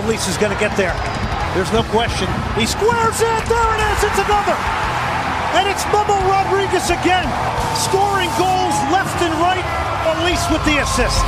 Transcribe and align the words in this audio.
Aviles 0.00 0.30
is 0.30 0.38
going 0.38 0.50
to 0.50 0.58
get 0.58 0.74
there. 0.78 0.96
There's 1.52 1.70
no 1.74 1.82
question. 1.92 2.26
He 2.56 2.64
squares 2.64 3.20
it. 3.20 3.44
There 3.44 3.70
it 3.76 3.80
is. 3.92 4.04
It's 4.08 4.18
another. 4.24 4.56
And 5.60 5.68
it's 5.68 5.84
Memo 5.92 6.16
Rodriguez 6.24 6.88
again, 6.88 7.28
scoring 7.76 8.30
goals 8.38 8.76
left 8.88 9.20
and 9.20 9.34
right. 9.44 9.62
Aviles 10.08 10.50
with 10.50 10.64
the 10.64 10.78
assist. 10.80 11.26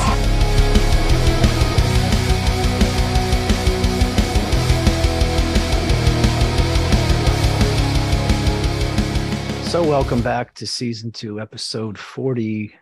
So, 9.70 9.82
welcome 9.86 10.22
back 10.22 10.54
to 10.54 10.66
season 10.66 11.12
two, 11.12 11.40
episode 11.40 11.98
40. 11.98 12.74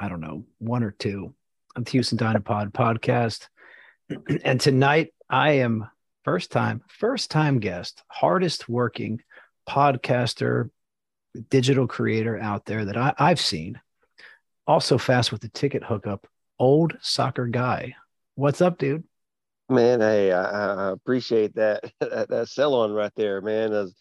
I 0.00 0.08
don't 0.08 0.20
know, 0.20 0.44
one 0.58 0.82
or 0.82 0.90
two 0.90 1.32
of 1.76 1.84
the 1.84 1.90
Houston 1.92 2.18
Dynapod 2.18 2.72
podcast. 2.72 3.48
And 4.44 4.60
tonight 4.60 5.14
I 5.30 5.52
am 5.52 5.88
first 6.24 6.52
time, 6.52 6.82
first 6.88 7.30
time 7.30 7.58
guest, 7.58 8.02
hardest 8.08 8.68
working 8.68 9.20
podcaster, 9.68 10.70
digital 11.50 11.86
creator 11.86 12.38
out 12.38 12.66
there 12.66 12.84
that 12.84 12.96
I, 12.96 13.14
I've 13.18 13.40
seen. 13.40 13.80
Also 14.66 14.98
fast 14.98 15.32
with 15.32 15.40
the 15.40 15.48
ticket 15.48 15.84
hookup, 15.84 16.26
old 16.58 16.96
soccer 17.00 17.46
guy. 17.46 17.94
What's 18.34 18.60
up, 18.60 18.78
dude? 18.78 19.04
Man, 19.68 20.00
hey, 20.00 20.32
I, 20.32 20.88
I 20.88 20.90
appreciate 20.92 21.54
that, 21.54 21.84
that 22.00 22.28
that 22.28 22.48
sell 22.48 22.74
on 22.74 22.92
right 22.92 23.12
there, 23.16 23.40
man. 23.40 23.72
As 23.72 23.94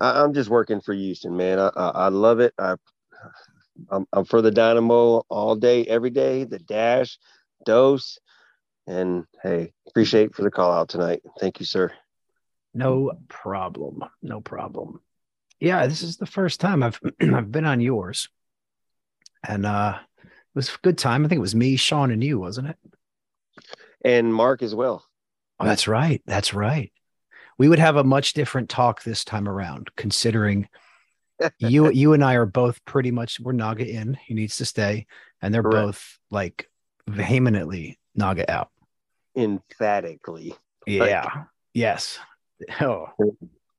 I, 0.00 0.22
am 0.22 0.32
just 0.32 0.50
working 0.50 0.80
for 0.80 0.94
Houston, 0.94 1.36
man. 1.36 1.58
I, 1.58 1.70
I, 1.76 1.88
I 1.88 2.08
love 2.08 2.40
it. 2.40 2.54
I 2.58 2.76
I'm, 3.90 4.06
I'm, 4.12 4.24
for 4.24 4.42
the 4.42 4.50
Dynamo 4.50 5.24
all 5.28 5.56
day, 5.56 5.84
every 5.84 6.10
day. 6.10 6.44
The 6.44 6.58
dash, 6.58 7.18
dose, 7.64 8.18
and 8.90 9.24
hey, 9.42 9.72
appreciate 9.88 10.34
for 10.34 10.42
the 10.42 10.50
call 10.50 10.72
out 10.72 10.88
tonight. 10.88 11.22
Thank 11.38 11.60
you, 11.60 11.66
sir. 11.66 11.92
No 12.74 13.12
problem. 13.28 14.04
No 14.22 14.40
problem. 14.40 15.00
Yeah, 15.58 15.86
this 15.86 16.02
is 16.02 16.16
the 16.16 16.26
first 16.26 16.60
time 16.60 16.82
I've 16.82 17.00
I've 17.20 17.52
been 17.52 17.66
on 17.66 17.80
yours, 17.80 18.28
and 19.46 19.66
uh, 19.66 19.98
it 20.22 20.30
was 20.54 20.68
a 20.68 20.78
good 20.82 20.98
time. 20.98 21.24
I 21.24 21.28
think 21.28 21.38
it 21.38 21.42
was 21.42 21.54
me, 21.54 21.76
Sean, 21.76 22.10
and 22.10 22.22
you, 22.22 22.38
wasn't 22.38 22.68
it? 22.68 22.76
And 24.04 24.32
Mark 24.32 24.62
as 24.62 24.74
well. 24.74 25.04
Oh, 25.58 25.66
that's 25.66 25.86
right. 25.86 26.22
That's 26.26 26.54
right 26.54 26.90
we 27.60 27.68
would 27.68 27.78
have 27.78 27.96
a 27.96 28.04
much 28.04 28.32
different 28.32 28.70
talk 28.70 29.02
this 29.02 29.22
time 29.22 29.46
around, 29.46 29.90
considering 29.94 30.66
you 31.58 31.90
you 31.90 32.14
and 32.14 32.24
I 32.24 32.36
are 32.36 32.46
both 32.46 32.82
pretty 32.86 33.10
much 33.10 33.38
we're 33.38 33.52
Naga 33.52 33.86
in. 33.86 34.14
He 34.14 34.32
needs 34.32 34.56
to 34.56 34.64
stay, 34.64 35.06
and 35.42 35.52
they're 35.52 35.62
Correct. 35.62 35.86
both 35.86 36.18
like 36.30 36.70
vehemently 37.06 37.98
Naga 38.14 38.50
out. 38.50 38.70
Emphatically. 39.36 40.54
Yeah. 40.86 41.22
Like, 41.22 41.46
yes. 41.74 42.18
Oh. 42.80 43.08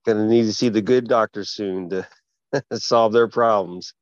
Gonna 0.05 0.27
need 0.27 0.43
to 0.43 0.53
see 0.53 0.69
the 0.69 0.81
good 0.81 1.07
doctor 1.07 1.43
soon 1.45 1.89
to 1.89 2.07
solve 2.73 3.13
their 3.13 3.27
problems. 3.27 3.93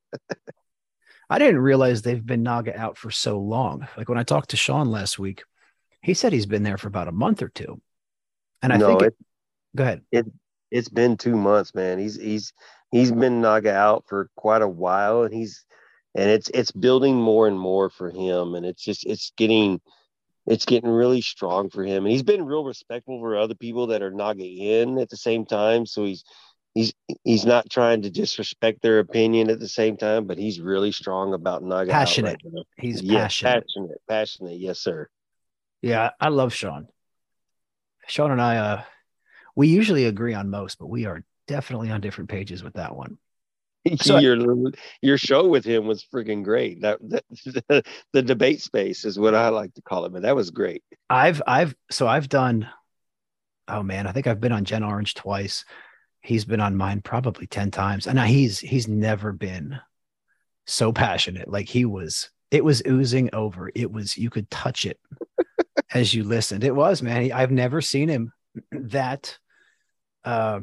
I 1.29 1.37
didn't 1.37 1.59
realize 1.59 2.01
they've 2.01 2.25
been 2.25 2.43
Naga 2.43 2.79
out 2.79 2.97
for 2.97 3.11
so 3.11 3.39
long. 3.39 3.87
Like 3.97 4.09
when 4.09 4.17
I 4.17 4.23
talked 4.23 4.51
to 4.51 4.57
Sean 4.57 4.89
last 4.89 5.19
week, 5.19 5.43
he 6.01 6.13
said 6.13 6.33
he's 6.33 6.45
been 6.45 6.63
there 6.63 6.77
for 6.77 6.87
about 6.87 7.07
a 7.07 7.11
month 7.11 7.41
or 7.41 7.49
two. 7.49 7.81
And 8.61 8.73
I 8.73 8.77
no, 8.77 8.87
think 8.87 9.01
it, 9.03 9.15
Go 9.75 9.83
ahead. 9.83 10.01
It 10.11 10.25
it's 10.71 10.89
been 10.89 11.17
two 11.17 11.35
months, 11.35 11.73
man. 11.73 11.99
He's 11.99 12.15
he's 12.15 12.53
he's 12.91 13.11
been 13.11 13.41
Naga 13.41 13.73
out 13.73 14.05
for 14.07 14.29
quite 14.35 14.61
a 14.61 14.67
while, 14.67 15.23
and 15.23 15.33
he's 15.33 15.65
and 16.15 16.29
it's 16.29 16.49
it's 16.53 16.71
building 16.71 17.15
more 17.15 17.47
and 17.47 17.59
more 17.59 17.89
for 17.89 18.09
him, 18.09 18.55
and 18.55 18.65
it's 18.65 18.83
just 18.83 19.05
it's 19.05 19.31
getting 19.37 19.81
it's 20.49 20.65
getting 20.65 20.89
really 20.89 21.21
strong 21.21 21.69
for 21.69 21.83
him, 21.83 22.05
and 22.05 22.11
he's 22.11 22.23
been 22.23 22.43
real 22.43 22.63
respectful 22.63 23.19
for 23.19 23.37
other 23.37 23.53
people 23.53 23.87
that 23.87 24.01
are 24.01 24.09
Naga 24.09 24.43
in 24.43 24.97
at 24.97 25.09
the 25.09 25.15
same 25.15 25.45
time. 25.45 25.85
So 25.85 26.03
he's 26.03 26.23
he's 26.73 26.91
he's 27.23 27.45
not 27.45 27.69
trying 27.69 28.01
to 28.01 28.09
disrespect 28.09 28.81
their 28.81 28.97
opinion 28.97 29.51
at 29.51 29.59
the 29.59 29.67
same 29.67 29.95
time, 29.95 30.25
but 30.25 30.39
he's 30.39 30.59
really 30.59 30.91
strong 30.91 31.35
about 31.35 31.63
Naga. 31.63 31.91
Passionate. 31.91 32.41
Right 32.43 32.65
he's 32.77 33.03
yeah, 33.03 33.19
passionate. 33.19 33.63
Passionate. 33.63 34.01
Passionate. 34.09 34.59
Yes, 34.59 34.79
sir. 34.79 35.07
Yeah, 35.83 36.09
I 36.19 36.29
love 36.29 36.51
Sean. 36.51 36.87
Sean 38.07 38.31
and 38.31 38.41
I 38.41 38.57
uh 38.57 38.83
we 39.55 39.67
usually 39.67 40.05
agree 40.05 40.33
on 40.33 40.49
most, 40.49 40.79
but 40.79 40.87
we 40.87 41.05
are 41.05 41.23
definitely 41.47 41.91
on 41.91 42.01
different 42.01 42.31
pages 42.31 42.63
with 42.63 42.73
that 42.73 42.95
one. 42.95 43.19
So 44.01 44.17
your 44.19 44.37
your 45.01 45.17
show 45.17 45.47
with 45.47 45.65
him 45.65 45.85
was 45.85 46.03
freaking 46.03 46.43
great. 46.43 46.81
That, 46.81 46.99
that 47.09 47.85
the, 48.13 48.21
debate 48.21 48.61
space 48.61 49.05
is 49.05 49.19
what 49.19 49.35
I 49.35 49.49
like 49.49 49.73
to 49.75 49.81
call 49.81 50.05
it, 50.05 50.13
but 50.13 50.23
that 50.23 50.35
was 50.35 50.51
great. 50.51 50.83
I've 51.09 51.41
I've 51.45 51.75
so 51.91 52.07
I've 52.07 52.29
done. 52.29 52.69
Oh 53.67 53.83
man, 53.83 54.07
I 54.07 54.11
think 54.11 54.27
I've 54.27 54.41
been 54.41 54.51
on 54.51 54.65
Jen 54.65 54.83
Orange 54.83 55.13
twice. 55.13 55.65
He's 56.21 56.45
been 56.45 56.59
on 56.59 56.75
mine 56.75 57.01
probably 57.01 57.47
ten 57.47 57.71
times, 57.71 58.07
and 58.07 58.19
he's 58.19 58.59
he's 58.59 58.87
never 58.87 59.31
been 59.31 59.79
so 60.65 60.91
passionate. 60.91 61.49
Like 61.49 61.67
he 61.67 61.85
was, 61.85 62.29
it 62.51 62.63
was 62.63 62.81
oozing 62.87 63.29
over. 63.33 63.71
It 63.73 63.91
was 63.91 64.17
you 64.17 64.29
could 64.29 64.49
touch 64.49 64.85
it 64.85 64.99
as 65.93 66.13
you 66.13 66.23
listened. 66.23 66.63
It 66.63 66.75
was 66.75 67.01
man. 67.01 67.31
I've 67.31 67.51
never 67.51 67.81
seen 67.81 68.09
him 68.09 68.33
that 68.71 69.37
uh, 70.23 70.61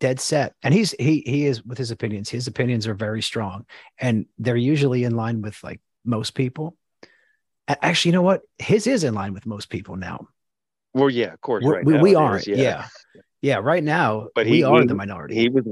dead 0.00 0.18
set. 0.18 0.54
And 0.62 0.74
he's 0.74 0.92
he 0.92 1.22
he 1.24 1.46
is 1.46 1.64
with 1.64 1.78
his 1.78 1.90
opinions 1.90 2.28
his 2.28 2.46
opinions 2.46 2.86
are 2.86 2.94
very 2.94 3.22
strong. 3.22 3.66
And 3.98 4.26
they're 4.38 4.56
usually 4.56 5.04
in 5.04 5.14
line 5.14 5.42
with 5.42 5.62
like 5.62 5.80
most 6.04 6.34
people. 6.34 6.76
Actually 7.68 8.10
you 8.10 8.14
know 8.14 8.22
what? 8.22 8.42
His 8.58 8.86
is 8.86 9.04
in 9.04 9.14
line 9.14 9.32
with 9.32 9.46
most 9.46 9.68
people 9.68 9.96
now. 9.96 10.26
Well 10.94 11.10
yeah 11.10 11.32
of 11.32 11.40
course 11.40 11.64
right 11.64 11.84
we, 11.84 11.98
we 11.98 12.14
aren't 12.16 12.48
yeah. 12.48 12.56
yeah. 12.56 12.86
yeah 13.42 13.56
right 13.62 13.84
now 13.84 14.26
but 14.34 14.46
he, 14.46 14.54
we 14.54 14.62
are 14.64 14.80
he, 14.80 14.86
the 14.86 14.94
minority. 14.94 15.36
he 15.36 15.48
was 15.48 15.64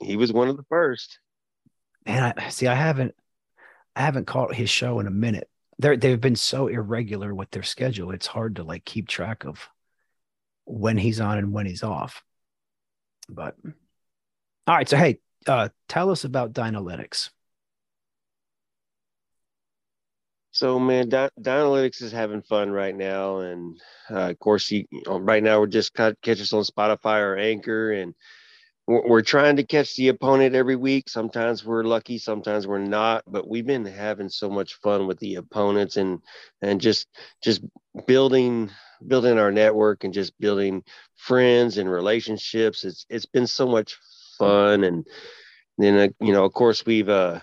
he 0.00 0.16
was 0.16 0.32
one 0.32 0.48
of 0.48 0.58
the 0.58 0.64
first. 0.64 1.18
And 2.04 2.34
i 2.36 2.48
see 2.50 2.66
i 2.66 2.74
haven't 2.74 3.14
i 3.96 4.02
haven't 4.02 4.26
caught 4.26 4.54
his 4.54 4.68
show 4.68 5.00
in 5.00 5.06
a 5.06 5.10
minute. 5.10 5.48
They're 5.78 5.96
they've 5.96 6.20
been 6.20 6.36
so 6.36 6.66
irregular 6.66 7.34
with 7.34 7.50
their 7.52 7.62
schedule 7.62 8.10
it's 8.10 8.26
hard 8.26 8.56
to 8.56 8.64
like 8.64 8.84
keep 8.84 9.08
track 9.08 9.46
of 9.46 9.66
when 10.66 10.98
he's 10.98 11.20
on 11.20 11.38
and 11.38 11.52
when 11.52 11.64
he's 11.64 11.82
off 11.82 12.22
but 13.34 13.56
all 14.66 14.76
right, 14.76 14.88
so 14.88 14.96
hey, 14.96 15.18
uh, 15.46 15.68
tell 15.88 16.10
us 16.10 16.24
about 16.24 16.52
Dynalytics. 16.52 17.30
So 20.52 20.78
man, 20.78 21.08
Dy- 21.08 21.30
Dynalytics 21.40 22.02
is 22.02 22.12
having 22.12 22.42
fun 22.42 22.70
right 22.70 22.94
now, 22.94 23.38
and 23.38 23.80
uh, 24.10 24.30
of 24.30 24.38
course, 24.38 24.70
you, 24.70 24.84
you 24.90 25.02
know, 25.06 25.18
right 25.18 25.42
now 25.42 25.60
we're 25.60 25.66
just 25.68 25.94
catch 25.94 26.16
us 26.26 26.52
on 26.52 26.64
Spotify 26.64 27.20
or 27.20 27.36
Anchor, 27.36 27.92
and 27.92 28.14
we're, 28.86 29.08
we're 29.08 29.22
trying 29.22 29.56
to 29.56 29.64
catch 29.64 29.94
the 29.94 30.08
opponent 30.08 30.54
every 30.54 30.76
week. 30.76 31.08
Sometimes 31.08 31.64
we're 31.64 31.84
lucky, 31.84 32.18
sometimes 32.18 32.66
we're 32.66 32.78
not, 32.78 33.22
but 33.26 33.48
we've 33.48 33.66
been 33.66 33.86
having 33.86 34.28
so 34.28 34.50
much 34.50 34.74
fun 34.82 35.06
with 35.06 35.18
the 35.20 35.36
opponents 35.36 35.96
and 35.96 36.18
and 36.62 36.80
just 36.80 37.06
just 37.42 37.62
building 38.06 38.70
building 39.06 39.38
our 39.38 39.52
network 39.52 40.04
and 40.04 40.14
just 40.14 40.38
building 40.38 40.82
friends 41.16 41.78
and 41.78 41.90
relationships. 41.90 42.84
It's 42.84 43.06
it's 43.08 43.26
been 43.26 43.46
so 43.46 43.66
much 43.66 43.96
fun, 44.38 44.84
and 44.84 45.06
then 45.78 45.96
uh, 45.96 46.08
you 46.24 46.32
know, 46.32 46.44
of 46.44 46.52
course, 46.52 46.84
we've 46.84 47.08
uh, 47.08 47.40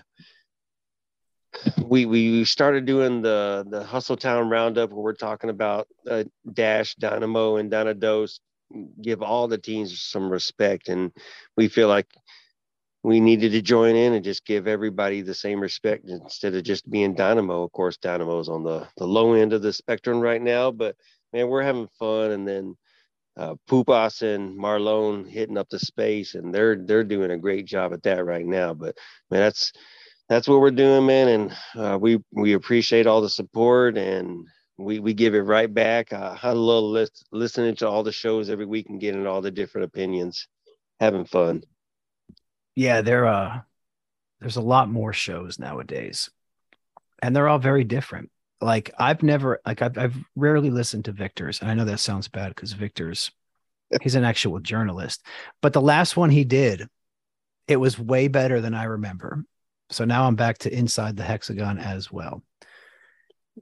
we 1.84 2.06
we 2.06 2.44
started 2.44 2.84
doing 2.84 3.22
the 3.22 3.66
the 3.68 3.84
Hustle 3.84 4.16
Town 4.16 4.48
Roundup 4.48 4.90
where 4.90 5.02
we're 5.02 5.12
talking 5.14 5.50
about 5.50 5.88
uh, 6.08 6.24
Dash, 6.52 6.94
Dynamo, 6.96 7.56
and 7.56 7.70
Dynados. 7.70 8.40
Give 9.00 9.22
all 9.22 9.48
the 9.48 9.58
teams 9.58 10.00
some 10.00 10.30
respect, 10.30 10.88
and 10.88 11.12
we 11.56 11.68
feel 11.68 11.88
like 11.88 12.06
we 13.02 13.20
needed 13.20 13.52
to 13.52 13.62
join 13.62 13.96
in 13.96 14.12
and 14.12 14.24
just 14.24 14.44
give 14.44 14.66
everybody 14.66 15.22
the 15.22 15.34
same 15.34 15.60
respect 15.60 16.08
instead 16.08 16.54
of 16.54 16.64
just 16.64 16.90
being 16.90 17.14
Dynamo. 17.14 17.62
Of 17.62 17.72
course, 17.72 17.96
Dynamo 17.96 18.40
is 18.40 18.48
on 18.48 18.64
the 18.64 18.86
the 18.96 19.06
low 19.06 19.32
end 19.34 19.52
of 19.52 19.62
the 19.62 19.72
spectrum 19.72 20.20
right 20.20 20.42
now, 20.42 20.70
but 20.70 20.96
man, 21.32 21.48
we're 21.48 21.62
having 21.62 21.88
fun. 21.98 22.30
And 22.30 22.46
then 22.46 22.76
uh, 23.38 23.54
Pupas 23.68 24.22
and 24.22 24.58
Marlon 24.58 25.28
hitting 25.28 25.58
up 25.58 25.68
the 25.68 25.78
space, 25.78 26.34
and 26.34 26.52
they're 26.52 26.76
they're 26.76 27.04
doing 27.04 27.30
a 27.30 27.38
great 27.38 27.66
job 27.66 27.92
at 27.92 28.02
that 28.02 28.24
right 28.24 28.44
now. 28.44 28.74
But 28.74 28.96
man, 29.30 29.40
that's 29.40 29.72
that's 30.28 30.48
what 30.48 30.60
we're 30.60 30.70
doing, 30.72 31.06
man, 31.06 31.28
and 31.28 31.56
uh, 31.76 31.98
we 31.98 32.18
we 32.32 32.54
appreciate 32.54 33.06
all 33.06 33.20
the 33.20 33.30
support 33.30 33.96
and 33.96 34.46
we 34.76 34.98
we 34.98 35.14
give 35.14 35.34
it 35.34 35.40
right 35.40 35.72
back. 35.72 36.12
Uh, 36.12 36.36
I 36.42 36.52
love 36.52 36.84
list, 36.84 37.26
listening 37.32 37.76
to 37.76 37.88
all 37.88 38.02
the 38.02 38.12
shows 38.12 38.50
every 38.50 38.66
week 38.66 38.88
and 38.88 39.00
getting 39.00 39.26
all 39.26 39.40
the 39.40 39.50
different 39.50 39.86
opinions, 39.86 40.48
having 41.00 41.24
fun. 41.24 41.62
Yeah, 42.74 43.02
there 43.02 43.26
uh 43.26 43.60
there's 44.40 44.56
a 44.56 44.62
lot 44.62 44.90
more 44.90 45.12
shows 45.12 45.58
nowadays, 45.58 46.28
and 47.22 47.34
they're 47.34 47.48
all 47.48 47.58
very 47.58 47.84
different 47.84 48.30
like 48.60 48.90
I've 48.98 49.22
never 49.22 49.60
like 49.64 49.82
I've 49.82 49.96
I've 49.98 50.16
rarely 50.34 50.70
listened 50.70 51.04
to 51.06 51.12
Victor's, 51.12 51.60
and 51.60 51.70
I 51.70 51.74
know 51.74 51.84
that 51.84 52.00
sounds 52.00 52.28
bad 52.28 52.48
because 52.50 52.72
Victor's 52.72 53.30
he's 54.02 54.14
an 54.14 54.24
actual 54.24 54.60
journalist, 54.60 55.24
but 55.62 55.72
the 55.72 55.80
last 55.80 56.16
one 56.16 56.30
he 56.30 56.44
did, 56.44 56.86
it 57.66 57.76
was 57.76 57.98
way 57.98 58.28
better 58.28 58.60
than 58.60 58.74
I 58.74 58.84
remember. 58.84 59.44
So 59.90 60.04
now 60.04 60.26
I'm 60.26 60.36
back 60.36 60.58
to 60.58 60.72
inside 60.74 61.16
the 61.16 61.22
hexagon 61.22 61.78
as 61.78 62.12
well. 62.12 62.42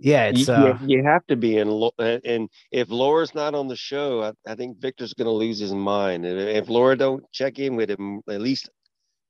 Yeah, 0.00 0.26
it's 0.26 0.48
you, 0.48 0.54
uh, 0.54 0.78
you, 0.84 1.04
have 1.04 1.26
to 1.28 1.36
be 1.36 1.56
in. 1.56 1.68
And 1.98 2.20
and 2.24 2.48
if 2.70 2.90
Laura's 2.90 3.34
not 3.34 3.54
on 3.54 3.68
the 3.68 3.76
show, 3.76 4.22
I, 4.22 4.50
I 4.50 4.54
think 4.54 4.78
Victor's 4.78 5.14
going 5.14 5.26
to 5.26 5.32
lose 5.32 5.58
his 5.58 5.72
mind. 5.72 6.26
And 6.26 6.38
if 6.38 6.68
Laura 6.68 6.96
don't 6.96 7.24
check 7.32 7.58
in 7.58 7.76
with 7.76 7.90
him 7.90 8.20
at 8.28 8.40
least 8.40 8.68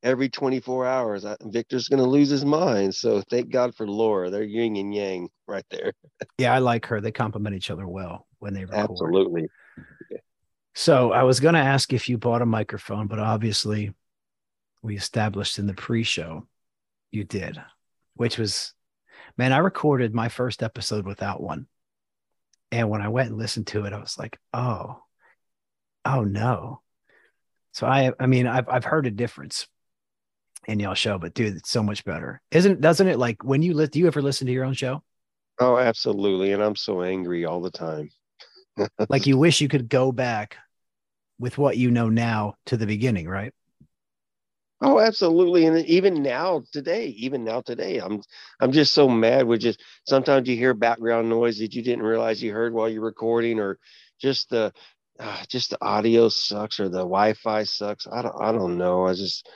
every 0.07 0.29
24 0.29 0.87
hours, 0.87 1.25
I, 1.25 1.37
Victor's 1.43 1.89
going 1.89 2.03
to 2.03 2.09
lose 2.09 2.31
his 2.31 2.45
mind. 2.45 2.95
So 2.95 3.21
thank 3.29 3.51
God 3.51 3.75
for 3.75 3.89
Laura. 3.89 4.31
They're 4.31 4.45
yin 4.45 4.77
and 4.77 4.95
yang 4.95 5.29
right 5.49 5.67
there. 5.71 5.93
yeah, 6.39 6.55
I 6.55 6.61
like 6.61 6.87
her. 6.87 7.01
They 7.01 7.11
complement 7.11 7.57
each 7.57 7.71
other 7.71 7.87
well 7.87 8.27
when 8.39 8.55
they 8.55 8.65
record. 8.65 8.91
Absolutely. 8.91 9.49
So 10.75 11.11
I 11.11 11.25
was 11.25 11.41
going 11.41 11.55
to 11.55 11.61
ask 11.61 11.93
if 11.93 12.09
you 12.09 12.19
bought 12.19 12.43
a 12.43 12.47
microphone, 12.47 13.09
but 13.09 13.19
obviously 13.19 13.93
we 14.83 14.97
established 14.97 15.59
in 15.59 15.67
the 15.67 15.75
pre-show 15.75 16.47
you 17.11 17.25
did, 17.25 17.61
which 18.15 18.39
was, 18.39 18.75
man, 19.37 19.53
I 19.53 19.59
recorded 19.59 20.15
my 20.15 20.29
first 20.29 20.63
episode 20.63 21.05
without 21.05 21.43
one. 21.43 21.67
And 22.71 22.91
when 22.91 23.03
I 23.03 23.09
went 23.09 23.31
and 23.31 23.39
listened 23.39 23.67
to 23.69 23.87
it, 23.87 23.93
I 23.93 23.99
was 23.99 24.19
like, 24.19 24.39
oh, 24.53 25.01
oh 26.05 26.23
no. 26.23 26.83
So 27.73 27.87
I, 27.87 28.13
I 28.21 28.27
mean, 28.27 28.47
I've, 28.47 28.69
I've 28.69 28.85
heard 28.85 29.07
a 29.07 29.11
difference 29.11 29.67
in 30.67 30.81
y'all 30.81 30.95
show, 30.95 31.19
but 31.19 31.35
dude, 31.35 31.57
it's 31.57 31.71
so 31.71 31.83
much 31.83 32.05
better. 32.05 32.41
Isn't, 32.51 32.81
doesn't 32.81 33.07
it? 33.07 33.19
Like 33.19 33.45
when 33.45 33.63
you 33.63 33.75
listen, 33.75 33.93
do 33.93 33.99
you 34.01 34.07
ever 34.07 34.23
listen 34.23 34.47
to 34.47 34.53
your 34.53 34.65
own 34.65 34.75
show? 34.75 35.03
Oh, 35.59 35.79
absolutely. 35.79 36.53
And 36.53 36.63
I'm 36.63 36.77
so 36.77 37.03
angry 37.03 37.45
all 37.45 37.61
the 37.61 37.71
time. 37.71 38.11
Like 39.09 39.27
you 39.27 39.39
wish 39.39 39.63
you 39.63 39.69
could 39.69 39.89
go 39.89 40.13
back 40.13 40.59
with 41.39 41.57
what 41.57 41.79
you 41.79 41.91
know 41.91 42.11
now 42.11 42.57
to 42.67 42.77
the 42.77 42.87
beginning, 42.87 43.27
right? 43.27 43.55
Oh, 44.83 45.01
absolutely. 45.01 45.65
And 45.65 45.79
even 45.87 46.23
now 46.23 46.63
today, 46.73 47.07
even 47.07 47.43
now 47.45 47.63
today, 47.63 47.99
I'm 47.99 48.21
I'm 48.61 48.73
just 48.73 48.93
so 48.93 49.09
mad 49.09 49.47
with 49.47 49.61
just 49.61 49.83
sometimes 50.07 50.47
you 50.47 50.57
hear 50.57 50.75
background 50.75 51.31
noise 51.31 51.59
that 51.59 51.75
you 51.75 51.83
didn't 51.83 52.05
realize 52.05 52.43
you 52.43 52.53
heard 52.53 52.75
while 52.75 52.89
you're 52.89 53.01
recording, 53.01 53.59
or 53.59 53.79
just 54.21 54.51
the 54.51 54.73
uh, 55.19 55.43
just 55.49 55.71
the 55.71 55.79
audio 55.83 56.29
sucks 56.29 56.79
or 56.79 56.91
the 56.91 56.99
Wi-Fi 56.99 57.65
sucks. 57.65 58.07
I 58.07 58.21
don't 58.21 58.37
I 58.39 58.53
don't 58.53 58.77
know. 58.77 59.07
I 59.07 59.15
just 59.15 59.49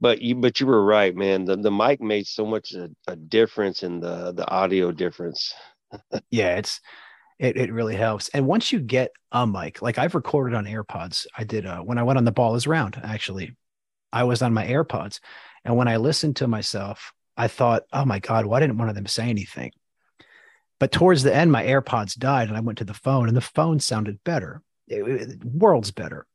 but 0.00 0.20
you 0.20 0.34
but 0.34 0.60
you 0.60 0.66
were 0.66 0.84
right, 0.84 1.14
man. 1.14 1.44
The 1.44 1.56
the 1.56 1.70
mic 1.70 2.00
made 2.00 2.26
so 2.26 2.44
much 2.44 2.72
a, 2.72 2.90
a 3.06 3.16
difference 3.16 3.82
in 3.82 4.00
the 4.00 4.32
the 4.32 4.48
audio 4.48 4.92
difference. 4.92 5.54
yeah, 6.30 6.56
it's 6.56 6.80
it, 7.38 7.56
it 7.56 7.72
really 7.72 7.96
helps. 7.96 8.28
And 8.28 8.46
once 8.46 8.72
you 8.72 8.80
get 8.80 9.10
a 9.32 9.46
mic, 9.46 9.82
like 9.82 9.98
I've 9.98 10.14
recorded 10.14 10.56
on 10.56 10.66
AirPods, 10.66 11.26
I 11.36 11.44
did 11.44 11.66
uh, 11.66 11.80
when 11.80 11.98
I 11.98 12.02
went 12.02 12.18
on 12.18 12.24
the 12.24 12.32
ball 12.32 12.54
is 12.54 12.66
round, 12.66 13.00
actually. 13.02 13.56
I 14.12 14.22
was 14.22 14.42
on 14.42 14.54
my 14.54 14.64
AirPods. 14.64 15.18
And 15.64 15.76
when 15.76 15.88
I 15.88 15.96
listened 15.96 16.36
to 16.36 16.46
myself, 16.46 17.12
I 17.36 17.48
thought, 17.48 17.82
oh 17.92 18.04
my 18.04 18.20
God, 18.20 18.46
why 18.46 18.60
didn't 18.60 18.78
one 18.78 18.88
of 18.88 18.94
them 18.94 19.06
say 19.06 19.28
anything? 19.28 19.72
But 20.78 20.92
towards 20.92 21.22
the 21.22 21.34
end, 21.34 21.50
my 21.50 21.64
AirPods 21.64 22.16
died 22.16 22.48
and 22.48 22.56
I 22.56 22.60
went 22.60 22.78
to 22.78 22.84
the 22.84 22.94
phone 22.94 23.26
and 23.26 23.36
the 23.36 23.40
phone 23.40 23.80
sounded 23.80 24.22
better. 24.22 24.62
It, 24.86 25.02
it, 25.02 25.44
worlds 25.44 25.90
better. 25.90 26.26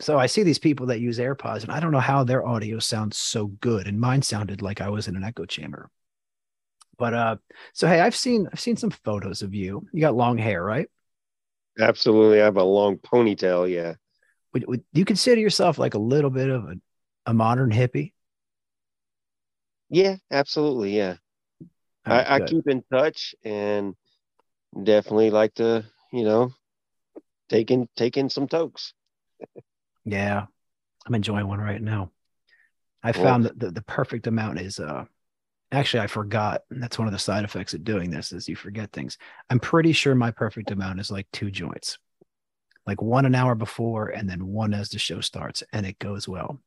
So 0.00 0.18
I 0.18 0.26
see 0.26 0.42
these 0.42 0.58
people 0.58 0.86
that 0.86 1.00
use 1.00 1.18
AirPods 1.18 1.62
and 1.62 1.70
I 1.70 1.78
don't 1.78 1.92
know 1.92 2.00
how 2.00 2.24
their 2.24 2.46
audio 2.46 2.78
sounds 2.78 3.18
so 3.18 3.46
good. 3.46 3.86
And 3.86 4.00
mine 4.00 4.22
sounded 4.22 4.62
like 4.62 4.80
I 4.80 4.88
was 4.88 5.08
in 5.08 5.16
an 5.16 5.24
echo 5.24 5.44
chamber. 5.44 5.90
But 6.98 7.14
uh, 7.14 7.36
so 7.72 7.86
hey, 7.86 8.00
I've 8.00 8.16
seen 8.16 8.48
I've 8.52 8.60
seen 8.60 8.76
some 8.76 8.90
photos 8.90 9.42
of 9.42 9.54
you. 9.54 9.86
You 9.92 10.00
got 10.00 10.14
long 10.14 10.38
hair, 10.38 10.62
right? 10.62 10.88
Absolutely. 11.78 12.40
I 12.40 12.44
have 12.44 12.56
a 12.56 12.62
long 12.62 12.96
ponytail. 12.98 13.70
Yeah. 13.70 13.94
Would, 14.52 14.66
would 14.66 14.84
you 14.92 15.04
consider 15.04 15.40
yourself 15.40 15.78
like 15.78 15.94
a 15.94 15.98
little 15.98 16.30
bit 16.30 16.50
of 16.50 16.64
a, 16.64 16.74
a 17.26 17.34
modern 17.34 17.70
hippie? 17.70 18.12
Yeah, 19.88 20.16
absolutely. 20.30 20.96
Yeah. 20.96 21.16
Right, 22.06 22.26
I, 22.26 22.36
I 22.36 22.40
keep 22.40 22.66
in 22.68 22.82
touch 22.92 23.34
and 23.44 23.94
definitely 24.82 25.30
like 25.30 25.54
to, 25.54 25.84
you 26.12 26.24
know, 26.24 26.52
take 27.48 27.70
in 27.70 27.88
take 27.96 28.16
in 28.16 28.28
some 28.28 28.48
tokes. 28.48 28.94
Yeah, 30.10 30.46
I'm 31.06 31.14
enjoying 31.14 31.48
one 31.48 31.60
right 31.60 31.82
now. 31.82 32.12
I 33.02 33.12
Cool. 33.12 33.12
found 33.12 33.44
that 33.46 33.58
the, 33.58 33.70
the 33.70 33.82
perfect 33.82 34.26
amount 34.26 34.60
is 34.60 34.80
uh 34.80 35.04
actually 35.72 36.02
I 36.02 36.08
forgot. 36.08 36.62
and 36.70 36.82
That's 36.82 36.98
one 36.98 37.08
of 37.08 37.12
the 37.12 37.20
side 37.20 37.44
effects 37.44 37.74
of 37.74 37.84
doing 37.84 38.10
this 38.10 38.32
is 38.32 38.48
you 38.48 38.56
forget 38.56 38.92
things. 38.92 39.18
I'm 39.50 39.60
pretty 39.60 39.92
sure 39.92 40.14
my 40.14 40.30
perfect 40.30 40.70
amount 40.70 41.00
is 41.00 41.10
like 41.10 41.28
two 41.32 41.50
joints. 41.50 41.98
Like 42.86 43.02
one 43.02 43.26
an 43.26 43.34
hour 43.34 43.54
before 43.54 44.08
and 44.08 44.28
then 44.28 44.46
one 44.48 44.74
as 44.74 44.90
the 44.90 44.98
show 44.98 45.20
starts 45.20 45.62
and 45.72 45.86
it 45.86 45.98
goes 45.98 46.28
well. 46.28 46.60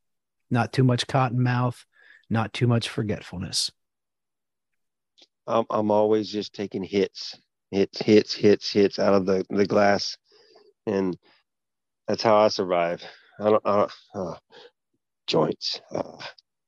Not 0.52 0.74
too 0.74 0.84
much 0.86 1.08
cotton 1.08 1.42
mouth, 1.44 1.86
not 2.30 2.54
too 2.54 2.68
much 2.68 2.90
forgetfulness. 2.90 3.72
I'm 5.48 5.66
I'm 5.70 5.92
always 5.92 6.30
just 6.30 6.54
taking 6.54 6.84
hits, 6.84 7.38
hits, 7.72 8.02
hits, 8.02 8.34
hits, 8.34 8.72
hits 8.72 9.00
out 9.00 9.14
of 9.14 9.26
the 9.26 9.46
the 9.50 9.66
glass, 9.66 10.18
and 10.88 11.18
that's 12.08 12.24
how 12.24 12.38
I 12.38 12.50
survive. 12.50 13.04
I 13.40 13.44
don't, 13.50 13.62
I 13.66 13.76
don't 13.78 13.92
uh, 14.16 14.36
joints. 15.28 15.82
Uh, 15.92 16.18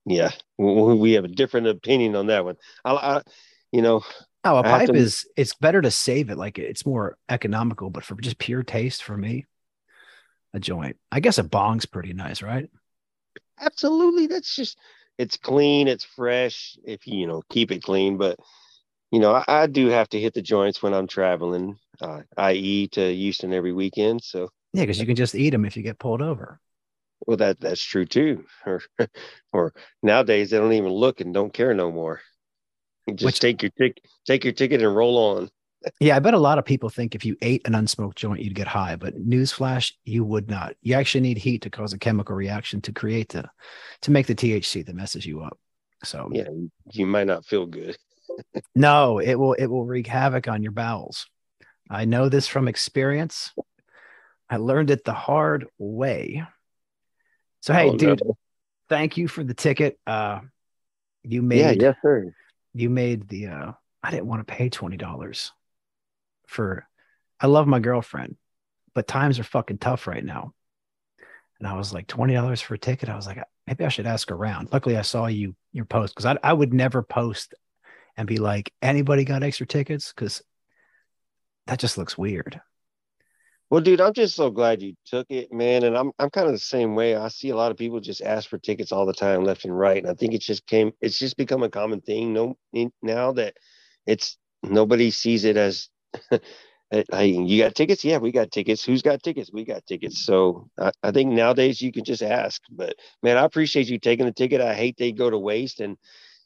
yeah, 0.06 0.32
we, 0.58 0.96
we 0.96 1.12
have 1.14 1.26
a 1.26 1.30
different 1.30 1.68
opinion 1.68 2.16
on 2.16 2.28
that 2.28 2.46
one. 2.46 2.58
I, 2.86 2.94
I 2.94 3.22
you 3.72 3.82
know, 3.82 4.04
Oh, 4.44 4.58
a 4.58 4.64
pipe 4.64 4.94
to- 4.94 4.96
is 4.96 5.26
it's 5.36 5.56
better 5.56 5.82
to 5.82 5.90
save 5.92 6.30
it. 6.30 6.38
Like 6.38 6.60
it's 6.60 6.86
more 6.86 7.18
economical, 7.30 7.90
but 7.90 8.04
for 8.06 8.16
just 8.16 8.38
pure 8.38 8.64
taste 8.64 9.04
for 9.04 9.18
me, 9.18 9.46
a 10.54 10.60
joint. 10.60 10.98
I 11.12 11.20
guess 11.20 11.38
a 11.38 11.44
bong's 11.44 11.86
pretty 11.86 12.14
nice, 12.14 12.42
right? 12.42 12.70
absolutely, 13.60 14.28
that's 14.28 14.56
just 14.56 14.78
it's 15.18 15.38
clean, 15.38 15.88
it's 15.88 16.04
fresh. 16.04 16.78
If 16.86 17.08
you 17.08 17.20
you 17.20 17.28
know 17.28 17.42
keep 17.50 17.72
it 17.72 17.84
clean, 17.84 18.18
but 18.18 18.38
you 19.12 19.20
know, 19.20 19.34
I, 19.34 19.46
I 19.48 19.68
do 19.68 19.88
have 19.90 20.10
to 20.10 20.20
hit 20.22 20.34
the 20.34 20.42
joints 20.42 20.84
when 20.84 20.94
I'm 20.94 21.08
traveling, 21.08 21.78
uh, 22.02 22.22
i.e., 22.38 22.90
to 22.90 23.14
Houston 23.14 23.54
every 23.54 23.74
weekend. 23.74 24.24
So 24.24 24.50
Yeah, 24.76 24.84
because 24.84 25.00
you 25.00 25.06
can 25.06 25.16
just 25.16 25.36
eat 25.36 25.52
them 25.52 25.66
if 25.66 25.78
you 25.78 25.84
get 25.84 26.00
pulled 26.00 26.22
over. 26.22 26.60
Well, 27.26 27.38
that 27.38 27.60
that's 27.60 27.82
true 27.82 28.06
too. 28.06 28.46
Or, 28.66 28.82
or 29.54 29.74
nowadays 30.04 30.50
they 30.50 30.58
don't 30.58 30.74
even 30.74 30.90
look 30.92 31.22
and 31.22 31.34
don't 31.34 31.54
care 31.54 31.74
no 31.74 31.92
more. 31.92 32.22
You 33.08 33.14
just 33.14 33.26
Which- 33.26 33.40
take 33.40 33.62
your 33.64 33.72
ticket, 33.78 34.04
take 34.26 34.44
your 34.44 34.54
ticket, 34.54 34.82
and 34.82 34.96
roll 34.96 35.18
on. 35.18 35.50
Yeah, 36.00 36.16
I 36.16 36.20
bet 36.20 36.34
a 36.34 36.40
lot 36.40 36.58
of 36.58 36.66
people 36.66 36.90
think 36.90 37.14
if 37.14 37.24
you 37.26 37.38
ate 37.44 37.62
an 37.68 37.74
unsmoked 37.74 38.16
joint, 38.16 38.42
you'd 38.42 38.56
get 38.56 38.66
high. 38.68 38.96
But 38.96 39.16
newsflash, 39.16 39.94
you 40.04 40.24
would 40.26 40.50
not. 40.50 40.74
You 40.82 40.96
actually 40.96 41.22
need 41.22 41.38
heat 41.38 41.62
to 41.62 41.70
cause 41.70 41.94
a 41.94 42.00
chemical 42.00 42.36
reaction 42.36 42.82
to 42.82 42.92
create 42.92 43.30
the 43.30 43.46
to 44.02 44.12
make 44.12 44.26
the 44.26 44.34
THC 44.36 44.84
that 44.86 44.96
messes 44.96 45.26
you 45.26 45.42
up. 45.42 45.58
So 46.04 46.30
Yeah, 46.34 46.46
you- 46.50 46.72
you 46.92 47.06
might 47.06 47.28
not 47.28 47.46
feel 47.46 47.66
good. 47.68 47.96
no, 48.76 49.20
it 49.20 49.36
will 49.36 49.54
it 49.54 49.68
will 49.68 49.86
wreak 49.86 50.08
havoc 50.08 50.48
on 50.48 50.64
your 50.64 50.72
bowels. 50.74 51.28
I 51.90 52.06
know 52.06 52.30
this 52.30 52.48
from 52.48 52.68
experience. 52.68 53.54
I 54.50 54.58
learned 54.58 54.92
it 54.92 55.04
the 55.04 55.14
hard 55.14 55.68
way. 55.78 56.44
So 57.62 57.74
hey, 57.74 57.88
Oh, 57.90 57.92
no. 57.92 57.98
dude, 57.98 58.22
thank 58.90 59.18
you 59.18 59.28
for 59.28 59.44
the 59.44 59.54
ticket. 59.54 60.00
Uh 60.06 60.42
you 61.24 61.42
made 61.42 61.82
Yeah, 61.82 61.88
yes, 61.90 61.96
sir. 62.02 62.34
you 62.74 62.90
made 62.90 63.28
the 63.28 63.48
uh 63.48 63.72
I 64.04 64.12
didn't 64.12 64.28
want 64.28 64.48
to 64.48 64.54
pay 64.54 64.70
twenty 64.70 64.98
dollars 64.98 65.52
for 66.48 66.88
I 67.40 67.48
love 67.48 67.68
my 67.68 67.80
girlfriend, 67.80 68.38
but 68.94 69.08
times 69.08 69.40
are 69.40 69.44
fucking 69.44 69.80
tough 69.80 70.06
right 70.08 70.24
now. 70.24 70.54
And 71.60 71.68
I 71.68 71.76
was 71.76 71.92
like, 71.94 72.06
twenty 72.08 72.34
dollars 72.36 72.62
for 72.62 72.76
a 72.76 72.78
ticket. 72.78 73.10
I 73.10 73.16
was 73.16 73.26
like, 73.26 73.40
maybe 73.66 73.84
I 73.84 73.90
should 73.90 74.06
ask 74.06 74.30
around. 74.32 74.70
Luckily 74.72 74.96
I 74.98 75.02
saw 75.02 75.26
you 75.26 75.56
your 75.74 75.86
post 75.86 76.14
because 76.14 76.26
I 76.28 76.38
I 76.44 76.54
would 76.54 76.74
never 76.74 77.02
post 77.02 77.56
and 78.16 78.28
be 78.28 78.38
like, 78.38 78.72
anybody 78.82 79.26
got 79.26 79.42
extra 79.44 79.66
tickets? 79.66 80.14
Because 80.14 80.42
that 81.68 81.80
just 81.80 81.98
looks 81.98 82.16
weird. 82.18 82.62
Well, 83.70 83.82
dude, 83.82 84.02
I'm 84.02 84.14
just 84.14 84.36
so 84.36 84.52
glad 84.52 84.82
you 84.82 84.94
took 85.06 85.28
it, 85.30 85.52
man. 85.52 85.84
And 85.84 85.98
I'm 85.98 86.12
I'm 86.20 86.30
kind 86.30 86.48
of 86.48 86.54
the 86.54 86.60
same 86.60 86.96
way. 86.96 87.16
I 87.16 87.28
see 87.30 87.50
a 87.50 87.56
lot 87.56 87.72
of 87.72 87.78
people 87.78 88.00
just 88.00 88.22
ask 88.22 88.50
for 88.50 88.58
tickets 88.58 88.92
all 88.92 89.06
the 89.06 89.14
time, 89.14 89.44
left 89.44 89.66
and 89.66 89.78
right. 89.78 89.98
And 89.98 90.08
I 90.10 90.14
think 90.14 90.34
it 90.34 90.42
just 90.42 90.68
came, 90.68 90.92
it's 91.02 91.18
just 91.20 91.38
become 91.38 91.64
a 91.64 91.70
common 91.70 92.02
thing. 92.02 92.34
No, 92.34 92.58
now 93.02 93.32
that 93.34 93.56
it's 94.06 94.38
nobody 94.64 95.10
sees 95.12 95.46
it 95.46 95.58
as, 95.58 95.90
eh, 96.32 96.40
hey, 97.12 97.28
you 97.28 97.64
got 97.64 97.76
tickets? 97.76 98.06
Yeah, 98.06 98.18
we 98.18 98.32
got 98.32 98.52
tickets. 98.52 98.84
Who's 98.86 99.02
got 99.02 99.24
tickets? 99.24 99.50
We 99.52 99.66
got 99.66 99.86
tickets. 99.88 100.24
So 100.26 100.70
I, 100.80 100.92
I 101.04 101.12
think 101.12 101.32
nowadays 101.34 101.82
you 101.82 101.92
can 101.92 102.04
just 102.06 102.22
ask. 102.24 102.62
But 102.72 102.96
man, 103.24 103.38
I 103.38 103.46
appreciate 103.46 103.88
you 103.90 104.00
taking 104.00 104.26
the 104.28 104.32
ticket. 104.34 104.62
I 104.62 104.76
hate 104.76 104.98
they 104.98 105.12
go 105.12 105.30
to 105.30 105.40
waste. 105.40 105.80
And 105.82 105.98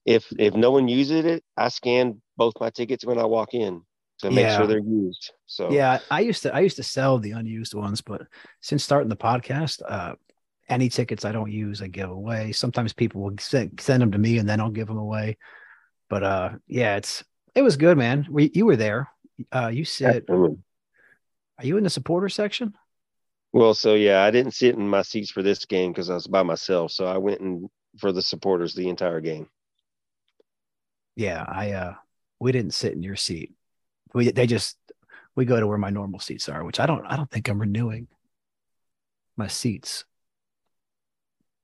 if 0.06 0.28
if 0.40 0.56
no 0.56 0.72
one 0.72 0.88
uses 0.88 1.26
it, 1.26 1.44
I 1.58 1.70
scan 1.70 2.22
both 2.38 2.54
my 2.60 2.70
tickets 2.72 3.06
when 3.06 3.20
I 3.20 3.26
walk 3.26 3.54
in 3.54 3.84
to 4.20 4.32
make 4.32 4.44
Yeah. 4.44 4.50
sure 4.50 4.68
they're 4.68 4.80
used. 4.80 5.32
So 5.48 5.76
Yeah, 5.76 6.00
I 6.10 6.22
used 6.22 6.44
to 6.44 6.54
I 6.54 6.62
used 6.62 6.78
to 6.78 6.84
sell 6.84 7.20
the 7.20 7.32
unused 7.32 7.74
ones, 7.74 8.02
but 8.02 8.24
since 8.62 8.84
starting 8.84 9.10
the 9.10 9.16
podcast, 9.18 9.82
uh 9.88 10.16
any 10.70 10.90
tickets 10.90 11.26
I 11.26 11.32
don't 11.32 11.52
use, 11.52 11.82
I 11.82 11.88
give 11.88 12.10
away. 12.12 12.52
Sometimes 12.52 12.94
people 12.94 13.22
will 13.22 13.36
send, 13.40 13.80
send 13.82 14.02
them 14.02 14.12
to 14.12 14.18
me 14.20 14.38
and 14.38 14.48
then 14.48 14.60
I'll 14.62 14.70
give 14.72 14.88
them 14.88 14.98
away. 14.98 15.38
But 16.10 16.24
uh 16.24 16.50
yeah, 16.68 16.98
it's 16.98 17.24
it 17.56 17.62
was 17.64 17.78
good, 17.78 17.98
man. 17.98 18.28
We 18.30 18.52
you 18.54 18.66
were 18.66 18.78
there. 18.78 19.10
Uh 19.54 19.68
you 19.70 19.86
sit 19.86 20.28
Absolutely. 20.28 20.58
are 21.58 21.66
you 21.66 21.78
in 21.78 21.84
the 21.84 21.90
supporter 21.90 22.30
section? 22.30 22.74
Well, 23.52 23.76
so 23.76 23.94
yeah, 23.94 24.24
I 24.24 24.32
didn't 24.32 24.54
sit 24.54 24.74
in 24.76 24.88
my 24.88 25.04
seats 25.04 25.30
for 25.32 25.44
this 25.44 25.66
game 25.66 25.92
because 25.92 26.10
I 26.10 26.16
was 26.16 26.28
by 26.28 26.42
myself. 26.44 26.92
So 26.92 27.06
I 27.06 27.18
went 27.18 27.42
in 27.42 27.70
for 28.00 28.12
the 28.12 28.22
supporters 28.24 28.74
the 28.74 28.90
entire 28.90 29.22
game. 29.22 29.50
Yeah, 31.16 31.44
I 31.48 31.72
uh 31.72 31.96
we 32.40 32.52
didn't 32.52 32.74
sit 32.74 32.94
in 32.94 33.04
your 33.04 33.16
seat. 33.16 33.54
We 34.13 34.32
they 34.32 34.48
just 34.48 34.78
we 35.36 35.46
go 35.46 35.60
to 35.60 35.68
where 35.68 35.78
my 35.78 35.89
normal 35.89 36.20
seats 36.20 36.50
are, 36.50 36.63
which 36.63 36.80
I 36.80 36.86
don't 36.86 37.06
I 37.06 37.16
don't 37.16 37.30
think 37.30 37.48
I'm 37.48 37.60
renewing 37.60 38.08
my 39.38 39.48
seats. 39.48 40.06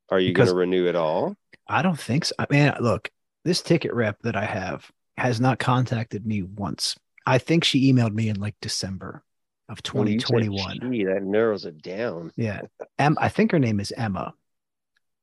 Are 0.09 0.19
you 0.19 0.33
going 0.33 0.47
to 0.47 0.55
renew 0.55 0.87
it 0.87 0.95
all? 0.95 1.35
I 1.67 1.81
don't 1.81 1.99
think 1.99 2.25
so. 2.25 2.35
I 2.37 2.45
mean, 2.49 2.71
look, 2.79 3.09
this 3.43 3.61
ticket 3.61 3.93
rep 3.93 4.21
that 4.21 4.35
I 4.35 4.45
have 4.45 4.89
has 5.17 5.41
not 5.41 5.59
contacted 5.59 6.25
me 6.25 6.43
once. 6.43 6.95
I 7.25 7.39
think 7.39 7.63
she 7.63 7.91
emailed 7.91 8.13
me 8.13 8.29
in 8.29 8.39
like 8.39 8.55
December 8.61 9.23
of 9.67 9.81
2021. 9.81 10.55
Well, 10.55 11.13
that 11.13 11.23
narrows 11.23 11.65
it 11.65 11.81
down. 11.81 12.31
Yeah. 12.35 12.61
Em, 12.99 13.17
I 13.19 13.29
think 13.29 13.51
her 13.51 13.59
name 13.59 13.79
is 13.79 13.91
Emma. 13.91 14.33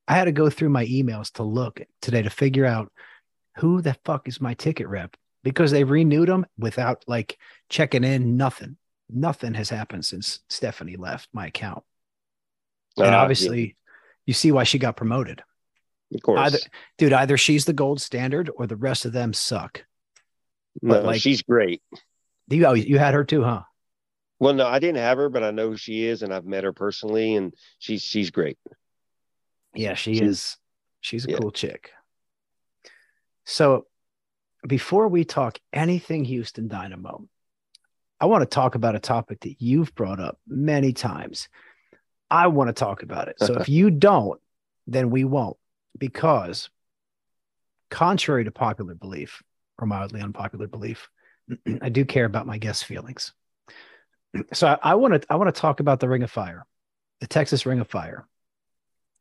I 0.07 0.15
had 0.15 0.25
to 0.25 0.33
go 0.33 0.49
through 0.49 0.69
my 0.69 0.85
emails 0.85 1.31
to 1.33 1.43
look 1.43 1.81
today 2.01 2.21
to 2.21 2.29
figure 2.29 2.65
out 2.65 2.91
who 3.57 3.81
the 3.81 3.95
fuck 4.03 4.27
is 4.27 4.41
my 4.41 4.53
ticket 4.53 4.87
rep 4.87 5.15
because 5.43 5.71
they 5.71 5.83
renewed 5.83 6.29
them 6.29 6.45
without 6.57 7.03
like 7.07 7.37
checking 7.69 8.03
in. 8.03 8.37
Nothing, 8.37 8.77
nothing 9.09 9.53
has 9.53 9.69
happened 9.69 10.05
since 10.05 10.39
Stephanie 10.49 10.95
left 10.95 11.29
my 11.33 11.47
account. 11.47 11.83
And 12.97 13.13
uh, 13.13 13.17
obviously, 13.17 13.61
yeah. 13.61 13.89
you 14.25 14.33
see 14.33 14.51
why 14.51 14.63
she 14.63 14.79
got 14.79 14.95
promoted. 14.95 15.43
Of 16.13 16.21
course, 16.21 16.39
either, 16.39 16.59
dude. 16.97 17.13
Either 17.13 17.37
she's 17.37 17.65
the 17.65 17.73
gold 17.73 17.99
standard, 17.99 18.49
or 18.55 18.67
the 18.67 18.75
rest 18.75 19.05
of 19.05 19.13
them 19.13 19.33
suck. 19.33 19.83
No, 20.81 20.95
but 20.95 21.05
like, 21.05 21.21
she's 21.21 21.41
great. 21.41 21.81
You 22.49 22.65
oh, 22.65 22.73
you 22.73 22.99
had 22.99 23.13
her 23.13 23.23
too, 23.23 23.43
huh? 23.43 23.63
Well, 24.39 24.53
no, 24.53 24.67
I 24.67 24.79
didn't 24.79 24.97
have 24.97 25.17
her, 25.17 25.29
but 25.29 25.43
I 25.43 25.51
know 25.51 25.69
who 25.69 25.77
she 25.77 26.05
is, 26.05 26.21
and 26.21 26.33
I've 26.33 26.45
met 26.45 26.65
her 26.65 26.73
personally, 26.73 27.35
and 27.35 27.53
she's 27.79 28.03
she's 28.03 28.29
great. 28.29 28.57
Yeah, 29.73 29.95
she 29.95 30.13
is. 30.13 30.57
She's 31.01 31.25
a 31.25 31.31
yeah. 31.31 31.37
cool 31.37 31.51
chick. 31.51 31.91
So, 33.45 33.87
before 34.65 35.07
we 35.07 35.25
talk 35.25 35.59
anything 35.71 36.25
Houston 36.25 36.67
Dynamo, 36.67 37.27
I 38.19 38.25
want 38.25 38.41
to 38.41 38.45
talk 38.53 38.75
about 38.75 38.95
a 38.95 38.99
topic 38.99 39.41
that 39.41 39.61
you've 39.61 39.93
brought 39.95 40.19
up 40.19 40.39
many 40.47 40.93
times. 40.93 41.49
I 42.29 42.47
want 42.47 42.69
to 42.69 42.73
talk 42.73 43.03
about 43.03 43.27
it. 43.27 43.35
So, 43.39 43.55
if 43.55 43.69
you 43.69 43.91
don't, 43.91 44.39
then 44.87 45.09
we 45.09 45.23
won't, 45.23 45.57
because 45.97 46.69
contrary 47.89 48.45
to 48.45 48.51
popular 48.51 48.95
belief 48.95 49.43
or 49.77 49.87
mildly 49.87 50.21
unpopular 50.21 50.67
belief, 50.67 51.09
I 51.81 51.89
do 51.89 52.05
care 52.05 52.25
about 52.25 52.47
my 52.47 52.57
guests' 52.57 52.83
feelings. 52.83 53.33
So, 54.51 54.79
I 54.81 54.95
want 54.95 55.13
to 55.13 55.27
I 55.29 55.35
want 55.35 55.53
to 55.53 55.61
talk 55.61 55.79
about 55.79 55.99
the 55.99 56.09
Ring 56.09 56.23
of 56.23 56.31
Fire, 56.31 56.65
the 57.19 57.27
Texas 57.27 57.67
Ring 57.67 57.79
of 57.79 57.87
Fire 57.87 58.25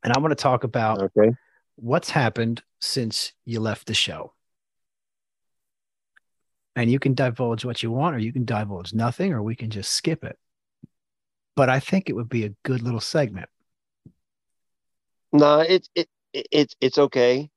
and 0.03 0.13
I 0.17 0.21
want 0.21 0.33
to 0.33 0.37
talk 0.37 0.65
about 0.65 1.03
okay. 1.03 1.33
what's 1.77 2.11
happened 2.11 2.63
since 2.81 3.33
you 3.45 3.61
left 3.61 3.87
the 3.87 3.95
show. 3.95 4.35
And 6.75 6.91
you 6.91 6.99
can 6.99 7.15
divulge 7.15 7.65
what 7.65 7.83
you 7.83 7.91
want, 7.91 8.17
or 8.17 8.19
you 8.19 8.33
can 8.33 8.45
divulge 8.45 8.95
nothing, 8.95 9.33
or 9.33 9.43
we 9.43 9.55
can 9.55 9.71
just 9.71 9.93
skip 9.93 10.25
it. 10.25 10.39
But 11.55 11.69
I 11.69 11.81
think 11.81 12.09
it 12.09 12.15
would 12.15 12.31
be 12.31 12.45
a 12.45 12.55
good 12.63 12.83
little 12.83 13.01
segment. 13.01 13.49
No, 15.33 15.61
it's 15.61 15.89
it, 15.95 16.09
it 16.33 16.49
it's 16.51 16.77
it's 16.81 16.99
okay. 16.99 17.51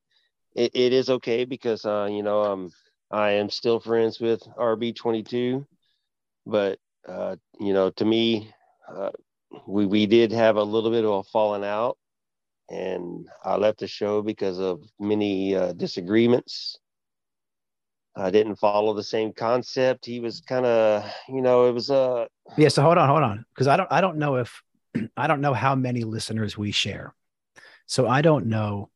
It, 0.54 0.72
it 0.76 0.94
is 0.94 1.10
okay 1.10 1.46
because 1.46 1.86
uh, 1.86 2.10
you 2.12 2.24
know 2.24 2.44
um 2.44 2.72
I 3.10 3.32
am 3.32 3.50
still 3.50 3.80
friends 3.80 4.20
with 4.20 4.42
RB 4.58 4.96
twenty 4.96 5.24
two, 5.24 5.66
but 6.46 6.78
uh, 7.08 7.38
you 7.60 7.74
know 7.74 7.90
to 7.92 8.06
me 8.06 8.52
uh, 8.90 9.12
we 9.66 9.86
we 9.86 10.06
did 10.06 10.32
have 10.34 10.58
a 10.58 10.64
little 10.64 10.92
bit 10.92 11.06
of 11.06 11.12
a 11.12 11.24
falling 11.24 11.64
out 11.64 11.98
and 12.70 13.28
I 13.44 13.58
left 13.58 13.80
the 13.80 13.88
show 13.88 14.22
because 14.22 14.60
of 14.60 14.82
many 15.00 15.56
uh, 15.56 15.74
disagreements. 15.74 16.80
I 18.18 18.32
didn't 18.32 18.56
follow 18.56 18.94
the 18.94 19.04
same 19.04 19.34
concept. 19.34 20.06
He 20.06 20.20
was 20.20 20.42
kind 20.42 20.66
of, 20.66 21.06
you 21.28 21.42
know, 21.42 21.68
it 21.68 21.74
was 21.74 21.90
a. 21.90 21.96
Uh... 21.96 22.26
Yeah. 22.58 22.70
So 22.70 22.82
hold 22.82 22.98
on, 22.98 23.10
hold 23.10 23.24
on, 23.24 23.46
because 23.54 23.68
I 23.68 23.78
don't, 23.78 23.92
I 23.92 24.02
don't 24.02 24.18
know 24.18 24.38
if, 24.38 24.62
I 25.18 25.28
don't 25.28 25.42
know 25.42 25.54
how 25.54 25.76
many 25.76 26.04
listeners 26.04 26.58
we 26.58 26.72
share, 26.72 27.14
so 27.86 28.08
I 28.08 28.22
don't 28.22 28.48
know 28.48 28.90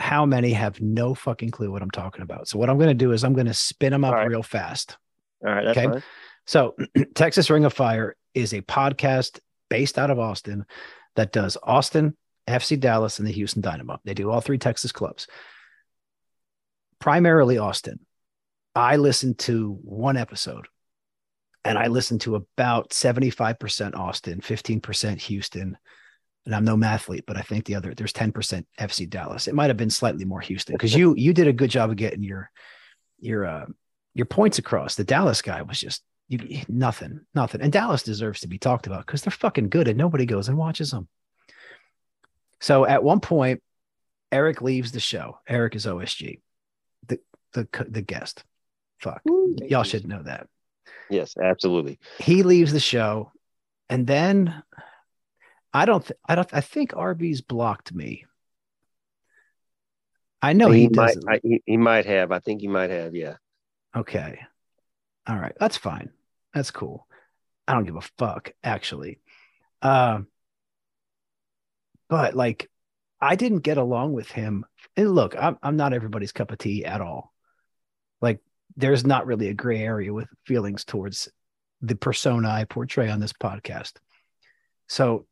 how 0.00 0.24
many 0.24 0.52
have 0.52 0.80
no 0.80 1.14
fucking 1.14 1.50
clue 1.50 1.70
what 1.70 1.82
I'm 1.82 1.90
talking 1.90 2.22
about. 2.22 2.48
So 2.48 2.58
what 2.58 2.70
I'm 2.70 2.78
going 2.78 2.88
to 2.88 2.94
do 2.94 3.12
is 3.12 3.22
I'm 3.22 3.34
going 3.34 3.46
to 3.46 3.54
spin 3.54 3.92
them 3.92 4.02
up 4.02 4.14
right. 4.14 4.28
real 4.28 4.42
fast. 4.42 4.96
All 5.46 5.52
right. 5.52 5.66
okay. 5.68 5.84
Fine. 5.84 6.02
So 6.46 6.74
Texas 7.14 7.50
Ring 7.50 7.66
of 7.66 7.74
Fire 7.74 8.16
is 8.34 8.54
a 8.54 8.62
podcast 8.62 9.40
based 9.68 9.98
out 9.98 10.10
of 10.10 10.18
Austin 10.18 10.64
that 11.16 11.32
does 11.32 11.58
Austin, 11.62 12.16
FC 12.48 12.80
Dallas, 12.80 13.18
and 13.18 13.28
the 13.28 13.32
Houston 13.32 13.62
Dynamo. 13.62 14.00
They 14.04 14.14
do 14.14 14.30
all 14.30 14.40
three 14.40 14.58
Texas 14.58 14.90
clubs. 14.90 15.26
Primarily 16.98 17.58
Austin. 17.58 18.00
I 18.74 18.96
listened 18.96 19.38
to 19.40 19.78
one 19.82 20.16
episode 20.16 20.68
and 21.64 21.78
I 21.78 21.88
listened 21.88 22.22
to 22.22 22.36
about 22.36 22.90
75% 22.90 23.94
Austin, 23.94 24.40
15% 24.40 25.20
Houston. 25.22 25.76
And 26.46 26.54
I'm 26.54 26.64
no 26.64 26.76
mathlete, 26.76 27.26
but 27.26 27.36
I 27.36 27.42
think 27.42 27.66
the 27.66 27.74
other 27.74 27.94
there's 27.94 28.14
10% 28.14 28.64
FC 28.78 29.08
Dallas. 29.08 29.46
It 29.46 29.54
might 29.54 29.68
have 29.68 29.76
been 29.76 29.90
slightly 29.90 30.24
more 30.24 30.40
Houston 30.40 30.74
because 30.74 30.94
you 30.94 31.14
you 31.14 31.34
did 31.34 31.48
a 31.48 31.52
good 31.52 31.70
job 31.70 31.90
of 31.90 31.96
getting 31.96 32.22
your 32.22 32.50
your 33.18 33.44
uh 33.44 33.66
your 34.14 34.26
points 34.26 34.58
across. 34.58 34.94
The 34.94 35.04
Dallas 35.04 35.42
guy 35.42 35.60
was 35.62 35.78
just 35.78 36.02
you, 36.28 36.62
nothing, 36.66 37.20
nothing. 37.34 37.60
And 37.60 37.72
Dallas 37.72 38.02
deserves 38.02 38.40
to 38.40 38.48
be 38.48 38.58
talked 38.58 38.86
about 38.86 39.04
because 39.04 39.20
they're 39.20 39.30
fucking 39.30 39.68
good 39.68 39.86
and 39.86 39.98
nobody 39.98 40.24
goes 40.24 40.48
and 40.48 40.56
watches 40.56 40.92
them. 40.92 41.08
So 42.60 42.86
at 42.86 43.02
one 43.02 43.20
point, 43.20 43.62
Eric 44.32 44.62
leaves 44.62 44.92
the 44.92 45.00
show. 45.00 45.38
Eric 45.46 45.74
is 45.74 45.84
OSG, 45.84 46.40
the 47.06 47.18
the 47.52 47.68
the 47.88 48.02
guest. 48.02 48.44
Fuck, 49.00 49.22
Ooh, 49.28 49.56
y'all 49.66 49.82
should 49.82 50.06
know 50.06 50.22
that. 50.22 50.46
Yes, 51.08 51.34
absolutely. 51.42 51.98
He 52.18 52.42
leaves 52.42 52.72
the 52.72 52.80
show, 52.80 53.32
and 53.88 54.06
then 54.06 54.62
I 55.72 55.84
don't. 55.84 56.04
Th- 56.04 56.18
I 56.28 56.34
don't. 56.34 56.52
I 56.52 56.60
think 56.60 56.92
RB's 56.92 57.40
blocked 57.40 57.94
me. 57.94 58.24
I 60.42 60.52
know 60.52 60.70
he, 60.70 60.82
he 60.82 60.88
might. 60.88 61.16
I, 61.28 61.40
he, 61.42 61.62
he 61.66 61.76
might 61.76 62.06
have. 62.06 62.32
I 62.32 62.38
think 62.40 62.60
he 62.60 62.68
might 62.68 62.90
have. 62.90 63.14
Yeah. 63.14 63.36
Okay. 63.96 64.40
All 65.26 65.36
right. 65.36 65.54
That's 65.58 65.76
fine. 65.76 66.10
That's 66.54 66.70
cool. 66.70 67.06
I 67.68 67.74
don't 67.74 67.84
give 67.84 67.96
a 67.96 68.02
fuck. 68.18 68.52
Actually. 68.62 69.20
Um. 69.82 70.26
But 72.08 72.34
like, 72.34 72.68
I 73.20 73.36
didn't 73.36 73.60
get 73.60 73.78
along 73.78 74.12
with 74.12 74.30
him. 74.30 74.64
And 74.96 75.14
look, 75.14 75.36
I'm 75.38 75.58
I'm 75.62 75.76
not 75.76 75.92
everybody's 75.92 76.32
cup 76.32 76.50
of 76.50 76.58
tea 76.58 76.84
at 76.84 77.00
all. 77.00 77.32
Like, 78.20 78.40
there's 78.76 79.04
not 79.04 79.26
really 79.26 79.48
a 79.48 79.54
gray 79.54 79.82
area 79.82 80.12
with 80.12 80.28
feelings 80.46 80.84
towards 80.84 81.28
the 81.82 81.94
persona 81.94 82.48
I 82.48 82.64
portray 82.64 83.08
on 83.10 83.20
this 83.20 83.32
podcast. 83.32 83.92
So, 84.88 85.26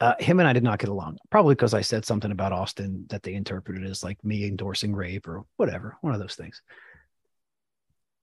uh, 0.00 0.14
him 0.20 0.38
and 0.38 0.48
I 0.48 0.52
did 0.52 0.62
not 0.62 0.78
get 0.78 0.90
along. 0.90 1.18
Probably 1.30 1.54
because 1.56 1.74
I 1.74 1.80
said 1.80 2.04
something 2.04 2.30
about 2.30 2.52
Austin 2.52 3.06
that 3.08 3.24
they 3.24 3.34
interpreted 3.34 3.84
as 3.84 4.04
like 4.04 4.22
me 4.24 4.46
endorsing 4.46 4.94
rape 4.94 5.26
or 5.26 5.44
whatever, 5.56 5.96
one 6.02 6.14
of 6.14 6.20
those 6.20 6.36
things. 6.36 6.62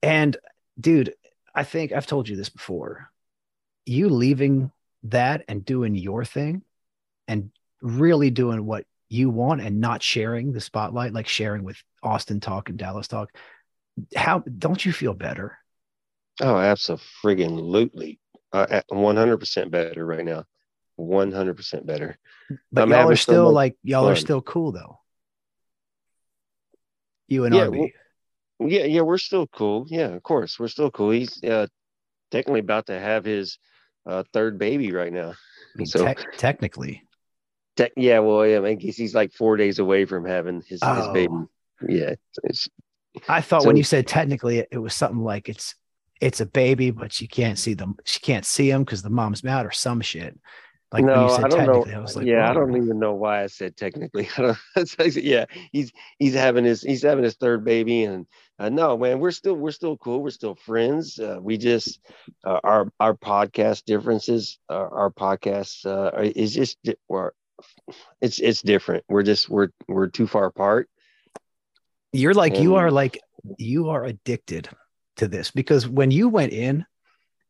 And 0.02 0.36
dude, 0.80 1.14
I 1.54 1.64
think 1.64 1.92
I've 1.92 2.06
told 2.06 2.28
you 2.28 2.36
this 2.36 2.48
before. 2.48 3.10
You 3.84 4.08
leaving 4.08 4.72
that 5.04 5.44
and 5.48 5.64
doing 5.64 5.94
your 5.94 6.24
thing 6.24 6.62
and 7.28 7.50
really 7.82 8.30
doing 8.30 8.64
what 8.64 8.84
you 9.08 9.30
want 9.30 9.60
and 9.60 9.80
not 9.80 10.02
sharing 10.02 10.52
the 10.52 10.60
spotlight, 10.60 11.12
like 11.12 11.28
sharing 11.28 11.62
with 11.62 11.76
Austin 12.02 12.40
talk 12.40 12.68
and 12.68 12.78
Dallas 12.78 13.08
talk, 13.08 13.36
how 14.14 14.40
don't 14.40 14.84
you 14.84 14.92
feel 14.92 15.14
better? 15.14 15.58
Oh, 16.40 16.56
absolutely. 16.56 17.06
Friggin' 17.22 17.58
lootly. 17.60 18.18
Uh, 18.52 18.80
100% 18.90 19.70
better 19.70 20.04
right 20.06 20.24
now. 20.24 20.44
100% 20.98 21.86
better. 21.86 22.18
But 22.72 22.82
I'm 22.82 22.90
y'all 22.90 23.10
are 23.10 23.16
still 23.16 23.48
so 23.48 23.50
like, 23.50 23.76
y'all 23.82 24.04
fun. 24.04 24.12
are 24.12 24.16
still 24.16 24.40
cool 24.42 24.72
though. 24.72 25.00
You 27.28 27.44
and 27.44 27.54
yeah. 27.54 27.68
Well, 27.68 27.88
yeah, 28.60 28.84
yeah, 28.84 29.00
we're 29.02 29.18
still 29.18 29.46
cool. 29.46 29.86
Yeah, 29.88 30.08
of 30.08 30.22
course. 30.22 30.58
We're 30.58 30.68
still 30.68 30.90
cool. 30.90 31.10
He's 31.10 31.42
uh, 31.42 31.66
technically 32.30 32.60
about 32.60 32.86
to 32.86 32.98
have 32.98 33.24
his 33.24 33.58
uh, 34.06 34.22
third 34.32 34.58
baby 34.58 34.92
right 34.92 35.12
now. 35.12 35.30
I 35.30 35.78
mean, 35.78 35.86
so 35.86 36.06
te- 36.06 36.22
technically, 36.36 37.02
Te- 37.76 37.90
yeah, 37.96 38.20
well, 38.20 38.46
yeah, 38.46 38.60
I 38.62 38.74
guess 38.74 38.96
he's 38.96 39.14
like 39.14 39.32
four 39.32 39.56
days 39.56 39.78
away 39.78 40.06
from 40.06 40.24
having 40.24 40.62
his, 40.66 40.80
oh. 40.82 40.94
his 40.94 41.08
baby. 41.08 41.34
Yeah. 41.86 42.14
I 43.28 43.40
thought 43.40 43.62
so, 43.62 43.66
when 43.68 43.76
you 43.76 43.84
said 43.84 44.06
technically, 44.06 44.58
it, 44.58 44.68
it, 44.72 44.78
was 44.78 44.94
something 44.94 45.22
like 45.22 45.48
it's 45.48 45.74
it's 46.20 46.40
a 46.40 46.46
baby, 46.46 46.90
but 46.90 47.12
she 47.12 47.26
can't 47.26 47.58
see 47.58 47.74
them. 47.74 47.96
She 48.04 48.20
can't 48.20 48.44
see 48.44 48.70
him 48.70 48.84
because 48.84 49.02
the 49.02 49.10
mom's 49.10 49.44
mad 49.44 49.66
or 49.66 49.72
some 49.72 50.00
shit. 50.00 50.38
Like 50.92 51.04
no, 51.04 51.28
I 51.28 51.48
don't 51.48 51.66
know. 51.66 51.84
I 51.84 51.98
like, 51.98 52.26
yeah, 52.26 52.48
I 52.48 52.54
don't 52.54 52.76
even 52.76 53.00
know 53.00 53.14
why 53.14 53.42
I 53.42 53.48
said 53.48 53.76
technically. 53.76 54.28
I 54.38 54.54
don't, 54.76 55.16
yeah, 55.16 55.46
he's 55.72 55.90
he's 56.18 56.34
having 56.34 56.64
his 56.64 56.80
he's 56.80 57.02
having 57.02 57.24
his 57.24 57.34
third 57.34 57.64
baby, 57.64 58.04
and 58.04 58.24
uh, 58.58 58.68
no, 58.68 58.96
man, 58.96 59.18
we're 59.18 59.32
still 59.32 59.54
we're 59.54 59.72
still 59.72 59.96
cool. 59.96 60.22
We're 60.22 60.30
still 60.30 60.54
friends. 60.54 61.18
Uh, 61.18 61.38
we 61.40 61.58
just 61.58 62.00
uh, 62.44 62.60
our 62.62 62.90
our 63.00 63.14
podcast 63.14 63.84
differences. 63.84 64.58
Our, 64.68 64.94
our 64.94 65.10
podcast 65.10 65.84
uh, 65.86 66.12
is 66.36 66.54
just 66.54 66.78
it's 68.20 68.38
it's 68.38 68.62
different. 68.62 69.04
We're 69.08 69.24
just 69.24 69.48
we're 69.50 69.68
we're 69.88 70.08
too 70.08 70.28
far 70.28 70.46
apart. 70.46 70.88
You're 72.16 72.34
like 72.34 72.58
you 72.58 72.76
are 72.76 72.88
mm. 72.88 72.92
like 72.92 73.20
you 73.58 73.90
are 73.90 74.04
addicted 74.04 74.68
to 75.16 75.28
this 75.28 75.50
because 75.50 75.88
when 75.88 76.10
you 76.10 76.28
went 76.28 76.52
in, 76.52 76.84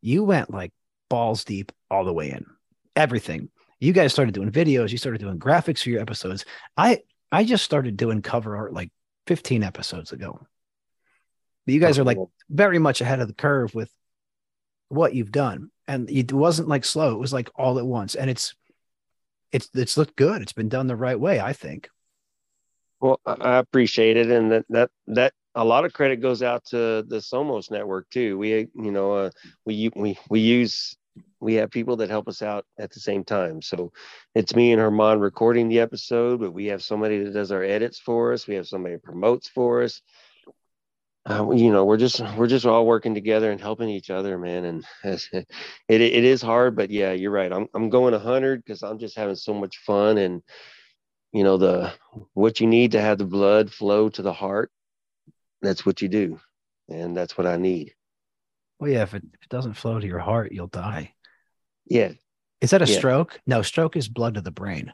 you 0.01 0.25
went 0.25 0.51
like 0.51 0.73
balls 1.09 1.45
deep 1.45 1.73
all 1.91 2.05
the 2.05 2.13
way 2.13 2.31
in. 2.31 2.47
Everything. 2.95 3.51
You 3.79 3.93
guys 3.93 4.13
started 4.13 4.35
doing 4.35 4.51
videos, 4.51 4.91
you 4.91 4.99
started 4.99 5.21
doing 5.21 5.39
graphics 5.39 5.83
for 5.83 5.91
your 5.91 6.01
episodes. 6.01 6.45
I 6.77 7.01
I 7.31 7.45
just 7.45 7.65
started 7.65 7.97
doing 7.97 8.23
cover 8.23 8.57
art 8.57 8.73
like 8.73 8.91
15 9.27 9.63
episodes 9.63 10.13
ago. 10.13 10.41
But 11.67 11.75
you 11.75 11.81
guys 11.81 11.99
are 11.99 12.05
like 12.05 12.19
very 12.49 12.79
much 12.79 13.01
ahead 13.01 13.21
of 13.21 13.29
the 13.29 13.35
curve 13.35 13.75
with 13.75 13.91
what 14.89 15.15
you've 15.15 15.33
done. 15.33 15.71
And 15.89 16.09
it 16.11 16.33
wasn't 16.33 16.69
like 16.69 16.85
slow, 16.85 17.13
it 17.13 17.19
was 17.19 17.33
like 17.33 17.51
all 17.55 17.79
at 17.79 17.87
once. 17.87 18.15
And 18.15 18.31
it's 18.31 18.55
it's 19.53 19.69
it's 19.75 19.97
looked 19.97 20.17
good. 20.17 20.43
It's 20.43 20.53
been 20.53 20.69
done 20.69 20.87
the 20.87 20.97
right 20.97 21.19
way, 21.19 21.41
I 21.41 21.53
think. 21.53 21.89
Well, 23.01 23.21
I 23.27 23.59
appreciate 23.59 24.17
it, 24.17 24.31
and 24.31 24.51
that 24.53 24.65
that 24.71 24.91
that 25.09 25.35
a 25.55 25.65
lot 25.65 25.85
of 25.85 25.93
credit 25.93 26.17
goes 26.21 26.43
out 26.43 26.65
to 26.67 27.03
the 27.07 27.19
Somos 27.19 27.71
network 27.71 28.09
too. 28.11 28.39
We 28.39 28.69
you 28.75 28.91
know 28.93 29.13
uh, 29.13 29.31
we 29.67 29.91
we 29.95 30.19
we 30.31 30.41
use 30.41 30.97
we 31.41 31.55
have 31.55 31.71
people 31.71 31.97
that 31.97 32.11
help 32.11 32.29
us 32.29 32.43
out 32.43 32.65
at 32.79 32.91
the 32.93 33.01
same 33.01 33.25
time. 33.25 33.61
So 33.63 33.93
it's 34.35 34.55
me 34.55 34.73
and 34.73 34.81
Herman 34.81 35.21
recording 35.21 35.69
the 35.69 35.81
episode, 35.81 36.41
but 36.41 36.53
we 36.53 36.67
have 36.67 36.83
somebody 36.83 37.23
that 37.23 37.33
does 37.35 37.53
our 37.53 37.63
edits 37.63 37.99
for 37.99 38.33
us. 38.33 38.47
We 38.47 38.55
have 38.57 38.67
somebody 38.67 38.95
that 38.95 39.03
promotes 39.03 39.49
for 39.49 39.83
us. 39.83 40.01
Uh, 41.29 41.51
you 41.51 41.73
know, 41.73 41.85
we're 41.85 41.97
just 41.97 42.21
we're 42.37 42.47
just 42.47 42.67
all 42.67 42.87
working 42.87 43.15
together 43.15 43.51
and 43.51 43.61
helping 43.61 43.89
each 43.89 44.11
other, 44.11 44.39
man. 44.39 44.65
And 44.65 44.85
it 45.05 45.47
it 45.89 46.25
is 46.25 46.41
hard, 46.41 46.77
but 46.77 46.91
yeah, 46.91 47.13
you're 47.13 47.33
right. 47.33 47.53
I'm 47.53 47.67
I'm 47.75 47.91
going 47.91 48.15
hundred 48.15 48.65
because 48.65 48.83
I'm 48.83 48.99
just 48.99 49.17
having 49.17 49.35
so 49.35 49.53
much 49.53 49.79
fun 49.79 50.19
and 50.19 50.43
you 51.37 51.45
know 51.45 51.57
the 51.59 51.93
what 52.33 52.61
you 52.61 52.67
need 52.67 52.93
to 52.93 53.01
have 53.01 53.19
the 53.19 53.25
blood 53.27 53.71
flow 53.71 54.09
to 54.09 54.23
the 54.23 54.33
heart. 54.33 54.71
That's 55.63 55.85
what 55.85 56.01
you 56.01 56.09
do, 56.09 56.41
and 56.89 57.17
that's 57.17 57.37
what 57.37 57.47
I 57.47 57.57
need. 57.57 57.95
Well, 58.79 58.91
yeah, 58.91 59.03
if 59.03 59.15
it, 59.15 59.23
if 59.35 59.43
it 59.43 59.49
doesn't 59.49 59.75
flow 59.75 59.99
to 59.99 60.07
your 60.07 60.19
heart, 60.19 60.53
you'll 60.53 60.67
die. 60.67 61.15
Yeah. 61.87 62.13
Is 62.61 62.71
that 62.71 62.83
a 62.83 62.87
Yeah. 62.91 62.99
stroke? 62.99 63.41
No, 63.47 63.63
stroke 63.63 63.97
is 63.97 64.09
blood 64.09 64.35
to 64.35 64.41
the 64.41 64.51
brain, 64.51 64.93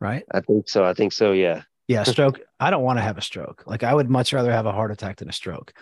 right? 0.00 0.24
I 0.32 0.40
think 0.40 0.68
so. 0.68 0.84
I 0.84 0.94
think 0.94 1.12
so. 1.12 1.32
Yeah. 1.32 1.62
Yeah, 1.88 2.02
stroke. 2.14 2.40
I 2.58 2.70
don't 2.70 2.82
want 2.82 2.98
to 2.98 3.02
have 3.02 3.18
a 3.18 3.22
stroke. 3.22 3.62
Like 3.66 3.82
I 3.84 3.94
would 3.94 4.10
much 4.10 4.32
rather 4.32 4.50
have 4.52 4.66
a 4.66 4.72
heart 4.72 4.90
attack 4.90 5.16
than 5.18 5.28
a 5.28 5.32
stroke. 5.32 5.72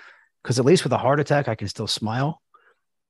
Because 0.43 0.59
at 0.59 0.65
least 0.65 0.85
with 0.85 0.93
a 0.93 0.99
heart 0.99 1.21
attack, 1.21 1.49
I 1.49 1.55
can 1.55 1.69
still 1.69 1.87
smile 1.87 2.43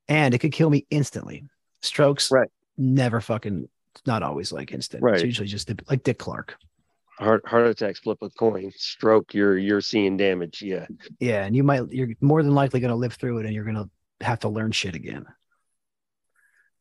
and 0.09 0.35
it 0.35 0.39
could 0.39 0.53
kill 0.53 0.69
me 0.71 0.87
instantly. 0.91 1.45
Strokes 1.81 2.31
Right. 2.31 2.51
never 2.77 3.21
fucking 3.21 3.69
it's 3.95 4.07
not 4.07 4.23
always 4.23 4.53
like 4.53 4.73
instant. 4.73 5.03
Right. 5.03 5.15
It's 5.15 5.25
usually 5.25 5.49
just 5.49 5.71
like 5.89 6.03
Dick 6.03 6.19
Clark. 6.19 6.57
Heart 7.19 7.47
heart 7.47 7.67
attacks 7.67 8.01
flip 8.01 8.19
a 8.23 8.31
coin. 8.31 8.73
Stroke, 8.75 9.35
you're 9.35 9.59
you're 9.59 9.81
seeing 9.81 10.17
damage. 10.17 10.63
Yeah. 10.63 10.87
Yeah. 11.21 11.45
And 11.45 11.55
you 11.55 11.63
might 11.63 11.91
you're 11.91 12.09
more 12.21 12.43
than 12.43 12.55
likely 12.55 12.81
gonna 12.81 12.97
live 12.97 13.15
through 13.15 13.39
it 13.39 13.47
and 13.47 13.55
you're 13.55 13.65
gonna 13.65 13.89
have 14.21 14.41
to 14.41 14.49
learn 14.49 14.73
shit 14.73 14.95
again. 14.95 15.27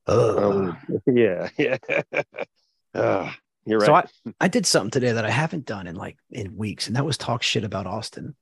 Um, 0.08 0.78
yeah. 1.06 1.50
Yeah. 1.58 1.78
Ah, 2.94 3.38
you're 3.66 3.80
right. 3.80 3.86
So 3.86 3.94
I, 3.96 4.34
I 4.42 4.48
did 4.50 4.66
something 4.66 4.92
today 4.92 5.14
that 5.14 5.24
I 5.24 5.30
haven't 5.30 5.66
done 5.66 5.88
in 5.88 5.96
like 5.96 6.18
in 6.30 6.58
weeks, 6.58 6.88
and 6.88 6.96
that 6.96 7.06
was 7.06 7.18
talk 7.18 7.42
shit 7.42 7.64
about 7.64 7.88
Austin 7.88 8.36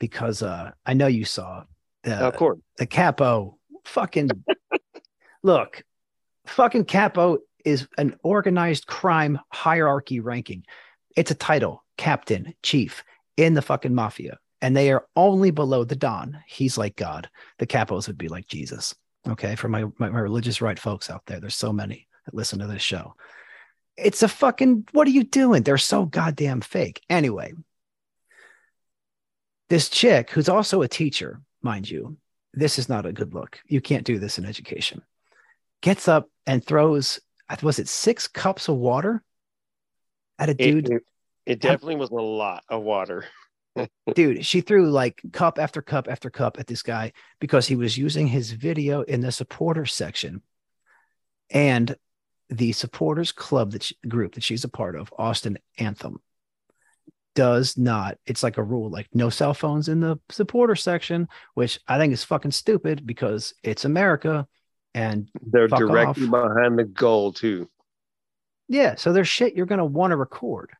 because 0.00 0.42
uh 0.42 0.72
I 0.86 0.94
know 0.94 1.06
you 1.06 1.24
saw 1.24 1.64
the, 2.02 2.16
of 2.16 2.36
course. 2.36 2.58
the 2.76 2.86
capo 2.86 3.58
fucking 3.84 4.30
look 5.42 5.82
fucking 6.46 6.86
capo 6.86 7.38
is 7.64 7.88
an 7.98 8.16
organized 8.22 8.86
crime 8.86 9.38
hierarchy 9.52 10.20
ranking. 10.20 10.64
It's 11.16 11.30
a 11.30 11.34
title 11.34 11.84
captain 11.96 12.54
chief 12.62 13.02
in 13.36 13.54
the 13.54 13.62
fucking 13.62 13.94
mafia 13.94 14.38
and 14.60 14.76
they 14.76 14.90
are 14.90 15.06
only 15.16 15.50
below 15.50 15.84
the 15.84 15.96
don. 15.96 16.38
He's 16.46 16.78
like 16.78 16.96
god. 16.96 17.28
The 17.58 17.66
capos 17.66 18.06
would 18.06 18.18
be 18.18 18.28
like 18.28 18.46
jesus. 18.46 18.94
Okay 19.28 19.56
for 19.56 19.68
my, 19.68 19.84
my 19.98 20.08
my 20.08 20.20
religious 20.20 20.60
right 20.60 20.78
folks 20.78 21.10
out 21.10 21.22
there 21.26 21.40
there's 21.40 21.56
so 21.56 21.72
many 21.72 22.06
that 22.24 22.34
listen 22.34 22.58
to 22.60 22.66
this 22.66 22.82
show. 22.82 23.14
It's 23.96 24.22
a 24.22 24.28
fucking 24.28 24.86
what 24.92 25.06
are 25.06 25.12
you 25.12 25.24
doing? 25.24 25.62
They're 25.62 25.78
so 25.78 26.04
goddamn 26.04 26.60
fake. 26.60 27.02
Anyway 27.10 27.52
this 29.68 29.88
chick 29.88 30.30
who's 30.30 30.48
also 30.48 30.82
a 30.82 30.88
teacher 30.88 31.40
mind 31.62 31.90
you 31.90 32.16
this 32.54 32.78
is 32.78 32.88
not 32.88 33.06
a 33.06 33.12
good 33.12 33.34
look. 33.34 33.60
You 33.66 33.80
can't 33.80 34.06
do 34.06 34.18
this 34.18 34.38
in 34.38 34.44
education. 34.44 35.02
Gets 35.80 36.08
up 36.08 36.28
and 36.46 36.64
throws 36.64 37.20
was 37.62 37.78
it 37.78 37.88
six 37.88 38.28
cups 38.28 38.68
of 38.68 38.76
water? 38.76 39.22
At 40.38 40.50
a 40.50 40.54
dude 40.54 40.90
it, 40.90 41.02
it 41.46 41.60
definitely 41.60 41.96
was 41.96 42.10
a 42.10 42.14
lot 42.14 42.62
of 42.68 42.82
water. 42.82 43.24
dude 44.14 44.44
she 44.44 44.60
threw 44.60 44.90
like 44.90 45.22
cup 45.32 45.58
after 45.58 45.80
cup 45.80 46.08
after 46.08 46.30
cup 46.30 46.58
at 46.58 46.66
this 46.66 46.82
guy 46.82 47.12
because 47.38 47.66
he 47.66 47.76
was 47.76 47.96
using 47.96 48.26
his 48.26 48.50
video 48.50 49.02
in 49.02 49.20
the 49.20 49.32
supporter 49.32 49.86
section. 49.86 50.42
And 51.50 51.96
the 52.50 52.72
supporters 52.72 53.32
club 53.32 53.72
that 53.72 53.82
she, 53.82 53.96
group 54.08 54.34
that 54.34 54.42
she's 54.42 54.64
a 54.64 54.68
part 54.68 54.96
of 54.96 55.12
austin 55.18 55.58
anthem 55.78 56.20
does 57.34 57.76
not 57.76 58.18
it's 58.26 58.42
like 58.42 58.56
a 58.56 58.62
rule 58.62 58.90
like 58.90 59.06
no 59.14 59.28
cell 59.30 59.54
phones 59.54 59.88
in 59.88 60.00
the 60.00 60.18
supporter 60.30 60.74
section 60.74 61.28
which 61.54 61.78
i 61.86 61.98
think 61.98 62.12
is 62.12 62.24
fucking 62.24 62.50
stupid 62.50 63.06
because 63.06 63.54
it's 63.62 63.84
america 63.84 64.46
and 64.98 65.28
They're 65.42 65.68
directly 65.68 66.24
off. 66.26 66.30
behind 66.30 66.78
the 66.78 66.84
goal 66.84 67.32
too. 67.32 67.68
yeah 68.68 68.94
so 68.96 69.12
there's 69.12 69.28
shit 69.28 69.54
you're 69.54 69.66
going 69.66 69.78
to 69.78 69.84
want 69.84 70.10
to 70.12 70.16
record 70.16 70.70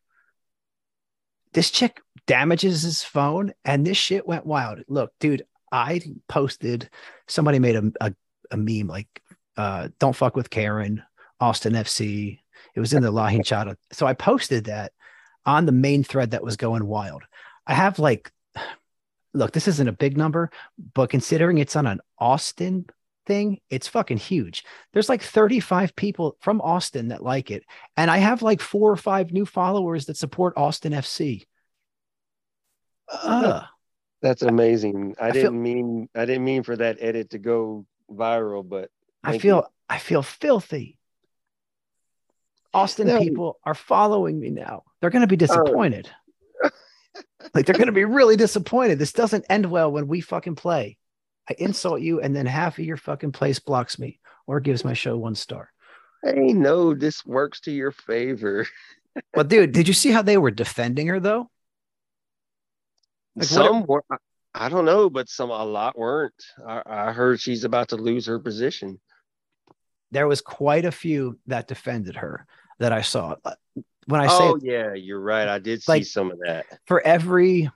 this 1.53 1.71
chick 1.71 2.01
damages 2.27 2.83
his 2.83 3.03
phone 3.03 3.53
and 3.65 3.87
this 3.87 3.97
shit 3.97 4.27
went 4.27 4.45
wild 4.47 4.81
look 4.89 5.13
dude 5.21 5.45
i 5.73 6.01
posted 6.29 6.91
somebody 7.27 7.59
made 7.59 7.77
a, 7.77 7.93
a, 8.01 8.15
a 8.51 8.57
meme 8.57 8.87
like 8.89 9.09
uh 9.57 9.89
don't 9.99 10.17
fuck 10.17 10.37
with 10.37 10.51
karen 10.51 11.03
austin 11.41 11.73
fc 11.75 12.39
it 12.75 12.81
was 12.81 12.93
in 12.93 13.03
the 13.03 13.11
La 13.11 13.29
Hinchada. 13.29 13.77
so 13.93 14.07
i 14.07 14.13
posted 14.15 14.65
that 14.65 14.93
on 15.47 15.65
the 15.67 15.73
main 15.73 16.05
thread 16.05 16.33
that 16.33 16.45
was 16.45 16.57
going 16.57 16.87
wild 16.87 17.23
i 17.67 17.73
have 17.75 17.99
like 17.99 18.31
look 19.35 19.53
this 19.53 19.69
isn't 19.69 19.89
a 19.89 19.93
big 19.93 20.17
number 20.17 20.51
but 20.95 21.11
considering 21.11 21.59
it's 21.59 21.77
on 21.77 21.87
an 21.87 22.01
austin 22.19 22.85
thing 23.29 23.59
it's 23.71 23.87
fucking 23.87 24.17
huge 24.17 24.64
there's 24.93 25.09
like 25.09 25.23
35 25.23 25.95
people 25.95 26.37
from 26.41 26.61
austin 26.62 27.09
that 27.09 27.23
like 27.23 27.51
it 27.53 27.62
and 27.97 28.11
i 28.11 28.17
have 28.19 28.43
like 28.43 28.61
four 28.61 28.91
or 28.91 28.97
five 28.97 29.31
new 29.33 29.47
followers 29.47 30.07
that 30.07 30.17
support 30.17 30.55
austin 30.57 30.93
fc 30.93 31.45
uh, 33.11 33.62
That's 34.21 34.43
amazing. 34.43 35.14
I, 35.21 35.29
I 35.29 35.31
didn't 35.31 35.62
mean 35.62 36.09
I 36.14 36.25
didn't 36.27 36.45
mean 36.45 36.62
for 36.62 36.77
that 36.77 36.99
edit 37.01 37.31
to 37.31 37.38
go 37.38 37.87
viral, 38.11 38.69
but 38.69 38.91
I 39.25 39.38
feel 39.38 39.57
you. 39.57 39.62
I 39.88 39.99
feel 39.99 40.23
filthy. 40.23 40.99
Austin 42.75 43.07
No. 43.07 43.19
people 43.19 43.59
are 43.64 43.75
following 43.75 44.38
me 44.38 44.51
now. 44.51 44.83
They're 45.01 45.09
going 45.11 45.27
to 45.27 45.37
be 45.37 45.37
Oh. 45.37 45.47
disappointed. 45.47 46.11
like 47.55 47.64
they're 47.64 47.75
going 47.77 47.87
to 47.87 47.93
be 47.93 48.05
really 48.05 48.37
disappointed. 48.37 48.99
This 48.99 49.12
doesn't 49.14 49.47
end 49.49 49.71
well 49.71 49.91
when 49.91 50.07
we 50.07 50.21
fucking 50.21 50.57
play. 50.57 50.99
I 51.51 51.55
insult 51.59 52.01
you, 52.03 52.21
and 52.21 52.35
then 52.37 52.47
half 52.47 52.79
of 52.79 52.85
your 52.85 52.97
fucking 52.97 53.33
place 53.33 53.59
blocks 53.59 53.99
me 53.99 54.21
or 54.47 54.61
gives 54.61 54.85
my 54.85 54.93
show 54.93 55.17
one 55.17 55.35
star. 55.35 55.71
hey, 56.23 56.53
no, 56.53 56.95
this 56.95 57.25
works 57.25 57.61
to 57.63 57.71
your 57.71 57.93
favor. 57.93 58.67
But 59.33 59.49
dude, 59.49 59.73
did 59.73 59.89
you 59.89 59.95
see 59.95 60.11
how 60.13 60.23
they 60.23 60.39
were 60.39 60.53
defending 60.53 61.09
her 61.09 61.19
though? 61.19 61.51
Like, 63.35 63.37
what- 63.37 63.47
some 63.49 63.85
were, 63.87 64.05
I- 64.55 64.69
don't 64.69 64.85
know, 64.85 65.11
but 65.11 65.29
some 65.29 65.51
a 65.51 65.65
lot 65.65 65.99
weren't. 65.99 66.35
I, 66.65 66.83
I 66.87 67.13
heard 67.13 67.41
she's 67.41 67.65
about 67.65 67.89
to 67.89 67.97
lose 67.97 68.27
her 68.27 68.39
position. 68.39 69.01
There 70.13 70.29
was 70.29 70.41
quite 70.41 70.85
a 70.85 70.93
few 70.93 71.39
that 71.47 71.67
defended 71.67 72.15
her 72.17 72.47
that 72.79 72.93
I 72.93 73.03
saw. 73.03 73.35
Uh, 73.45 73.55
When 74.07 74.21
I 74.21 74.27
say 74.29 74.35
oh 74.41 74.59
yeah, 74.63 74.95
you're 74.95 75.21
right. 75.21 75.49
I 75.49 75.59
did 75.59 75.83
see 75.83 76.03
some 76.05 76.31
of 76.31 76.39
that. 76.47 76.67
for 76.87 77.01
every 77.01 77.71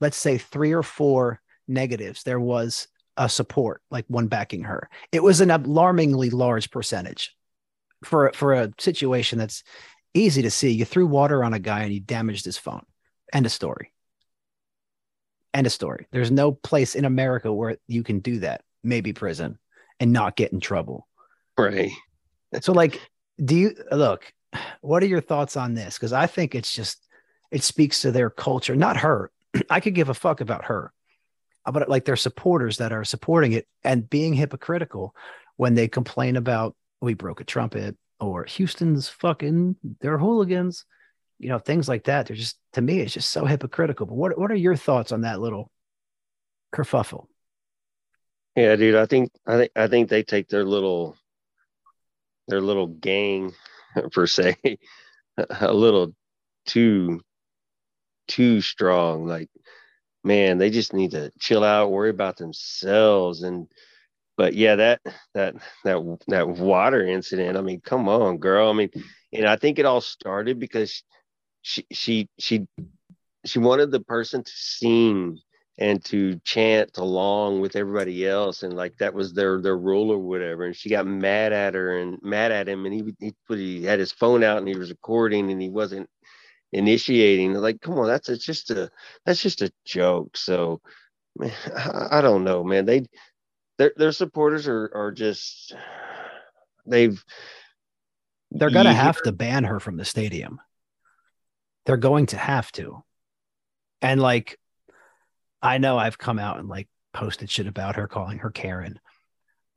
let's 0.00 0.16
say 0.16 0.36
three 0.38 0.72
or 0.72 0.82
four 0.82 1.40
negatives 1.66 2.22
there 2.22 2.40
was 2.40 2.88
a 3.16 3.28
support 3.28 3.80
like 3.90 4.04
one 4.08 4.26
backing 4.26 4.64
her. 4.64 4.88
It 5.12 5.22
was 5.22 5.40
an 5.40 5.50
alarmingly 5.50 6.30
large 6.30 6.70
percentage 6.70 7.34
for 8.04 8.32
for 8.34 8.54
a 8.54 8.72
situation 8.78 9.38
that's 9.38 9.62
easy 10.14 10.42
to 10.42 10.50
see. 10.50 10.70
You 10.70 10.84
threw 10.84 11.06
water 11.06 11.44
on 11.44 11.54
a 11.54 11.58
guy 11.58 11.82
and 11.82 11.92
you 11.92 12.00
damaged 12.00 12.44
his 12.44 12.58
phone. 12.58 12.84
End 13.32 13.46
of 13.46 13.52
story. 13.52 13.92
End 15.52 15.66
of 15.66 15.72
story. 15.72 16.06
There's 16.10 16.30
no 16.30 16.52
place 16.52 16.94
in 16.94 17.04
america 17.04 17.52
where 17.52 17.76
you 17.86 18.02
can 18.02 18.20
do 18.20 18.40
that. 18.40 18.62
Maybe 18.82 19.12
prison 19.12 19.58
and 20.00 20.12
not 20.12 20.36
get 20.36 20.52
in 20.52 20.60
trouble. 20.60 21.06
Right. 21.56 21.92
so 22.60 22.72
like 22.72 23.00
do 23.44 23.56
you 23.56 23.74
look 23.90 24.32
what 24.80 25.02
are 25.02 25.06
your 25.06 25.20
thoughts 25.20 25.56
on 25.56 25.74
this? 25.74 25.94
Because 25.94 26.12
i 26.12 26.26
think 26.26 26.54
it's 26.54 26.74
just 26.74 27.06
it 27.52 27.62
speaks 27.62 28.02
to 28.02 28.10
their 28.10 28.30
culture 28.30 28.74
not 28.74 28.96
her. 28.98 29.30
I 29.70 29.78
could 29.78 29.94
give 29.94 30.08
a 30.08 30.14
fuck 30.14 30.40
about 30.40 30.64
her 30.64 30.92
Uh, 31.66 31.72
but 31.72 31.88
like 31.88 32.04
their 32.04 32.16
supporters 32.16 32.78
that 32.78 32.92
are 32.92 33.04
supporting 33.04 33.52
it 33.52 33.66
and 33.82 34.08
being 34.08 34.34
hypocritical 34.34 35.14
when 35.56 35.74
they 35.74 35.88
complain 35.88 36.36
about 36.36 36.74
we 37.00 37.14
broke 37.14 37.40
a 37.40 37.44
trumpet 37.44 37.96
or 38.20 38.44
houston's 38.44 39.08
fucking 39.08 39.76
they're 40.00 40.18
hooligans 40.18 40.84
you 41.38 41.48
know, 41.48 41.58
things 41.58 41.88
like 41.88 42.04
that. 42.04 42.26
They're 42.26 42.36
just 42.36 42.58
to 42.72 42.82
me, 42.82 43.00
it's 43.00 43.12
just 43.12 43.30
so 43.30 43.44
hypocritical. 43.44 44.06
But 44.06 44.14
what 44.14 44.38
what 44.38 44.50
are 44.50 44.56
your 44.56 44.76
thoughts 44.76 45.12
on 45.12 45.22
that 45.22 45.40
little 45.40 45.70
kerfuffle? 46.74 47.26
Yeah, 48.56 48.76
dude. 48.76 48.94
I 48.94 49.06
think 49.06 49.32
I 49.46 49.58
think 49.58 49.72
I 49.76 49.88
think 49.88 50.08
they 50.08 50.22
take 50.22 50.48
their 50.48 50.64
little 50.64 51.16
their 52.48 52.60
little 52.60 52.86
gang 52.86 53.52
per 54.12 54.26
se 54.26 54.56
a 55.60 55.72
little 55.72 56.14
too 56.66 57.20
too 58.28 58.60
strong. 58.60 59.26
Like, 59.26 59.50
man, 60.24 60.58
they 60.58 60.70
just 60.70 60.92
need 60.92 61.12
to 61.12 61.30
chill 61.38 61.62
out, 61.62 61.90
worry 61.90 62.10
about 62.10 62.36
themselves. 62.36 63.42
And 63.42 63.68
but 64.36 64.54
yeah, 64.54 64.76
that 64.76 65.00
that 65.34 65.54
that 65.84 66.18
that 66.28 66.48
water 66.48 67.06
incident. 67.06 67.56
I 67.56 67.60
mean, 67.60 67.80
come 67.80 68.08
on, 68.08 68.38
girl. 68.38 68.70
I 68.70 68.72
mean, 68.72 68.90
and 69.32 69.46
I 69.46 69.56
think 69.56 69.78
it 69.78 69.86
all 69.86 70.00
started 70.00 70.58
because 70.58 71.02
she 71.62 71.86
she 71.92 72.28
she 72.38 72.66
she 73.44 73.58
wanted 73.58 73.90
the 73.90 74.00
person 74.00 74.42
to 74.42 74.52
sing 74.54 75.38
and 75.78 76.04
to 76.04 76.38
chant 76.44 76.98
along 76.98 77.60
with 77.60 77.74
everybody 77.74 78.26
else 78.26 78.62
and 78.62 78.74
like 78.74 78.96
that 78.98 79.12
was 79.12 79.32
their 79.32 79.60
their 79.60 79.76
rule 79.76 80.10
or 80.12 80.18
whatever 80.18 80.64
and 80.64 80.76
she 80.76 80.88
got 80.88 81.06
mad 81.06 81.52
at 81.52 81.74
her 81.74 81.98
and 81.98 82.18
mad 82.22 82.52
at 82.52 82.68
him 82.68 82.86
and 82.86 82.94
he 82.94 83.14
he 83.18 83.32
put 83.48 83.58
he 83.58 83.82
had 83.84 83.98
his 83.98 84.12
phone 84.12 84.44
out 84.44 84.58
and 84.58 84.68
he 84.68 84.76
was 84.76 84.90
recording 84.90 85.50
and 85.50 85.60
he 85.60 85.68
wasn't 85.68 86.08
initiating 86.74 87.54
like 87.54 87.80
come 87.80 87.98
on 87.98 88.06
that's 88.06 88.28
it's 88.28 88.44
just 88.44 88.70
a 88.70 88.90
that's 89.24 89.40
just 89.40 89.62
a 89.62 89.72
joke 89.84 90.36
so 90.36 90.80
man, 91.36 91.52
I, 91.76 92.18
I 92.18 92.20
don't 92.20 92.44
know 92.44 92.64
man 92.64 92.84
they 92.84 93.06
their 93.78 93.92
their 93.96 94.12
supporters 94.12 94.68
are 94.68 94.90
are 94.94 95.12
just 95.12 95.74
they've 96.86 97.22
they're 98.50 98.70
gonna 98.70 98.92
have 98.92 99.20
to 99.22 99.32
ban 99.32 99.64
her 99.64 99.80
from 99.80 99.96
the 99.96 100.04
stadium 100.04 100.60
they're 101.86 101.96
going 101.96 102.26
to 102.26 102.36
have 102.36 102.70
to 102.72 103.02
and 104.02 104.20
like 104.20 104.58
I 105.64 105.78
know 105.78 105.96
I've 105.96 106.18
come 106.18 106.38
out 106.38 106.58
and 106.58 106.68
like 106.68 106.88
posted 107.14 107.50
shit 107.50 107.66
about 107.66 107.96
her, 107.96 108.06
calling 108.06 108.38
her 108.40 108.50
Karen. 108.50 109.00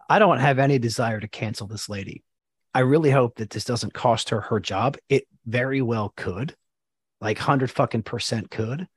I 0.09 0.19
don't 0.19 0.39
have 0.39 0.59
any 0.59 0.79
desire 0.79 1.21
to 1.21 1.29
cancel 1.29 1.65
this 1.65 1.87
lady. 1.87 2.25
I 2.73 2.79
really 2.81 3.09
hope 3.09 3.37
that 3.37 3.51
this 3.51 3.63
doesn't 3.63 3.93
cost 3.93 4.29
her 4.29 4.41
her 4.41 4.59
job. 4.59 4.97
It 5.07 5.23
very 5.45 5.81
well 5.81 6.11
could, 6.17 6.57
like 7.21 7.37
hundred 7.37 7.71
fucking 7.71 8.03
percent 8.03 8.51
could, 8.51 8.87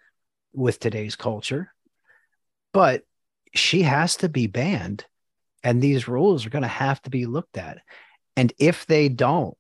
with 0.53 0.79
today's 0.79 1.17
culture. 1.17 1.73
But 2.73 3.03
she 3.55 3.83
has 3.83 4.17
to 4.19 4.29
be 4.29 4.47
banned, 4.47 5.05
and 5.63 5.83
these 5.83 6.09
rules 6.09 6.47
are 6.47 6.51
going 6.51 6.63
to 6.63 6.69
have 6.69 7.01
to 7.03 7.11
be 7.11 7.27
looked 7.27 7.59
at. 7.59 7.79
And 8.37 8.53
if 8.59 8.87
they 8.87 9.09
don't, 9.09 9.57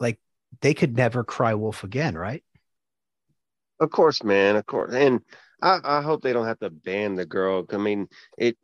like, 0.00 0.18
they 0.60 0.74
could 0.74 0.96
never 0.96 1.24
cry 1.24 1.54
wolf 1.54 1.84
again, 1.84 2.16
right? 2.16 2.42
Of 3.80 3.90
course, 3.90 4.22
man. 4.22 4.56
Of 4.56 4.66
course, 4.66 4.92
and 4.94 5.20
I, 5.60 5.78
I 5.82 6.02
hope 6.02 6.22
they 6.22 6.32
don't 6.32 6.46
have 6.46 6.60
to 6.60 6.70
ban 6.70 7.14
the 7.14 7.26
girl. 7.26 7.64
I 7.72 7.76
mean, 7.76 8.08
it. 8.36 8.56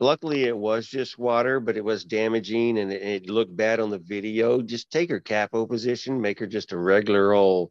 Luckily, 0.00 0.42
it 0.42 0.56
was 0.56 0.88
just 0.88 1.16
water, 1.16 1.60
but 1.60 1.76
it 1.76 1.84
was 1.84 2.04
damaging 2.04 2.76
and 2.76 2.92
it, 2.92 3.02
it 3.02 3.30
looked 3.30 3.56
bad 3.56 3.78
on 3.78 3.88
the 3.88 4.00
video. 4.00 4.60
Just 4.60 4.90
take 4.90 5.10
her 5.10 5.20
capo 5.20 5.64
position, 5.64 6.20
make 6.20 6.40
her 6.40 6.46
just 6.48 6.72
a 6.72 6.76
regular 6.76 7.32
old 7.32 7.70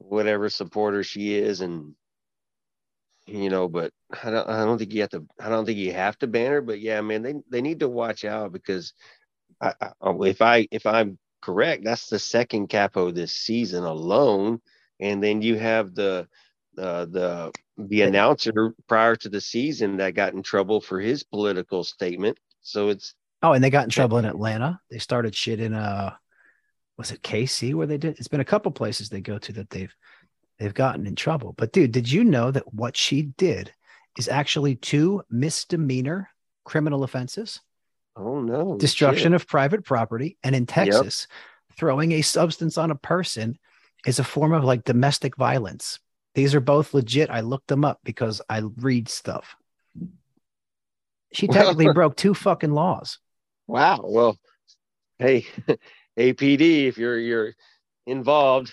whatever 0.00 0.48
supporter 0.48 1.02
she 1.04 1.34
is, 1.34 1.60
and 1.60 1.94
you 3.26 3.50
know. 3.50 3.68
But 3.68 3.92
I 4.22 4.30
don't. 4.30 4.48
I 4.48 4.64
don't 4.64 4.78
think 4.78 4.92
you 4.92 5.02
have 5.02 5.10
to. 5.10 5.26
I 5.40 5.48
don't 5.48 5.66
think 5.66 5.78
you 5.78 5.92
have 5.92 6.18
to 6.18 6.26
ban 6.26 6.52
her. 6.52 6.60
But 6.60 6.80
yeah, 6.80 7.00
man, 7.00 7.22
they 7.22 7.34
they 7.50 7.62
need 7.62 7.80
to 7.80 7.88
watch 7.88 8.24
out 8.24 8.52
because 8.52 8.92
I, 9.60 9.74
I, 9.80 9.90
if 10.22 10.42
I 10.42 10.66
if 10.70 10.86
I'm 10.86 11.18
correct, 11.42 11.84
that's 11.84 12.08
the 12.08 12.18
second 12.18 12.68
capo 12.68 13.10
this 13.10 13.32
season 13.32 13.84
alone, 13.84 14.60
and 15.00 15.22
then 15.22 15.42
you 15.42 15.56
have 15.58 15.94
the 15.94 16.28
uh, 16.78 17.04
the 17.06 17.52
the 17.76 18.02
announcer 18.02 18.74
prior 18.88 19.16
to 19.16 19.28
the 19.28 19.40
season 19.40 19.96
that 19.98 20.14
got 20.14 20.34
in 20.34 20.42
trouble 20.42 20.80
for 20.80 21.00
his 21.00 21.22
political 21.22 21.84
statement. 21.84 22.38
So 22.62 22.88
it's 22.88 23.14
oh, 23.42 23.52
and 23.52 23.62
they 23.62 23.70
got 23.70 23.84
in 23.84 23.90
trouble 23.90 24.18
in 24.18 24.24
Atlanta. 24.24 24.80
They 24.90 24.98
started 24.98 25.34
shit 25.34 25.60
in 25.60 25.74
uh, 25.74 26.14
was 27.00 27.12
it 27.12 27.22
KC 27.22 27.72
where 27.72 27.86
they 27.86 27.96
did? 27.96 28.18
It's 28.18 28.28
been 28.28 28.40
a 28.40 28.44
couple 28.44 28.70
places 28.72 29.08
they 29.08 29.22
go 29.22 29.38
to 29.38 29.52
that 29.54 29.70
they've 29.70 29.94
they've 30.58 30.74
gotten 30.74 31.06
in 31.06 31.16
trouble. 31.16 31.54
But 31.56 31.72
dude, 31.72 31.92
did 31.92 32.12
you 32.12 32.24
know 32.24 32.50
that 32.50 32.74
what 32.74 32.94
she 32.94 33.22
did 33.22 33.72
is 34.18 34.28
actually 34.28 34.76
two 34.76 35.22
misdemeanor 35.30 36.28
criminal 36.64 37.02
offenses? 37.02 37.58
Oh 38.16 38.42
no! 38.42 38.76
Destruction 38.76 39.32
shit. 39.32 39.40
of 39.40 39.46
private 39.46 39.82
property, 39.82 40.36
and 40.44 40.54
in 40.54 40.66
Texas, 40.66 41.26
yep. 41.30 41.78
throwing 41.78 42.12
a 42.12 42.20
substance 42.20 42.76
on 42.76 42.90
a 42.90 42.96
person 42.96 43.58
is 44.04 44.18
a 44.18 44.24
form 44.24 44.52
of 44.52 44.64
like 44.64 44.84
domestic 44.84 45.36
violence. 45.36 46.00
These 46.34 46.54
are 46.54 46.60
both 46.60 46.92
legit. 46.92 47.30
I 47.30 47.40
looked 47.40 47.68
them 47.68 47.82
up 47.82 48.00
because 48.04 48.42
I 48.46 48.60
read 48.76 49.08
stuff. 49.08 49.56
She 51.32 51.46
technically 51.48 51.94
broke 51.94 52.16
two 52.16 52.34
fucking 52.34 52.72
laws. 52.72 53.18
Wow. 53.66 54.00
Well, 54.04 54.36
hey, 55.18 55.46
APD, 56.18 56.88
if 56.88 56.98
you're 56.98 57.18
you're 57.18 57.54
involved. 58.06 58.72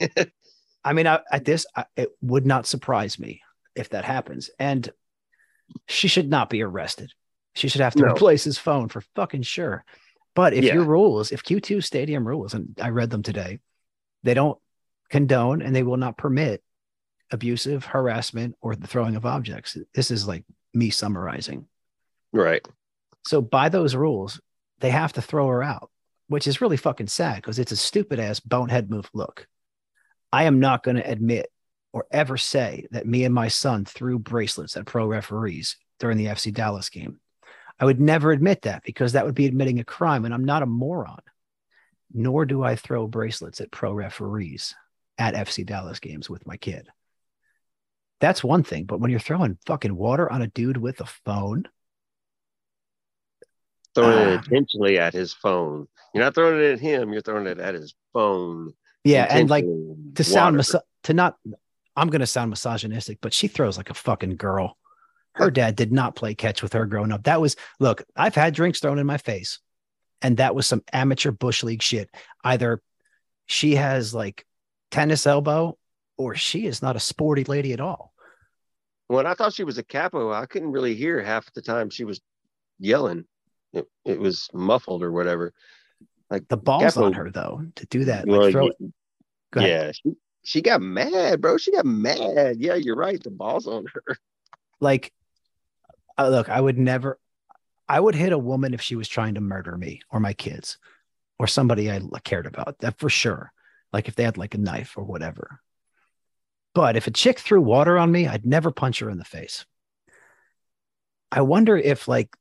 I 0.84 0.92
mean, 0.92 1.06
I, 1.06 1.20
at 1.30 1.44
this, 1.44 1.66
I, 1.76 1.84
it 1.96 2.10
would 2.22 2.46
not 2.46 2.66
surprise 2.66 3.18
me 3.18 3.42
if 3.74 3.90
that 3.90 4.04
happens. 4.04 4.50
And 4.58 4.88
she 5.86 6.08
should 6.08 6.30
not 6.30 6.50
be 6.50 6.62
arrested. 6.62 7.12
She 7.54 7.68
should 7.68 7.80
have 7.80 7.94
to 7.94 8.06
no. 8.06 8.12
replace 8.12 8.44
his 8.44 8.58
phone 8.58 8.88
for 8.88 9.02
fucking 9.14 9.42
sure. 9.42 9.84
But 10.34 10.54
if 10.54 10.64
yeah. 10.64 10.74
your 10.74 10.84
rules, 10.84 11.32
if 11.32 11.42
Q2 11.42 11.82
stadium 11.82 12.26
rules, 12.26 12.54
and 12.54 12.78
I 12.80 12.90
read 12.90 13.10
them 13.10 13.22
today, 13.22 13.58
they 14.22 14.34
don't 14.34 14.58
condone 15.10 15.62
and 15.62 15.74
they 15.74 15.82
will 15.82 15.96
not 15.96 16.16
permit 16.16 16.62
abusive 17.30 17.84
harassment 17.84 18.54
or 18.60 18.76
the 18.76 18.86
throwing 18.86 19.16
of 19.16 19.26
objects. 19.26 19.76
This 19.94 20.10
is 20.10 20.28
like 20.28 20.44
me 20.72 20.90
summarizing. 20.90 21.66
Right. 22.32 22.64
So 23.26 23.42
by 23.42 23.68
those 23.68 23.94
rules, 23.94 24.40
they 24.80 24.90
have 24.90 25.12
to 25.14 25.22
throw 25.22 25.48
her 25.48 25.62
out, 25.62 25.90
which 26.28 26.46
is 26.46 26.60
really 26.60 26.76
fucking 26.76 27.08
sad 27.08 27.36
because 27.36 27.58
it's 27.58 27.72
a 27.72 27.76
stupid 27.76 28.20
ass 28.20 28.40
bonehead 28.40 28.90
move. 28.90 29.10
Look, 29.12 29.46
I 30.32 30.44
am 30.44 30.60
not 30.60 30.82
going 30.82 30.96
to 30.96 31.10
admit 31.10 31.50
or 31.92 32.06
ever 32.10 32.36
say 32.36 32.86
that 32.90 33.06
me 33.06 33.24
and 33.24 33.34
my 33.34 33.48
son 33.48 33.84
threw 33.84 34.18
bracelets 34.18 34.76
at 34.76 34.86
pro 34.86 35.06
referees 35.06 35.76
during 35.98 36.18
the 36.18 36.26
FC 36.26 36.52
Dallas 36.52 36.90
game. 36.90 37.18
I 37.80 37.84
would 37.84 38.00
never 38.00 38.32
admit 38.32 38.62
that 38.62 38.82
because 38.84 39.12
that 39.12 39.24
would 39.24 39.34
be 39.34 39.46
admitting 39.46 39.78
a 39.78 39.84
crime, 39.84 40.24
and 40.24 40.34
I'm 40.34 40.44
not 40.44 40.62
a 40.62 40.66
moron. 40.66 41.20
Nor 42.12 42.46
do 42.46 42.62
I 42.62 42.76
throw 42.76 43.06
bracelets 43.06 43.60
at 43.60 43.70
pro 43.70 43.92
referees 43.92 44.74
at 45.16 45.34
FC 45.34 45.64
Dallas 45.64 46.00
games 46.00 46.28
with 46.28 46.46
my 46.46 46.56
kid. 46.56 46.88
That's 48.20 48.42
one 48.42 48.64
thing. 48.64 48.84
But 48.84 49.00
when 49.00 49.10
you're 49.10 49.20
throwing 49.20 49.58
fucking 49.66 49.94
water 49.94 50.30
on 50.30 50.42
a 50.42 50.48
dude 50.48 50.76
with 50.76 51.00
a 51.00 51.06
phone, 51.24 51.68
throwing 53.98 54.18
uh, 54.18 54.30
it 54.30 54.34
ah. 54.34 54.42
intentionally 54.44 54.98
at 54.98 55.12
his 55.12 55.32
phone. 55.32 55.86
You're 56.14 56.24
not 56.24 56.34
throwing 56.34 56.60
it 56.60 56.72
at 56.72 56.80
him. 56.80 57.12
You're 57.12 57.22
throwing 57.22 57.46
it 57.46 57.58
at 57.58 57.74
his 57.74 57.94
phone. 58.12 58.72
Yeah, 59.04 59.26
and 59.28 59.48
like 59.48 59.64
to 60.14 60.24
sound 60.24 60.56
mis- 60.56 60.74
to 61.04 61.14
not. 61.14 61.36
I'm 61.96 62.08
going 62.08 62.20
to 62.20 62.26
sound 62.26 62.50
misogynistic, 62.50 63.18
but 63.20 63.34
she 63.34 63.48
throws 63.48 63.76
like 63.76 63.90
a 63.90 63.94
fucking 63.94 64.36
girl. 64.36 64.76
Her 65.32 65.50
dad 65.50 65.76
did 65.76 65.92
not 65.92 66.16
play 66.16 66.34
catch 66.34 66.62
with 66.62 66.72
her 66.72 66.86
growing 66.86 67.12
up. 67.12 67.24
That 67.24 67.40
was 67.40 67.56
look. 67.80 68.04
I've 68.16 68.34
had 68.34 68.54
drinks 68.54 68.80
thrown 68.80 68.98
in 68.98 69.06
my 69.06 69.18
face, 69.18 69.60
and 70.22 70.36
that 70.38 70.54
was 70.54 70.66
some 70.66 70.82
amateur 70.92 71.30
bush 71.30 71.62
league 71.62 71.82
shit. 71.82 72.10
Either 72.44 72.82
she 73.46 73.76
has 73.76 74.14
like 74.14 74.44
tennis 74.90 75.26
elbow 75.26 75.76
or 76.16 76.34
she 76.34 76.66
is 76.66 76.82
not 76.82 76.96
a 76.96 77.00
sporty 77.00 77.44
lady 77.44 77.72
at 77.72 77.80
all. 77.80 78.12
When 79.06 79.26
I 79.26 79.34
thought 79.34 79.54
she 79.54 79.64
was 79.64 79.78
a 79.78 79.82
capo, 79.82 80.32
I 80.32 80.46
couldn't 80.46 80.72
really 80.72 80.94
hear 80.94 81.22
half 81.22 81.50
the 81.52 81.62
time 81.62 81.88
she 81.88 82.04
was 82.04 82.20
yelling. 82.78 83.24
It, 83.72 83.86
it 84.04 84.18
was 84.18 84.48
muffled 84.52 85.02
or 85.02 85.12
whatever. 85.12 85.52
Like 86.30 86.48
the 86.48 86.56
balls 86.56 86.94
capo, 86.94 87.06
on 87.06 87.12
her 87.14 87.30
though 87.30 87.62
to 87.76 87.86
do 87.86 88.04
that. 88.06 88.28
Like 88.28 88.52
throw 88.52 88.70
yeah, 89.56 89.92
she, 89.92 90.12
she 90.42 90.62
got 90.62 90.82
mad, 90.82 91.40
bro. 91.40 91.56
She 91.56 91.72
got 91.72 91.86
mad. 91.86 92.56
Yeah, 92.58 92.74
you're 92.74 92.96
right. 92.96 93.22
The 93.22 93.30
balls 93.30 93.66
on 93.66 93.86
her. 93.92 94.18
Like, 94.80 95.12
uh, 96.18 96.28
look, 96.28 96.48
I 96.48 96.60
would 96.60 96.78
never. 96.78 97.18
I 97.88 97.98
would 97.98 98.14
hit 98.14 98.32
a 98.32 98.38
woman 98.38 98.74
if 98.74 98.82
she 98.82 98.96
was 98.96 99.08
trying 99.08 99.34
to 99.34 99.40
murder 99.40 99.76
me 99.76 100.02
or 100.10 100.20
my 100.20 100.34
kids 100.34 100.78
or 101.38 101.46
somebody 101.46 101.90
I 101.90 102.00
cared 102.24 102.46
about. 102.46 102.78
That 102.80 102.98
for 102.98 103.08
sure. 103.08 103.50
Like 103.92 104.08
if 104.08 104.14
they 104.14 104.24
had 104.24 104.36
like 104.36 104.54
a 104.54 104.58
knife 104.58 104.98
or 104.98 105.04
whatever. 105.04 105.60
But 106.74 106.96
if 106.96 107.06
a 107.06 107.10
chick 107.10 107.38
threw 107.38 107.60
water 107.60 107.98
on 107.98 108.12
me, 108.12 108.28
I'd 108.28 108.44
never 108.44 108.70
punch 108.70 109.00
her 109.00 109.08
in 109.08 109.18
the 109.18 109.24
face. 109.24 109.64
I 111.32 111.40
wonder 111.40 111.76
if, 111.76 112.06
like, 112.06 112.36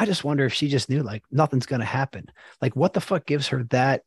I 0.00 0.06
just 0.06 0.24
wonder 0.24 0.44
if 0.44 0.54
she 0.54 0.68
just 0.68 0.88
knew, 0.88 1.02
like, 1.02 1.22
nothing's 1.30 1.66
going 1.66 1.80
to 1.80 1.86
happen. 1.86 2.26
Like, 2.60 2.74
what 2.74 2.92
the 2.92 3.00
fuck 3.00 3.26
gives 3.26 3.48
her 3.48 3.64
that 3.64 4.02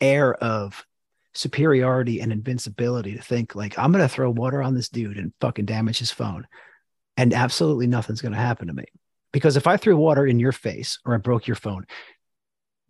air 0.00 0.34
of 0.34 0.84
superiority 1.32 2.20
and 2.20 2.30
invincibility 2.30 3.16
to 3.16 3.22
think, 3.22 3.54
like, 3.54 3.78
I'm 3.78 3.92
going 3.92 4.04
to 4.04 4.08
throw 4.08 4.30
water 4.30 4.62
on 4.62 4.74
this 4.74 4.88
dude 4.88 5.16
and 5.16 5.32
fucking 5.40 5.64
damage 5.64 5.98
his 5.98 6.10
phone 6.10 6.46
and 7.16 7.32
absolutely 7.32 7.86
nothing's 7.86 8.20
going 8.20 8.32
to 8.32 8.38
happen 8.38 8.68
to 8.68 8.74
me? 8.74 8.84
Because 9.32 9.56
if 9.56 9.66
I 9.66 9.76
threw 9.76 9.96
water 9.96 10.26
in 10.26 10.38
your 10.38 10.52
face 10.52 10.98
or 11.04 11.14
I 11.14 11.18
broke 11.18 11.46
your 11.46 11.56
phone, 11.56 11.86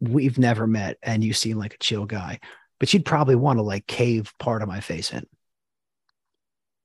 we've 0.01 0.39
never 0.39 0.67
met 0.67 0.99
and 1.03 1.23
you 1.23 1.33
seem 1.33 1.59
like 1.59 1.75
a 1.75 1.79
chill 1.79 2.07
guy 2.07 2.41
but 2.81 2.89
she'd 2.89 3.05
probably 3.05 3.37
want 3.37 3.59
to 3.59 3.63
like 3.63 3.87
cave 3.87 4.33
part 4.41 4.63
of 4.63 4.69
my 4.69 4.81
face 4.81 5.13
in. 5.13 5.25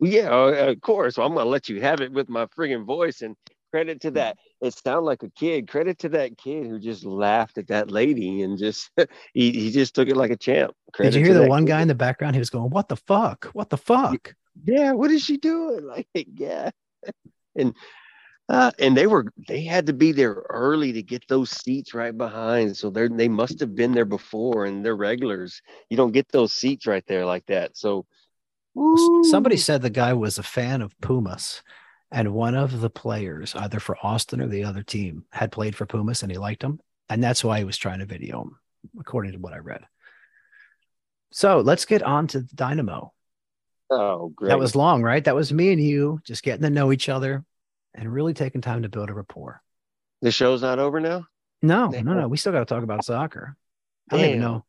Yeah, 0.01 0.30
uh, 0.30 0.71
of 0.71 0.82
course. 0.82 1.17
I'm 1.17 1.34
gonna 1.34 1.49
let 1.49 1.69
you 1.69 1.82
have 1.82 2.01
it 2.01 2.12
with 2.12 2.30
my 2.30 2.45
friggin' 2.47 2.86
voice 2.86 3.21
and 3.21 3.36
credit 3.75 3.99
to 3.99 4.11
that. 4.11 4.38
It 4.61 4.73
sounded 4.73 5.01
like 5.01 5.23
a 5.23 5.29
kid. 5.31 5.67
Credit 5.67 5.99
to 5.99 6.09
that 6.09 6.38
kid 6.38 6.65
who 6.65 6.79
just 6.79 7.03
laughed 7.03 7.57
at 7.57 7.67
that 7.67 7.91
lady 7.91 8.41
and 8.41 8.57
just 8.57 8.89
he, 9.33 9.51
he 9.51 9.69
just 9.69 9.93
took 9.93 10.07
it 10.07 10.15
like 10.15 10.31
a 10.31 10.38
champ. 10.38 10.71
Credit 10.93 11.11
Did 11.11 11.19
you 11.19 11.25
hear 11.25 11.33
the 11.33 11.49
one 11.49 11.65
kid. 11.65 11.71
guy 11.71 11.81
in 11.81 11.89
the 11.89 11.95
background? 11.95 12.35
He 12.35 12.39
was 12.39 12.49
going, 12.49 12.69
"What 12.69 12.88
the 12.88 12.95
fuck? 12.95 13.49
What 13.51 13.69
the 13.69 13.77
fuck?" 13.77 14.33
Yeah, 14.63 14.93
what 14.93 15.11
is 15.11 15.23
she 15.23 15.35
doing? 15.35 15.85
Like, 15.95 16.07
yeah. 16.13 16.69
And 17.57 17.73
uh, 18.47 18.71
and 18.79 18.95
they 18.95 19.07
were 19.07 19.25
they 19.49 19.63
had 19.65 19.88
to 19.88 19.93
be 19.93 20.13
there 20.13 20.45
early 20.49 20.93
to 20.93 21.03
get 21.03 21.27
those 21.27 21.51
seats 21.51 21.93
right 21.93 22.17
behind. 22.17 22.77
So 22.77 22.89
they're 22.89 23.09
they 23.09 23.27
must 23.27 23.59
have 23.59 23.75
been 23.75 23.91
there 23.91 24.05
before 24.05 24.65
and 24.65 24.85
they're 24.85 24.95
regulars. 24.95 25.61
You 25.89 25.97
don't 25.97 26.13
get 26.13 26.29
those 26.29 26.53
seats 26.53 26.88
right 26.88 27.05
there 27.07 27.25
like 27.25 27.45
that. 27.47 27.75
So 27.75 28.05
Somebody 29.23 29.55
said 29.55 29.81
the 29.81 29.89
guy 29.89 30.13
was 30.13 30.38
a 30.38 30.43
fan 30.43 30.81
of 30.81 30.99
Pumas, 30.99 31.61
and 32.15 32.34
one 32.34 32.56
of 32.56 32.80
the 32.80 32.89
players, 32.89 33.54
either 33.56 33.82
for 33.82 33.97
Austin 34.01 34.39
or 34.39 34.47
the 34.47 34.63
other 34.63 34.84
team, 34.84 35.25
had 35.32 35.51
played 35.51 35.75
for 35.75 35.86
Pumas 35.86 36.23
and 36.23 36.32
he 36.32 36.38
liked 36.38 36.63
him. 36.63 36.80
And 37.10 37.21
that's 37.21 37.43
why 37.43 37.58
he 37.58 37.65
was 37.65 37.78
trying 37.78 37.99
to 37.99 38.06
video 38.06 38.41
him, 38.41 38.58
according 38.97 39.34
to 39.34 39.38
what 39.38 39.51
I 39.51 39.58
read. 39.58 39.82
So 41.34 41.60
let's 41.60 41.84
get 41.84 42.04
on 42.04 42.28
to 42.28 42.41
Dynamo. 42.41 43.12
Oh, 43.91 44.30
great. 44.30 44.47
That 44.47 44.60
was 44.60 44.78
long, 44.78 45.04
right? 45.04 45.25
That 45.25 45.36
was 45.36 45.51
me 45.51 45.73
and 45.73 45.82
you 45.82 46.21
just 46.23 46.41
getting 46.41 46.62
to 46.62 46.69
know 46.69 46.93
each 46.93 47.10
other 47.10 47.43
and 47.93 48.12
really 48.12 48.34
taking 48.34 48.62
time 48.62 48.84
to 48.84 48.89
build 48.89 49.10
a 49.10 49.13
rapport. 49.13 49.62
the 50.21 50.32
show's 50.32 50.62
not 50.62 50.80
over 50.80 51.01
now. 51.01 51.28
No, 51.62 51.91
Damn. 51.91 52.06
no, 52.06 52.13
no. 52.13 52.28
We 52.30 52.38
still 52.38 52.54
got 52.54 52.60
to 52.60 52.65
talk 52.65 52.84
about 52.84 53.04
soccer. 53.04 53.58
I 54.10 54.15
don't 54.15 54.25
even 54.25 54.39
know. 54.39 54.65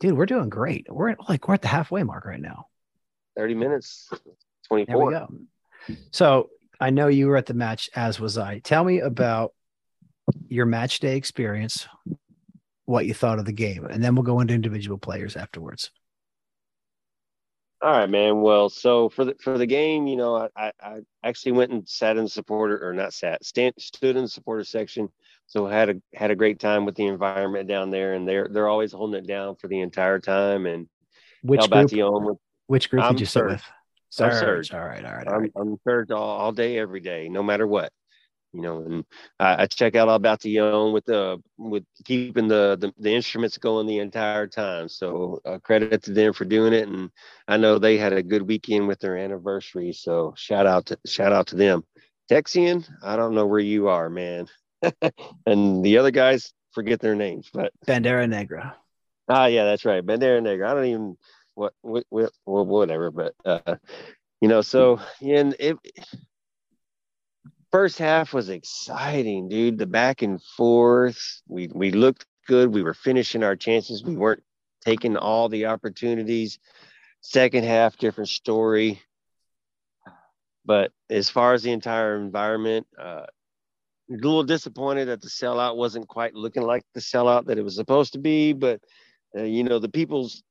Dude, 0.00 0.16
we're 0.16 0.26
doing 0.26 0.48
great. 0.48 0.88
We're 0.90 1.10
at, 1.10 1.28
like 1.28 1.46
we're 1.46 1.54
at 1.54 1.62
the 1.62 1.68
halfway 1.68 2.02
mark 2.02 2.24
right 2.24 2.40
now. 2.40 2.66
30 3.36 3.54
minutes. 3.54 4.08
There 4.10 4.20
we 4.72 4.86
24. 4.86 5.10
go. 5.12 5.28
So 6.10 6.50
I 6.80 6.90
know 6.90 7.08
you 7.08 7.28
were 7.28 7.36
at 7.36 7.46
the 7.46 7.54
match, 7.54 7.90
as 7.94 8.18
was 8.18 8.38
I. 8.38 8.60
Tell 8.60 8.84
me 8.84 9.00
about 9.00 9.52
your 10.48 10.66
match 10.66 11.00
day 11.00 11.16
experience, 11.16 11.86
what 12.86 13.06
you 13.06 13.14
thought 13.14 13.38
of 13.38 13.44
the 13.44 13.52
game, 13.52 13.84
and 13.84 14.02
then 14.02 14.14
we'll 14.14 14.22
go 14.22 14.40
into 14.40 14.54
individual 14.54 14.96
players 14.96 15.36
afterwards. 15.36 15.90
All 17.82 17.90
right, 17.90 18.10
man. 18.10 18.42
Well, 18.42 18.68
so 18.68 19.08
for 19.08 19.24
the 19.24 19.34
for 19.42 19.56
the 19.56 19.66
game, 19.66 20.06
you 20.06 20.16
know, 20.16 20.48
I, 20.54 20.72
I, 20.82 21.00
actually 21.24 21.52
went 21.52 21.72
and 21.72 21.88
sat 21.88 22.18
in 22.18 22.24
the 22.24 22.30
supporter 22.30 22.78
or 22.86 22.92
not 22.92 23.14
sat, 23.14 23.42
stand, 23.42 23.74
stood 23.78 24.16
in 24.16 24.22
the 24.24 24.28
supporter 24.28 24.64
section. 24.64 25.08
So 25.46 25.66
had 25.66 25.88
a 25.88 25.94
had 26.14 26.30
a 26.30 26.36
great 26.36 26.60
time 26.60 26.84
with 26.84 26.94
the 26.94 27.06
environment 27.06 27.68
down 27.68 27.90
there, 27.90 28.12
and 28.12 28.28
they're 28.28 28.48
they're 28.50 28.68
always 28.68 28.92
holding 28.92 29.22
it 29.22 29.26
down 29.26 29.56
for 29.56 29.68
the 29.68 29.80
entire 29.80 30.18
time. 30.18 30.66
And 30.66 30.88
Which 31.42 31.70
group? 31.70 31.92
With 31.92 32.36
Which 32.66 32.90
group 32.90 33.02
I'm 33.02 33.12
did 33.12 33.20
you 33.20 33.26
sit 33.26 33.46
with? 33.46 33.62
I'm 34.18 34.32
Surge. 34.32 34.68
Surge. 34.68 34.74
All 34.74 34.86
right, 34.86 35.04
all 35.04 35.12
right, 35.12 35.26
all 35.26 35.34
I'm, 35.34 35.40
right. 35.42 35.52
I'm 35.56 35.76
third 35.86 36.10
all, 36.10 36.38
all 36.38 36.52
day, 36.52 36.78
every 36.78 37.00
day, 37.00 37.28
no 37.28 37.42
matter 37.42 37.66
what. 37.66 37.92
You 38.52 38.62
know, 38.62 38.78
and 38.78 39.04
I, 39.38 39.62
I 39.62 39.66
check 39.66 39.94
out 39.94 40.08
all 40.08 40.16
about 40.16 40.40
the 40.40 40.50
young 40.50 40.92
with 40.92 41.04
the 41.04 41.40
with 41.56 41.84
keeping 42.04 42.48
the, 42.48 42.76
the 42.80 42.92
the 42.98 43.14
instruments 43.14 43.56
going 43.58 43.86
the 43.86 43.98
entire 43.98 44.48
time. 44.48 44.88
So 44.88 45.40
uh, 45.44 45.58
credit 45.58 46.02
to 46.04 46.12
them 46.12 46.32
for 46.32 46.44
doing 46.44 46.72
it, 46.72 46.88
and 46.88 47.10
I 47.46 47.58
know 47.58 47.78
they 47.78 47.96
had 47.96 48.12
a 48.12 48.24
good 48.24 48.42
weekend 48.42 48.88
with 48.88 48.98
their 48.98 49.16
anniversary. 49.16 49.92
So 49.92 50.34
shout 50.36 50.66
out 50.66 50.86
to 50.86 50.98
shout 51.06 51.32
out 51.32 51.46
to 51.48 51.56
them. 51.56 51.84
Texian, 52.28 52.88
I 53.04 53.14
don't 53.14 53.36
know 53.36 53.46
where 53.46 53.60
you 53.60 53.86
are, 53.86 54.10
man, 54.10 54.46
and 55.46 55.84
the 55.84 55.98
other 55.98 56.10
guys 56.10 56.52
forget 56.72 56.98
their 56.98 57.14
names, 57.14 57.50
but 57.52 57.72
Bandera 57.86 58.28
Negra. 58.28 58.76
Ah, 59.28 59.46
yeah, 59.46 59.64
that's 59.64 59.84
right. 59.84 60.04
Bandera 60.04 60.42
Negra. 60.42 60.68
I 60.68 60.74
don't 60.74 60.86
even 60.86 61.16
what 61.82 62.04
what, 62.08 62.32
what 62.44 62.66
whatever, 62.66 63.10
but 63.10 63.34
uh, 63.44 63.76
you 64.40 64.48
know, 64.48 64.62
so 64.62 65.00
and 65.20 65.54
it 65.58 65.76
first 67.70 67.98
half 67.98 68.32
was 68.32 68.48
exciting, 68.48 69.48
dude. 69.48 69.78
The 69.78 69.86
back 69.86 70.22
and 70.22 70.42
forth. 70.42 71.42
We 71.46 71.68
we 71.72 71.90
looked 71.90 72.24
good. 72.46 72.72
We 72.72 72.82
were 72.82 72.94
finishing 72.94 73.42
our 73.42 73.56
chances. 73.56 74.02
We 74.02 74.16
weren't 74.16 74.42
taking 74.84 75.16
all 75.16 75.48
the 75.48 75.66
opportunities. 75.66 76.58
Second 77.20 77.64
half, 77.64 77.98
different 77.98 78.30
story. 78.30 79.02
But 80.64 80.92
as 81.10 81.28
far 81.28 81.52
as 81.52 81.62
the 81.62 81.72
entire 81.72 82.16
environment, 82.16 82.86
uh, 82.98 83.26
a 84.10 84.14
little 84.14 84.42
disappointed 84.42 85.06
that 85.06 85.20
the 85.20 85.28
sellout 85.28 85.76
wasn't 85.76 86.08
quite 86.08 86.34
looking 86.34 86.62
like 86.62 86.84
the 86.94 87.00
sellout 87.00 87.46
that 87.46 87.58
it 87.58 87.62
was 87.62 87.76
supposed 87.76 88.14
to 88.14 88.18
be. 88.18 88.52
But 88.52 88.80
uh, 89.36 89.42
you 89.42 89.64
know, 89.64 89.78
the 89.78 89.88
people's 89.88 90.42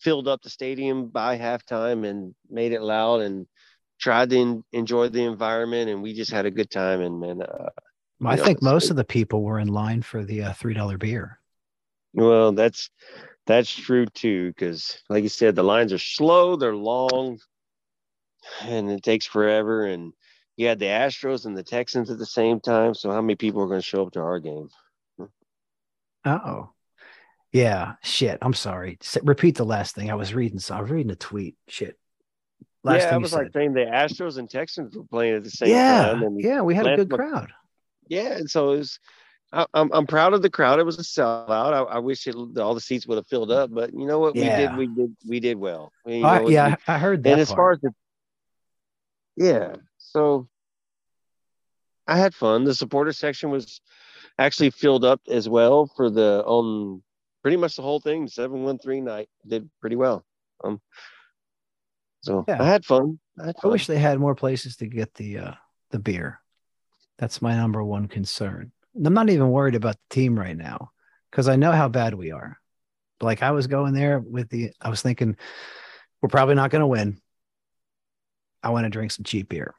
filled 0.00 0.28
up 0.28 0.42
the 0.42 0.50
stadium 0.50 1.08
by 1.08 1.38
halftime 1.38 2.06
and 2.06 2.34
made 2.50 2.72
it 2.72 2.82
loud 2.82 3.20
and 3.20 3.46
tried 4.00 4.30
to 4.30 4.38
en- 4.38 4.64
enjoy 4.72 5.08
the 5.08 5.24
environment. 5.24 5.90
And 5.90 6.02
we 6.02 6.14
just 6.14 6.30
had 6.30 6.46
a 6.46 6.50
good 6.50 6.70
time. 6.70 7.00
And 7.00 7.20
man, 7.20 7.42
uh, 7.42 7.68
I 8.24 8.36
know, 8.36 8.44
think 8.44 8.62
most 8.62 8.90
of 8.90 8.96
the 8.96 9.04
people 9.04 9.42
were 9.42 9.58
in 9.58 9.68
line 9.68 10.02
for 10.02 10.24
the 10.24 10.42
uh, 10.44 10.52
three 10.54 10.74
dollar 10.74 10.98
beer. 10.98 11.40
well, 12.12 12.52
that's 12.52 12.90
that's 13.46 13.70
true 13.74 14.06
too. 14.06 14.48
Because 14.48 15.00
like 15.08 15.22
you 15.22 15.28
said, 15.28 15.54
the 15.56 15.62
lines 15.62 15.92
are 15.92 15.98
slow, 15.98 16.56
they're 16.56 16.74
long, 16.76 17.38
and 18.62 18.90
it 18.90 19.02
takes 19.02 19.26
forever. 19.26 19.86
And 19.86 20.12
you 20.56 20.66
had 20.68 20.78
the 20.78 20.86
Astros 20.86 21.46
and 21.46 21.56
the 21.56 21.62
Texans 21.64 22.10
at 22.10 22.18
the 22.18 22.26
same 22.26 22.60
time. 22.60 22.94
So 22.94 23.10
how 23.10 23.20
many 23.20 23.36
people 23.36 23.62
are 23.62 23.68
going 23.68 23.80
to 23.80 23.86
show 23.86 24.06
up 24.06 24.12
to 24.12 24.20
our 24.20 24.40
game? 24.40 24.68
Oh, 26.24 26.70
yeah. 27.52 27.94
Shit. 28.02 28.38
I'm 28.42 28.54
sorry. 28.54 28.98
S- 29.00 29.18
repeat 29.22 29.56
the 29.56 29.64
last 29.64 29.94
thing 29.94 30.10
I 30.10 30.14
was 30.14 30.34
reading. 30.34 30.58
So 30.58 30.74
I 30.74 30.80
was 30.80 30.90
reading 30.90 31.12
a 31.12 31.16
tweet. 31.16 31.56
Shit. 31.68 31.98
Last 32.84 33.02
yeah, 33.02 33.14
I 33.14 33.18
was 33.18 33.32
like 33.32 33.52
saying 33.52 33.72
the 33.72 33.80
Astros 33.80 34.38
and 34.38 34.48
Texans 34.48 34.96
were 34.96 35.04
playing 35.04 35.34
at 35.36 35.44
the 35.44 35.50
same 35.50 35.70
yeah, 35.70 36.06
time. 36.06 36.22
And 36.22 36.40
yeah. 36.40 36.60
We 36.60 36.74
had 36.74 36.86
a 36.86 36.96
good 36.96 37.10
Mc- 37.10 37.18
crowd. 37.18 37.52
yeah, 38.08 38.32
and 38.32 38.48
so 38.48 38.72
it 38.72 38.78
was. 38.78 39.00
I, 39.50 39.66
I'm 39.72 39.90
I'm 39.92 40.06
proud 40.06 40.34
of 40.34 40.42
the 40.42 40.50
crowd. 40.50 40.78
It 40.78 40.84
was 40.84 40.98
a 40.98 41.02
sellout. 41.02 41.72
I, 41.72 41.80
I 41.80 41.98
wish 41.98 42.26
it, 42.26 42.34
all 42.34 42.74
the 42.74 42.80
seats 42.80 43.06
would 43.06 43.16
have 43.16 43.26
filled 43.26 43.50
up, 43.50 43.70
but 43.72 43.92
you 43.94 44.06
know 44.06 44.18
what? 44.18 44.36
Yeah. 44.36 44.76
We 44.76 44.86
did. 44.86 44.96
We 44.96 45.02
did. 45.02 45.16
We 45.26 45.40
did 45.40 45.56
well. 45.58 45.90
You 46.06 46.24
I- 46.24 46.38
know, 46.40 46.48
yeah, 46.48 46.76
I 46.86 46.94
I 46.94 46.98
heard 46.98 47.22
that. 47.24 47.32
and 47.32 47.40
as 47.40 47.50
far 47.50 47.72
as 47.72 47.80
the 47.80 47.92
yeah, 49.36 49.76
so 49.96 50.48
I 52.06 52.18
had 52.18 52.34
fun. 52.34 52.64
The 52.64 52.74
supporter 52.74 53.12
section 53.12 53.50
was 53.50 53.80
actually 54.38 54.70
filled 54.70 55.04
up 55.04 55.20
as 55.28 55.48
well 55.48 55.90
for 55.96 56.10
the 56.10 56.42
on 56.46 57.02
pretty 57.42 57.56
much 57.56 57.76
the 57.76 57.82
whole 57.82 58.00
thing. 58.00 58.28
Seven 58.28 58.62
one 58.62 58.78
three 58.78 59.00
night 59.00 59.28
did 59.46 59.70
pretty 59.80 59.96
well. 59.96 60.24
Um, 60.62 60.80
so 62.22 62.44
Yeah. 62.48 62.62
I 62.62 62.66
had 62.66 62.84
fun. 62.84 63.18
I 63.40 63.46
had 63.46 63.56
I 63.62 63.68
wish 63.68 63.86
they 63.86 63.98
had 63.98 64.18
more 64.18 64.34
places 64.34 64.76
to 64.76 64.86
get 64.86 65.14
the 65.14 65.38
uh, 65.38 65.52
the 65.90 65.98
beer. 65.98 66.40
That's 67.18 67.42
my 67.42 67.54
number 67.56 67.82
one 67.82 68.08
concern. 68.08 68.72
I'm 68.94 69.14
not 69.14 69.30
even 69.30 69.50
worried 69.50 69.74
about 69.74 69.96
the 69.96 70.14
team 70.14 70.38
right 70.38 70.56
now 70.56 70.90
because 71.30 71.48
I 71.48 71.56
know 71.56 71.72
how 71.72 71.88
bad 71.88 72.14
we 72.14 72.32
are. 72.32 72.58
Like 73.20 73.42
I 73.42 73.50
was 73.50 73.66
going 73.66 73.94
there 73.94 74.18
with 74.20 74.48
the, 74.48 74.70
I 74.80 74.90
was 74.90 75.02
thinking 75.02 75.36
we're 76.22 76.28
probably 76.28 76.54
not 76.54 76.70
going 76.70 76.80
to 76.80 76.86
win. 76.86 77.20
I 78.62 78.70
want 78.70 78.84
to 78.84 78.90
drink 78.90 79.12
some 79.12 79.24
cheap 79.24 79.48
beer, 79.48 79.74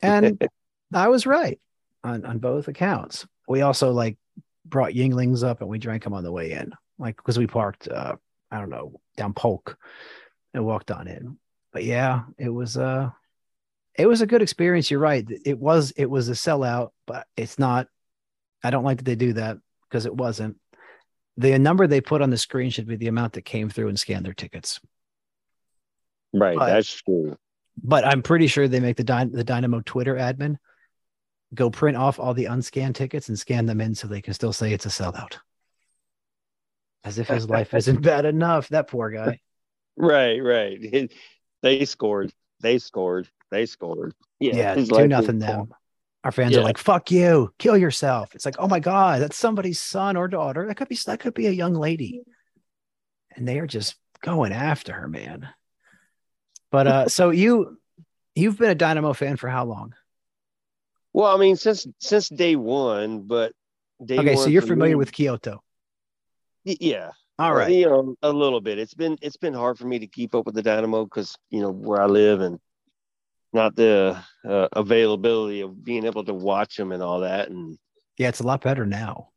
and 0.00 0.40
I 0.94 1.08
was 1.08 1.26
right 1.26 1.60
on 2.02 2.24
on 2.24 2.38
both 2.38 2.68
accounts. 2.68 3.26
We 3.48 3.60
also 3.62 3.90
like 3.92 4.16
brought 4.64 4.92
Yuenglings 4.92 5.42
up 5.42 5.60
and 5.60 5.70
we 5.70 5.78
drank 5.78 6.04
them 6.04 6.14
on 6.14 6.24
the 6.24 6.32
way 6.32 6.52
in, 6.52 6.72
like 6.98 7.16
because 7.16 7.38
we 7.38 7.46
parked, 7.46 7.88
uh, 7.88 8.16
I 8.50 8.58
don't 8.58 8.70
know, 8.70 9.00
down 9.16 9.34
Polk 9.34 9.76
and 10.54 10.64
walked 10.64 10.90
on 10.90 11.08
in. 11.08 11.38
But 11.72 11.84
yeah, 11.84 12.22
it 12.38 12.48
was 12.48 12.76
uh 12.76 13.10
it 13.96 14.06
was 14.06 14.20
a 14.20 14.26
good 14.26 14.42
experience. 14.42 14.90
You're 14.90 15.00
right. 15.00 15.26
It 15.44 15.58
was 15.58 15.92
it 15.92 16.06
was 16.06 16.28
a 16.28 16.32
sellout, 16.32 16.90
but 17.06 17.26
it's 17.36 17.58
not. 17.58 17.86
I 18.62 18.70
don't 18.70 18.84
like 18.84 18.98
that 18.98 19.04
they 19.04 19.14
do 19.14 19.32
that 19.34 19.58
because 19.88 20.06
it 20.06 20.14
wasn't. 20.14 20.56
The 21.36 21.58
number 21.58 21.86
they 21.86 22.00
put 22.00 22.22
on 22.22 22.30
the 22.30 22.36
screen 22.36 22.70
should 22.70 22.86
be 22.86 22.96
the 22.96 23.08
amount 23.08 23.34
that 23.34 23.44
came 23.44 23.70
through 23.70 23.88
and 23.88 23.98
scanned 23.98 24.26
their 24.26 24.34
tickets. 24.34 24.80
right. 26.32 26.58
but- 26.58 26.66
that's 26.66 27.02
true. 27.02 27.36
But 27.82 28.04
I'm 28.04 28.20
pretty 28.20 28.46
sure 28.46 28.68
they 28.68 28.80
make 28.80 28.96
the 28.96 29.04
Dy- 29.04 29.30
the 29.32 29.44
Dynamo 29.44 29.80
Twitter 29.80 30.16
admin 30.16 30.56
go 31.54 31.70
print 31.70 31.96
off 31.96 32.18
all 32.18 32.34
the 32.34 32.46
unscanned 32.46 32.94
tickets 32.94 33.28
and 33.28 33.38
scan 33.38 33.66
them 33.66 33.80
in 33.80 33.94
so 33.94 34.06
they 34.06 34.22
can 34.22 34.34
still 34.34 34.52
say 34.52 34.72
it's 34.72 34.86
a 34.86 34.90
sellout. 34.90 35.38
As 37.04 37.18
if 37.18 37.28
his 37.28 37.48
life 37.48 37.74
isn't 37.74 38.02
bad 38.02 38.24
enough. 38.24 38.68
That 38.68 38.88
poor 38.88 39.10
guy. 39.10 39.40
Right, 39.96 40.38
right. 40.38 41.10
They 41.62 41.84
scored. 41.84 42.32
They 42.60 42.78
scored. 42.78 43.28
They 43.50 43.66
scored. 43.66 44.14
Yeah, 44.38 44.56
Yeah, 44.56 44.74
two 44.76 45.06
nothing 45.06 45.38
them. 45.38 45.74
Our 46.24 46.32
fans 46.32 46.56
are 46.56 46.62
like, 46.62 46.78
"Fuck 46.78 47.10
you, 47.10 47.52
kill 47.58 47.76
yourself." 47.76 48.34
It's 48.34 48.44
like, 48.44 48.56
oh 48.58 48.68
my 48.68 48.80
god, 48.80 49.20
that's 49.20 49.36
somebody's 49.36 49.78
son 49.78 50.16
or 50.16 50.28
daughter. 50.28 50.66
That 50.66 50.76
could 50.76 50.88
be 50.88 50.98
that 51.06 51.20
could 51.20 51.34
be 51.34 51.46
a 51.46 51.50
young 51.50 51.74
lady, 51.74 52.22
and 53.36 53.46
they 53.48 53.58
are 53.58 53.66
just 53.66 53.96
going 54.22 54.52
after 54.52 54.92
her, 54.92 55.08
man. 55.08 55.48
But 56.70 56.86
uh, 56.86 57.08
so 57.08 57.30
you 57.30 57.78
you've 58.34 58.58
been 58.58 58.70
a 58.70 58.74
Dynamo 58.74 59.12
fan 59.12 59.36
for 59.36 59.48
how 59.48 59.64
long? 59.64 59.94
Well, 61.12 61.34
I 61.34 61.38
mean, 61.38 61.56
since 61.56 61.86
since 61.98 62.28
day 62.28 62.56
one, 62.56 63.22
but 63.22 63.52
day 64.04 64.18
okay, 64.18 64.36
so 64.36 64.46
you're 64.46 64.62
familiar 64.62 64.94
me- 64.94 64.98
with 64.98 65.12
Kyoto. 65.12 65.62
Y- 66.64 66.76
yeah. 66.80 67.10
All 67.38 67.54
right. 67.54 67.72
You 67.72 67.86
know, 67.86 68.14
a 68.22 68.30
little 68.30 68.60
bit. 68.60 68.78
It's 68.78 68.94
been 68.94 69.16
it's 69.22 69.38
been 69.38 69.54
hard 69.54 69.78
for 69.78 69.86
me 69.86 69.98
to 69.98 70.06
keep 70.06 70.34
up 70.34 70.44
with 70.44 70.54
the 70.54 70.62
Dynamo 70.62 71.04
because 71.04 71.34
you 71.48 71.62
know 71.62 71.70
where 71.70 72.00
I 72.00 72.06
live 72.06 72.42
and 72.42 72.58
not 73.52 73.74
the 73.74 74.22
uh, 74.46 74.68
availability 74.72 75.62
of 75.62 75.82
being 75.82 76.04
able 76.04 76.24
to 76.24 76.34
watch 76.34 76.76
them 76.76 76.92
and 76.92 77.02
all 77.02 77.20
that. 77.20 77.48
And 77.48 77.78
yeah, 78.18 78.28
it's 78.28 78.40
a 78.40 78.46
lot 78.46 78.60
better 78.60 78.84
now. 78.84 79.30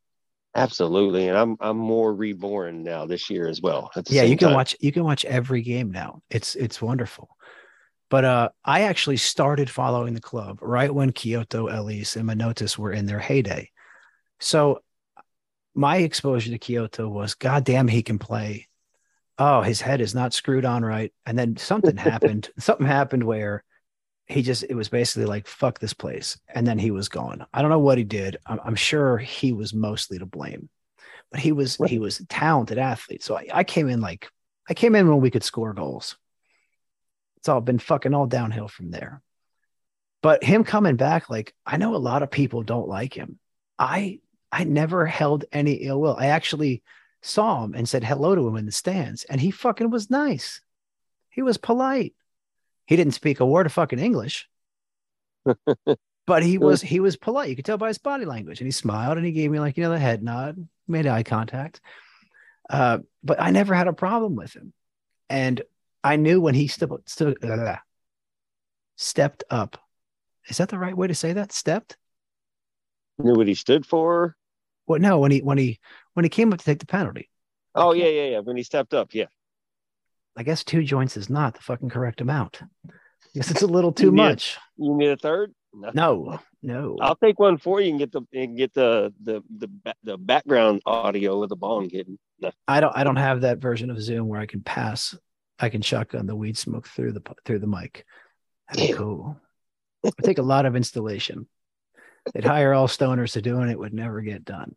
Absolutely, 0.55 1.29
and 1.29 1.37
I'm 1.37 1.55
I'm 1.61 1.77
more 1.77 2.13
reborn 2.13 2.83
now 2.83 3.05
this 3.05 3.29
year 3.29 3.47
as 3.47 3.61
well. 3.61 3.89
Yeah, 4.09 4.23
you 4.23 4.37
can 4.37 4.49
time. 4.49 4.55
watch 4.55 4.75
you 4.79 4.91
can 4.91 5.03
watch 5.03 5.25
every 5.25 5.61
game 5.61 5.89
now. 5.89 6.21
It's 6.29 6.55
it's 6.55 6.81
wonderful. 6.81 7.29
But 8.13 8.25
uh, 8.25 8.49
I 8.63 8.81
actually 8.81 9.17
started 9.17 9.71
following 9.71 10.13
the 10.13 10.21
club 10.21 10.59
right 10.61 10.93
when 10.93 11.13
Quioto, 11.13 11.65
Elis, 11.65 12.15
and 12.15 12.29
Manotas 12.29 12.77
were 12.77 12.91
in 12.91 13.07
their 13.07 13.17
heyday. 13.17 13.71
So 14.39 14.83
my 15.73 15.97
exposure 15.97 16.51
to 16.51 16.59
Quioto 16.59 17.09
was, 17.09 17.33
God 17.33 17.63
damn, 17.63 17.87
he 17.87 18.03
can 18.03 18.19
play. 18.19 18.67
Oh, 19.39 19.63
his 19.63 19.81
head 19.81 19.99
is 19.99 20.13
not 20.13 20.31
screwed 20.31 20.63
on 20.63 20.85
right. 20.85 21.11
And 21.25 21.39
then 21.39 21.57
something 21.57 21.97
happened. 21.97 22.51
Something 22.59 22.85
happened 22.85 23.23
where 23.23 23.63
he 24.27 24.43
just 24.43 24.63
it 24.69 24.75
was 24.75 24.89
basically 24.89 25.25
like 25.25 25.47
fuck 25.47 25.79
this 25.79 25.95
place 25.95 26.39
and 26.53 26.67
then 26.67 26.77
he 26.77 26.91
was 26.91 27.09
gone 27.09 27.45
i 27.51 27.61
don't 27.61 27.71
know 27.71 27.79
what 27.79 27.97
he 27.97 28.05
did 28.05 28.37
i'm, 28.45 28.59
I'm 28.63 28.75
sure 28.75 29.17
he 29.17 29.51
was 29.51 29.73
mostly 29.73 30.17
to 30.19 30.25
blame 30.25 30.69
but 31.29 31.41
he 31.41 31.51
was 31.51 31.77
right. 31.77 31.89
he 31.89 31.99
was 31.99 32.21
a 32.21 32.25
talented 32.27 32.77
athlete 32.77 33.21
so 33.21 33.35
I, 33.35 33.47
I, 33.53 33.63
came 33.65 33.89
in 33.89 33.99
like 33.99 34.29
i 34.69 34.73
came 34.73 34.95
in 34.95 35.09
when 35.09 35.19
we 35.19 35.29
could 35.29 35.43
score 35.43 35.73
goals 35.73 36.15
it's 37.43 37.49
all 37.49 37.59
been 37.59 37.77
fucking 37.77 38.13
all 38.13 38.25
downhill 38.25 38.69
from 38.69 38.89
there. 38.89 39.21
But 40.21 40.45
him 40.45 40.63
coming 40.63 40.95
back 40.95 41.29
like 41.29 41.53
i 41.65 41.75
know 41.75 41.93
a 41.93 41.97
lot 41.97 42.23
of 42.23 42.31
people 42.31 42.63
don't 42.63 42.87
like 42.87 43.13
him. 43.13 43.37
I 43.77 44.21
i 44.49 44.63
never 44.63 45.05
held 45.05 45.43
any 45.51 45.73
ill 45.73 45.99
will. 45.99 46.15
I 46.17 46.27
actually 46.27 46.83
saw 47.21 47.65
him 47.65 47.73
and 47.75 47.87
said 47.87 48.05
hello 48.05 48.33
to 48.33 48.47
him 48.47 48.55
in 48.55 48.65
the 48.65 48.71
stands 48.71 49.25
and 49.25 49.41
he 49.41 49.51
fucking 49.51 49.89
was 49.89 50.09
nice. 50.09 50.61
He 51.31 51.41
was 51.41 51.57
polite. 51.57 52.13
He 52.85 52.95
didn't 52.95 53.13
speak 53.13 53.41
a 53.41 53.45
word 53.45 53.65
of 53.65 53.73
fucking 53.73 53.99
English, 53.99 54.47
but 56.25 56.43
he 56.43 56.57
was 56.57 56.81
he 56.81 57.01
was 57.01 57.17
polite. 57.17 57.49
You 57.49 57.57
could 57.57 57.65
tell 57.65 57.77
by 57.77 57.89
his 57.89 57.97
body 57.97 58.23
language, 58.23 58.61
and 58.61 58.67
he 58.67 58.71
smiled 58.71 59.17
and 59.17 59.25
he 59.25 59.33
gave 59.33 59.51
me 59.51 59.59
like 59.59 59.75
you 59.75 59.83
know 59.83 59.89
the 59.89 59.99
head 59.99 60.23
nod, 60.23 60.65
made 60.87 61.07
eye 61.07 61.23
contact. 61.23 61.81
Uh, 62.69 62.99
but 63.21 63.41
I 63.41 63.51
never 63.51 63.73
had 63.73 63.89
a 63.89 63.93
problem 63.93 64.37
with 64.37 64.53
him, 64.53 64.71
and 65.29 65.61
I 66.03 66.17
knew 66.17 66.41
when 66.41 66.55
he 66.55 66.67
st- 66.67 66.91
st- 67.07 67.43
uh, 67.43 67.77
stepped 68.97 69.43
up. 69.49 69.77
Is 70.47 70.57
that 70.57 70.69
the 70.69 70.79
right 70.79 70.95
way 70.95 71.07
to 71.07 71.15
say 71.15 71.33
that? 71.33 71.51
Stepped. 71.51 71.97
Knew 73.17 73.33
what 73.33 73.47
he 73.47 73.53
stood 73.53 73.85
for. 73.85 74.35
Well, 74.85 74.99
no, 74.99 75.19
when 75.19 75.31
he 75.31 75.39
when 75.41 75.57
he 75.57 75.79
when 76.13 76.25
he 76.25 76.29
came 76.29 76.51
up 76.51 76.59
to 76.59 76.65
take 76.65 76.79
the 76.79 76.85
penalty. 76.85 77.29
Oh 77.73 77.93
yeah, 77.93 78.09
yeah, 78.09 78.25
yeah. 78.25 78.39
When 78.39 78.57
he 78.57 78.63
stepped 78.63 78.93
up, 78.93 79.13
yeah. 79.13 79.27
I 80.35 80.43
guess 80.43 80.63
two 80.63 80.83
joints 80.83 81.15
is 81.15 81.29
not 81.29 81.53
the 81.53 81.61
fucking 81.61 81.89
correct 81.89 82.19
amount. 82.19 82.61
I 82.61 82.89
guess 83.33 83.51
it's 83.51 83.61
a 83.61 83.67
little 83.67 83.91
too 83.91 84.07
you 84.07 84.11
much. 84.11 84.57
you 84.77 84.95
need 84.95 85.09
a 85.09 85.17
third? 85.17 85.53
No, 85.73 85.91
no. 85.93 86.39
no. 86.61 86.97
I'll 87.01 87.15
take 87.15 87.39
one 87.39 87.57
for 87.57 87.81
you 87.81 87.91
and 87.91 87.99
get 87.99 88.11
the 88.11 88.21
and 88.33 88.57
get 88.57 88.73
the 88.73 89.13
the 89.23 89.41
the, 89.57 89.95
the 90.03 90.17
background 90.17 90.81
audio 90.85 91.41
of 91.41 91.49
the 91.49 91.55
bong 91.55 91.87
getting. 91.87 92.19
No. 92.39 92.51
I 92.67 92.79
don't 92.79 92.95
I 92.95 93.03
don't 93.03 93.15
have 93.15 93.41
that 93.41 93.59
version 93.59 93.89
of 93.89 94.01
Zoom 94.01 94.27
where 94.27 94.39
I 94.39 94.45
can 94.45 94.61
pass. 94.61 95.15
I 95.59 95.69
can 95.69 95.81
shotgun 95.81 96.25
the 96.25 96.35
weed 96.35 96.57
smoke 96.57 96.87
through 96.87 97.13
the 97.13 97.21
through 97.45 97.59
the 97.59 97.67
mic. 97.67 98.05
That'd 98.69 98.87
be 98.87 98.93
cool. 98.93 99.37
It 100.03 100.13
take 100.23 100.37
a 100.37 100.43
lot 100.43 100.65
of 100.65 100.75
installation. 100.75 101.47
They'd 102.33 102.45
hire 102.45 102.73
all 102.73 102.87
stoners 102.87 103.33
to 103.33 103.41
do 103.41 103.61
it. 103.61 103.69
It 103.69 103.79
would 103.79 103.93
never 103.93 104.21
get 104.21 104.45
done. 104.45 104.75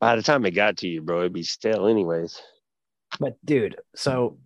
By 0.00 0.16
the 0.16 0.22
time 0.22 0.44
it 0.44 0.50
got 0.52 0.78
to 0.78 0.88
you, 0.88 1.02
bro, 1.02 1.20
it'd 1.20 1.32
be 1.32 1.42
stale 1.42 1.86
anyways. 1.86 2.40
But 3.20 3.36
dude, 3.44 3.76
so 3.94 4.38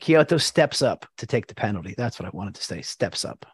Quioto 0.00 0.40
steps 0.40 0.82
up 0.82 1.06
to 1.18 1.26
take 1.26 1.46
the 1.46 1.54
penalty. 1.54 1.94
That's 1.96 2.18
what 2.18 2.26
I 2.26 2.36
wanted 2.36 2.56
to 2.56 2.62
say. 2.62 2.82
Steps 2.82 3.24
up. 3.24 3.46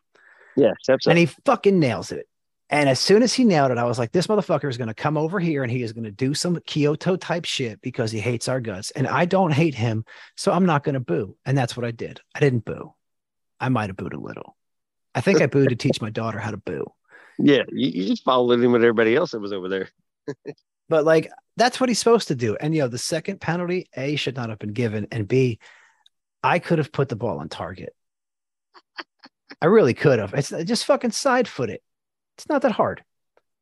Yeah, 0.56 0.72
steps 0.82 1.06
up. 1.06 1.10
And 1.10 1.18
he 1.18 1.26
fucking 1.44 1.78
nails 1.78 2.12
it. 2.12 2.26
And 2.72 2.88
as 2.88 2.98
soon 2.98 3.22
as 3.22 3.35
he 3.35 3.44
nailed 3.44 3.70
it, 3.70 3.76
I 3.76 3.85
was 3.85 3.98
like, 3.98 4.12
this 4.12 4.28
motherfucker 4.28 4.68
is 4.68 4.78
going 4.78 4.88
to 4.88 4.94
come 4.94 5.18
over 5.18 5.38
here 5.38 5.62
and 5.62 5.70
he 5.70 5.82
is 5.82 5.92
going 5.92 6.04
to 6.04 6.11
do 6.11 6.32
some 6.32 6.56
Quioto 6.56 7.20
type 7.20 7.44
shit 7.44 7.82
because 7.82 8.11
he 8.11 8.18
hates 8.18 8.48
our 8.48 8.61
guts. 8.61 8.90
And 8.92 9.06
I 9.06 9.26
don't 9.26 9.52
hate 9.52 9.74
him. 9.74 10.06
So 10.38 10.52
I'm 10.52 10.64
not 10.64 10.82
going 10.82 10.94
to 10.94 11.00
boo. 11.00 11.37
And 11.44 11.56
that's 11.56 11.76
what 11.76 11.85
I 11.85 11.90
did. 11.90 12.22
I 12.35 12.40
didn't 12.40 12.64
boo. 12.64 12.94
I 13.61 13.68
might 13.68 13.90
have 13.90 13.98
booed 13.98 14.14
a 14.14 14.18
little. 14.18 14.56
I 15.14 15.20
think 15.20 15.42
I 15.42 15.46
booed 15.46 15.68
to 15.68 15.76
teach 15.76 16.00
my 16.00 16.08
daughter 16.08 16.38
how 16.38 16.50
to 16.50 16.56
boo. 16.56 16.87
Yeah. 17.38 17.64
You, 17.70 17.90
you 17.90 18.06
just 18.08 18.24
followed 18.24 18.58
him 18.58 18.72
with 18.72 18.82
everybody 18.82 19.14
else 19.14 19.32
that 19.32 19.40
was 19.40 19.52
over 19.52 19.68
there. 19.68 19.90
but 20.88 21.04
like, 21.04 21.30
that's 21.58 21.78
what 21.78 21.90
he's 21.90 21.98
supposed 21.98 22.28
to 22.28 22.35
do. 22.35 22.56
And, 22.56 22.74
you 22.74 22.80
know, 22.80 22.88
the 22.88 22.96
second 22.96 23.38
penalty, 23.38 23.87
A, 23.94 24.16
should 24.16 24.37
not 24.37 24.48
have 24.48 24.58
been 24.58 24.72
given. 24.72 25.08
And 25.12 25.28
B, 25.28 25.58
I 26.42 26.58
could 26.58 26.78
have 26.78 26.90
put 26.90 27.11
the 27.11 27.16
ball 27.16 27.40
on 27.40 27.50
target. 27.50 27.94
I 29.61 29.66
really 29.66 29.92
could 29.92 30.18
have. 30.18 30.32
It's 30.32 30.48
just 30.48 30.87
fucking 30.87 31.11
side 31.11 31.46
foot 31.46 31.68
it. 31.68 31.82
It's 32.42 32.48
not 32.48 32.62
that 32.62 32.72
hard. 32.72 33.05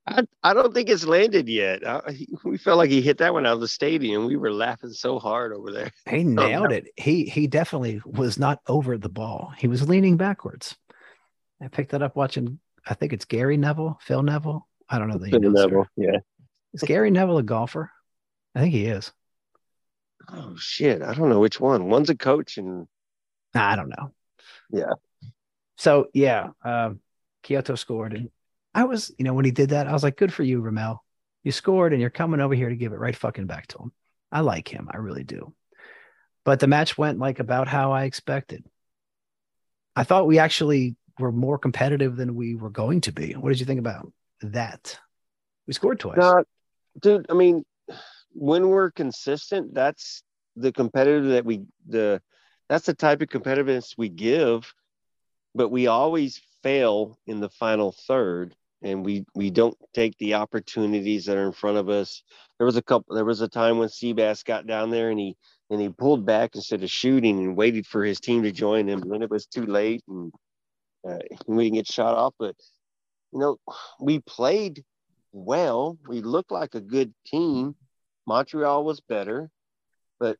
I, 0.06 0.24
I 0.42 0.54
don't 0.54 0.72
think 0.72 0.88
it's 0.88 1.04
landed 1.04 1.50
yet. 1.50 1.86
I, 1.86 2.26
we 2.44 2.56
felt 2.56 2.78
like 2.78 2.88
he 2.88 3.02
hit 3.02 3.18
that 3.18 3.34
one 3.34 3.44
out 3.44 3.52
of 3.52 3.60
the 3.60 3.68
stadium. 3.68 4.24
We 4.24 4.36
were 4.36 4.50
laughing 4.50 4.88
so 4.90 5.18
hard 5.18 5.52
over 5.52 5.70
there. 5.70 5.90
He 6.08 6.24
nailed 6.24 6.72
it. 6.72 6.88
He 6.96 7.26
he 7.26 7.46
definitely 7.46 8.00
was 8.06 8.38
not 8.38 8.60
over 8.66 8.96
the 8.96 9.10
ball. 9.10 9.52
He 9.58 9.68
was 9.68 9.86
leaning 9.86 10.16
backwards. 10.16 10.74
I 11.60 11.68
picked 11.68 11.90
that 11.90 12.00
up 12.00 12.16
watching. 12.16 12.58
I 12.86 12.94
think 12.94 13.12
it's 13.12 13.26
Gary 13.26 13.58
Neville, 13.58 13.98
Phil 14.00 14.22
Neville. 14.22 14.66
I 14.88 14.98
don't 14.98 15.08
know 15.08 15.18
the 15.18 15.28
Phil 15.28 15.40
Neville. 15.40 15.86
Yeah, 15.96 16.20
is 16.72 16.80
Gary 16.80 17.10
Neville 17.10 17.36
a 17.36 17.42
golfer? 17.42 17.90
I 18.54 18.60
think 18.60 18.72
he 18.72 18.86
is. 18.86 19.12
Oh 20.26 20.56
shit! 20.56 21.02
I 21.02 21.12
don't 21.12 21.28
know 21.28 21.40
which 21.40 21.60
one. 21.60 21.90
One's 21.90 22.08
a 22.08 22.16
coach, 22.16 22.56
and 22.56 22.88
I 23.54 23.76
don't 23.76 23.90
know. 23.90 24.12
Yeah. 24.70 24.94
So 25.76 26.08
yeah, 26.14 26.48
um, 26.64 27.00
Quioto 27.44 27.76
scored, 27.76 28.14
and 28.14 28.30
I 28.74 28.84
was, 28.84 29.12
you 29.18 29.24
know, 29.24 29.34
when 29.34 29.44
he 29.44 29.50
did 29.50 29.70
that, 29.70 29.86
I 29.86 29.92
was 29.92 30.02
like, 30.02 30.16
"Good 30.16 30.32
for 30.32 30.42
you, 30.42 30.62
Romell. 30.62 30.98
You 31.42 31.52
scored, 31.52 31.92
and 31.92 32.00
you're 32.00 32.10
coming 32.10 32.40
over 32.40 32.54
here 32.54 32.68
to 32.68 32.76
give 32.76 32.92
it 32.92 32.98
right 32.98 33.16
fucking 33.16 33.46
back 33.46 33.66
to 33.68 33.78
him." 33.78 33.92
I 34.32 34.40
like 34.40 34.68
him, 34.68 34.88
I 34.92 34.98
really 34.98 35.24
do. 35.24 35.52
But 36.44 36.60
the 36.60 36.66
match 36.66 36.96
went 36.96 37.18
like 37.18 37.40
about 37.40 37.68
how 37.68 37.92
I 37.92 38.04
expected. 38.04 38.64
I 39.96 40.04
thought 40.04 40.26
we 40.26 40.38
actually 40.38 40.96
were 41.18 41.32
more 41.32 41.58
competitive 41.58 42.16
than 42.16 42.34
we 42.34 42.54
were 42.54 42.70
going 42.70 43.02
to 43.02 43.12
be. 43.12 43.32
What 43.32 43.50
did 43.50 43.60
you 43.60 43.66
think 43.66 43.80
about 43.80 44.10
that? 44.42 44.98
We 45.66 45.74
scored 45.74 46.00
twice. 46.00 46.44
Dude, 47.00 47.26
I 47.28 47.34
mean, 47.34 47.64
when 48.32 48.68
we're 48.68 48.90
consistent, 48.90 49.74
that's 49.74 50.22
the 50.56 50.72
competitive 50.72 51.30
that 51.30 51.44
we 51.44 51.62
the 51.88 52.22
that's 52.68 52.86
the 52.86 52.94
type 52.94 53.20
of 53.20 53.28
competitiveness 53.28 53.94
we 53.98 54.08
give, 54.08 54.72
but 55.54 55.68
we 55.68 55.88
always 55.88 56.40
fail 56.62 57.18
in 57.26 57.40
the 57.40 57.48
final 57.48 57.92
third 57.92 58.54
and 58.82 59.04
we 59.04 59.24
we 59.34 59.50
don't 59.50 59.76
take 59.94 60.16
the 60.18 60.34
opportunities 60.34 61.26
that 61.26 61.36
are 61.36 61.46
in 61.46 61.52
front 61.52 61.76
of 61.76 61.88
us. 61.88 62.22
There 62.58 62.66
was 62.66 62.76
a 62.76 62.82
couple 62.82 63.14
there 63.14 63.24
was 63.24 63.40
a 63.40 63.48
time 63.48 63.78
when 63.78 63.88
Seabass 63.88 64.44
got 64.44 64.66
down 64.66 64.90
there 64.90 65.10
and 65.10 65.18
he 65.18 65.36
and 65.70 65.80
he 65.80 65.88
pulled 65.88 66.26
back 66.26 66.54
instead 66.54 66.82
of 66.82 66.90
shooting 66.90 67.38
and 67.38 67.56
waited 67.56 67.86
for 67.86 68.04
his 68.04 68.20
team 68.20 68.42
to 68.42 68.52
join 68.52 68.88
him. 68.88 69.02
And 69.02 69.12
then 69.12 69.22
it 69.22 69.30
was 69.30 69.46
too 69.46 69.66
late 69.66 70.02
and 70.08 70.32
uh, 71.08 71.18
we 71.46 71.64
didn't 71.64 71.76
get 71.76 71.86
shot 71.86 72.16
off. 72.16 72.34
But 72.38 72.56
you 73.32 73.38
know, 73.38 73.58
we 74.00 74.20
played 74.20 74.84
well. 75.32 75.98
We 76.08 76.20
looked 76.22 76.50
like 76.50 76.74
a 76.74 76.80
good 76.80 77.12
team. 77.26 77.76
Montreal 78.26 78.84
was 78.84 79.00
better, 79.00 79.50
but 80.18 80.36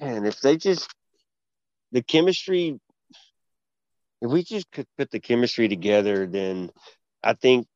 man, 0.00 0.24
if 0.24 0.40
they 0.40 0.56
just 0.56 0.88
the 1.92 2.02
chemistry, 2.02 2.80
if 4.22 4.30
we 4.30 4.42
just 4.42 4.70
could 4.70 4.86
put 4.96 5.10
the 5.10 5.20
chemistry 5.20 5.68
together, 5.68 6.26
then 6.26 6.70
I 7.22 7.34
think 7.34 7.66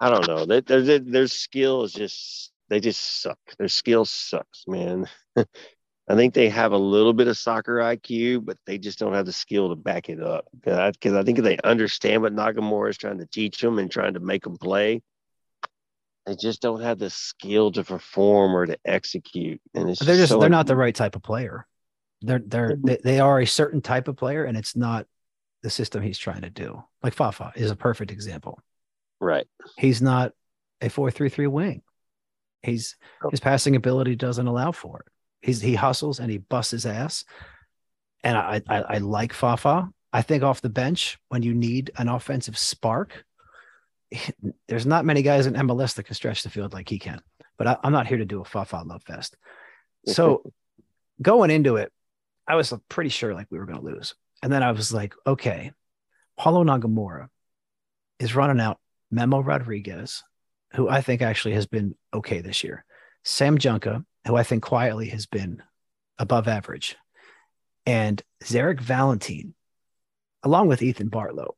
I 0.00 0.10
don't 0.10 0.26
know. 0.26 0.44
Their 0.46 0.60
their, 0.60 0.98
their 0.98 1.26
skill 1.28 1.84
is 1.84 1.92
just 1.92 2.52
they 2.68 2.80
just 2.80 3.22
suck. 3.22 3.38
Their 3.58 3.68
skill 3.68 4.04
sucks, 4.04 4.64
man. 4.66 5.06
I 5.36 6.16
think 6.16 6.34
they 6.34 6.48
have 6.48 6.72
a 6.72 6.78
little 6.78 7.12
bit 7.12 7.28
of 7.28 7.38
soccer 7.38 7.76
IQ, 7.76 8.44
but 8.44 8.58
they 8.66 8.78
just 8.78 8.98
don't 8.98 9.14
have 9.14 9.26
the 9.26 9.32
skill 9.32 9.68
to 9.68 9.76
back 9.76 10.08
it 10.08 10.20
up. 10.20 10.46
Because 10.52 11.12
I, 11.12 11.20
I, 11.20 11.22
think 11.22 11.38
they 11.38 11.58
understand 11.62 12.22
what 12.22 12.34
Nagamura 12.34 12.90
is 12.90 12.98
trying 12.98 13.18
to 13.18 13.26
teach 13.26 13.60
them 13.60 13.78
and 13.78 13.90
trying 13.90 14.14
to 14.14 14.20
make 14.20 14.42
them 14.42 14.56
play, 14.56 15.00
they 16.26 16.34
just 16.34 16.60
don't 16.60 16.82
have 16.82 16.98
the 16.98 17.10
skill 17.10 17.70
to 17.72 17.84
perform 17.84 18.54
or 18.56 18.66
to 18.66 18.78
execute. 18.84 19.60
And 19.74 19.90
it's 19.90 20.00
they're 20.00 20.16
just, 20.16 20.30
so 20.30 20.40
they're 20.40 20.48
not 20.48 20.66
the 20.66 20.76
right 20.76 20.94
type 20.94 21.14
of 21.14 21.22
player. 21.22 21.66
They're 22.20 22.42
they're 22.44 22.76
they, 22.82 22.98
they 23.02 23.20
are 23.20 23.40
a 23.40 23.46
certain 23.46 23.80
type 23.80 24.08
of 24.08 24.16
player, 24.16 24.44
and 24.44 24.56
it's 24.56 24.76
not 24.76 25.06
the 25.62 25.70
system 25.70 26.02
he's 26.02 26.18
trying 26.18 26.42
to 26.42 26.50
do. 26.50 26.82
Like 27.02 27.14
Fafa 27.14 27.52
is 27.54 27.70
a 27.70 27.76
perfect 27.76 28.10
example. 28.10 28.60
Right. 29.20 29.46
He's 29.78 30.02
not 30.02 30.32
a 30.80 30.88
four 30.88 31.10
three 31.10 31.28
three 31.28 31.46
wing. 31.46 31.82
He's 32.62 32.96
oh. 33.24 33.30
his 33.30 33.40
passing 33.40 33.76
ability 33.76 34.16
doesn't 34.16 34.46
allow 34.46 34.72
for 34.72 35.00
it. 35.00 35.12
He's 35.46 35.60
he 35.60 35.74
hustles 35.74 36.20
and 36.20 36.30
he 36.30 36.38
busts 36.38 36.72
his 36.72 36.86
ass. 36.86 37.24
And 38.24 38.36
I, 38.36 38.62
I, 38.68 38.82
I 38.82 38.98
like 38.98 39.32
Fafa. 39.32 39.88
I 40.12 40.22
think 40.22 40.42
off 40.42 40.60
the 40.60 40.68
bench 40.68 41.18
when 41.28 41.42
you 41.42 41.54
need 41.54 41.90
an 41.96 42.08
offensive 42.08 42.56
spark, 42.56 43.24
there's 44.68 44.86
not 44.86 45.04
many 45.04 45.22
guys 45.22 45.46
in 45.46 45.54
MLS 45.54 45.94
that 45.94 46.04
can 46.04 46.14
stretch 46.14 46.42
the 46.42 46.50
field 46.50 46.72
like 46.72 46.88
he 46.88 46.98
can. 46.98 47.20
But 47.38 47.42
but 47.58 47.66
I, 47.66 47.86
am 47.86 47.92
not 47.92 48.06
here 48.06 48.18
to 48.18 48.24
do 48.24 48.40
a 48.40 48.44
Fafa 48.44 48.82
love 48.84 49.02
fest. 49.04 49.36
So 50.06 50.52
going 51.22 51.50
into 51.50 51.76
it, 51.76 51.92
I 52.46 52.56
was 52.56 52.72
pretty 52.88 53.10
sure 53.10 53.34
like 53.34 53.46
we 53.50 53.58
were 53.58 53.66
going 53.66 53.78
to 53.78 53.84
lose. 53.84 54.14
And 54.42 54.52
then 54.52 54.62
I 54.62 54.72
was 54.72 54.92
like, 54.92 55.14
okay, 55.26 55.72
Paulo 56.36 56.64
Nagamura 56.64 57.28
is 58.18 58.34
running 58.34 58.60
out 58.60 58.80
Memo 59.10 59.40
Rodriguez, 59.40 60.24
who 60.74 60.88
I 60.88 61.00
think 61.00 61.22
actually 61.22 61.54
has 61.54 61.66
been 61.66 61.94
okay 62.12 62.40
this 62.40 62.64
year. 62.64 62.84
Sam 63.24 63.58
Junqua, 63.58 64.04
who 64.26 64.36
I 64.36 64.42
think 64.42 64.62
quietly 64.62 65.08
has 65.10 65.26
been 65.26 65.62
above 66.18 66.48
average, 66.48 66.96
and 67.86 68.22
Zarek 68.42 68.80
Valentine, 68.80 69.54
along 70.42 70.68
with 70.68 70.82
Ethan 70.82 71.10
Bartlow. 71.10 71.52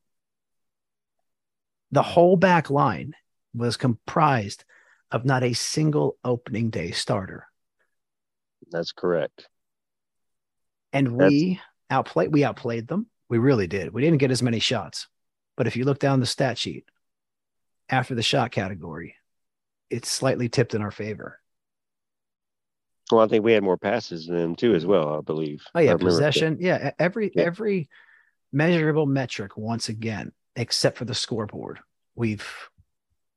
The 1.91 2.03
whole 2.03 2.35
back 2.35 2.69
line 2.69 3.13
was 3.53 3.77
comprised 3.77 4.65
of 5.11 5.25
not 5.25 5.43
a 5.43 5.53
single 5.53 6.17
opening 6.23 6.69
day 6.69 6.91
starter. 6.91 7.47
That's 8.69 8.91
correct. 8.91 9.47
And 10.91 11.15
we 11.15 11.53
That's... 11.53 11.61
outplayed 11.89 12.31
we 12.31 12.43
outplayed 12.43 12.87
them. 12.87 13.07
We 13.29 13.37
really 13.37 13.67
did. 13.67 13.93
We 13.93 14.01
didn't 14.01 14.19
get 14.19 14.31
as 14.31 14.43
many 14.43 14.59
shots. 14.59 15.07
But 15.57 15.67
if 15.67 15.75
you 15.75 15.85
look 15.85 15.99
down 15.99 16.19
the 16.19 16.25
stat 16.25 16.57
sheet 16.57 16.85
after 17.89 18.13
the 18.13 18.23
shot 18.23 18.51
category, 18.51 19.15
it's 19.89 20.09
slightly 20.09 20.49
tipped 20.49 20.73
in 20.75 20.81
our 20.81 20.91
favor. 20.91 21.39
Well, 23.11 23.21
I 23.21 23.27
think 23.27 23.45
we 23.45 23.53
had 23.53 23.63
more 23.63 23.77
passes 23.77 24.25
than 24.25 24.37
them 24.37 24.55
too, 24.55 24.73
as 24.73 24.85
well. 24.85 25.17
I 25.17 25.21
believe. 25.21 25.63
Oh 25.75 25.79
yeah, 25.79 25.95
possession. 25.95 26.57
Yeah, 26.59 26.91
every 26.97 27.31
yeah. 27.35 27.43
every 27.43 27.89
measurable 28.51 29.05
metric 29.05 29.57
once 29.57 29.89
again, 29.89 30.31
except 30.55 30.97
for 30.97 31.05
the 31.05 31.13
scoreboard, 31.13 31.79
we've 32.15 32.47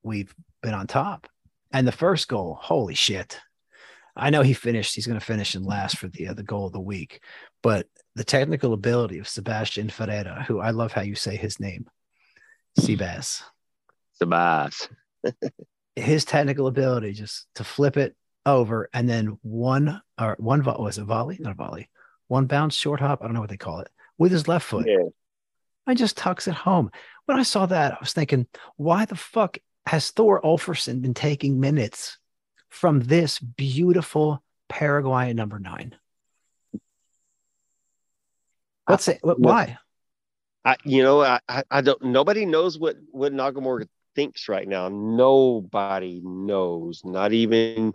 we've 0.03 0.35
been 0.63 0.75
on 0.75 0.87
top. 0.87 1.29
And 1.71 1.87
the 1.87 1.93
first 1.93 2.29
goal, 2.29 2.59
holy 2.59 2.95
shit! 2.95 3.39
I 4.17 4.31
know 4.31 4.41
he 4.41 4.55
finished. 4.55 4.95
He's 4.95 5.07
going 5.07 5.21
to 5.21 5.25
finish 5.25 5.55
in 5.55 5.65
last 5.65 5.99
for 5.99 6.09
the 6.09 6.29
uh, 6.29 6.35
the 6.35 6.43
goal 6.43 6.67
of 6.67 6.73
the 6.73 6.81
week, 6.81 7.21
but 7.63 7.87
the 8.19 8.25
technical 8.25 8.73
ability 8.73 9.19
of 9.21 9.29
Sebastian 9.29 9.89
Ferreira, 9.89 10.45
who 10.47 10.59
I 10.59 10.71
love 10.71 10.93
how 10.93 11.03
you 11.03 11.15
say 11.15 11.37
his 11.37 11.61
name, 11.61 11.87
Sebas. 12.79 13.43
Sebas. 14.21 14.89
his 15.97 16.25
technical 16.25 16.67
ability 16.67 17.13
just 17.13 17.47
to 17.55 17.65
flip 17.65 17.97
it 17.97 18.17
over 18.45 18.91
and 18.93 19.09
then 19.09 19.39
one 19.43 20.01
or 20.21 20.37
one 20.41 20.65
was 20.65 20.99
a 20.99 21.05
volley, 21.05 21.37
not 21.41 21.53
a 21.53 21.55
volley, 21.55 21.89
one 22.27 22.47
bounce 22.47 22.75
short 22.75 22.99
hop. 22.99 23.21
I 23.23 23.27
don't 23.27 23.35
know 23.35 23.41
what 23.41 23.51
they 23.51 23.57
call 23.57 23.81
it 23.81 23.89
with 24.19 24.33
his 24.33 24.49
left 24.49 24.67
foot. 24.67 24.87
Yeah. 24.89 25.09
I 25.87 25.95
just 25.95 26.17
tucks 26.17 26.49
it 26.49 26.55
home. 26.55 26.91
When 27.27 27.39
I 27.39 27.45
saw 27.45 27.67
that, 27.67 27.93
I 27.93 27.97
was 28.01 28.13
thinking, 28.13 28.47
why 28.77 29.05
the 29.05 29.17
fuck 29.17 29.59
has 29.87 30.11
Thor 30.11 30.43
Ulfarsson 30.43 31.01
been 31.01 31.15
taking 31.15 31.61
minutes 31.61 32.19
from 32.69 33.01
this 33.01 33.39
beautiful 33.39 34.43
Paraguay 34.69 35.33
number 35.33 35.61
nine? 35.61 35.95
What's 38.89 39.09
it? 39.09 39.19
What, 39.23 39.39
why? 39.39 39.79
I, 40.65 40.77
you 40.85 41.03
know, 41.03 41.23
I, 41.23 41.41
I 41.71 41.81
don't. 41.81 42.03
Nobody 42.03 42.45
knows 42.45 42.79
what 42.79 42.97
what 43.11 43.33
Nagamura 43.33 43.87
thinks 44.15 44.49
right 44.49 44.67
now. 44.67 44.89
Nobody 44.89 46.21
knows. 46.25 47.03
Not 47.05 47.33
even 47.33 47.95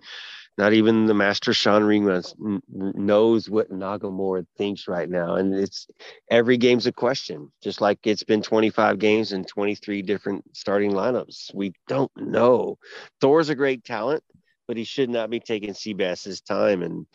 not 0.58 0.74
even 0.74 1.08
the 1.08 1.14
master 1.14 1.54
Sean 1.54 1.82
Ringman 1.82 2.62
knows 2.70 3.50
what 3.50 3.72
Nagamura 3.72 4.46
thinks 4.58 4.88
right 4.88 5.10
now. 5.10 5.36
And 5.36 5.54
it's 5.54 5.88
every 6.30 6.58
game's 6.58 6.86
a 6.86 6.92
question, 6.92 7.52
just 7.64 7.82
like 7.82 8.00
it's 8.04 8.24
been 8.24 8.44
25 8.44 9.00
games 9.00 9.32
and 9.32 9.48
23 9.48 10.04
different 10.04 10.44
starting 10.56 10.92
lineups. 10.92 11.54
We 11.54 11.74
don't 11.88 12.12
know. 12.16 12.78
Thor's 13.20 13.50
a 13.50 13.56
great 13.56 13.84
talent, 13.84 14.24
but 14.68 14.78
he 14.78 14.84
should 14.84 15.10
not 15.10 15.32
be 15.32 15.40
taking 15.40 15.74
Seabass's 15.74 16.42
time. 16.42 16.84
And 16.84 17.08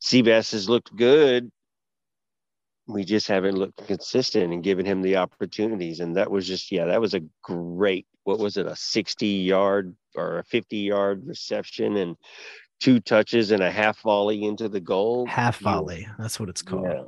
Seabass 0.00 0.52
has 0.52 0.68
looked 0.68 0.94
good. 0.94 1.50
We 2.86 3.04
just 3.04 3.28
haven't 3.28 3.56
looked 3.56 3.86
consistent 3.86 4.52
and 4.52 4.62
given 4.62 4.84
him 4.84 5.02
the 5.02 5.16
opportunities. 5.16 6.00
And 6.00 6.16
that 6.16 6.30
was 6.30 6.46
just, 6.46 6.72
yeah, 6.72 6.86
that 6.86 7.00
was 7.00 7.14
a 7.14 7.22
great, 7.42 8.06
what 8.24 8.38
was 8.38 8.56
it, 8.56 8.66
a 8.66 8.74
60 8.74 9.26
yard 9.26 9.94
or 10.16 10.38
a 10.38 10.44
50 10.44 10.76
yard 10.78 11.26
reception 11.26 11.96
and 11.96 12.16
two 12.80 12.98
touches 12.98 13.52
and 13.52 13.62
a 13.62 13.70
half 13.70 14.00
volley 14.00 14.44
into 14.44 14.68
the 14.68 14.80
goal. 14.80 15.26
Half 15.26 15.60
volley. 15.60 16.08
That's 16.18 16.40
what 16.40 16.48
it's 16.48 16.62
called. 16.62 16.86
Yeah. 16.86 17.02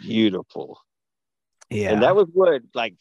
Beautiful. 0.00 0.80
Yeah. 1.68 1.92
And 1.92 2.02
that 2.02 2.14
was 2.14 2.28
what, 2.32 2.62
like 2.74 2.94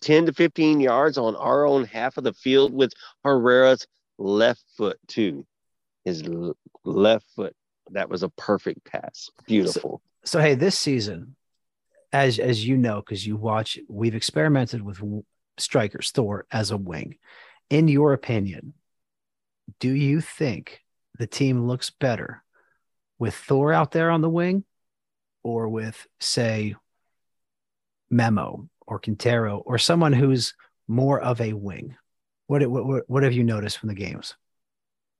10 0.00 0.26
to 0.26 0.32
15 0.32 0.80
yards 0.80 1.18
on 1.18 1.36
our 1.36 1.64
own 1.64 1.84
half 1.84 2.16
of 2.16 2.24
the 2.24 2.34
field 2.34 2.74
with 2.74 2.92
Herrera's 3.24 3.86
left 4.18 4.64
foot, 4.76 4.98
too. 5.06 5.46
His 6.04 6.28
left 6.84 7.26
foot. 7.36 7.54
That 7.92 8.08
was 8.10 8.22
a 8.22 8.28
perfect 8.30 8.84
pass. 8.84 9.30
Beautiful. 9.46 10.02
So, 10.02 10.07
so 10.24 10.40
hey, 10.40 10.54
this 10.54 10.78
season, 10.78 11.36
as 12.12 12.38
as 12.38 12.66
you 12.66 12.76
know, 12.76 12.96
because 12.96 13.26
you 13.26 13.36
watch, 13.36 13.78
we've 13.88 14.14
experimented 14.14 14.82
with 14.82 15.00
strikers, 15.58 16.10
Thor 16.10 16.46
as 16.50 16.70
a 16.70 16.76
wing 16.76 17.18
in 17.70 17.88
your 17.88 18.12
opinion, 18.12 18.74
do 19.80 19.90
you 19.90 20.20
think 20.20 20.80
the 21.18 21.26
team 21.26 21.66
looks 21.66 21.90
better 21.90 22.42
with 23.18 23.34
Thor 23.34 23.72
out 23.72 23.92
there 23.92 24.10
on 24.10 24.20
the 24.20 24.30
wing 24.30 24.64
or 25.42 25.68
with, 25.68 26.06
say, 26.20 26.74
Memo 28.10 28.68
or 28.86 28.98
Quintero 28.98 29.58
or 29.58 29.78
someone 29.78 30.12
who's 30.12 30.54
more 30.86 31.20
of 31.20 31.40
a 31.40 31.52
wing? 31.52 31.96
What, 32.46 32.66
what, 32.66 33.04
what 33.08 33.22
have 33.22 33.34
you 33.34 33.44
noticed 33.44 33.78
from 33.78 33.88
the 33.88 33.94
games? 33.94 34.34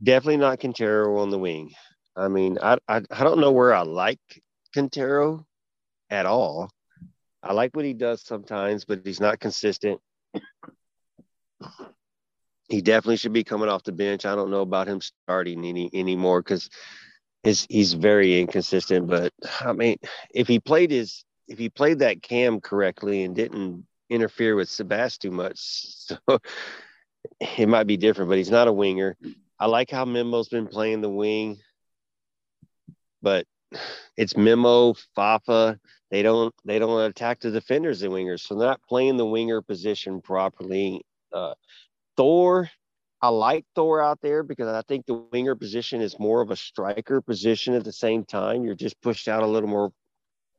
Definitely 0.02 0.38
not 0.38 0.60
Quintero 0.60 1.18
on 1.18 1.30
the 1.30 1.38
wing. 1.38 1.72
I 2.16 2.28
mean, 2.28 2.58
I, 2.62 2.78
I, 2.88 3.02
I 3.10 3.24
don't 3.24 3.40
know 3.40 3.52
where 3.52 3.74
I 3.74 3.82
like 3.82 4.42
Quintero 4.72 5.46
at 6.10 6.26
all. 6.26 6.70
I 7.42 7.52
like 7.52 7.74
what 7.74 7.84
he 7.84 7.94
does 7.94 8.22
sometimes, 8.22 8.84
but 8.84 9.00
he's 9.04 9.20
not 9.20 9.40
consistent 9.40 10.00
he 12.68 12.82
definitely 12.82 13.16
should 13.16 13.32
be 13.32 13.44
coming 13.44 13.68
off 13.68 13.84
the 13.84 13.92
bench. 13.92 14.26
I 14.26 14.34
don't 14.34 14.50
know 14.50 14.60
about 14.60 14.88
him 14.88 15.00
starting 15.00 15.64
any 15.64 15.90
anymore 15.92 16.42
because 16.42 16.68
his 17.42 17.66
he's 17.68 17.94
very 17.94 18.40
inconsistent. 18.40 19.08
But 19.08 19.32
I 19.60 19.72
mean, 19.72 19.96
if 20.34 20.46
he 20.46 20.60
played 20.60 20.90
his 20.90 21.24
if 21.46 21.58
he 21.58 21.70
played 21.70 22.00
that 22.00 22.22
cam 22.22 22.60
correctly 22.60 23.24
and 23.24 23.34
didn't 23.34 23.86
interfere 24.10 24.54
with 24.54 24.68
Sebas 24.68 25.18
too 25.18 25.30
much, 25.30 25.56
so 25.58 26.18
it 27.40 27.68
might 27.68 27.86
be 27.86 27.96
different. 27.96 28.28
But 28.28 28.38
he's 28.38 28.50
not 28.50 28.68
a 28.68 28.72
winger. 28.72 29.16
I 29.58 29.66
like 29.66 29.90
how 29.90 30.04
Memo's 30.04 30.48
been 30.48 30.68
playing 30.68 31.00
the 31.00 31.08
wing, 31.08 31.58
but 33.22 33.46
it's 34.16 34.36
Memo, 34.36 34.94
Fafa. 35.14 35.78
They 36.10 36.22
don't 36.22 36.54
they 36.64 36.78
don't 36.78 37.00
attack 37.02 37.40
the 37.40 37.50
defenders 37.50 38.02
and 38.02 38.12
wingers, 38.12 38.40
so 38.40 38.54
not 38.54 38.80
playing 38.88 39.16
the 39.16 39.26
winger 39.26 39.60
position 39.60 40.22
properly. 40.22 41.02
Uh, 41.32 41.54
Thor, 42.16 42.70
I 43.20 43.28
like 43.28 43.64
Thor 43.74 44.02
out 44.02 44.20
there 44.22 44.42
because 44.42 44.68
I 44.68 44.82
think 44.88 45.06
the 45.06 45.22
winger 45.32 45.54
position 45.54 46.00
is 46.00 46.18
more 46.18 46.40
of 46.40 46.50
a 46.50 46.56
striker 46.56 47.20
position 47.20 47.74
at 47.74 47.84
the 47.84 47.92
same 47.92 48.24
time. 48.24 48.64
You're 48.64 48.74
just 48.74 49.00
pushed 49.02 49.28
out 49.28 49.42
a 49.42 49.46
little 49.46 49.68
more 49.68 49.92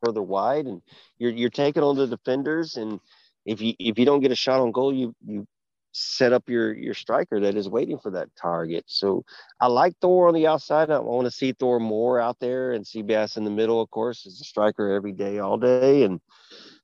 further 0.03 0.21
wide 0.21 0.65
and 0.65 0.81
you're 1.17 1.31
you're 1.31 1.49
taking 1.49 1.83
on 1.83 1.97
the 1.97 2.07
defenders 2.07 2.77
and 2.77 2.99
if 3.45 3.61
you 3.61 3.73
if 3.79 3.97
you 3.97 4.05
don't 4.05 4.21
get 4.21 4.31
a 4.31 4.35
shot 4.35 4.61
on 4.61 4.71
goal, 4.71 4.93
you 4.93 5.15
you 5.25 5.47
set 5.99 6.33
up 6.33 6.49
your 6.49 6.73
your 6.73 6.93
striker 6.93 7.39
that 7.39 7.55
is 7.55 7.69
waiting 7.69 7.99
for 7.99 8.11
that 8.11 8.29
target. 8.35 8.85
So 8.87 9.23
I 9.59 9.67
like 9.67 9.95
Thor 9.99 10.27
on 10.27 10.33
the 10.33 10.47
outside. 10.47 10.89
I 10.89 10.99
want 10.99 11.25
to 11.25 11.31
see 11.31 11.53
Thor 11.53 11.79
more 11.79 12.19
out 12.19 12.39
there 12.39 12.73
and 12.73 12.85
Seabass 12.85 13.37
in 13.37 13.43
the 13.43 13.51
middle, 13.51 13.81
of 13.81 13.89
course, 13.89 14.25
as 14.25 14.39
a 14.41 14.43
striker 14.43 14.91
every 14.91 15.11
day, 15.13 15.39
all 15.39 15.57
day. 15.57 16.03
And 16.03 16.21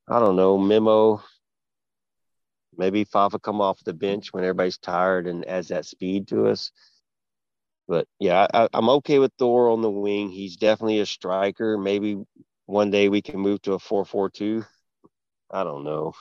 I 0.08 0.20
don't 0.20 0.36
know, 0.36 0.58
Memo, 0.58 1.22
Maybe 2.78 3.04
Fafa 3.04 3.40
come 3.40 3.62
off 3.62 3.84
the 3.84 3.94
bench 3.94 4.34
when 4.34 4.44
everybody's 4.44 4.78
tired 4.78 5.28
and 5.28 5.48
adds 5.48 5.70
that 5.70 5.86
speed 5.86 6.28
to 6.30 6.48
us. 6.48 6.72
But 7.88 8.08
yeah, 8.20 8.48
I, 8.54 8.68
am 8.74 8.90
okay 8.90 9.20
with 9.20 9.32
Thor 9.38 9.70
on 9.70 9.82
the 9.82 9.90
wing. 9.90 10.30
He's 10.30 10.56
definitely 10.56 11.00
a 11.00 11.06
striker. 11.06 11.78
Maybe 11.78 12.18
one 12.66 12.90
day 12.90 13.10
we 13.10 13.22
can 13.22 13.40
move 13.40 13.62
to 13.64 13.74
a 13.74 13.80
4 13.80 14.06
4 14.06 14.30
2. 14.30 14.66
I 15.52 15.64
don't 15.64 15.84
know. 15.84 16.14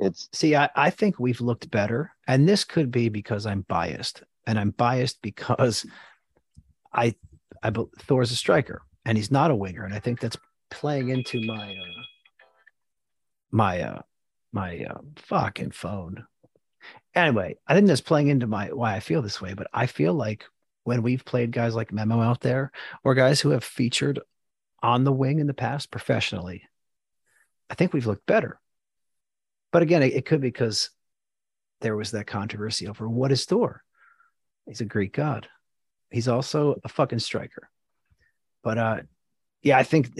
It's 0.00 0.28
see, 0.32 0.56
I, 0.56 0.68
I 0.74 0.90
think 0.90 1.18
we've 1.18 1.40
looked 1.40 1.70
better. 1.70 2.12
And 2.26 2.48
this 2.48 2.64
could 2.64 2.90
be 2.90 3.08
because 3.08 3.46
I'm 3.46 3.62
biased. 3.62 4.22
And 4.46 4.58
I'm 4.58 4.70
biased 4.70 5.20
because 5.22 5.86
I 6.92 7.14
I 7.62 7.70
Thor's 8.00 8.32
a 8.32 8.36
striker 8.36 8.82
and 9.04 9.16
he's 9.16 9.30
not 9.30 9.50
a 9.50 9.56
winger. 9.56 9.84
And 9.84 9.94
I 9.94 10.00
think 10.00 10.20
that's 10.20 10.38
playing 10.70 11.10
into 11.10 11.40
my 11.46 11.72
uh, 11.72 12.02
my 13.50 13.80
uh 13.82 14.02
my 14.52 14.84
uh, 14.84 15.00
fucking 15.16 15.72
phone. 15.72 16.26
Anyway, 17.14 17.56
I 17.66 17.74
think 17.74 17.86
that's 17.86 18.00
playing 18.00 18.28
into 18.28 18.46
my 18.46 18.72
why 18.72 18.94
I 18.94 19.00
feel 19.00 19.22
this 19.22 19.40
way, 19.40 19.54
but 19.54 19.66
I 19.72 19.86
feel 19.86 20.14
like 20.14 20.44
when 20.84 21.02
we've 21.02 21.24
played 21.24 21.52
guys 21.52 21.74
like 21.74 21.92
Memo 21.92 22.20
out 22.20 22.40
there 22.40 22.72
or 23.04 23.14
guys 23.14 23.40
who 23.40 23.50
have 23.50 23.64
featured 23.64 24.20
on 24.82 25.04
the 25.04 25.12
wing 25.12 25.38
in 25.38 25.46
the 25.46 25.54
past 25.54 25.90
professionally, 25.90 26.62
I 27.68 27.74
think 27.74 27.92
we've 27.92 28.06
looked 28.06 28.26
better. 28.26 28.58
But 29.72 29.82
again, 29.82 30.02
it, 30.02 30.14
it 30.14 30.26
could 30.26 30.40
be 30.40 30.48
because 30.48 30.90
there 31.80 31.96
was 31.96 32.10
that 32.10 32.26
controversy 32.26 32.88
over 32.88 33.08
what 33.08 33.32
is 33.32 33.44
Thor? 33.44 33.82
He's 34.66 34.80
a 34.80 34.84
Greek 34.84 35.12
god. 35.12 35.48
He's 36.10 36.28
also 36.28 36.76
a 36.84 36.88
fucking 36.88 37.20
striker. 37.20 37.68
But 38.62 38.78
uh, 38.78 38.96
yeah, 39.62 39.78
I 39.78 39.82
think 39.82 40.10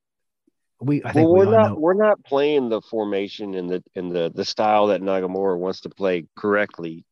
we. 0.80 1.02
I 1.04 1.12
think 1.12 1.26
well, 1.26 1.36
we're 1.36 1.46
we 1.46 1.56
not 1.56 1.70
know. 1.70 1.76
we're 1.78 1.94
not 1.94 2.24
playing 2.24 2.68
the 2.68 2.80
formation 2.82 3.54
and 3.54 3.68
the 3.68 3.82
and 3.94 4.12
the 4.12 4.30
the 4.34 4.44
style 4.44 4.88
that 4.88 5.00
Nagamura 5.00 5.58
wants 5.58 5.80
to 5.82 5.90
play 5.90 6.26
correctly 6.36 7.04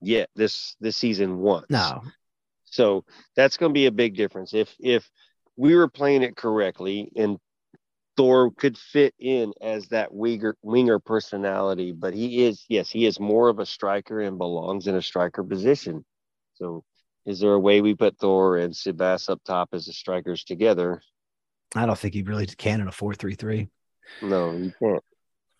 yet 0.00 0.30
this 0.34 0.76
this 0.80 0.96
season 0.96 1.38
once. 1.38 1.66
No, 1.68 2.02
So 2.64 3.04
that's 3.36 3.56
going 3.56 3.70
to 3.70 3.74
be 3.74 3.86
a 3.86 3.92
big 3.92 4.16
difference. 4.16 4.54
If 4.54 4.74
if 4.80 5.08
we 5.56 5.74
were 5.74 5.88
playing 5.88 6.22
it 6.22 6.36
correctly 6.36 7.12
and 7.14 7.38
Thor 8.20 8.50
could 8.50 8.76
fit 8.76 9.14
in 9.18 9.54
as 9.62 9.88
that 9.88 10.12
winger 10.12 10.54
winger 10.60 10.98
personality, 10.98 11.90
but 11.90 12.12
he 12.12 12.44
is 12.44 12.66
yes, 12.68 12.90
he 12.90 13.06
is 13.06 13.18
more 13.18 13.48
of 13.48 13.58
a 13.60 13.64
striker 13.64 14.20
and 14.20 14.36
belongs 14.36 14.86
in 14.86 14.94
a 14.94 15.00
striker 15.00 15.42
position. 15.42 16.04
So 16.56 16.84
is 17.24 17.40
there 17.40 17.54
a 17.54 17.58
way 17.58 17.80
we 17.80 17.94
put 17.94 18.18
Thor 18.18 18.58
and 18.58 18.74
Sebas 18.74 19.30
up 19.30 19.40
top 19.42 19.70
as 19.72 19.86
the 19.86 19.94
strikers 19.94 20.44
together? 20.44 21.00
I 21.74 21.86
don't 21.86 21.98
think 21.98 22.12
he 22.12 22.20
really 22.20 22.44
can 22.44 22.82
in 22.82 22.88
a 22.88 22.92
four-three-three. 22.92 23.70
No, 24.20 24.52
you 24.52 24.74
can't. 24.78 25.02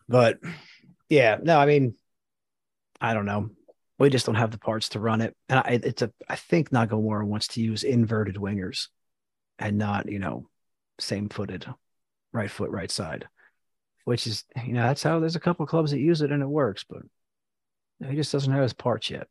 But 0.06 0.36
yeah, 1.08 1.38
no, 1.42 1.58
I 1.58 1.64
mean, 1.64 1.94
I 3.00 3.14
don't 3.14 3.24
know. 3.24 3.48
We 3.98 4.10
just 4.10 4.26
don't 4.26 4.34
have 4.34 4.50
the 4.50 4.58
parts 4.58 4.90
to 4.90 5.00
run 5.00 5.22
it, 5.22 5.34
and 5.48 5.60
I, 5.60 5.80
it's 5.82 6.02
a. 6.02 6.12
I 6.28 6.36
think 6.36 6.68
Nagamura 6.68 7.24
wants 7.24 7.48
to 7.48 7.62
use 7.62 7.84
inverted 7.84 8.34
wingers, 8.34 8.88
and 9.58 9.78
not 9.78 10.12
you 10.12 10.18
know, 10.18 10.50
same-footed, 10.98 11.64
right 12.32 12.50
foot, 12.50 12.70
right 12.70 12.90
side, 12.90 13.28
which 14.04 14.26
is 14.26 14.44
you 14.64 14.72
know 14.72 14.82
that's 14.82 15.02
how 15.02 15.20
there's 15.20 15.36
a 15.36 15.40
couple 15.40 15.66
clubs 15.66 15.90
that 15.90 16.00
use 16.00 16.22
it 16.22 16.32
and 16.32 16.42
it 16.42 16.48
works, 16.48 16.84
but 16.88 17.02
he 18.08 18.16
just 18.16 18.32
doesn't 18.32 18.52
have 18.52 18.62
his 18.62 18.72
parts 18.72 19.10
yet. 19.10 19.28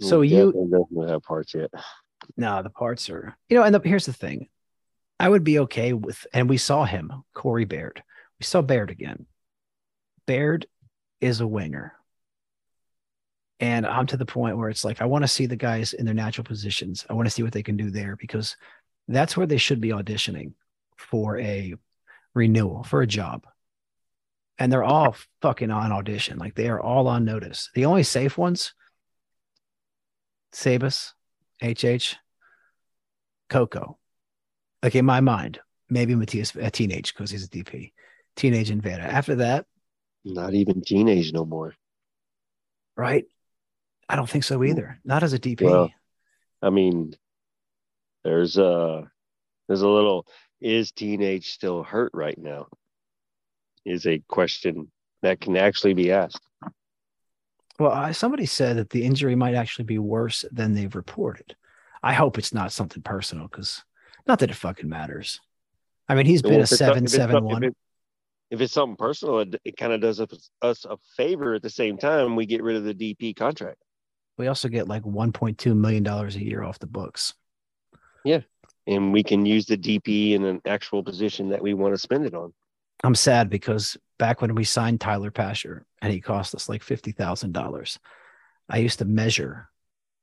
So 0.00 0.20
you 0.20 0.52
doesn't 0.52 1.08
have 1.08 1.22
parts 1.22 1.54
yet. 1.54 1.70
No, 2.36 2.62
the 2.62 2.70
parts 2.70 3.08
are, 3.08 3.36
you 3.48 3.56
know, 3.56 3.62
and 3.62 3.74
the, 3.74 3.80
here's 3.82 4.06
the 4.06 4.12
thing. 4.12 4.48
I 5.18 5.28
would 5.28 5.44
be 5.44 5.60
okay 5.60 5.92
with, 5.92 6.26
and 6.32 6.48
we 6.48 6.58
saw 6.58 6.84
him, 6.84 7.12
Corey 7.34 7.64
Baird. 7.64 8.02
We 8.38 8.44
saw 8.44 8.60
Baird 8.60 8.90
again. 8.90 9.26
Baird 10.26 10.66
is 11.20 11.40
a 11.40 11.46
winger. 11.46 11.94
And 13.58 13.86
I'm 13.86 14.06
to 14.08 14.18
the 14.18 14.26
point 14.26 14.58
where 14.58 14.68
it's 14.68 14.84
like, 14.84 15.00
I 15.00 15.06
want 15.06 15.24
to 15.24 15.28
see 15.28 15.46
the 15.46 15.56
guys 15.56 15.94
in 15.94 16.04
their 16.04 16.14
natural 16.14 16.44
positions. 16.44 17.06
I 17.08 17.14
want 17.14 17.26
to 17.26 17.30
see 17.30 17.42
what 17.42 17.52
they 17.52 17.62
can 17.62 17.78
do 17.78 17.90
there 17.90 18.16
because 18.16 18.56
that's 19.08 19.36
where 19.36 19.46
they 19.46 19.56
should 19.56 19.80
be 19.80 19.90
auditioning 19.90 20.52
for 20.96 21.38
a 21.38 21.74
renewal, 22.34 22.82
for 22.82 23.02
a 23.02 23.06
job. 23.06 23.46
And 24.58 24.72
they're 24.72 24.84
all 24.84 25.16
fucking 25.42 25.70
on 25.70 25.92
audition. 25.92 26.38
Like 26.38 26.54
they 26.54 26.68
are 26.68 26.80
all 26.80 27.08
on 27.08 27.24
notice. 27.24 27.70
The 27.74 27.84
only 27.84 28.02
safe 28.02 28.38
ones, 28.38 28.72
Sebas, 30.54 31.12
HH, 31.62 32.16
Coco. 33.50 33.98
Like 34.82 34.94
in 34.94 35.04
my 35.04 35.20
mind, 35.20 35.60
maybe 35.90 36.14
Matthias 36.14 36.54
a 36.54 36.70
teenage 36.70 37.12
because 37.12 37.30
he's 37.30 37.44
a 37.44 37.48
DP. 37.48 37.92
Teenage 38.36 38.70
and 38.70 38.82
Veda. 38.82 39.02
After 39.02 39.36
that, 39.36 39.66
Not 40.24 40.54
even 40.54 40.82
teenage 40.82 41.32
no 41.32 41.44
more. 41.44 41.74
right? 42.96 43.24
I 44.08 44.16
don't 44.16 44.28
think 44.28 44.44
so 44.44 44.58
hmm. 44.58 44.66
either. 44.66 45.00
Not 45.04 45.22
as 45.22 45.32
a 45.32 45.38
DP. 45.38 45.62
Well, 45.62 45.90
I 46.62 46.70
mean, 46.70 47.14
there's 48.24 48.56
a 48.56 49.10
there's 49.68 49.82
a 49.82 49.88
little 49.88 50.26
is 50.60 50.92
teenage 50.92 51.50
still 51.52 51.82
hurt 51.82 52.12
right 52.14 52.38
now? 52.38 52.66
Is 53.84 54.06
a 54.06 54.18
question 54.28 54.90
that 55.22 55.40
can 55.40 55.56
actually 55.56 55.94
be 55.94 56.10
asked. 56.10 56.40
Well, 57.78 57.92
I, 57.92 58.12
somebody 58.12 58.46
said 58.46 58.78
that 58.78 58.90
the 58.90 59.04
injury 59.04 59.34
might 59.34 59.54
actually 59.54 59.84
be 59.84 59.98
worse 59.98 60.44
than 60.50 60.72
they've 60.74 60.94
reported. 60.94 61.54
I 62.02 62.14
hope 62.14 62.38
it's 62.38 62.54
not 62.54 62.72
something 62.72 63.02
personal 63.02 63.48
because 63.48 63.84
not 64.26 64.38
that 64.38 64.50
it 64.50 64.54
fucking 64.56 64.88
matters. 64.88 65.40
I 66.08 66.14
mean, 66.14 66.26
he's 66.26 66.42
been 66.42 66.60
a 66.60 66.66
seven 66.66 66.98
if 67.04 67.04
it's 67.04 67.14
seven 67.14 67.44
one. 67.44 67.62
If, 67.64 67.70
it- 67.70 67.76
if 68.48 68.60
it's 68.60 68.72
something 68.72 68.96
personal, 68.96 69.40
it, 69.40 69.56
it 69.64 69.76
kind 69.76 69.92
of 69.92 70.00
does 70.00 70.20
us, 70.20 70.84
a 70.84 70.96
favor 71.16 71.54
at 71.54 71.62
the 71.62 71.70
same 71.70 71.98
time. 71.98 72.36
We 72.36 72.46
get 72.46 72.62
rid 72.62 72.76
of 72.76 72.84
the 72.84 72.94
DP 72.94 73.34
contract. 73.34 73.78
We 74.38 74.46
also 74.46 74.68
get 74.68 74.86
like 74.86 75.04
one 75.04 75.32
point 75.32 75.58
two 75.58 75.74
million 75.74 76.04
dollars 76.04 76.36
a 76.36 76.44
year 76.44 76.62
off 76.62 76.78
the 76.78 76.86
books. 76.86 77.34
And 78.86 79.12
we 79.12 79.22
can 79.22 79.44
use 79.46 79.66
the 79.66 79.76
DP 79.76 80.32
in 80.32 80.44
an 80.44 80.60
actual 80.66 81.02
position 81.02 81.48
that 81.50 81.62
we 81.62 81.74
want 81.74 81.94
to 81.94 81.98
spend 81.98 82.26
it 82.26 82.34
on. 82.34 82.52
I'm 83.04 83.14
sad 83.14 83.50
because 83.50 83.96
back 84.18 84.40
when 84.40 84.54
we 84.54 84.64
signed 84.64 85.00
Tyler 85.00 85.30
Pasher 85.30 85.84
and 86.00 86.12
he 86.12 86.20
cost 86.20 86.54
us 86.54 86.68
like 86.68 86.82
fifty 86.82 87.12
thousand 87.12 87.52
dollars, 87.52 87.98
I 88.68 88.78
used 88.78 88.98
to 89.00 89.04
measure 89.04 89.68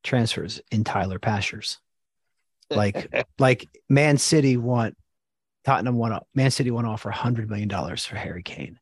transfers 0.04 0.62
in 0.72 0.84
Tyler 0.84 1.20
Pashers. 1.20 1.78
Like 2.70 3.28
like 3.38 3.70
Man 3.90 4.18
City 4.18 4.58
want 4.58 4.98
Tottenham 5.64 5.96
want 5.96 6.24
Man 6.34 6.50
City 6.50 6.72
want 6.72 6.88
to 6.88 6.90
offer 6.92 7.12
hundred 7.12 7.48
million 7.50 7.68
dollars 7.68 8.04
for 8.04 8.16
Harry 8.16 8.42
Kane. 8.42 8.80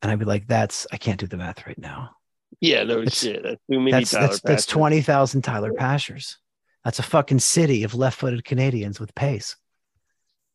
And 0.00 0.10
I'd 0.10 0.18
be 0.18 0.24
like, 0.24 0.46
that's 0.46 0.86
I 0.90 0.96
can't 0.96 1.20
do 1.20 1.26
the 1.26 1.36
math 1.36 1.66
right 1.66 1.78
now. 1.78 2.12
Yeah, 2.60 2.84
no 2.84 3.00
It's- 3.00 3.18
shit. 3.18 3.42
That's 3.42 3.60
too 3.70 3.80
many 3.80 3.90
That's 3.90 4.12
Tyler 4.12 4.26
that's 4.28 4.40
that's 4.40 4.66
twenty 4.66 5.02
thousand 5.02 5.42
Tyler 5.42 5.72
Pashers. 5.72 6.36
That's 6.84 6.98
a 6.98 7.04
fucking 7.04 7.38
city 7.38 7.84
of 7.84 7.94
left-footed 7.94 8.44
Canadians 8.44 8.98
with 8.98 9.14
pace. 9.14 9.56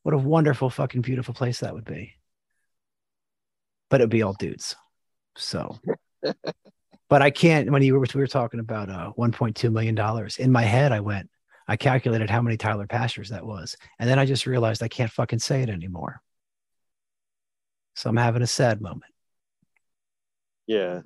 What 0.03 0.13
a 0.13 0.17
wonderful 0.17 0.69
fucking 0.69 1.01
beautiful 1.01 1.33
place 1.33 1.59
that 1.59 1.73
would 1.73 1.85
be. 1.85 2.13
But 3.89 4.01
it'd 4.01 4.09
be 4.09 4.23
all 4.23 4.33
dudes. 4.33 4.75
So 5.35 5.79
but 7.09 7.21
I 7.21 7.29
can't 7.29 7.69
when 7.71 7.83
you 7.83 7.93
were 7.93 8.05
we 8.13 8.19
were 8.19 8.27
talking 8.27 8.59
about 8.59 8.89
uh 8.89 9.11
1.2 9.17 9.71
million 9.71 9.95
dollars 9.95 10.37
in 10.37 10.51
my 10.51 10.63
head 10.63 10.91
I 10.91 10.99
went 10.99 11.29
I 11.67 11.77
calculated 11.77 12.29
how 12.29 12.41
many 12.41 12.57
Tyler 12.57 12.87
Pashers 12.87 13.29
that 13.29 13.45
was 13.45 13.75
and 13.99 14.09
then 14.09 14.19
I 14.19 14.25
just 14.25 14.45
realized 14.45 14.81
I 14.81 14.87
can't 14.87 15.11
fucking 15.11 15.39
say 15.39 15.61
it 15.61 15.69
anymore. 15.69 16.21
So 17.95 18.09
I'm 18.09 18.17
having 18.17 18.43
a 18.43 18.47
sad 18.47 18.79
moment. 18.79 19.11
Yeah, 20.67 21.01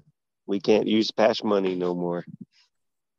we 0.45 0.59
can't 0.59 0.87
use 0.87 1.11
Pash 1.11 1.43
money 1.43 1.75
no 1.75 1.95
more. 1.95 2.25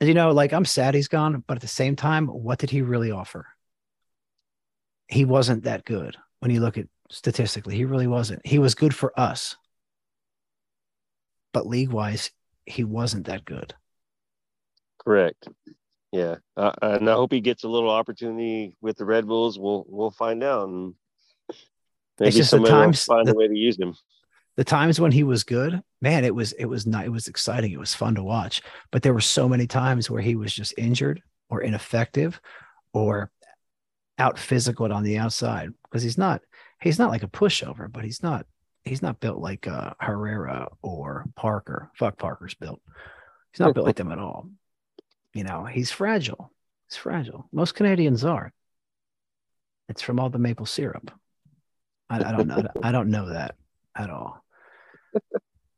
And 0.02 0.08
you 0.08 0.14
know, 0.14 0.32
like 0.32 0.52
I'm 0.52 0.64
sad 0.64 0.96
he's 0.96 1.06
gone, 1.06 1.44
but 1.46 1.58
at 1.58 1.60
the 1.60 1.68
same 1.68 1.94
time, 1.94 2.26
what 2.26 2.58
did 2.58 2.70
he 2.70 2.82
really 2.82 3.12
offer? 3.12 3.46
He 5.06 5.24
wasn't 5.24 5.62
that 5.62 5.84
good 5.84 6.16
when 6.40 6.50
you 6.50 6.58
look 6.58 6.76
at 6.76 6.88
statistically. 7.08 7.76
He 7.76 7.84
really 7.84 8.08
wasn't. 8.08 8.44
He 8.44 8.58
was 8.58 8.74
good 8.74 8.92
for 8.96 9.12
us, 9.16 9.56
but 11.52 11.68
league 11.68 11.90
wise, 11.92 12.32
he 12.66 12.82
wasn't 12.82 13.26
that 13.26 13.44
good. 13.44 13.74
Correct. 14.98 15.46
Yeah, 16.10 16.38
uh, 16.56 16.72
and 16.82 17.08
I 17.08 17.12
hope 17.12 17.32
he 17.32 17.40
gets 17.40 17.62
a 17.62 17.68
little 17.68 17.90
opportunity 17.90 18.74
with 18.80 18.96
the 18.96 19.04
Red 19.04 19.28
Bulls. 19.28 19.56
We'll 19.56 19.84
we'll 19.86 20.10
find 20.10 20.42
out, 20.42 20.66
and 20.68 20.94
maybe 22.18 22.42
somebody 22.42 22.74
will 22.74 22.92
find 22.92 23.28
the- 23.28 23.34
a 23.34 23.36
way 23.36 23.46
to 23.46 23.56
use 23.56 23.78
him. 23.78 23.94
The 24.56 24.64
times 24.64 25.00
when 25.00 25.12
he 25.12 25.24
was 25.24 25.44
good, 25.44 25.80
man, 26.00 26.24
it 26.24 26.34
was 26.34 26.52
it 26.52 26.66
was 26.66 26.86
not 26.86 27.06
it 27.06 27.12
was 27.12 27.28
exciting. 27.28 27.72
It 27.72 27.78
was 27.78 27.94
fun 27.94 28.14
to 28.16 28.22
watch. 28.22 28.62
But 28.90 29.02
there 29.02 29.14
were 29.14 29.20
so 29.20 29.48
many 29.48 29.66
times 29.66 30.10
where 30.10 30.20
he 30.20 30.36
was 30.36 30.52
just 30.52 30.74
injured 30.76 31.22
or 31.48 31.62
ineffective 31.62 32.40
or 32.92 33.30
out 34.18 34.38
physical 34.38 34.92
on 34.92 35.02
the 35.02 35.18
outside 35.18 35.70
because 35.84 36.02
he's 36.02 36.18
not 36.18 36.42
he's 36.80 36.98
not 36.98 37.10
like 37.10 37.22
a 37.22 37.28
pushover, 37.28 37.90
but 37.90 38.04
he's 38.04 38.22
not 38.22 38.46
he's 38.84 39.00
not 39.00 39.20
built 39.20 39.38
like 39.38 39.66
uh, 39.66 39.94
Herrera 39.98 40.68
or 40.82 41.24
Parker. 41.34 41.90
Fuck 41.96 42.18
Parker's 42.18 42.54
built. 42.54 42.80
He's 43.52 43.60
not 43.60 43.74
built 43.74 43.86
like 43.86 43.96
them 43.96 44.12
at 44.12 44.18
all. 44.18 44.50
You 45.32 45.44
know, 45.44 45.64
he's 45.64 45.90
fragile. 45.90 46.52
He's 46.90 46.98
fragile. 46.98 47.48
Most 47.52 47.74
Canadians 47.74 48.22
are. 48.22 48.52
It's 49.88 50.02
from 50.02 50.20
all 50.20 50.28
the 50.28 50.38
maple 50.38 50.66
syrup. 50.66 51.10
I, 52.10 52.18
I 52.18 52.32
don't 52.32 52.46
know. 52.46 52.66
I 52.82 52.92
don't 52.92 53.08
know 53.08 53.30
that 53.30 53.54
at 53.96 54.10
all. 54.10 54.42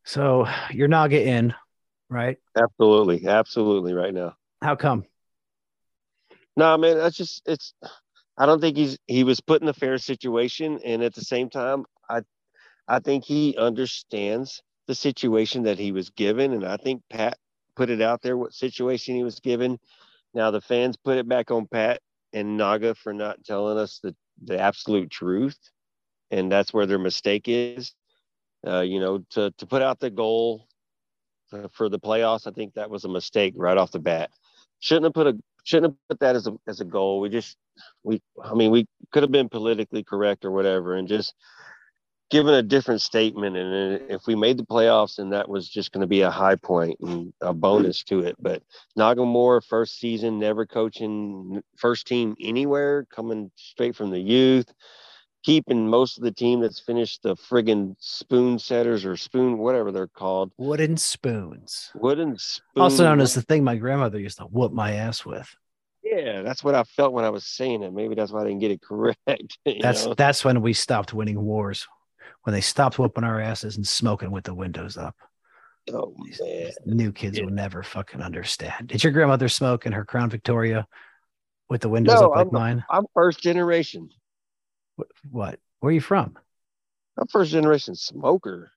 So 0.04 0.46
you're 0.70 0.88
Naga 0.88 1.22
in, 1.22 1.54
right? 2.08 2.36
Absolutely, 2.56 3.26
absolutely, 3.26 3.94
right 3.94 4.12
now. 4.12 4.36
How 4.62 4.76
come? 4.76 5.04
No, 6.56 6.76
man, 6.76 6.98
that's 6.98 7.16
just 7.16 7.42
it's. 7.46 7.74
I 8.36 8.46
don't 8.46 8.60
think 8.60 8.76
he's 8.76 8.98
he 9.06 9.24
was 9.24 9.40
put 9.40 9.62
in 9.62 9.68
a 9.68 9.72
fair 9.72 9.98
situation, 9.98 10.80
and 10.84 11.02
at 11.02 11.14
the 11.14 11.22
same 11.22 11.48
time, 11.48 11.84
I, 12.08 12.20
I 12.86 12.98
think 12.98 13.24
he 13.24 13.56
understands 13.56 14.62
the 14.86 14.94
situation 14.94 15.62
that 15.64 15.78
he 15.78 15.92
was 15.92 16.10
given, 16.10 16.52
and 16.52 16.64
I 16.64 16.76
think 16.76 17.02
Pat 17.10 17.38
put 17.76 17.90
it 17.90 18.02
out 18.02 18.22
there 18.22 18.36
what 18.36 18.52
situation 18.52 19.16
he 19.16 19.24
was 19.24 19.40
given. 19.40 19.78
Now 20.34 20.50
the 20.50 20.60
fans 20.60 20.96
put 20.96 21.18
it 21.18 21.28
back 21.28 21.50
on 21.50 21.66
Pat 21.66 22.00
and 22.32 22.56
Naga 22.56 22.94
for 22.94 23.12
not 23.12 23.44
telling 23.44 23.78
us 23.78 24.00
the 24.02 24.14
the 24.42 24.58
absolute 24.58 25.10
truth, 25.10 25.58
and 26.30 26.50
that's 26.50 26.74
where 26.74 26.86
their 26.86 26.98
mistake 26.98 27.44
is. 27.46 27.94
Uh, 28.66 28.80
you 28.80 29.00
know, 29.00 29.24
to 29.30 29.50
to 29.58 29.66
put 29.66 29.82
out 29.82 30.00
the 30.00 30.10
goal 30.10 30.66
uh, 31.52 31.68
for 31.72 31.88
the 31.88 31.98
playoffs, 31.98 32.46
I 32.46 32.50
think 32.50 32.74
that 32.74 32.90
was 32.90 33.04
a 33.04 33.08
mistake 33.08 33.54
right 33.56 33.76
off 33.76 33.92
the 33.92 33.98
bat. 33.98 34.30
Shouldn't 34.80 35.04
have 35.04 35.14
put 35.14 35.26
a 35.26 35.38
shouldn't 35.64 35.92
have 35.92 36.08
put 36.08 36.20
that 36.20 36.36
as 36.36 36.46
a 36.46 36.54
as 36.66 36.80
a 36.80 36.84
goal. 36.84 37.20
We 37.20 37.28
just 37.28 37.56
we 38.02 38.22
I 38.42 38.54
mean 38.54 38.70
we 38.70 38.86
could 39.12 39.22
have 39.22 39.32
been 39.32 39.48
politically 39.48 40.02
correct 40.02 40.44
or 40.44 40.50
whatever 40.50 40.94
and 40.94 41.08
just 41.08 41.34
given 42.30 42.54
a 42.54 42.62
different 42.62 43.00
statement. 43.00 43.56
And 43.56 44.10
if 44.10 44.26
we 44.26 44.34
made 44.34 44.56
the 44.56 44.64
playoffs, 44.64 45.16
then 45.16 45.30
that 45.30 45.48
was 45.48 45.68
just 45.68 45.92
going 45.92 46.00
to 46.00 46.06
be 46.06 46.22
a 46.22 46.30
high 46.30 46.56
point 46.56 46.98
and 47.00 47.32
a 47.40 47.52
bonus 47.52 48.02
to 48.04 48.20
it. 48.20 48.36
But 48.40 48.62
Nagamura, 48.98 49.62
first 49.64 50.00
season, 50.00 50.38
never 50.38 50.66
coaching 50.66 51.62
first 51.76 52.06
team 52.06 52.34
anywhere, 52.40 53.06
coming 53.10 53.50
straight 53.56 53.94
from 53.94 54.10
the 54.10 54.18
youth, 54.18 54.72
keeping 55.44 55.86
most 55.88 56.16
of 56.18 56.24
the 56.24 56.32
team 56.32 56.60
that's 56.60 56.80
finished 56.80 57.22
the 57.22 57.36
friggin' 57.36 57.94
spoon 58.00 58.58
setters 58.58 59.04
or 59.04 59.16
spoon, 59.16 59.58
whatever 59.58 59.92
they're 59.92 60.06
called. 60.08 60.50
Wooden 60.56 60.96
spoons. 60.96 61.90
Wooden 61.94 62.38
spoons. 62.38 62.62
Also 62.76 63.04
known 63.04 63.20
as 63.20 63.34
the 63.34 63.42
thing 63.42 63.62
my 63.62 63.76
grandmother 63.76 64.18
used 64.18 64.38
to 64.38 64.44
whoop 64.44 64.72
my 64.72 64.92
ass 64.94 65.24
with. 65.24 65.48
Yeah, 66.02 66.42
that's 66.42 66.64
what 66.64 66.74
I 66.74 66.84
felt 66.84 67.12
when 67.12 67.24
I 67.24 67.30
was 67.30 67.44
saying 67.44 67.82
it. 67.82 67.92
Maybe 67.92 68.14
that's 68.14 68.32
why 68.32 68.40
I 68.40 68.44
didn't 68.44 68.60
get 68.60 68.70
it 68.70 68.80
correct. 68.82 69.58
That's 69.80 70.06
know? 70.06 70.14
that's 70.14 70.44
when 70.44 70.60
we 70.60 70.72
stopped 70.72 71.12
winning 71.14 71.40
wars. 71.40 71.86
When 72.42 72.52
they 72.54 72.60
stopped 72.60 72.98
whooping 72.98 73.24
our 73.24 73.40
asses 73.40 73.76
and 73.76 73.86
smoking 73.86 74.30
with 74.30 74.44
the 74.44 74.54
windows 74.54 74.96
up. 74.98 75.16
oh 75.92 76.14
man. 76.18 76.28
these 76.40 76.78
new 76.86 77.10
kids 77.10 77.38
Yeah. 77.38 77.44
will 77.44 77.52
never 77.52 77.82
fucking 77.82 78.20
understand. 78.22 78.88
Did 78.88 79.02
your 79.02 79.12
grandmother 79.12 79.48
smoke 79.48 79.86
in 79.86 79.92
her 79.92 80.04
Crown 80.04 80.28
Victoria 80.30 80.86
with 81.70 81.80
the 81.80 81.88
windows 81.88 82.20
No, 82.20 82.26
up 82.28 82.36
like 82.36 82.46
I'm- 82.46 82.52
mine? 82.52 82.84
I'm 82.90 83.06
first 83.14 83.40
generation. 83.40 84.10
Wh- 84.96 85.02
What? 85.30 85.60
Where 85.80 85.90
are 85.90 85.94
you 85.94 86.00
from? 86.00 86.38
I'm 87.18 87.26
first 87.28 87.52
generation 87.52 87.94
smoker. 87.94 88.72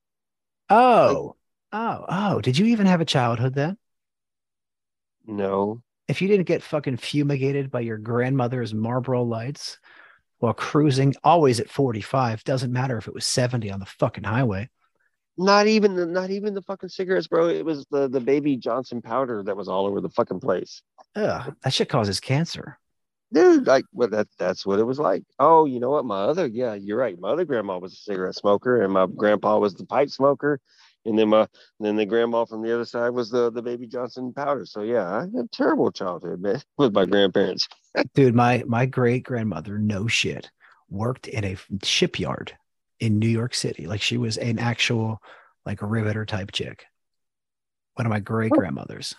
Oh, 0.70 1.36
oh, 1.72 2.05
oh. 2.09 2.41
Did 2.41 2.57
you 2.57 2.65
even 2.68 2.86
have 2.86 3.01
a 3.01 3.05
childhood 3.05 3.53
then? 3.55 3.78
No. 5.26 5.82
If 6.07 6.22
you 6.22 6.28
didn't 6.28 6.45
get 6.47 6.63
fucking 6.63 6.97
fumigated 6.97 7.70
by 7.70 7.82
your 7.82 7.97
grandmother's 7.97 8.74
Marlboro 8.74 9.24
lights 9.24 9.78
while 10.39 10.53
cruising, 10.53 11.15
always 11.24 11.59
at 11.59 11.70
45, 11.70 12.43
doesn't 12.43 12.72
matter 12.72 12.97
if 12.97 13.07
it 13.07 13.13
was 13.13 13.26
70 13.26 13.72
on 13.72 13.80
the 13.80 13.86
fucking 13.86 14.24
highway. 14.24 14.70
Not 15.38 15.68
even 15.68 15.95
the 15.95 16.05
not 16.07 16.32
even 16.32 16.55
the 16.55 16.63
fucking 16.63 16.89
cigarettes, 16.89 17.28
bro. 17.28 17.47
It 17.49 17.63
was 17.63 17.86
the 17.91 18.07
the 18.07 18.20
baby 18.20 18.57
Johnson 18.57 19.03
powder 19.03 19.43
that 19.43 19.55
was 19.55 19.68
all 19.68 19.86
over 19.86 20.01
the 20.01 20.09
fucking 20.09 20.39
place. 20.39 20.82
Ugh, 21.15 21.53
that 21.61 21.74
shit 21.74 21.89
causes 21.89 22.20
cancer. 22.20 22.80
Dude, 23.34 23.67
like 23.67 23.84
well, 23.91 24.07
that 24.09 24.28
that's 24.39 24.65
what 24.65 24.80
it 24.80 24.84
was 24.84 24.99
like. 24.99 25.23
Oh, 25.38 25.65
you 25.65 25.80
know 25.80 25.89
what? 25.89 26.05
My 26.05 26.23
other 26.23 26.47
yeah, 26.47 26.75
you're 26.75 26.97
right. 26.97 27.19
My 27.19 27.30
other 27.30 27.43
grandma 27.43 27.78
was 27.78 27.93
a 27.93 27.97
cigarette 27.97 28.36
smoker, 28.36 28.82
and 28.82 28.93
my 28.93 29.05
grandpa 29.05 29.57
was 29.57 29.73
the 29.73 29.86
pipe 29.86 30.09
smoker, 30.09 30.61
and 31.05 31.19
then 31.19 31.30
my 31.30 31.41
and 31.41 31.49
then 31.82 31.97
the 31.97 32.05
grandma 32.05 32.45
from 32.45 32.61
the 32.61 32.73
other 32.73 32.86
side 32.86 33.09
was 33.09 33.30
the 33.30 33.51
the 33.51 33.61
baby 33.61 33.86
Johnson 33.86 34.34
powder. 34.34 34.65
So 34.65 34.82
yeah, 34.82 35.09
I 35.09 35.19
had 35.21 35.34
a 35.36 35.47
terrible 35.51 35.91
childhood, 35.91 36.39
man, 36.39 36.61
with 36.78 36.93
my 36.93 37.05
grandparents. 37.05 37.67
Dude, 38.13 38.34
my 38.34 38.63
my 38.65 38.86
great 38.86 39.23
grandmother, 39.23 39.78
no 39.78 40.07
shit, 40.07 40.49
worked 40.89 41.28
in 41.28 41.43
a 41.43 41.57
shipyard 41.84 42.57
in 43.01 43.19
New 43.19 43.28
York 43.28 43.53
City. 43.53 43.88
Like 43.88 44.01
she 44.01 44.17
was 44.17 44.38
an 44.38 44.57
actual 44.57 45.21
like 45.65 45.82
riveter 45.82 46.25
type 46.25 46.53
chick. 46.53 46.86
One 47.95 48.05
of 48.05 48.09
my 48.09 48.21
great 48.21 48.51
grandmothers. 48.51 49.15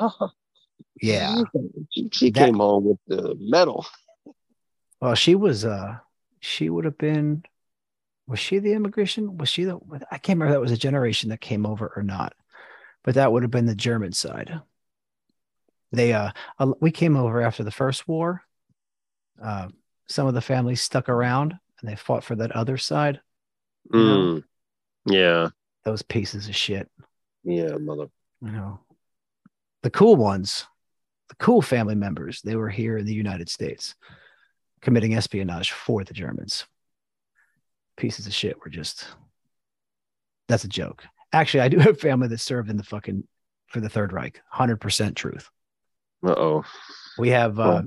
Yeah. 1.00 1.42
she, 1.90 2.08
she 2.12 2.30
That- 2.30 2.46
came 2.46 2.56
home 2.56 2.84
with 2.84 2.98
the 3.06 3.34
medal. 3.38 3.86
Well, 5.00 5.14
she 5.14 5.34
was 5.34 5.64
uh 5.64 5.98
she 6.40 6.68
would 6.70 6.84
have 6.84 6.98
been 6.98 7.44
was 8.26 8.38
she 8.38 8.58
the 8.58 8.72
immigration? 8.74 9.38
Was 9.38 9.48
she 9.48 9.64
the 9.64 9.78
I 10.10 10.18
can't 10.18 10.38
remember 10.38 10.52
if 10.52 10.56
that 10.56 10.60
was 10.60 10.72
a 10.72 10.76
generation 10.76 11.30
that 11.30 11.40
came 11.40 11.64
over 11.66 11.92
or 11.96 12.02
not. 12.02 12.34
But 13.02 13.14
that 13.14 13.32
would 13.32 13.42
have 13.42 13.50
been 13.50 13.66
the 13.66 13.74
German 13.74 14.12
side. 14.12 14.60
They 15.92 16.12
uh 16.12 16.30
we 16.80 16.90
came 16.90 17.16
over 17.16 17.40
after 17.40 17.64
the 17.64 17.70
first 17.70 18.06
war. 18.06 18.42
Uh 19.42 19.68
some 20.08 20.26
of 20.26 20.34
the 20.34 20.40
families 20.40 20.82
stuck 20.82 21.08
around 21.08 21.54
and 21.80 21.88
they 21.90 21.96
fought 21.96 22.24
for 22.24 22.34
that 22.36 22.52
other 22.52 22.76
side. 22.76 23.20
Mm. 23.92 24.44
Yeah, 25.06 25.48
Those 25.84 26.02
pieces 26.02 26.46
of 26.48 26.54
shit. 26.54 26.90
yeah, 27.42 27.76
mother. 27.78 28.08
You 28.42 28.52
know. 28.52 28.80
The 29.82 29.90
cool 29.90 30.14
ones, 30.16 30.66
the 31.30 31.36
cool 31.36 31.62
family 31.62 31.94
members, 31.94 32.42
they 32.42 32.56
were 32.56 32.68
here 32.68 32.98
in 32.98 33.06
the 33.06 33.14
United 33.14 33.48
States 33.48 33.94
committing 34.82 35.14
espionage 35.14 35.70
for 35.72 36.04
the 36.04 36.12
Germans. 36.12 36.66
Pieces 37.96 38.26
of 38.26 38.34
shit 38.34 38.58
were 38.62 38.70
just 38.70 39.06
that's 40.48 40.64
a 40.64 40.68
joke. 40.68 41.04
Actually, 41.32 41.60
I 41.60 41.68
do 41.68 41.78
have 41.78 42.00
family 42.00 42.28
that 42.28 42.40
served 42.40 42.68
in 42.70 42.76
the 42.76 42.82
fucking 42.82 43.22
for 43.68 43.80
the 43.80 43.88
Third 43.88 44.12
Reich. 44.12 44.42
100% 44.52 45.14
truth. 45.14 45.48
Uh 46.26 46.34
oh. 46.36 46.64
We 47.18 47.28
have 47.30 47.58
uh, 47.60 47.62
Wow. 47.62 47.84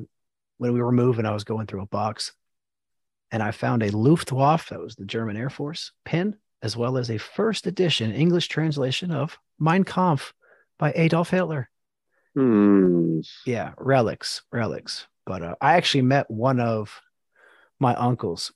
when 0.58 0.74
we 0.74 0.82
were 0.82 0.92
moving, 0.94 1.26
I 1.26 1.34
was 1.34 1.44
going 1.44 1.68
through 1.68 1.82
a 1.82 1.88
box 1.88 2.32
and 3.32 3.44
I 3.44 3.52
found 3.52 3.84
a 3.84 3.90
Luftwaffe, 3.92 4.70
that 4.70 4.80
was 4.80 4.96
the 4.96 5.06
German 5.06 5.36
Air 5.36 5.50
Force 5.50 5.92
pin, 6.06 6.38
as 6.62 6.78
well 6.78 6.98
as 6.98 7.10
a 7.10 7.18
first 7.18 7.68
edition 7.68 8.14
English 8.14 8.48
translation 8.48 9.12
of 9.12 9.38
Mein 9.60 9.84
Kampf 9.84 10.34
by 10.80 10.94
Adolf 10.96 11.32
Hitler. 11.32 11.70
Hmm. 12.36 13.20
Yeah, 13.46 13.74
relics, 13.78 14.42
relics. 14.52 15.08
But 15.26 15.44
uh, 15.44 15.56
I 15.62 15.76
actually 15.76 16.02
met 16.02 16.30
one 16.30 16.60
of 16.60 17.02
my 17.80 17.96
uncles 17.96 18.52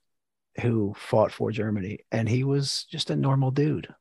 who 0.61 0.93
fought 0.97 1.31
for 1.31 1.51
Germany, 1.51 1.99
and 2.11 2.27
he 2.27 2.43
was 2.43 2.85
just 2.89 3.09
a 3.09 3.15
normal 3.15 3.51
dude. 3.51 3.93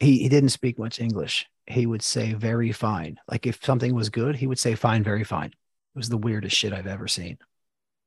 He 0.00 0.18
he 0.18 0.28
didn't 0.28 0.50
speak 0.50 0.78
much 0.78 1.00
English. 1.00 1.46
He 1.66 1.86
would 1.86 2.02
say 2.02 2.32
very 2.32 2.72
fine. 2.72 3.18
Like 3.30 3.46
if 3.46 3.64
something 3.64 3.94
was 3.94 4.08
good, 4.08 4.36
he 4.36 4.46
would 4.46 4.58
say 4.58 4.74
fine, 4.74 5.04
very 5.04 5.24
fine. 5.24 5.48
It 5.50 5.98
was 5.98 6.08
the 6.08 6.18
weirdest 6.18 6.56
shit 6.56 6.72
I've 6.72 6.86
ever 6.86 7.06
seen. 7.06 7.38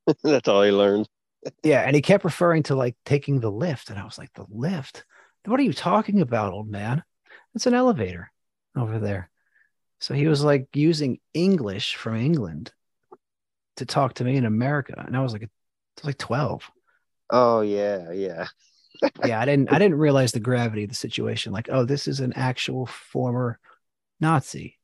That's 0.23 0.47
all 0.47 0.63
he 0.63 0.71
learned. 0.71 1.07
Yeah, 1.61 1.81
and 1.81 1.95
he 1.95 2.01
kept 2.01 2.23
referring 2.23 2.63
to 2.63 2.75
like 2.75 2.95
taking 3.05 3.39
the 3.39 3.51
lift, 3.51 3.91
and 3.91 3.99
I 3.99 4.03
was 4.03 4.17
like, 4.17 4.33
the 4.33 4.47
lift? 4.49 5.05
What 5.45 5.59
are 5.59 5.63
you 5.63 5.73
talking 5.73 6.21
about, 6.21 6.51
old 6.51 6.67
man? 6.67 7.03
It's 7.53 7.67
an 7.67 7.75
elevator 7.75 8.31
over 8.75 8.97
there. 8.97 9.29
So 9.99 10.13
he 10.13 10.27
was 10.27 10.43
like 10.43 10.67
using 10.73 11.19
English 11.33 11.95
from 11.95 12.15
England 12.15 12.71
to 13.77 13.85
talk 13.85 14.15
to 14.15 14.23
me 14.23 14.37
in 14.37 14.45
America, 14.45 14.93
and 15.05 15.15
I 15.15 15.21
was 15.21 15.33
like, 15.33 15.43
I 15.43 15.49
was 15.97 16.05
like 16.05 16.17
twelve. 16.17 16.69
Oh 17.29 17.61
yeah, 17.61 18.11
yeah. 18.11 18.47
Yeah, 19.25 19.41
I 19.41 19.45
didn't 19.45 19.73
I 19.73 19.77
didn't 19.77 19.97
realize 19.97 20.31
the 20.31 20.39
gravity 20.39 20.83
of 20.85 20.89
the 20.89 20.95
situation. 20.95 21.51
Like, 21.51 21.67
oh, 21.69 21.83
this 21.83 22.07
is 22.07 22.21
an 22.21 22.31
actual 22.33 22.85
former 22.85 23.59
Nazi. 24.21 24.77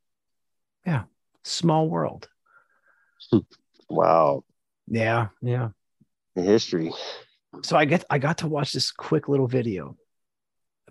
Yeah, 0.86 1.04
small 1.44 1.88
world. 1.90 2.28
Wow. 3.90 4.44
Yeah, 4.88 5.28
yeah. 5.42 5.70
The 6.36 6.42
history. 6.42 6.92
so 7.64 7.78
I 7.78 7.86
get 7.86 8.04
I 8.10 8.20
got 8.20 8.40
to 8.40 8.48
watch 8.48 8.74
this 8.74 8.92
quick 8.92 9.30
little 9.30 9.48
video 9.48 9.96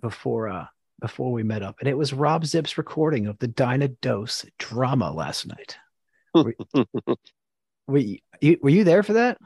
before 0.01 0.47
uh 0.49 0.65
before 1.01 1.31
we 1.31 1.43
met 1.43 1.63
up, 1.63 1.75
and 1.79 1.89
it 1.89 1.97
was 1.97 2.13
Rob 2.13 2.45
Zip's 2.45 2.77
recording 2.77 3.27
of 3.27 3.37
the 3.39 3.47
Dynamo 3.47 3.93
Dos 4.01 4.45
drama 4.59 5.11
last 5.11 5.47
night. 5.47 5.77
Were, 6.33 6.55
were, 7.87 7.97
you, 8.39 8.57
were 8.61 8.69
you 8.69 8.83
there 8.83 9.03
for 9.03 9.13
that? 9.13 9.37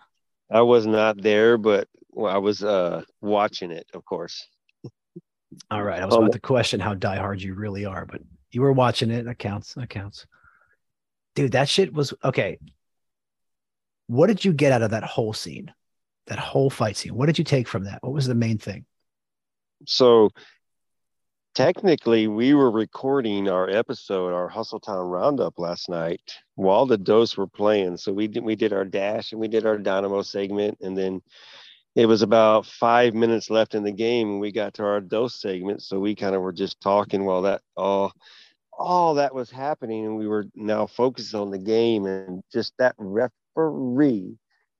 I 0.52 0.62
was 0.62 0.86
not 0.86 1.22
there, 1.22 1.58
but 1.58 1.88
I 2.18 2.38
was 2.38 2.64
uh 2.64 3.02
watching 3.22 3.72
it, 3.72 3.88
of 3.94 4.06
course. 4.06 4.48
All 5.72 5.82
right, 5.84 6.02
I 6.02 6.06
was 6.06 6.14
Oh. 6.16 6.20
about 6.20 6.34
to 6.34 6.40
question 6.40 6.80
how 6.80 6.94
diehard 6.94 7.40
you 7.40 7.56
really 7.56 7.86
are, 7.86 8.06
but 8.06 8.22
you 8.52 8.62
were 8.62 8.74
watching 8.74 9.10
it. 9.10 9.24
That 9.26 9.40
counts. 9.40 9.74
That 9.74 9.90
counts. 9.90 10.28
Dude, 11.36 11.54
that 11.54 11.70
shit 11.70 11.94
was 11.94 12.14
okay. 12.24 12.60
What 14.08 14.28
did 14.28 14.46
you 14.46 14.54
get 14.54 14.72
out 14.72 14.82
of 14.84 14.92
that 14.92 15.04
whole 15.04 15.34
scene? 15.34 15.74
That 16.28 16.40
whole 16.40 16.70
fight 16.70 16.98
scene? 16.98 17.16
What 17.16 17.26
did 17.28 17.38
you 17.38 17.44
take 17.44 17.68
from 17.68 17.86
that? 17.86 18.04
What 18.04 18.14
was 18.14 18.28
the 18.28 18.36
main 18.36 18.58
thing? 18.58 18.86
So 19.86 20.30
technically 21.56 22.28
we 22.28 22.54
were 22.54 22.70
recording 22.70 23.48
our 23.48 23.70
episode, 23.70 24.34
our 24.34 24.50
Hustle 24.50 24.80
Town 24.80 25.08
Roundup 25.08 25.58
last 25.58 25.88
night 25.88 26.20
while 26.56 26.86
the 26.86 26.98
Dos 26.98 27.38
were 27.38 27.48
playing. 27.48 27.96
So 27.98 28.12
we 28.12 28.28
did 28.28 28.44
we 28.44 28.56
did 28.56 28.74
our 28.74 28.84
dash 28.84 29.32
and 29.32 29.40
we 29.40 29.48
did 29.48 29.66
our 29.66 29.78
dynamo 29.78 30.22
segment 30.22 30.78
and 30.82 30.98
then 30.98 31.22
it 31.96 32.08
was 32.08 32.22
about 32.22 32.66
five 32.66 33.14
minutes 33.14 33.50
left 33.50 33.74
in 33.74 33.84
the 33.84 33.92
game 33.92 34.32
and 34.32 34.40
we 34.42 34.52
got 34.52 34.74
to 34.76 34.84
our 34.84 35.00
Dos 35.00 35.40
segment. 35.40 35.82
So 35.82 35.98
we 35.98 36.14
kind 36.14 36.36
of 36.36 36.42
were 36.42 36.52
just 36.52 36.82
talking 36.82 37.24
while 37.24 37.44
that 37.44 37.62
all 37.78 38.12
all 38.78 39.14
that 39.16 39.34
was 39.34 39.50
happening 39.50 40.06
and 40.06 40.18
we 40.18 40.28
were 40.28 40.46
now 40.56 40.86
focused 40.86 41.34
on 41.34 41.52
the 41.52 41.58
game 41.58 42.06
and 42.06 42.44
just 42.52 42.74
that 42.80 42.96
referee, 42.98 44.38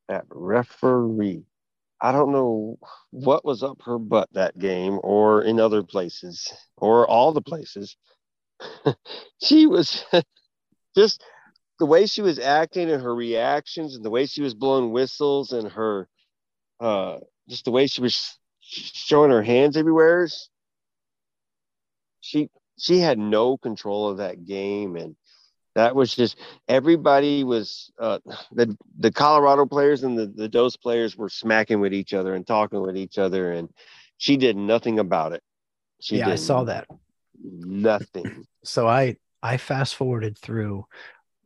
that 0.10 0.26
referee. 0.30 1.46
I 2.06 2.12
don't 2.12 2.32
know 2.32 2.78
what 3.10 3.44
was 3.44 3.64
up 3.64 3.82
her 3.86 3.98
butt 3.98 4.30
that 4.34 4.60
game 4.60 5.00
or 5.02 5.42
in 5.42 5.60
other 5.60 5.82
places 5.82 6.54
or 6.78 7.08
all 7.08 7.32
the 7.32 7.42
places. 7.42 7.98
she 9.42 9.66
was 9.66 10.06
just 10.96 11.24
the 11.80 11.88
way 11.88 12.06
she 12.06 12.22
was 12.22 12.38
acting 12.38 12.92
and 12.92 13.02
her 13.02 13.16
reactions 13.16 13.96
and 13.96 14.06
the 14.06 14.12
way 14.12 14.28
she 14.28 14.44
was 14.44 14.54
blowing 14.54 14.92
whistles 14.92 15.52
and 15.52 15.72
her 15.72 16.08
uh 16.80 17.18
just 17.50 17.66
the 17.66 17.72
way 17.72 17.88
she 17.88 18.02
was 18.02 18.38
showing 18.60 19.32
her 19.32 19.42
hands 19.42 19.76
everywhere. 19.76 20.30
She 22.22 22.52
she 22.78 23.00
had 23.00 23.18
no 23.18 23.58
control 23.58 24.10
of 24.10 24.18
that 24.18 24.46
game 24.46 24.96
and 24.96 25.16
That 25.76 25.96
was 25.96 26.16
just 26.16 26.38
everybody 26.68 27.44
was 27.44 27.92
uh, 28.00 28.20
the 28.52 28.76
the 28.98 29.12
Colorado 29.12 29.66
players 29.66 30.04
and 30.04 30.18
the 30.18 30.28
the 30.28 30.48
Dos 30.48 30.78
players 30.78 31.18
were 31.18 31.30
smacking 31.30 31.82
with 31.82 31.94
each 31.94 32.14
other 32.14 32.34
and 32.34 32.48
talking 32.48 32.82
with 32.82 32.98
each 32.98 33.18
other, 33.18 33.52
and 33.52 33.70
she 34.18 34.38
did 34.38 34.56
nothing 34.56 35.00
about 35.00 35.34
it. 35.34 35.44
She 36.00 36.18
yeah, 36.18 36.30
I 36.30 36.36
saw 36.36 36.64
that. 36.66 36.88
Nothing. 37.42 38.46
So 38.68 38.88
I 38.88 39.18
I 39.44 39.58
fast 39.58 39.94
forwarded 39.94 40.40
through 40.40 40.88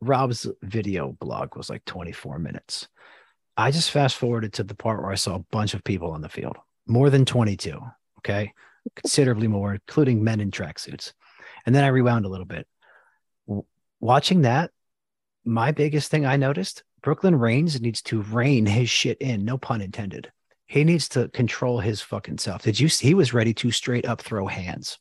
Rob's 0.00 0.46
video 0.62 1.12
blog 1.20 1.54
was 1.54 1.68
like 1.68 1.84
24 1.84 2.38
minutes. 2.38 2.88
I 3.58 3.70
just 3.70 3.90
fast 3.90 4.16
forwarded 4.16 4.54
to 4.54 4.64
the 4.64 4.74
part 4.74 5.02
where 5.02 5.12
I 5.12 5.16
saw 5.16 5.34
a 5.34 5.44
bunch 5.50 5.74
of 5.74 5.84
people 5.84 6.10
on 6.12 6.22
the 6.22 6.30
field, 6.30 6.56
more 6.86 7.10
than 7.10 7.26
22. 7.26 7.78
Okay. 8.18 8.54
Considerably 8.96 9.48
more, 9.48 9.74
including 9.74 10.24
men 10.24 10.40
in 10.40 10.50
tracksuits. 10.50 11.12
And 11.66 11.74
then 11.74 11.84
I 11.84 11.88
rewound 11.88 12.24
a 12.24 12.30
little 12.30 12.46
bit. 12.46 12.66
Watching 14.00 14.42
that, 14.42 14.70
my 15.44 15.72
biggest 15.72 16.10
thing 16.10 16.24
I 16.24 16.36
noticed 16.36 16.84
Brooklyn 17.02 17.36
Raines 17.36 17.80
needs 17.80 18.02
to 18.02 18.22
rein 18.22 18.66
his 18.66 18.90
shit 18.90 19.18
in, 19.18 19.44
no 19.44 19.58
pun 19.58 19.80
intended. 19.80 20.30
He 20.66 20.84
needs 20.84 21.08
to 21.10 21.28
control 21.28 21.80
his 21.80 22.00
fucking 22.00 22.38
self. 22.38 22.62
Did 22.62 22.78
you 22.78 22.88
see 22.88 23.08
he 23.08 23.14
was 23.14 23.34
ready 23.34 23.52
to 23.54 23.70
straight 23.70 24.06
up 24.06 24.20
throw 24.20 24.46
hands? 24.46 24.98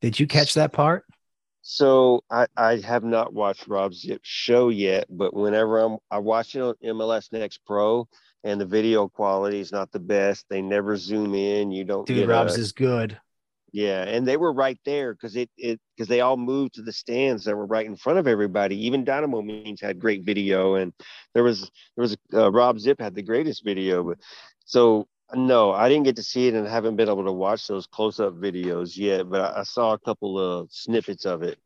Did 0.00 0.18
you 0.18 0.26
catch 0.26 0.54
that 0.54 0.72
part? 0.72 1.04
So 1.62 2.22
I, 2.30 2.46
I 2.56 2.76
have 2.76 3.02
not 3.02 3.32
watched 3.32 3.66
Rob's 3.66 4.08
show 4.22 4.68
yet, 4.68 5.06
but 5.10 5.34
whenever 5.34 5.80
I'm 5.80 5.98
I 6.10 6.18
watch 6.18 6.54
it 6.54 6.60
on 6.60 6.74
MLS 6.84 7.32
Next 7.32 7.58
Pro 7.66 8.08
and 8.44 8.60
the 8.60 8.66
video 8.66 9.08
quality 9.08 9.58
is 9.58 9.72
not 9.72 9.90
the 9.90 9.98
best. 9.98 10.46
They 10.48 10.62
never 10.62 10.96
zoom 10.96 11.34
in. 11.34 11.72
You 11.72 11.84
don't 11.84 12.06
Dude, 12.06 12.28
Rob's 12.28 12.56
a, 12.56 12.60
is 12.60 12.70
good. 12.70 13.18
Yeah, 13.76 14.04
and 14.04 14.26
they 14.26 14.38
were 14.38 14.54
right 14.54 14.78
there 14.86 15.12
because 15.12 15.36
it 15.36 15.50
it 15.58 15.78
because 15.94 16.08
they 16.08 16.22
all 16.22 16.38
moved 16.38 16.76
to 16.76 16.82
the 16.82 16.94
stands 16.94 17.44
that 17.44 17.54
were 17.54 17.66
right 17.66 17.84
in 17.84 17.94
front 17.94 18.18
of 18.18 18.26
everybody. 18.26 18.86
Even 18.86 19.04
Dynamo 19.04 19.42
Means 19.42 19.82
had 19.82 20.00
great 20.00 20.24
video, 20.24 20.76
and 20.76 20.94
there 21.34 21.42
was 21.42 21.70
there 21.94 22.00
was 22.00 22.16
uh, 22.32 22.50
Rob 22.50 22.80
Zip 22.80 22.98
had 22.98 23.14
the 23.14 23.20
greatest 23.20 23.62
video. 23.62 24.02
But 24.02 24.16
so 24.64 25.08
no, 25.34 25.72
I 25.72 25.90
didn't 25.90 26.04
get 26.04 26.16
to 26.16 26.22
see 26.22 26.48
it 26.48 26.54
and 26.54 26.66
haven't 26.66 26.96
been 26.96 27.10
able 27.10 27.26
to 27.26 27.32
watch 27.32 27.66
those 27.66 27.86
close 27.86 28.18
up 28.18 28.32
videos 28.32 28.96
yet, 28.96 29.28
but 29.28 29.42
I, 29.42 29.60
I, 29.60 29.62
saw 29.64 29.92
a 29.92 29.98
couple 29.98 30.38
of 30.38 30.72
snippets 30.72 31.26
of 31.26 31.42
it. 31.42 31.58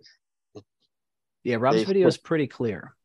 Yeah, 1.44 1.58
Rob's 1.60 1.76
they, 1.76 1.84
video 1.84 2.08
is 2.08 2.18
pretty 2.18 2.48
clear. 2.48 2.96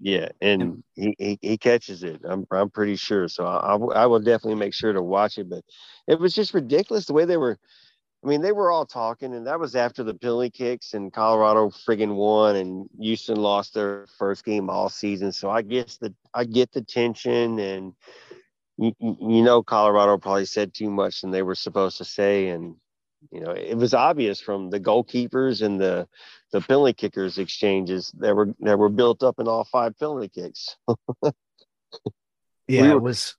Yeah, 0.00 0.30
and 0.40 0.82
he, 0.96 1.14
he, 1.20 1.38
he, 1.40 1.56
catches 1.56 2.02
it. 2.02 2.22
I'm 2.28 2.48
I'm 2.50 2.70
pretty 2.70 2.96
sure. 2.96 3.28
So 3.28 3.46
I, 3.46 3.76
I 3.76 4.06
will 4.06 4.18
definitely 4.18 4.56
make 4.56 4.74
sure 4.74 4.92
to 4.92 5.02
watch 5.02 5.38
it. 5.38 5.48
But 5.48 5.62
it 6.08 6.18
was 6.18 6.34
just 6.34 6.52
ridiculous 6.52 7.06
the 7.06 7.12
way 7.12 7.24
they 7.24 7.36
were. 7.36 7.60
I 8.24 8.26
mean, 8.26 8.42
they 8.42 8.52
were 8.52 8.72
all 8.72 8.84
talking, 8.84 9.32
and 9.32 9.46
that 9.46 9.60
was 9.60 9.76
after 9.76 10.02
the 10.02 10.14
penalty 10.14 10.50
kicks, 10.50 10.94
and 10.94 11.12
Colorado 11.12 11.70
friggin' 11.70 12.16
won, 12.16 12.56
and 12.56 12.88
Houston 12.98 13.36
lost 13.36 13.74
their 13.74 14.06
first 14.18 14.44
game 14.44 14.68
all 14.68 14.88
season. 14.88 15.30
So 15.30 15.50
I 15.50 15.62
guess 15.62 15.98
the 15.98 16.12
I 16.34 16.44
get 16.44 16.72
the 16.72 16.82
tension 16.82 17.58
and 17.60 17.94
you, 18.76 18.92
you 19.00 19.42
know 19.42 19.62
Colorado 19.62 20.18
probably 20.18 20.46
said 20.46 20.74
too 20.74 20.90
much 20.90 21.20
than 21.20 21.30
they 21.30 21.42
were 21.42 21.54
supposed 21.54 21.98
to 21.98 22.04
say, 22.04 22.48
and 22.48 22.74
you 23.30 23.40
know 23.40 23.52
it 23.52 23.76
was 23.76 23.94
obvious 23.94 24.40
from 24.40 24.70
the 24.70 24.80
goalkeepers 24.80 25.62
and 25.62 25.80
the 25.80 26.08
the 26.52 26.60
penalty 26.60 26.94
kickers 26.94 27.38
exchanges 27.38 28.12
that 28.18 28.34
were 28.34 28.52
that 28.60 28.78
were 28.78 28.88
built 28.88 29.22
up 29.22 29.38
in 29.38 29.46
all 29.46 29.64
five 29.64 29.96
penalty 29.96 30.28
kicks. 30.28 30.76
yeah, 32.66 32.82
we 32.82 32.88
were, 32.88 32.96
it 32.96 33.02
was. 33.02 33.36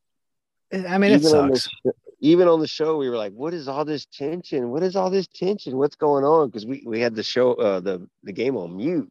I 0.71 0.97
mean, 0.97 1.11
it 1.11 1.23
sucks. 1.23 1.67
The, 1.83 1.91
even 2.19 2.47
on 2.47 2.59
the 2.59 2.67
show, 2.67 2.97
we 2.97 3.09
were 3.09 3.17
like, 3.17 3.33
"What 3.33 3.53
is 3.53 3.67
all 3.67 3.85
this 3.85 4.05
tension? 4.05 4.69
What 4.69 4.83
is 4.83 4.95
all 4.95 5.09
this 5.09 5.27
tension? 5.27 5.77
What's 5.77 5.95
going 5.95 6.23
on?" 6.23 6.49
Because 6.49 6.65
we 6.65 6.83
we 6.85 6.99
had 6.99 7.15
the 7.15 7.23
show 7.23 7.53
uh, 7.53 7.79
the 7.79 8.07
the 8.23 8.33
game 8.33 8.57
on 8.57 8.75
mute, 8.75 9.09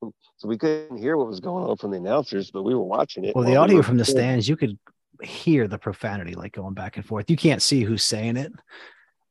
so 0.00 0.48
we 0.48 0.56
couldn't 0.56 0.98
hear 0.98 1.16
what 1.16 1.26
was 1.26 1.40
going 1.40 1.64
on 1.64 1.76
from 1.76 1.90
the 1.90 1.96
announcers, 1.96 2.50
but 2.50 2.62
we 2.62 2.74
were 2.74 2.84
watching 2.84 3.24
it. 3.24 3.34
Well, 3.34 3.44
the 3.44 3.56
audio 3.56 3.76
we 3.76 3.82
from 3.82 3.96
the 3.96 4.04
stands, 4.04 4.48
you 4.48 4.56
could 4.56 4.78
hear 5.22 5.66
the 5.66 5.78
profanity 5.78 6.34
like 6.34 6.52
going 6.52 6.74
back 6.74 6.96
and 6.96 7.04
forth. 7.04 7.28
You 7.28 7.36
can't 7.36 7.62
see 7.62 7.82
who's 7.82 8.04
saying 8.04 8.36
it, 8.36 8.52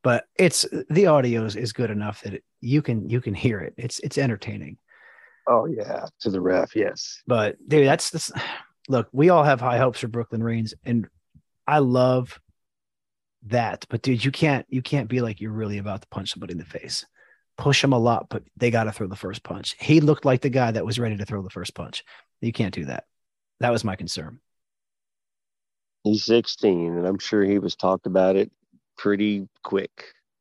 but 0.02 0.24
it's 0.36 0.66
the 0.90 1.06
audio 1.06 1.44
is, 1.44 1.56
is 1.56 1.72
good 1.72 1.90
enough 1.90 2.20
that 2.22 2.34
it, 2.34 2.44
you 2.60 2.82
can 2.82 3.08
you 3.08 3.20
can 3.20 3.34
hear 3.34 3.60
it. 3.60 3.74
It's 3.76 3.98
it's 4.00 4.18
entertaining. 4.18 4.76
Oh 5.46 5.64
yeah, 5.64 6.06
to 6.20 6.30
the 6.30 6.40
ref, 6.40 6.76
yes. 6.76 7.22
But 7.26 7.56
dude, 7.66 7.86
that's 7.86 8.10
this. 8.10 8.30
Look, 8.90 9.08
we 9.12 9.28
all 9.28 9.44
have 9.44 9.60
high 9.60 9.76
hopes 9.76 10.00
for 10.00 10.08
Brooklyn 10.08 10.42
Raines, 10.42 10.72
and 10.84 11.08
I 11.66 11.80
love 11.80 12.40
that. 13.46 13.86
But 13.88 14.02
dude, 14.02 14.24
you 14.24 14.30
can't 14.30 14.66
you 14.68 14.82
can't 14.82 15.08
be 15.08 15.20
like 15.20 15.40
you're 15.40 15.52
really 15.52 15.78
about 15.78 16.02
to 16.02 16.08
punch 16.08 16.32
somebody 16.32 16.52
in 16.52 16.58
the 16.58 16.64
face. 16.64 17.06
Push 17.56 17.82
them 17.82 17.92
a 17.92 17.98
lot, 17.98 18.28
but 18.28 18.44
they 18.56 18.70
got 18.70 18.84
to 18.84 18.92
throw 18.92 19.08
the 19.08 19.16
first 19.16 19.42
punch. 19.42 19.74
He 19.80 20.00
looked 20.00 20.24
like 20.24 20.42
the 20.42 20.50
guy 20.50 20.70
that 20.70 20.86
was 20.86 20.98
ready 20.98 21.16
to 21.16 21.24
throw 21.24 21.42
the 21.42 21.50
first 21.50 21.74
punch. 21.74 22.04
You 22.40 22.52
can't 22.52 22.74
do 22.74 22.84
that. 22.84 23.04
That 23.60 23.72
was 23.72 23.82
my 23.84 23.96
concern. 23.96 24.38
He's 26.04 26.24
16, 26.24 26.96
and 26.96 27.06
I'm 27.06 27.18
sure 27.18 27.42
he 27.42 27.58
was 27.58 27.74
talked 27.74 28.06
about 28.06 28.36
it 28.36 28.52
pretty 28.96 29.48
quick. 29.62 29.90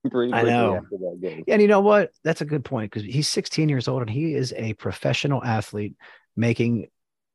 Pretty 0.12 0.32
I 0.32 0.44
know. 0.44 0.76
After 0.76 0.98
that 0.98 1.18
game, 1.22 1.44
and 1.48 1.62
you 1.62 1.68
know 1.68 1.82
what? 1.82 2.12
That's 2.24 2.40
a 2.40 2.46
good 2.46 2.64
point 2.64 2.92
because 2.92 3.04
he's 3.04 3.28
16 3.28 3.68
years 3.68 3.90
old 3.90 4.04
and 4.04 4.10
he 4.10 4.36
is 4.36 4.54
a 4.56 4.74
professional 4.76 5.44
athlete 5.44 5.96
making 6.36 6.88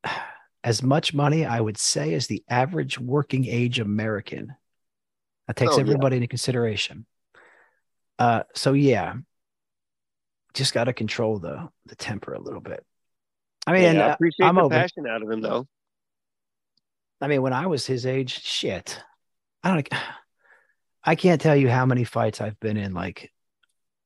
as 0.64 0.82
much 0.82 1.12
money, 1.12 1.44
I 1.44 1.60
would 1.60 1.76
say, 1.76 2.14
as 2.14 2.28
the 2.28 2.42
average 2.48 2.98
working 2.98 3.44
age 3.46 3.78
American. 3.78 4.54
That 5.46 5.56
takes 5.56 5.76
oh, 5.76 5.80
everybody 5.80 6.16
yeah. 6.16 6.18
into 6.18 6.28
consideration. 6.28 7.06
Uh, 8.18 8.42
so 8.54 8.72
yeah, 8.72 9.14
just 10.54 10.74
got 10.74 10.84
to 10.84 10.92
control 10.92 11.38
the 11.38 11.68
the 11.86 11.96
temper 11.96 12.34
a 12.34 12.40
little 12.40 12.60
bit. 12.60 12.84
I 13.66 13.72
mean, 13.72 13.96
yeah, 13.96 14.06
I 14.06 14.12
appreciate 14.12 14.46
I'm 14.46 14.56
the 14.56 14.62
open. 14.62 14.78
passion 14.78 15.06
out 15.06 15.22
of 15.22 15.30
him 15.30 15.40
though. 15.40 15.66
I 17.20 17.28
mean, 17.28 17.42
when 17.42 17.52
I 17.52 17.66
was 17.66 17.86
his 17.86 18.06
age, 18.06 18.42
shit, 18.42 19.00
I 19.62 19.74
don't. 19.74 19.88
I 21.04 21.16
can't 21.16 21.40
tell 21.40 21.56
you 21.56 21.68
how 21.68 21.84
many 21.84 22.04
fights 22.04 22.40
I've 22.40 22.58
been 22.60 22.76
in. 22.76 22.94
Like, 22.94 23.32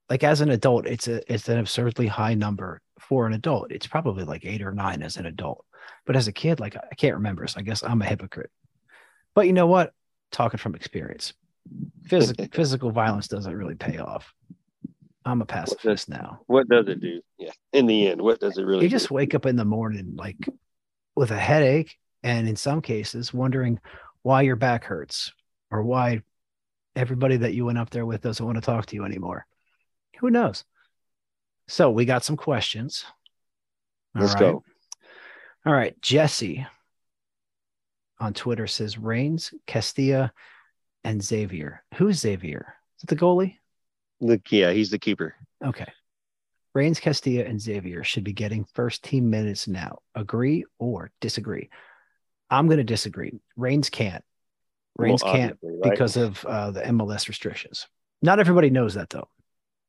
like 0.08 0.24
as 0.24 0.40
an 0.40 0.50
adult, 0.50 0.86
it's 0.86 1.08
a 1.08 1.32
it's 1.32 1.48
an 1.48 1.58
absurdly 1.58 2.06
high 2.06 2.34
number 2.34 2.80
for 3.00 3.26
an 3.26 3.32
adult. 3.32 3.70
It's 3.70 3.86
probably 3.86 4.24
like 4.24 4.44
eight 4.44 4.62
or 4.62 4.72
nine 4.72 5.02
as 5.02 5.16
an 5.16 5.26
adult, 5.26 5.64
but 6.06 6.16
as 6.16 6.28
a 6.28 6.32
kid, 6.32 6.60
like 6.60 6.76
I 6.76 6.94
can't 6.94 7.16
remember. 7.16 7.46
So 7.46 7.60
I 7.60 7.62
guess 7.62 7.82
I'm 7.82 8.00
a 8.00 8.06
hypocrite. 8.06 8.50
But 9.34 9.46
you 9.46 9.52
know 9.52 9.66
what? 9.66 9.92
Talking 10.32 10.58
from 10.58 10.74
experience, 10.74 11.32
physical 12.04 12.46
physical 12.52 12.90
violence 12.90 13.28
doesn't 13.28 13.54
really 13.54 13.74
pay 13.74 13.98
off. 13.98 14.32
I'm 15.24 15.42
a 15.42 15.46
pacifist 15.46 15.84
what 15.84 15.92
does, 15.92 16.08
now. 16.08 16.40
What 16.46 16.68
does 16.68 16.88
it 16.88 17.00
do? 17.00 17.20
Yeah. 17.38 17.50
In 17.72 17.86
the 17.86 18.08
end, 18.08 18.22
what 18.22 18.38
does 18.38 18.58
it 18.58 18.62
really? 18.62 18.84
You 18.84 18.90
just 18.90 19.10
wake 19.10 19.34
up 19.34 19.46
in 19.46 19.56
the 19.56 19.64
morning 19.64 20.14
like 20.16 20.36
with 21.16 21.30
a 21.32 21.38
headache 21.38 21.96
and 22.22 22.48
in 22.48 22.56
some 22.56 22.80
cases 22.80 23.34
wondering 23.34 23.80
why 24.22 24.42
your 24.42 24.56
back 24.56 24.84
hurts 24.84 25.32
or 25.70 25.82
why 25.82 26.22
everybody 26.94 27.36
that 27.38 27.54
you 27.54 27.64
went 27.64 27.78
up 27.78 27.90
there 27.90 28.06
with 28.06 28.22
doesn't 28.22 28.44
want 28.44 28.56
to 28.56 28.62
talk 28.62 28.86
to 28.86 28.96
you 28.96 29.04
anymore. 29.04 29.46
Who 30.20 30.30
knows? 30.30 30.64
So 31.68 31.90
we 31.90 32.04
got 32.04 32.24
some 32.24 32.36
questions. 32.36 33.04
All 34.14 34.22
Let's 34.22 34.34
right. 34.34 34.40
go. 34.40 34.64
All 35.66 35.72
right. 35.72 36.00
Jesse 36.00 36.66
on 38.18 38.34
Twitter 38.34 38.66
says 38.66 38.98
Raines, 38.98 39.52
Castilla, 39.66 40.32
and 41.04 41.22
Xavier. 41.22 41.84
Who's 41.94 42.18
Xavier? 42.18 42.74
Is 42.98 43.04
it 43.04 43.08
the 43.08 43.16
goalie? 43.16 43.56
The 44.20 44.40
yeah, 44.50 44.72
he's 44.72 44.90
the 44.90 44.98
keeper. 44.98 45.34
Okay. 45.64 45.86
Raines, 46.74 47.00
Castilla, 47.00 47.44
and 47.44 47.60
Xavier 47.60 48.04
should 48.04 48.24
be 48.24 48.32
getting 48.34 48.64
first 48.64 49.02
team 49.02 49.30
minutes 49.30 49.66
now. 49.66 50.00
Agree 50.14 50.64
or 50.78 51.10
disagree? 51.20 51.70
I'm 52.50 52.66
going 52.66 52.78
to 52.78 52.84
disagree. 52.84 53.40
Raines 53.56 53.88
can't. 53.88 54.22
Raines 54.98 55.22
well, 55.22 55.32
can't 55.32 55.58
right? 55.62 55.90
because 55.90 56.16
of 56.16 56.44
uh, 56.44 56.70
the 56.70 56.82
MLS 56.82 57.28
restrictions. 57.28 57.86
Not 58.22 58.40
everybody 58.40 58.70
knows 58.70 58.94
that 58.94 59.10
though. 59.10 59.28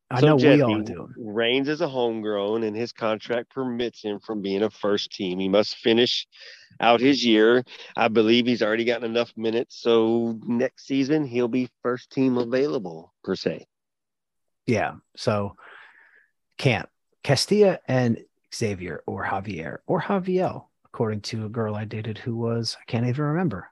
I 0.09 0.21
so 0.21 0.27
know 0.27 0.37
Jesse, 0.37 0.57
we 0.57 0.61
all 0.61 0.81
do. 0.81 1.09
Raines 1.17 1.67
is 1.67 1.81
a 1.81 1.87
homegrown, 1.87 2.63
and 2.63 2.75
his 2.75 2.93
contract 2.93 3.49
permits 3.49 4.01
him 4.01 4.19
from 4.19 4.41
being 4.41 4.63
a 4.63 4.69
first 4.69 5.11
team. 5.11 5.39
He 5.39 5.49
must 5.49 5.75
finish 5.77 6.27
out 6.79 7.01
his 7.01 7.25
year. 7.25 7.63
I 7.95 8.07
believe 8.07 8.45
he's 8.45 8.61
already 8.61 8.85
gotten 8.85 9.09
enough 9.09 9.33
minutes, 9.35 9.81
so 9.81 10.39
next 10.45 10.87
season 10.87 11.25
he'll 11.25 11.49
be 11.49 11.69
first 11.83 12.09
team 12.11 12.37
available 12.37 13.13
per 13.23 13.35
se. 13.35 13.65
Yeah, 14.65 14.95
so 15.15 15.55
can't 16.57 16.87
Castilla 17.23 17.79
and 17.87 18.19
Xavier 18.53 19.03
or 19.05 19.25
Javier 19.25 19.79
or 19.87 20.01
Javier 20.01 20.63
according 20.97 21.21
to 21.21 21.45
a 21.45 21.49
girl 21.49 21.75
I 21.75 21.85
dated 21.85 22.17
who 22.17 22.35
was, 22.35 22.75
I 22.81 22.83
can't 22.89 23.05
even 23.05 23.25
remember. 23.25 23.69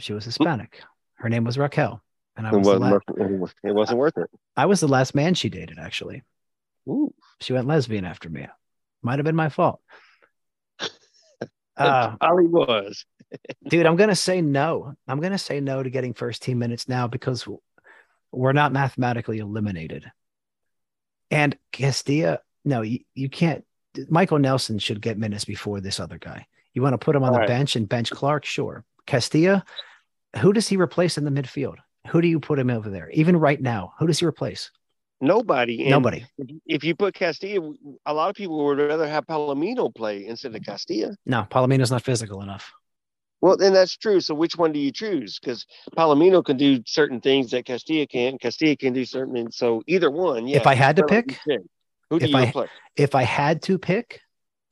She 0.00 0.12
was 0.12 0.24
hmm. 0.24 0.30
Hispanic. 0.30 0.82
Her 1.14 1.28
name 1.28 1.44
was 1.44 1.56
Raquel. 1.56 2.02
And 2.36 2.46
I 2.46 2.50
it, 2.50 2.56
wasn't, 2.56 2.80
la- 2.80 2.98
it 3.64 3.72
wasn't 3.74 3.98
worth 3.98 4.16
it. 4.16 4.30
I 4.56 4.66
was 4.66 4.80
the 4.80 4.88
last 4.88 5.14
man 5.14 5.34
she 5.34 5.50
dated, 5.50 5.78
actually. 5.78 6.22
Ooh. 6.88 7.12
She 7.40 7.52
went 7.52 7.66
lesbian 7.66 8.04
after 8.04 8.28
me. 8.28 8.46
Might 9.02 9.18
have 9.18 9.24
been 9.24 9.36
my 9.36 9.48
fault. 9.48 9.80
Uh, 11.74 12.16
probably 12.16 12.46
was. 12.46 13.06
dude, 13.66 13.86
I'm 13.86 13.96
going 13.96 14.10
to 14.10 14.14
say 14.14 14.42
no. 14.42 14.94
I'm 15.08 15.20
going 15.20 15.32
to 15.32 15.38
say 15.38 15.58
no 15.58 15.82
to 15.82 15.88
getting 15.88 16.12
first 16.12 16.42
team 16.42 16.58
minutes 16.58 16.86
now 16.86 17.06
because 17.06 17.48
we're 18.30 18.52
not 18.52 18.74
mathematically 18.74 19.38
eliminated. 19.38 20.04
And 21.30 21.56
Castilla, 21.72 22.40
no, 22.62 22.82
you, 22.82 23.00
you 23.14 23.30
can't 23.30 23.64
Michael 24.08 24.38
Nelson 24.38 24.78
should 24.78 25.00
get 25.00 25.18
minutes 25.18 25.44
before 25.44 25.80
this 25.80 26.00
other 26.00 26.18
guy. 26.18 26.46
You 26.74 26.82
want 26.82 26.94
to 26.94 26.98
put 26.98 27.16
him 27.16 27.22
on 27.22 27.30
All 27.30 27.34
the 27.34 27.40
right. 27.40 27.48
bench 27.48 27.76
and 27.76 27.88
bench 27.88 28.10
Clark? 28.10 28.44
Sure. 28.44 28.84
Castilla, 29.06 29.64
who 30.38 30.52
does 30.52 30.68
he 30.68 30.76
replace 30.76 31.18
in 31.18 31.24
the 31.24 31.30
midfield? 31.30 31.76
Who 32.08 32.20
do 32.20 32.28
you 32.28 32.40
put 32.40 32.58
him 32.58 32.70
over 32.70 32.90
there? 32.90 33.10
Even 33.10 33.36
right 33.36 33.60
now, 33.60 33.94
who 33.98 34.06
does 34.06 34.18
he 34.18 34.26
replace? 34.26 34.70
Nobody. 35.20 35.82
And 35.82 35.90
Nobody. 35.90 36.26
If 36.66 36.82
you- 36.82 36.96
put 36.96 37.14
Castilla, 37.14 37.72
a 38.06 38.12
lot 38.12 38.28
of 38.28 38.34
people 38.34 38.64
would 38.64 38.78
rather 38.78 39.06
have 39.08 39.24
Palomino 39.26 39.94
play 39.94 40.26
instead 40.26 40.54
of 40.56 40.64
Castilla. 40.64 41.14
No, 41.26 41.46
Palomino's 41.48 41.92
not 41.92 42.02
physical 42.02 42.42
enough. 42.42 42.72
Well, 43.40 43.56
then 43.56 43.72
that's 43.72 43.96
true. 43.96 44.20
So 44.20 44.34
which 44.34 44.56
one 44.56 44.72
do 44.72 44.80
you 44.80 44.90
choose? 44.92 45.38
Because 45.38 45.64
Palomino 45.96 46.44
can 46.44 46.56
do 46.56 46.80
certain 46.86 47.20
things 47.20 47.50
that 47.52 47.64
Castilla 47.66 48.06
can't. 48.06 48.40
Castilla 48.40 48.76
can 48.76 48.92
do 48.92 49.04
certain 49.04 49.34
things. 49.34 49.56
So 49.56 49.82
either 49.86 50.10
one. 50.10 50.46
Yeah. 50.48 50.56
If 50.56 50.66
I 50.66 50.74
had 50.74 50.96
to 50.96 51.04
pick, 51.04 51.28
pick, 51.28 51.60
who 52.10 52.18
do 52.18 52.24
if 52.24 52.30
you 52.32 52.36
I- 52.36 52.50
play? 52.50 52.66
if 52.96 53.14
I 53.14 53.22
had 53.22 53.62
to 53.62 53.78
pick 53.78 54.20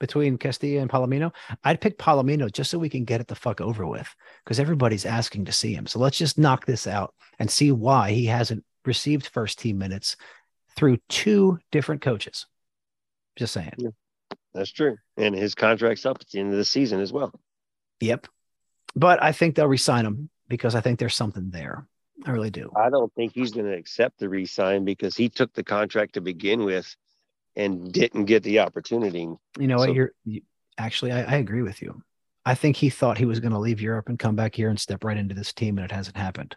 between 0.00 0.38
Castilla 0.38 0.80
and 0.80 0.90
Palomino, 0.90 1.32
I'd 1.62 1.80
pick 1.80 1.98
Palomino 1.98 2.50
just 2.50 2.70
so 2.70 2.78
we 2.78 2.88
can 2.88 3.04
get 3.04 3.20
it 3.20 3.28
the 3.28 3.36
fuck 3.36 3.60
over 3.60 3.86
with 3.86 4.12
because 4.42 4.58
everybody's 4.58 5.06
asking 5.06 5.44
to 5.44 5.52
see 5.52 5.72
him. 5.72 5.86
So 5.86 6.00
let's 6.00 6.18
just 6.18 6.38
knock 6.38 6.66
this 6.66 6.88
out 6.88 7.14
and 7.38 7.48
see 7.48 7.70
why 7.70 8.10
he 8.10 8.26
hasn't 8.26 8.64
received 8.84 9.28
first 9.28 9.58
team 9.60 9.78
minutes 9.78 10.16
through 10.74 10.98
two 11.08 11.58
different 11.70 12.00
coaches. 12.00 12.46
Just 13.36 13.52
saying. 13.52 13.74
That's 14.54 14.72
true. 14.72 14.96
And 15.16 15.34
his 15.34 15.54
contract's 15.54 16.06
up 16.06 16.18
at 16.20 16.28
the 16.30 16.40
end 16.40 16.50
of 16.50 16.56
the 16.56 16.64
season 16.64 17.00
as 17.00 17.12
well. 17.12 17.32
Yep. 18.00 18.26
But 18.96 19.22
I 19.22 19.32
think 19.32 19.54
they'll 19.54 19.68
resign 19.68 20.04
him 20.04 20.30
because 20.48 20.74
I 20.74 20.80
think 20.80 20.98
there's 20.98 21.14
something 21.14 21.50
there. 21.50 21.86
I 22.26 22.32
really 22.32 22.50
do. 22.50 22.70
I 22.76 22.90
don't 22.90 23.12
think 23.14 23.32
he's 23.34 23.52
going 23.52 23.66
to 23.66 23.76
accept 23.76 24.18
the 24.18 24.28
re-sign 24.28 24.84
because 24.84 25.16
he 25.16 25.28
took 25.28 25.52
the 25.54 25.62
contract 25.62 26.14
to 26.14 26.20
begin 26.20 26.64
with 26.64 26.94
and 27.56 27.92
didn't 27.92 28.26
get 28.26 28.42
the 28.42 28.60
opportunity. 28.60 29.28
You 29.58 29.66
know 29.66 29.76
what? 29.76 29.94
You're 29.94 30.12
you, 30.24 30.42
actually, 30.78 31.12
I, 31.12 31.22
I 31.22 31.36
agree 31.36 31.62
with 31.62 31.82
you. 31.82 32.02
I 32.44 32.54
think 32.54 32.76
he 32.76 32.90
thought 32.90 33.18
he 33.18 33.26
was 33.26 33.40
going 33.40 33.52
to 33.52 33.58
leave 33.58 33.80
Europe 33.80 34.08
and 34.08 34.18
come 34.18 34.34
back 34.34 34.54
here 34.54 34.70
and 34.70 34.80
step 34.80 35.04
right 35.04 35.16
into 35.16 35.34
this 35.34 35.52
team, 35.52 35.78
and 35.78 35.84
it 35.84 35.92
hasn't 35.92 36.16
happened. 36.16 36.56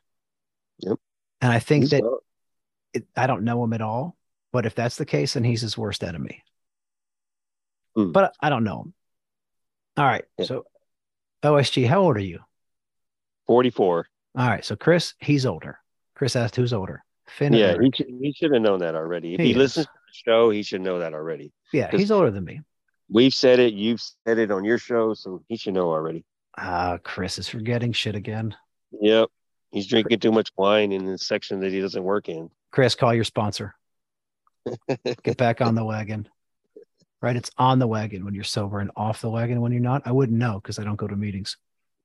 Yep. 0.80 0.98
And 1.42 1.52
I 1.52 1.60
think 1.60 1.84
He's 1.84 1.92
that 1.92 2.04
it, 2.94 3.06
I 3.18 3.28
don't 3.28 3.44
know 3.44 3.64
him 3.64 3.74
at 3.74 3.82
all, 3.82 4.16
but 4.52 4.66
if 4.66 4.76
that's 4.76 4.96
the 4.96 5.06
case, 5.06 5.34
then 5.34 5.44
he's 5.44 5.62
his 5.62 5.78
worst 5.78 6.04
enemy. 6.04 6.44
Hmm. 7.96 8.12
But 8.12 8.34
I 8.40 8.50
don't 8.50 8.64
know 8.64 8.84
him. 8.84 8.94
All 9.98 10.06
right. 10.06 10.24
Yeah. 10.38 10.46
So, 10.46 10.66
OSG, 11.44 11.88
how 11.88 12.02
old 12.02 12.16
are 12.18 12.22
you? 12.22 12.40
44. 13.48 14.08
All 14.38 14.48
right. 14.48 14.64
So, 14.64 14.76
Chris, 14.76 15.14
he's 15.20 15.46
older. 15.46 15.80
Chris 16.16 16.36
asked 16.36 16.56
who's 16.56 16.74
older. 16.74 17.04
Finn. 17.38 17.54
Yeah, 17.54 17.76
he 17.82 17.92
should, 17.94 18.08
he 18.08 18.34
should 18.34 18.54
have 18.54 18.62
known 18.62 18.80
that 18.80 18.96
already. 18.96 19.34
If 19.34 19.40
He 19.40 19.48
he, 19.48 19.54
listens 19.54 19.88
to 19.88 19.92
the 19.92 20.14
show, 20.32 20.50
he 20.50 20.64
should 20.64 20.82
know 20.82 21.00
that 21.00 21.14
already. 21.14 21.52
Yeah, 21.72 21.90
he's 21.92 22.12
older 22.12 22.32
than 22.32 22.44
me. 22.44 22.62
We've 23.10 23.34
said 23.34 23.60
it, 23.60 23.74
you've 23.74 24.02
said 24.26 24.38
it 24.38 24.52
on 24.52 24.64
your 24.64 24.78
show, 24.78 25.14
so 25.14 25.44
he 25.48 25.58
should 25.58 25.74
know 25.74 25.90
already. 25.90 26.24
Ah, 26.58 26.98
Chris 27.04 27.38
is 27.38 27.50
forgetting 27.50 27.92
shit 27.92 28.16
again. 28.16 28.56
Yep. 29.02 29.30
He's 29.72 29.88
drinking 29.88 30.20
too 30.20 30.32
much 30.32 30.50
wine 30.56 30.92
in 30.92 31.06
the 31.06 31.18
section 31.18 31.60
that 31.62 31.72
he 31.72 31.82
doesn't 31.82 32.04
work 32.04 32.30
in. 32.30 32.52
Chris, 32.72 32.94
call 32.94 33.14
your 33.14 33.24
sponsor. 33.24 33.76
Get 35.24 35.38
back 35.38 35.62
on 35.62 35.74
the 35.76 35.84
wagon. 35.84 36.30
Right? 37.22 37.36
It's 37.36 37.52
on 37.58 37.80
the 37.80 37.88
wagon 37.88 38.24
when 38.26 38.36
you're 38.36 38.44
sober 38.44 38.80
and 38.80 38.92
off 38.96 39.22
the 39.22 39.30
wagon 39.30 39.62
when 39.62 39.72
you're 39.72 39.82
not. 39.82 40.04
I 40.06 40.12
wouldn't 40.12 40.38
know 40.38 40.60
because 40.62 40.78
I 40.78 40.84
don't 40.84 40.96
go 40.96 41.08
to 41.08 41.16
meetings. 41.16 41.58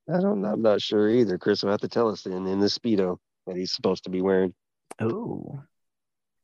I 0.08 0.20
don't 0.20 0.42
I'm 0.44 0.62
not 0.62 0.80
sure 0.80 1.10
either. 1.10 1.36
Chris 1.36 1.62
will 1.62 1.70
have 1.70 1.82
to 1.82 1.88
tell 1.88 2.08
us 2.08 2.24
in 2.24 2.46
in 2.46 2.60
the 2.60 2.66
Speedo 2.66 3.18
that 3.46 3.56
he's 3.56 3.72
supposed 3.72 4.04
to 4.04 4.10
be 4.10 4.22
wearing. 4.22 4.54
Oh, 5.00 5.60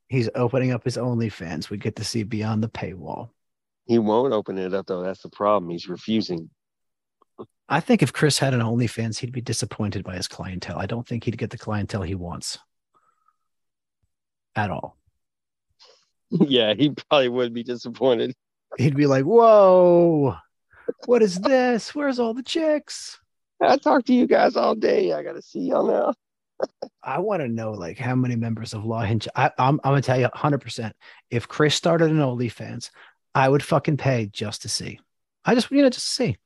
he's 0.08 0.28
opening 0.34 0.72
up 0.72 0.84
his 0.84 0.96
OnlyFans. 0.96 1.70
We 1.70 1.76
get 1.76 1.96
to 1.96 2.04
see 2.04 2.22
beyond 2.22 2.62
the 2.62 2.68
paywall. 2.68 3.30
He 3.86 3.98
won't 3.98 4.32
open 4.32 4.58
it 4.58 4.72
up 4.72 4.86
though. 4.86 5.02
That's 5.02 5.22
the 5.22 5.28
problem. 5.28 5.70
He's 5.70 5.88
refusing. 5.88 6.50
I 7.68 7.80
think 7.80 8.02
if 8.02 8.12
Chris 8.12 8.38
had 8.38 8.54
an 8.54 8.60
OnlyFans, 8.60 9.18
he'd 9.18 9.32
be 9.32 9.40
disappointed 9.40 10.04
by 10.04 10.16
his 10.16 10.28
clientele. 10.28 10.78
I 10.78 10.86
don't 10.86 11.06
think 11.06 11.24
he'd 11.24 11.38
get 11.38 11.50
the 11.50 11.58
clientele 11.58 12.02
he 12.02 12.14
wants 12.14 12.58
at 14.54 14.70
all. 14.70 14.96
yeah, 16.30 16.74
he 16.74 16.90
probably 16.90 17.28
would 17.28 17.54
be 17.54 17.62
disappointed. 17.62 18.34
He'd 18.78 18.96
be 18.96 19.06
like, 19.06 19.24
Whoa, 19.24 20.36
what 21.06 21.22
is 21.22 21.40
this? 21.40 21.94
Where's 21.94 22.18
all 22.18 22.34
the 22.34 22.42
chicks? 22.42 23.18
I 23.60 23.76
talked 23.76 24.06
to 24.06 24.14
you 24.14 24.26
guys 24.26 24.56
all 24.56 24.74
day. 24.74 25.12
I 25.12 25.22
gotta 25.22 25.42
see 25.42 25.60
y'all 25.60 25.86
now. 25.86 26.14
I 27.02 27.18
want 27.18 27.42
to 27.42 27.48
know 27.48 27.72
like 27.72 27.98
how 27.98 28.14
many 28.14 28.36
members 28.36 28.72
of 28.72 28.84
Law 28.84 29.02
Hinge. 29.02 29.28
I, 29.34 29.50
I'm, 29.58 29.80
I'm 29.84 29.92
gonna 29.92 30.02
tell 30.02 30.18
you 30.18 30.24
100. 30.24 30.60
percent 30.60 30.96
If 31.30 31.48
Chris 31.48 31.74
started 31.74 32.10
an 32.10 32.18
OnlyFans, 32.18 32.90
I 33.34 33.48
would 33.48 33.62
fucking 33.62 33.96
pay 33.96 34.26
just 34.26 34.62
to 34.62 34.68
see. 34.68 35.00
I 35.44 35.54
just 35.54 35.70
you 35.70 35.82
know 35.82 35.90
just 35.90 36.06
to 36.06 36.12
see. 36.12 36.36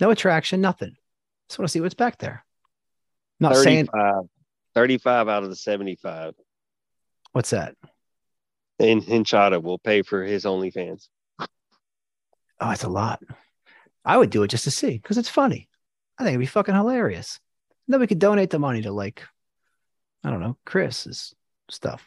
No 0.00 0.10
attraction, 0.10 0.60
nothing. 0.60 0.96
Just 1.48 1.58
want 1.58 1.68
to 1.68 1.72
see 1.72 1.80
what's 1.80 1.94
back 1.94 2.18
there. 2.18 2.44
Not 3.38 3.56
saying 3.56 3.86
35, 3.86 4.24
35 4.74 5.28
out 5.28 5.42
of 5.42 5.50
the 5.50 5.56
75. 5.56 6.34
what's 7.32 7.50
that. 7.50 7.74
And 8.78 9.02
Hinchada 9.02 9.62
will 9.62 9.78
pay 9.78 10.02
for 10.02 10.22
his 10.24 10.44
OnlyFans. 10.44 11.08
Oh, 11.38 12.70
it's 12.70 12.84
a 12.84 12.88
lot. 12.88 13.20
I 14.04 14.16
would 14.16 14.30
do 14.30 14.42
it 14.42 14.48
just 14.48 14.64
to 14.64 14.70
see 14.70 14.92
because 14.92 15.18
it's 15.18 15.28
funny. 15.28 15.68
I 16.18 16.24
think 16.24 16.34
it'd 16.34 16.40
be 16.40 16.46
fucking 16.46 16.74
hilarious. 16.74 17.40
Then 17.92 18.00
we 18.00 18.06
could 18.06 18.18
donate 18.18 18.50
the 18.50 18.58
money 18.58 18.82
to 18.82 18.90
like, 18.90 19.22
I 20.24 20.30
don't 20.30 20.40
know, 20.40 20.56
Chris's 20.64 21.34
stuff. 21.68 22.04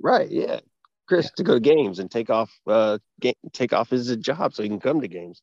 Right, 0.00 0.30
yeah. 0.30 0.60
Chris 1.06 1.30
to 1.32 1.42
go 1.42 1.54
to 1.54 1.60
games 1.60 1.98
and 1.98 2.10
take 2.10 2.30
off 2.30 2.50
uh 2.66 2.98
ga- 3.20 3.36
take 3.52 3.72
off 3.72 3.90
his 3.90 4.16
job 4.16 4.54
so 4.54 4.62
he 4.62 4.68
can 4.68 4.80
come 4.80 5.00
to 5.00 5.08
games. 5.08 5.42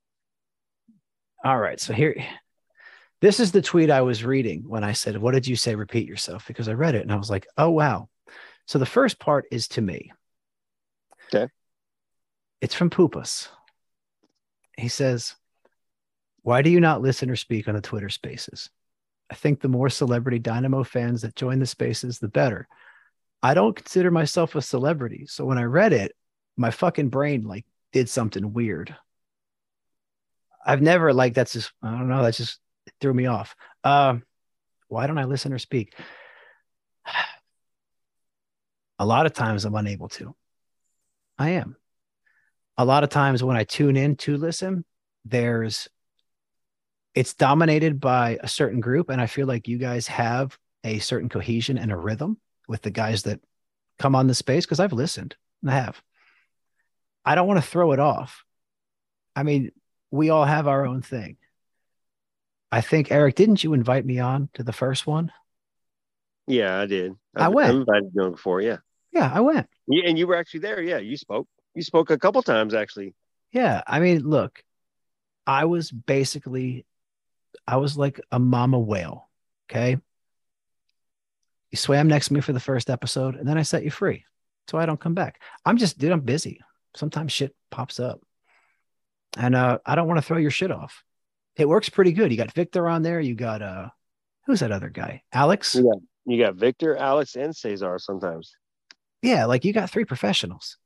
All 1.44 1.60
right. 1.60 1.80
So 1.80 1.94
here, 1.94 2.16
this 3.22 3.40
is 3.40 3.52
the 3.52 3.62
tweet 3.62 3.92
I 3.92 4.02
was 4.02 4.24
reading 4.24 4.64
when 4.68 4.84
I 4.84 4.94
said, 4.94 5.18
What 5.18 5.34
did 5.34 5.46
you 5.46 5.56
say? 5.56 5.76
Repeat 5.76 6.08
yourself. 6.08 6.48
Because 6.48 6.68
I 6.68 6.74
read 6.74 6.96
it 6.96 7.02
and 7.02 7.12
I 7.12 7.18
was 7.18 7.30
like, 7.30 7.46
Oh, 7.58 7.70
wow. 7.70 8.10
So 8.66 8.80
the 8.80 8.86
first 8.86 9.20
part 9.20 9.46
is 9.52 9.68
to 9.70 9.82
me. 9.82 10.12
Okay. 11.28 11.52
It's 12.62 12.74
from 12.74 12.90
Poopas. 12.90 13.50
He 14.78 14.88
says, 14.88 15.36
Why 16.42 16.62
do 16.62 16.70
you 16.70 16.80
not 16.80 17.02
listen 17.02 17.30
or 17.30 17.36
speak 17.36 17.68
on 17.68 17.76
the 17.76 17.82
Twitter 17.82 18.10
spaces? 18.10 18.72
I 19.30 19.36
think 19.36 19.60
the 19.60 19.68
more 19.68 19.90
celebrity 19.90 20.40
Dynamo 20.40 20.84
fans 20.84 21.22
that 21.22 21.36
join 21.36 21.60
the 21.60 21.66
spaces, 21.66 22.20
the 22.20 22.28
better. 22.28 22.68
I 23.44 23.54
don't 23.54 23.76
consider 23.76 24.10
myself 24.10 24.56
a 24.56 24.62
celebrity. 24.62 25.26
So 25.28 25.46
when 25.46 25.58
I 25.58 25.64
read 25.64 25.94
it, 25.94 26.14
my 26.56 26.72
fucking 26.72 27.10
brain 27.10 27.44
like 27.44 27.66
did 27.92 28.10
something 28.10 28.54
weird. 28.54 28.96
I've 30.66 30.82
never 30.82 31.14
like 31.14 31.34
that's 31.34 31.54
just 31.54 31.72
I 31.84 31.92
don't 31.92 32.10
know, 32.10 32.24
that 32.24 32.34
just 32.34 32.60
threw 33.00 33.14
me 33.14 33.28
off. 33.28 33.56
Um, 33.84 34.24
why 34.88 35.08
don't 35.08 35.18
I 35.18 35.26
listen 35.26 35.54
or 35.54 35.60
speak? 35.60 35.94
A 39.00 39.06
lot 39.06 39.28
of 39.28 39.34
times 39.34 39.64
I'm 39.64 39.76
unable 39.76 40.10
to. 40.10 40.36
I 41.38 41.52
am. 41.52 41.76
A 42.78 42.86
lot 42.86 43.04
of 43.04 43.10
times 43.10 43.44
when 43.44 43.56
I 43.56 43.64
tune 43.64 43.96
in 43.96 44.16
to 44.18 44.38
listen, 44.38 44.86
there's 45.24 45.88
it's 47.18 47.34
dominated 47.34 48.00
by 48.00 48.38
a 48.42 48.48
certain 48.48 48.80
group, 48.80 49.10
and 49.10 49.20
I 49.20 49.26
feel 49.26 49.48
like 49.48 49.68
you 49.68 49.80
guys 49.80 50.06
have 50.06 50.56
a 50.84 51.00
certain 51.00 51.30
cohesion 51.30 51.80
and 51.80 51.92
a 51.92 51.98
rhythm 51.98 52.38
with 52.68 52.84
the 52.84 52.92
guys 52.92 53.24
that 53.24 53.40
come 53.98 54.14
on 54.14 54.28
the 54.28 54.36
space 54.36 54.68
because 54.68 54.80
I've 54.80 54.94
listened. 54.94 55.36
And 55.64 55.72
i 55.72 55.74
have. 55.74 56.00
I 57.26 57.34
don't 57.34 57.48
want 57.48 57.60
to 57.60 57.68
throw 57.68 57.92
it 57.94 58.00
off. 58.00 58.44
I 59.36 59.42
mean, 59.42 59.72
we 60.12 60.30
all 60.30 60.46
have 60.46 60.68
our 60.68 60.86
own 60.86 61.02
thing. 61.02 61.38
I 62.72 62.82
think 62.82 63.12
Eric, 63.12 63.34
didn't 63.34 63.64
you 63.64 63.74
invite 63.74 64.06
me 64.06 64.20
on 64.20 64.50
to 64.54 64.62
the 64.62 64.72
first 64.72 65.08
one? 65.08 65.32
Yeah, 66.46 66.80
I 66.80 66.86
did. 66.86 67.14
I 67.36 67.46
I've- 67.46 67.56
went. 67.56 67.70
I've 67.70 67.76
invited 67.78 68.12
you 68.14 68.22
on 68.22 68.32
before, 68.34 68.62
yeah. 68.62 68.78
Yeah, 69.12 69.32
I 69.34 69.40
went. 69.42 69.68
yeah. 69.88 70.04
And 70.08 70.20
you 70.20 70.28
were 70.28 70.36
actually 70.36 70.60
there, 70.60 70.84
yeah. 70.84 71.00
You 71.00 71.18
spoke. 71.18 71.48
You 71.74 71.82
spoke 71.82 72.12
a 72.12 72.20
couple 72.20 72.44
times 72.44 72.76
actually. 72.76 73.16
Yeah, 73.52 73.82
I 73.88 74.02
mean, 74.02 74.20
look, 74.20 74.62
I 75.48 75.66
was 75.66 75.90
basically, 75.92 76.86
I 77.68 77.78
was 77.78 77.98
like 77.98 78.20
a 78.32 78.40
mama 78.40 78.80
whale. 78.80 79.30
Okay, 79.70 79.98
you 81.72 81.78
swam 81.78 82.08
next 82.08 82.28
to 82.28 82.34
me 82.34 82.42
for 82.42 82.54
the 82.54 82.60
first 82.60 82.90
episode, 82.90 83.36
and 83.36 83.48
then 83.48 83.58
I 83.58 83.64
set 83.64 83.84
you 83.84 83.92
free, 83.92 84.26
so 84.68 84.78
I 84.78 84.86
don't 84.86 85.00
come 85.00 85.14
back. 85.14 85.42
I'm 85.66 85.78
just, 85.78 85.98
dude, 85.98 86.12
I'm 86.12 86.22
busy. 86.22 86.62
Sometimes 86.96 87.32
shit 87.32 87.56
pops 87.70 88.00
up, 88.00 88.22
and 89.38 89.56
uh, 89.56 89.80
I 89.86 89.96
don't 89.96 90.08
want 90.08 90.18
to 90.18 90.22
throw 90.22 90.38
your 90.38 90.52
shit 90.52 90.72
off. 90.72 91.04
It 91.56 91.68
works 91.68 91.90
pretty 91.90 92.14
good. 92.14 92.32
You 92.32 92.38
got 92.38 92.54
Victor 92.54 92.88
on 92.88 93.02
there. 93.02 93.20
You 93.20 93.36
got 93.36 93.62
uh, 93.62 93.90
who's 94.46 94.62
that 94.62 94.72
other 94.72 94.90
guy? 94.90 95.24
Alex. 95.32 95.76
Yeah. 95.76 96.00
You 96.28 96.44
got 96.44 96.56
Victor, 96.56 96.96
Alex, 96.98 97.36
and 97.36 97.56
Cesar 97.56 97.98
sometimes. 98.00 98.54
Yeah, 99.22 99.46
like 99.46 99.64
you 99.64 99.72
got 99.72 99.90
three 99.90 100.04
professionals. 100.04 100.78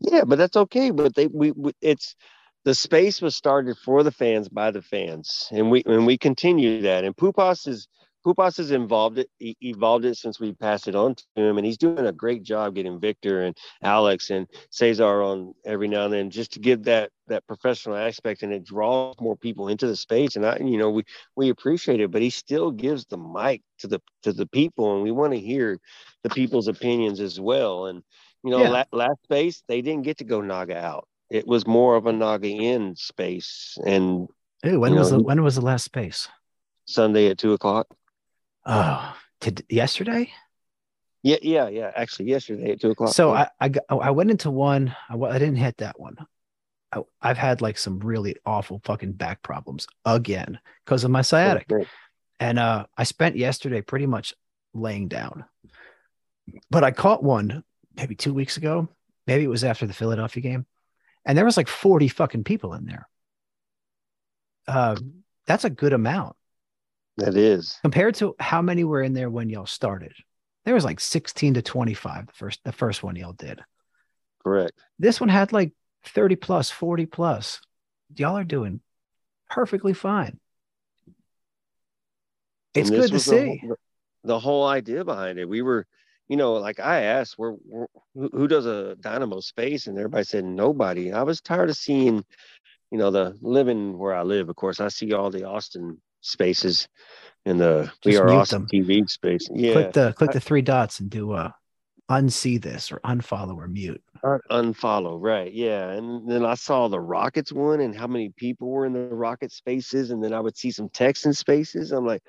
Yeah, 0.00 0.24
but 0.24 0.38
that's 0.38 0.56
okay. 0.56 0.90
But 0.90 1.14
they 1.14 1.28
we, 1.28 1.52
we 1.52 1.72
it's 1.80 2.16
the 2.64 2.74
space 2.74 3.20
was 3.20 3.34
started 3.36 3.76
for 3.78 4.02
the 4.02 4.12
fans 4.12 4.48
by 4.48 4.70
the 4.70 4.82
fans, 4.82 5.48
and 5.50 5.70
we 5.70 5.82
and 5.86 6.06
we 6.06 6.18
continue 6.18 6.82
that. 6.82 7.04
And 7.04 7.16
Pupas 7.16 7.66
is 7.66 7.88
Pupas 8.24 8.56
has 8.58 8.70
involved 8.70 9.18
it, 9.18 9.28
evolved 9.40 10.04
it 10.04 10.16
since 10.16 10.38
we 10.38 10.52
passed 10.52 10.86
it 10.86 10.94
on 10.94 11.16
to 11.16 11.24
him, 11.34 11.58
and 11.58 11.66
he's 11.66 11.78
doing 11.78 12.06
a 12.06 12.12
great 12.12 12.44
job 12.44 12.76
getting 12.76 13.00
Victor 13.00 13.42
and 13.42 13.56
Alex 13.82 14.30
and 14.30 14.46
Cesar 14.70 15.22
on 15.22 15.54
every 15.64 15.88
now 15.88 16.04
and 16.04 16.14
then, 16.14 16.30
just 16.30 16.52
to 16.52 16.60
give 16.60 16.84
that 16.84 17.10
that 17.26 17.46
professional 17.48 17.96
aspect, 17.96 18.42
and 18.44 18.52
it 18.52 18.64
draws 18.64 19.16
more 19.20 19.36
people 19.36 19.68
into 19.68 19.86
the 19.88 19.96
space. 19.96 20.36
And 20.36 20.46
I, 20.46 20.58
you 20.58 20.78
know, 20.78 20.90
we 20.90 21.04
we 21.36 21.48
appreciate 21.48 22.00
it, 22.00 22.12
but 22.12 22.22
he 22.22 22.30
still 22.30 22.70
gives 22.70 23.06
the 23.06 23.18
mic 23.18 23.62
to 23.80 23.88
the 23.88 24.00
to 24.22 24.32
the 24.32 24.46
people, 24.46 24.94
and 24.94 25.02
we 25.02 25.10
want 25.10 25.32
to 25.32 25.40
hear 25.40 25.80
the 26.22 26.30
people's 26.30 26.68
opinions 26.68 27.18
as 27.20 27.40
well. 27.40 27.86
And 27.86 28.02
you 28.44 28.50
know, 28.50 28.62
Yeah. 28.62 28.68
la- 28.68 28.84
last 28.92 29.22
space 29.24 29.62
they 29.66 29.82
didn't 29.82 30.02
get 30.04 30.18
to 30.18 30.24
go 30.24 30.40
Naga 30.40 30.76
out. 30.78 31.08
It 31.32 31.46
was 31.46 31.66
more 31.66 31.96
of 31.96 32.04
a 32.04 32.12
Naga 32.12 32.48
in 32.48 32.94
space, 32.94 33.78
and 33.86 34.28
Ooh, 34.66 34.80
when 34.80 34.94
was 34.94 35.10
know, 35.10 35.16
the 35.16 35.24
when 35.24 35.42
was 35.42 35.54
the 35.54 35.62
last 35.62 35.84
space? 35.84 36.28
Sunday 36.84 37.28
at 37.28 37.38
two 37.38 37.54
o'clock. 37.54 37.86
Oh, 38.66 39.16
to, 39.40 39.64
yesterday. 39.70 40.30
Yeah, 41.22 41.38
yeah, 41.40 41.68
yeah. 41.68 41.90
Actually, 41.96 42.28
yesterday 42.28 42.72
at 42.72 42.82
two 42.82 42.90
o'clock. 42.90 43.14
So. 43.14 43.32
I 43.32 43.48
I, 43.58 43.70
I 43.88 44.10
went 44.10 44.30
into 44.30 44.50
one. 44.50 44.94
I, 45.08 45.16
I 45.16 45.38
didn't 45.38 45.56
hit 45.56 45.78
that 45.78 45.98
one. 45.98 46.16
I, 46.92 47.00
I've 47.22 47.38
had 47.38 47.62
like 47.62 47.78
some 47.78 48.00
really 48.00 48.36
awful 48.44 48.82
fucking 48.84 49.12
back 49.12 49.42
problems 49.42 49.86
again 50.04 50.58
because 50.84 51.02
of 51.02 51.10
my 51.10 51.22
sciatic. 51.22 51.66
Great. 51.66 51.88
And 52.40 52.58
uh, 52.58 52.84
I 52.98 53.04
spent 53.04 53.36
yesterday 53.36 53.80
pretty 53.80 54.06
much 54.06 54.34
laying 54.74 55.08
down. 55.08 55.46
But 56.70 56.84
I 56.84 56.90
caught 56.90 57.22
one 57.22 57.64
maybe 57.96 58.16
two 58.16 58.34
weeks 58.34 58.58
ago. 58.58 58.88
Maybe 59.26 59.44
it 59.44 59.48
was 59.48 59.64
after 59.64 59.86
the 59.86 59.94
Philadelphia 59.94 60.42
game. 60.42 60.66
And 61.24 61.36
there 61.38 61.44
was 61.44 61.56
like 61.56 61.68
40 61.68 62.08
fucking 62.08 62.44
people 62.44 62.74
in 62.74 62.84
there. 62.86 63.08
Uh, 64.66 64.96
that's 65.46 65.64
a 65.64 65.70
good 65.70 65.92
amount 65.92 66.36
That 67.16 67.36
is 67.36 67.78
compared 67.82 68.14
to 68.16 68.34
how 68.38 68.62
many 68.62 68.84
were 68.84 69.02
in 69.02 69.12
there 69.12 69.28
when 69.30 69.48
y'all 69.50 69.66
started. 69.66 70.12
There 70.64 70.74
was 70.74 70.84
like 70.84 71.00
16 71.00 71.54
to 71.54 71.62
25 71.62 72.26
the 72.28 72.32
first 72.32 72.60
the 72.64 72.72
first 72.72 73.02
one 73.02 73.16
y'all 73.16 73.32
did. 73.32 73.60
correct. 74.44 74.72
This 74.98 75.20
one 75.20 75.28
had 75.28 75.52
like 75.52 75.72
30 76.04 76.36
plus, 76.36 76.70
40 76.70 77.06
plus. 77.06 77.60
Y'all 78.16 78.36
are 78.38 78.44
doing 78.44 78.80
perfectly 79.50 79.94
fine. 79.94 80.38
It's 82.74 82.90
good 82.90 83.10
to 83.10 83.18
see. 83.20 83.58
whole- 83.66 83.76
The, 84.24 84.38
whole 84.38 84.66
idea 84.66 85.04
behind 85.04 85.38
it. 85.38 85.48
We 85.48 85.62
were, 85.62 85.86
you 86.28 86.36
know, 86.36 86.54
like 86.54 86.80
I 86.80 87.02
asked, 87.02 87.34
where, 87.36 87.52
where 87.52 87.88
who, 88.14 88.48
does 88.48 88.66
a 88.66 88.96
dynamo 88.96 89.40
space, 89.40 89.86
and 89.86 89.98
everybody 89.98 90.24
said 90.24 90.44
nobody. 90.44 91.12
I 91.12 91.22
was 91.22 91.40
tired 91.40 91.70
of 91.70 91.76
seeing, 91.76 92.24
you 92.90 92.98
know, 92.98 93.10
the 93.10 93.36
living 93.40 93.98
where 93.98 94.14
I 94.14 94.22
live. 94.22 94.48
Of 94.48 94.56
course, 94.56 94.80
I 94.80 94.88
see 94.88 95.12
all 95.12 95.30
the 95.30 95.44
Austin 95.44 96.00
spaces 96.20 96.88
and 97.44 97.60
the 97.60 97.90
we 98.04 98.16
are 98.16 98.30
Austin 98.30 98.62
them. 98.62 98.68
TV 98.72 99.08
space. 99.08 99.48
Yeah, 99.52 99.72
Click 99.72 99.92
the 99.92 100.12
click 100.16 100.32
the 100.32 100.40
three 100.40 100.62
dots 100.62 101.00
and 101.00 101.10
do 101.10 101.32
uh 101.32 101.50
unsee 102.10 102.60
this 102.60 102.92
or 102.92 103.00
unfollow 103.04 103.56
or 103.56 103.68
mute. 103.68 104.02
Unfollow 104.50 105.18
right 105.20 105.52
yeah 105.52 105.90
and 105.90 106.30
then 106.30 106.44
i 106.44 106.54
saw 106.54 106.86
the 106.86 107.00
rockets 107.00 107.52
one 107.52 107.80
and 107.80 107.96
how 107.96 108.06
many 108.06 108.28
people 108.36 108.70
were 108.70 108.86
in 108.86 108.92
the 108.92 109.00
rocket 109.08 109.50
spaces 109.50 110.12
and 110.12 110.22
then 110.22 110.32
i 110.32 110.38
would 110.38 110.56
see 110.56 110.70
some 110.70 110.88
texan 110.90 111.34
spaces 111.34 111.90
i'm 111.90 112.06
like 112.06 112.22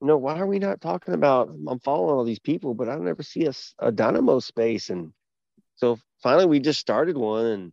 you 0.00 0.06
know 0.06 0.16
why 0.16 0.38
are 0.38 0.46
we 0.46 0.58
not 0.58 0.80
talking 0.80 1.14
about 1.14 1.48
i'm 1.68 1.80
following 1.80 2.14
all 2.14 2.24
these 2.24 2.38
people 2.38 2.74
but 2.74 2.88
i 2.88 2.94
don't 2.94 3.08
ever 3.08 3.22
see 3.22 3.46
a, 3.46 3.52
a 3.80 3.92
dynamo 3.92 4.38
space. 4.40 4.90
And 4.90 5.12
so 5.76 5.98
finally 6.22 6.46
we 6.46 6.60
just 6.60 6.80
started 6.80 7.16
one 7.16 7.46
and 7.46 7.72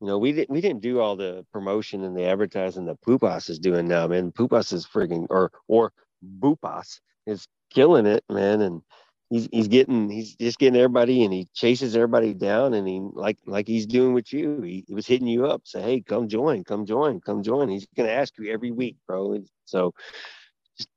you 0.00 0.06
know 0.06 0.18
we 0.18 0.32
didn't 0.32 0.50
we 0.50 0.60
didn't 0.60 0.82
do 0.82 1.00
all 1.00 1.16
the 1.16 1.44
promotion 1.52 2.04
and 2.04 2.16
the 2.16 2.24
advertising 2.24 2.86
that 2.86 3.00
Pupas 3.00 3.50
is 3.50 3.58
doing 3.58 3.88
now 3.88 4.06
man. 4.06 4.32
Pupas 4.32 4.72
is 4.72 4.86
freaking 4.86 5.26
or 5.30 5.50
or 5.66 5.92
Bupas 6.40 7.00
is 7.26 7.46
killing 7.70 8.06
it 8.06 8.24
man. 8.30 8.60
And 8.62 8.82
he's 9.30 9.48
he's 9.52 9.68
getting 9.68 10.08
he's 10.08 10.36
just 10.36 10.58
getting 10.58 10.80
everybody 10.80 11.24
and 11.24 11.32
he 11.32 11.48
chases 11.54 11.96
everybody 11.96 12.34
down 12.34 12.74
and 12.74 12.86
he 12.86 13.00
like 13.12 13.38
like 13.46 13.66
he's 13.66 13.86
doing 13.86 14.14
with 14.14 14.32
you. 14.32 14.62
He, 14.62 14.84
he 14.86 14.94
was 14.94 15.06
hitting 15.06 15.26
you 15.26 15.46
up 15.46 15.62
say 15.64 15.82
hey 15.82 16.00
come 16.00 16.28
join 16.28 16.62
come 16.64 16.86
join 16.86 17.20
come 17.20 17.42
join. 17.42 17.68
He's 17.68 17.86
gonna 17.96 18.10
ask 18.10 18.38
you 18.38 18.52
every 18.52 18.70
week 18.70 18.96
bro. 19.06 19.32
And 19.32 19.48
so 19.64 19.92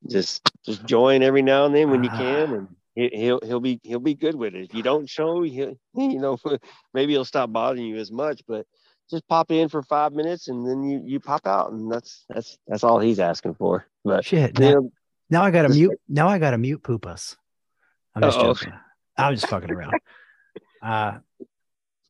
just 0.08 0.48
just 0.64 0.84
join 0.84 1.22
every 1.22 1.42
now 1.42 1.66
and 1.66 1.74
then 1.74 1.90
when 1.90 2.04
you 2.04 2.10
can 2.10 2.52
and 2.52 2.68
he, 2.94 3.08
he'll 3.12 3.40
he'll 3.42 3.60
be 3.60 3.80
he'll 3.82 3.98
be 4.00 4.14
good 4.14 4.34
with 4.34 4.54
it 4.54 4.64
if 4.64 4.74
you 4.74 4.82
don't 4.82 5.08
show 5.08 5.42
he'll 5.42 5.76
you 5.94 6.20
know 6.20 6.38
maybe 6.94 7.12
he'll 7.12 7.24
stop 7.24 7.52
bothering 7.52 7.86
you 7.86 7.96
as 7.96 8.10
much 8.12 8.42
but 8.46 8.66
just 9.10 9.26
pop 9.28 9.50
in 9.50 9.68
for 9.68 9.82
five 9.82 10.12
minutes 10.12 10.48
and 10.48 10.66
then 10.66 10.82
you 10.82 11.02
you 11.04 11.20
pop 11.20 11.46
out 11.46 11.72
and 11.72 11.90
that's 11.90 12.24
that's 12.28 12.58
that's 12.66 12.84
all 12.84 12.98
he's 12.98 13.18
asking 13.20 13.54
for 13.54 13.86
but 14.04 14.24
Shit. 14.24 14.58
Now, 14.58 14.70
know, 14.70 14.90
now 15.30 15.42
I 15.42 15.50
gotta 15.50 15.68
just- 15.68 15.78
mute 15.78 16.00
now 16.08 16.28
I 16.28 16.38
gotta 16.38 16.58
mute 16.58 16.82
poopas. 16.82 17.36
I'm 18.14 18.22
just 18.22 18.38
Uh-oh. 18.38 18.54
joking. 18.54 18.72
I'm 19.16 19.34
just 19.34 19.46
fucking 19.48 19.70
around. 19.70 19.94
Uh 20.82 21.18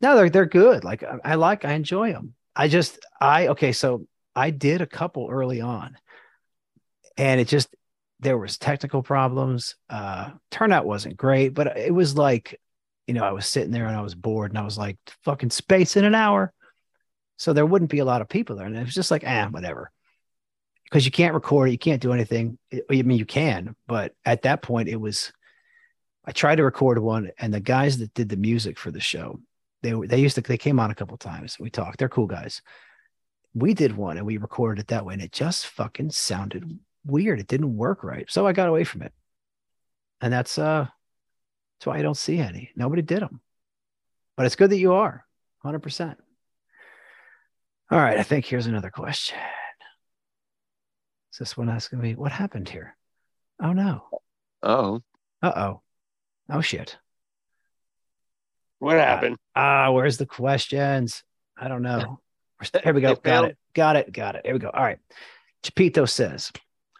no, 0.01 0.17
they're 0.17 0.31
they're 0.31 0.47
good. 0.47 0.83
Like 0.83 1.03
I, 1.03 1.19
I 1.25 1.35
like 1.35 1.67
I 1.67 1.75
enjoy 1.75 2.11
them. 2.13 2.35
I 2.57 2.69
just 2.69 2.99
I 3.21 3.49
okay, 3.49 3.73
so 3.73 4.07
I 4.35 4.49
did 4.51 4.81
a 4.81 4.87
couple 4.87 5.29
early 5.31 5.61
on 5.61 5.97
and 7.17 7.41
it 7.41 7.49
just 7.49 7.69
there 8.21 8.39
was 8.39 8.59
technical 8.59 9.03
problems. 9.03 9.77
Uh 9.91 10.31
turnout 10.51 10.87
wasn't 10.87 11.17
great, 11.17 11.55
but 11.55 11.77
it 11.77 11.95
was 11.95 12.17
like, 12.17 12.61
you 13.07 13.15
know, 13.15 13.25
I 13.25 13.33
was 13.33 13.47
sitting 13.47 13.73
there 13.73 13.87
and 13.87 13.97
I 13.97 14.03
was 14.03 14.15
bored 14.15 14.51
and 14.51 14.59
I 14.59 14.65
was 14.65 14.79
like, 14.79 14.97
fucking 15.25 15.51
space 15.51 15.97
in 15.97 16.05
an 16.05 16.15
hour. 16.15 16.53
So 17.37 17.53
there 17.53 17.67
wouldn't 17.67 17.91
be 17.91 17.99
a 17.99 18.05
lot 18.05 18.21
of 18.21 18.29
people 18.29 18.57
there. 18.57 18.67
And 18.67 18.77
it 18.77 18.85
was 18.85 18.95
just 18.95 19.11
like, 19.11 19.25
ah, 19.27 19.49
whatever. 19.51 19.91
Because 20.85 21.05
you 21.05 21.11
can't 21.11 21.35
record 21.35 21.69
it, 21.69 21.73
you 21.73 21.79
can't 21.79 22.03
do 22.03 22.13
anything. 22.13 22.59
I 22.73 22.83
I 22.91 23.03
mean, 23.03 23.19
you 23.19 23.25
can, 23.25 23.75
but 23.87 24.15
at 24.25 24.43
that 24.43 24.63
point, 24.63 24.89
it 24.89 25.01
was. 25.01 25.33
I 26.25 26.31
tried 26.31 26.57
to 26.57 26.63
record 26.65 27.01
one, 27.01 27.33
and 27.39 27.53
the 27.53 27.59
guys 27.59 27.99
that 27.99 28.15
did 28.15 28.29
the 28.29 28.37
music 28.37 28.79
for 28.79 28.93
the 28.93 29.01
show, 29.01 29.41
they 29.83 29.93
were 29.93 30.07
they 30.07 30.21
used 30.21 30.37
to 30.37 30.41
they 30.41 30.57
came 30.57 30.79
on 30.79 30.93
a 30.93 30.95
couple 30.95 31.17
times. 31.17 31.59
We 31.59 31.71
talked. 31.71 31.99
They're 31.99 32.09
cool 32.09 32.29
guys. 32.29 32.63
We 33.55 33.75
did 33.75 33.97
one 33.97 34.19
and 34.19 34.27
we 34.27 34.37
recorded 34.37 34.83
it 34.83 34.89
that 34.89 35.05
way, 35.05 35.15
and 35.15 35.23
it 35.23 35.33
just 35.33 35.67
fucking 35.67 36.11
sounded 36.11 36.79
weird. 37.05 37.41
It 37.41 37.47
didn't 37.47 37.77
work 37.77 38.05
right, 38.05 38.31
so 38.31 38.47
I 38.47 38.53
got 38.53 38.69
away 38.69 38.85
from 38.85 39.03
it. 39.03 39.13
And 40.21 40.33
that's 40.33 40.59
uh, 40.59 40.87
that's 41.79 41.87
why 41.87 41.99
I 41.99 42.03
don't 42.03 42.17
see 42.17 42.39
any. 42.39 42.71
Nobody 42.77 43.03
did 43.03 43.21
them, 43.21 43.41
but 44.37 44.47
it's 44.47 44.57
good 44.57 44.71
that 44.71 44.79
you 44.79 44.95
are, 44.95 45.25
hundred 45.63 45.81
percent. 45.81 46.19
All 47.91 47.99
right, 47.99 48.19
I 48.19 48.23
think 48.23 48.47
here's 48.47 48.67
another 48.67 48.91
question. 48.91 49.39
Is 51.33 51.39
this 51.39 51.57
one 51.57 51.69
asking 51.69 52.01
me 52.01 52.15
what 52.15 52.33
happened 52.33 52.69
here? 52.69 52.97
Oh 53.61 53.73
no. 53.73 54.03
oh 54.63 55.03
Uh 55.43 55.53
oh. 55.57 55.83
Oh 56.51 56.61
shit. 56.61 56.99
what 58.79 58.97
happened 58.97 59.37
Ah, 59.55 59.91
where's 59.91 60.19
the 60.19 60.27
questions? 60.27 61.23
I 61.57 61.69
don't 61.69 61.83
know. 61.83 62.21
Here 62.85 62.93
we 62.93 63.01
go. 63.01 63.15
Got 63.15 63.47
it. 63.47 63.59
Got 63.75 63.97
it. 63.97 64.13
Got 64.13 64.37
it. 64.37 64.43
Here 64.45 64.55
we 64.55 64.59
go. 64.61 64.71
All 64.73 64.83
right. 64.83 64.99
Chapito 65.63 66.09
says, 66.09 66.53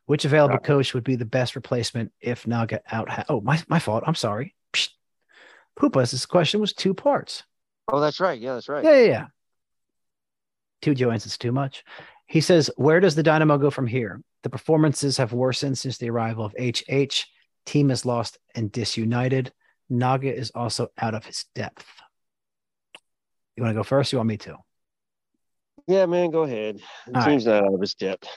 which 0.07 0.25
available 0.25 0.59
coach 0.59 0.95
would 0.95 1.05
be 1.05 1.17
the 1.17 1.25
best 1.25 1.57
replacement 1.57 2.13
if 2.21 2.47
Naga 2.47 2.81
out? 2.91 3.09
Ha- 3.09 3.25
oh, 3.29 3.41
my, 3.41 3.63
my 3.69 3.79
fault. 3.79 4.05
I'm 4.07 4.15
sorry. 4.15 4.55
Psst. 4.73 4.91
Poopas, 5.79 6.11
this 6.11 6.27
question 6.27 6.61
was 6.61 6.73
two 6.73 6.93
parts. 6.95 7.45
oh 7.91 7.99
that's 8.01 8.21
right 8.21 8.39
yeah 8.41 8.55
that's 8.55 8.69
right 8.69 8.85
Yeah, 8.85 8.97
yeah, 8.99 9.07
yeah. 9.07 9.27
Two 10.83 10.95
Joannes 10.95 11.27
is 11.27 11.39
too 11.39 11.53
much. 11.53 11.85
He 12.27 12.41
says, 12.41 12.71
Where 12.77 13.01
does 13.01 13.15
the 13.15 13.23
Dynamo 13.23 13.57
go 13.57 13.71
from 13.71 13.87
here? 13.87 14.21
The 14.43 14.51
performances 14.51 15.17
have 15.19 15.33
worsened 15.33 15.79
since 15.79 15.99
the 15.99 16.11
arrival 16.11 16.45
of 16.45 16.55
HH. 16.59 17.27
Team 17.65 17.91
is 17.91 18.05
lost 18.05 18.39
and 18.55 18.73
disunited. 18.73 19.53
Naga 19.89 20.35
is 20.35 20.51
also 20.55 20.89
out 20.99 21.15
of 21.15 21.25
his 21.25 21.45
depth. 21.55 21.87
You 23.57 23.63
want 23.63 23.75
to 23.75 23.79
go 23.79 23.85
first? 23.85 24.13
You 24.13 24.19
want 24.19 24.29
me 24.29 24.39
to? 24.39 24.57
yeah 25.89 26.07
man 26.07 26.31
go 26.31 26.43
ahead 26.43 26.81
the 27.09 27.19
All 27.19 27.25
team's 27.25 27.45
not 27.45 27.65
out 27.65 27.75
of 27.75 27.81
his 27.81 27.95
depth 27.95 28.29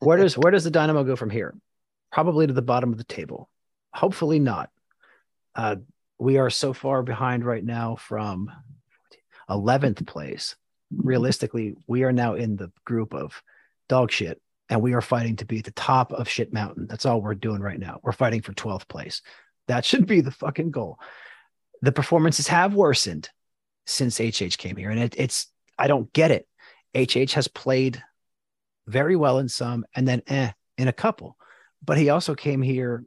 Where 0.00 0.18
does 0.18 0.36
where 0.36 0.50
does 0.50 0.64
the 0.64 0.70
Dynamo 0.70 1.04
go 1.04 1.16
from 1.16 1.30
here? 1.30 1.54
Probably 2.10 2.46
to 2.46 2.52
the 2.52 2.62
bottom 2.62 2.92
of 2.92 2.98
the 2.98 3.04
table. 3.04 3.48
Hopefully 3.94 4.38
not. 4.38 4.70
Uh, 5.54 5.76
we 6.18 6.38
are 6.38 6.50
so 6.50 6.72
far 6.72 7.02
behind 7.02 7.44
right 7.44 7.64
now 7.64 7.96
from 7.96 8.50
11th 9.50 10.06
place. 10.06 10.56
Realistically, 10.94 11.74
we 11.86 12.04
are 12.04 12.12
now 12.12 12.34
in 12.34 12.56
the 12.56 12.70
group 12.84 13.14
of 13.14 13.42
dog 13.88 14.10
shit, 14.10 14.40
and 14.68 14.80
we 14.80 14.94
are 14.94 15.00
fighting 15.00 15.36
to 15.36 15.44
be 15.44 15.58
at 15.58 15.64
the 15.64 15.70
top 15.72 16.12
of 16.12 16.28
shit 16.28 16.52
mountain. 16.52 16.86
That's 16.86 17.06
all 17.06 17.20
we're 17.20 17.34
doing 17.34 17.60
right 17.60 17.78
now. 17.78 18.00
We're 18.02 18.12
fighting 18.12 18.42
for 18.42 18.52
12th 18.52 18.88
place. 18.88 19.22
That 19.68 19.84
should 19.84 20.06
be 20.06 20.20
the 20.20 20.30
fucking 20.30 20.70
goal. 20.70 20.98
The 21.80 21.92
performances 21.92 22.48
have 22.48 22.74
worsened 22.74 23.30
since 23.86 24.20
HH 24.20 24.58
came 24.58 24.76
here, 24.76 24.90
and 24.90 25.00
it, 25.00 25.14
it's 25.18 25.48
I 25.78 25.88
don't 25.88 26.12
get 26.12 26.30
it. 26.30 26.46
HH 26.94 27.32
has 27.32 27.48
played 27.48 28.02
very 28.86 29.16
well 29.16 29.38
in 29.38 29.48
some 29.48 29.84
and 29.94 30.06
then 30.06 30.22
eh 30.26 30.50
in 30.78 30.88
a 30.88 30.92
couple. 30.92 31.36
But 31.84 31.98
he 31.98 32.10
also 32.10 32.34
came 32.34 32.62
here 32.62 33.04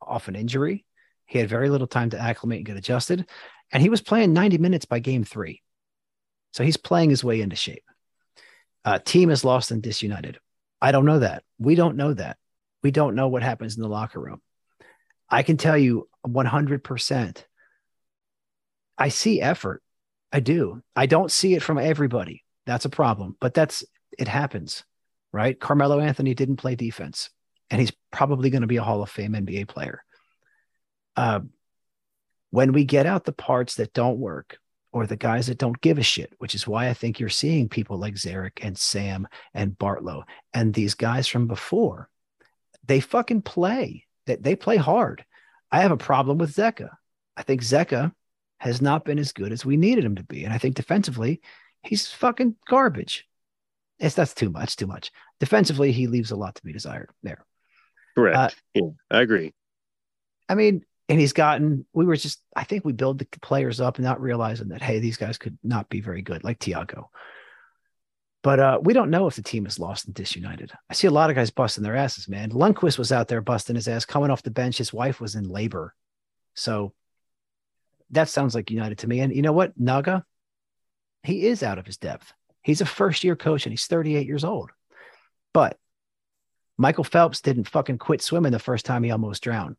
off 0.00 0.28
an 0.28 0.36
injury. 0.36 0.84
He 1.26 1.38
had 1.38 1.48
very 1.48 1.70
little 1.70 1.86
time 1.86 2.10
to 2.10 2.20
acclimate 2.20 2.58
and 2.58 2.66
get 2.66 2.76
adjusted. 2.76 3.26
And 3.72 3.82
he 3.82 3.88
was 3.88 4.02
playing 4.02 4.32
90 4.32 4.58
minutes 4.58 4.84
by 4.84 4.98
game 4.98 5.24
three. 5.24 5.62
So 6.52 6.64
he's 6.64 6.76
playing 6.76 7.10
his 7.10 7.24
way 7.24 7.40
into 7.40 7.56
shape. 7.56 7.84
Uh, 8.84 8.98
team 8.98 9.30
is 9.30 9.44
lost 9.44 9.70
and 9.70 9.82
disunited. 9.82 10.38
I 10.80 10.92
don't 10.92 11.06
know 11.06 11.20
that. 11.20 11.44
We 11.58 11.74
don't 11.74 11.96
know 11.96 12.12
that. 12.12 12.36
We 12.82 12.90
don't 12.90 13.14
know 13.14 13.28
what 13.28 13.42
happens 13.42 13.76
in 13.76 13.82
the 13.82 13.88
locker 13.88 14.20
room. 14.20 14.42
I 15.30 15.42
can 15.42 15.56
tell 15.56 15.78
you 15.78 16.08
100%. 16.26 17.44
I 18.98 19.08
see 19.08 19.40
effort. 19.40 19.82
I 20.32 20.40
do. 20.40 20.82
I 20.94 21.06
don't 21.06 21.30
see 21.30 21.54
it 21.54 21.62
from 21.62 21.78
everybody. 21.78 22.44
That's 22.66 22.84
a 22.84 22.90
problem, 22.90 23.36
but 23.40 23.54
that's 23.54 23.84
it 24.18 24.28
happens, 24.28 24.84
right? 25.32 25.58
Carmelo 25.58 26.00
Anthony 26.00 26.34
didn't 26.34 26.56
play 26.56 26.74
defense, 26.74 27.30
and 27.70 27.80
he's 27.80 27.92
probably 28.10 28.50
going 28.50 28.62
to 28.62 28.68
be 28.68 28.76
a 28.76 28.82
Hall 28.82 29.02
of 29.02 29.10
Fame 29.10 29.32
NBA 29.32 29.68
player. 29.68 30.04
Uh, 31.16 31.40
when 32.50 32.72
we 32.72 32.84
get 32.84 33.06
out 33.06 33.24
the 33.24 33.32
parts 33.32 33.76
that 33.76 33.94
don't 33.94 34.18
work, 34.18 34.58
or 34.92 35.06
the 35.06 35.16
guys 35.16 35.46
that 35.46 35.58
don't 35.58 35.80
give 35.80 35.98
a 35.98 36.02
shit, 36.02 36.34
which 36.38 36.54
is 36.54 36.66
why 36.66 36.88
I 36.88 36.94
think 36.94 37.18
you're 37.18 37.30
seeing 37.30 37.68
people 37.68 37.96
like 37.96 38.14
Zarek 38.14 38.58
and 38.62 38.76
Sam 38.76 39.26
and 39.54 39.76
Bartlow 39.76 40.24
and 40.52 40.72
these 40.72 40.94
guys 40.94 41.26
from 41.26 41.46
before. 41.46 42.08
They 42.86 43.00
fucking 43.00 43.42
play. 43.42 44.06
That 44.26 44.42
they, 44.42 44.54
play 44.54 44.76
hard. 44.76 45.24
I 45.72 45.80
have 45.80 45.90
a 45.90 45.96
problem 45.96 46.38
with 46.38 46.54
Zeca. 46.54 46.90
I 47.36 47.42
think 47.42 47.62
Zeca 47.62 48.12
has 48.58 48.80
not 48.80 49.04
been 49.04 49.18
as 49.18 49.32
good 49.32 49.50
as 49.50 49.64
we 49.64 49.76
needed 49.76 50.04
him 50.04 50.14
to 50.14 50.22
be. 50.22 50.44
And 50.44 50.52
I 50.52 50.58
think 50.58 50.76
defensively, 50.76 51.40
he's 51.82 52.12
fucking 52.12 52.54
garbage. 52.68 53.26
It's 54.02 54.14
that's 54.14 54.34
too 54.34 54.50
much, 54.50 54.76
too 54.76 54.86
much. 54.86 55.10
Defensively, 55.40 55.92
he 55.92 56.06
leaves 56.06 56.30
a 56.30 56.36
lot 56.36 56.56
to 56.56 56.62
be 56.62 56.72
desired 56.72 57.10
there. 57.22 57.44
Correct. 58.14 58.36
Uh, 58.36 58.50
yeah, 58.74 58.88
I 59.10 59.20
agree. 59.22 59.54
I 60.48 60.54
mean, 60.54 60.84
and 61.08 61.18
he's 61.18 61.32
gotten 61.32 61.84
we 61.92 62.06
were 62.06 62.16
just 62.16 62.40
i 62.54 62.64
think 62.64 62.84
we 62.84 62.92
build 62.92 63.18
the 63.18 63.26
players 63.42 63.80
up 63.80 63.96
and 63.96 64.04
not 64.04 64.20
realizing 64.20 64.68
that 64.68 64.80
hey 64.80 65.00
these 65.00 65.16
guys 65.16 65.36
could 65.36 65.58
not 65.62 65.88
be 65.88 66.00
very 66.00 66.22
good 66.22 66.44
like 66.44 66.58
tiago 66.60 67.10
but 68.42 68.58
uh, 68.58 68.80
we 68.82 68.92
don't 68.92 69.10
know 69.10 69.28
if 69.28 69.36
the 69.36 69.42
team 69.42 69.66
is 69.66 69.78
lost 69.78 70.06
and 70.06 70.14
disunited. 70.14 70.72
I 70.90 70.94
see 70.94 71.06
a 71.06 71.12
lot 71.12 71.30
of 71.30 71.36
guys 71.36 71.50
busting 71.50 71.84
their 71.84 71.96
asses, 71.96 72.28
man. 72.28 72.50
Lundkvist 72.50 72.98
was 72.98 73.12
out 73.12 73.28
there 73.28 73.40
busting 73.40 73.76
his 73.76 73.86
ass, 73.86 74.04
coming 74.04 74.30
off 74.30 74.42
the 74.42 74.50
bench. 74.50 74.78
His 74.78 74.92
wife 74.92 75.20
was 75.20 75.36
in 75.36 75.48
labor. 75.48 75.94
So 76.54 76.92
that 78.10 78.28
sounds 78.28 78.54
like 78.54 78.70
United 78.70 78.98
to 78.98 79.08
me. 79.08 79.20
And 79.20 79.34
you 79.34 79.42
know 79.42 79.52
what? 79.52 79.78
Naga, 79.78 80.24
he 81.22 81.46
is 81.46 81.62
out 81.62 81.78
of 81.78 81.86
his 81.86 81.98
depth. 81.98 82.32
He's 82.62 82.80
a 82.80 82.86
first 82.86 83.24
year 83.24 83.36
coach 83.36 83.66
and 83.66 83.72
he's 83.72 83.86
38 83.86 84.26
years 84.26 84.44
old. 84.44 84.70
But 85.52 85.78
Michael 86.78 87.04
Phelps 87.04 87.40
didn't 87.40 87.68
fucking 87.68 87.98
quit 87.98 88.22
swimming 88.22 88.52
the 88.52 88.58
first 88.58 88.86
time 88.86 89.02
he 89.02 89.10
almost 89.10 89.42
drowned. 89.42 89.76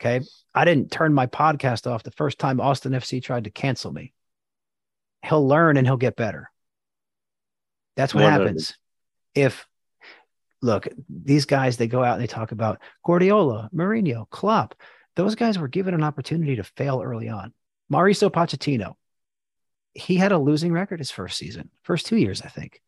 Okay. 0.00 0.24
I 0.54 0.64
didn't 0.64 0.90
turn 0.90 1.12
my 1.12 1.26
podcast 1.26 1.90
off 1.90 2.02
the 2.02 2.10
first 2.12 2.38
time 2.38 2.60
Austin 2.60 2.92
FC 2.92 3.22
tried 3.22 3.44
to 3.44 3.50
cancel 3.50 3.92
me. 3.92 4.12
He'll 5.24 5.46
learn 5.46 5.76
and 5.76 5.86
he'll 5.86 5.96
get 5.96 6.16
better. 6.16 6.50
That's 7.96 8.14
what 8.14 8.24
happens. 8.24 8.74
If 9.34 9.66
look, 10.62 10.88
these 11.08 11.44
guys, 11.46 11.76
they 11.76 11.88
go 11.88 12.04
out 12.04 12.14
and 12.14 12.22
they 12.22 12.28
talk 12.28 12.52
about 12.52 12.80
Guardiola, 13.04 13.68
Mourinho, 13.74 14.28
Klopp. 14.30 14.74
Those 15.16 15.34
guys 15.34 15.58
were 15.58 15.68
given 15.68 15.94
an 15.94 16.04
opportunity 16.04 16.56
to 16.56 16.64
fail 16.64 17.02
early 17.04 17.28
on. 17.28 17.52
Mauricio 17.92 18.30
Pochettino, 18.30 18.94
he 19.94 20.16
had 20.16 20.32
a 20.32 20.38
losing 20.38 20.72
record 20.72 21.00
his 21.00 21.10
first 21.10 21.36
season, 21.38 21.70
first 21.82 22.06
two 22.06 22.16
years, 22.16 22.42
I 22.42 22.48
think. 22.48 22.80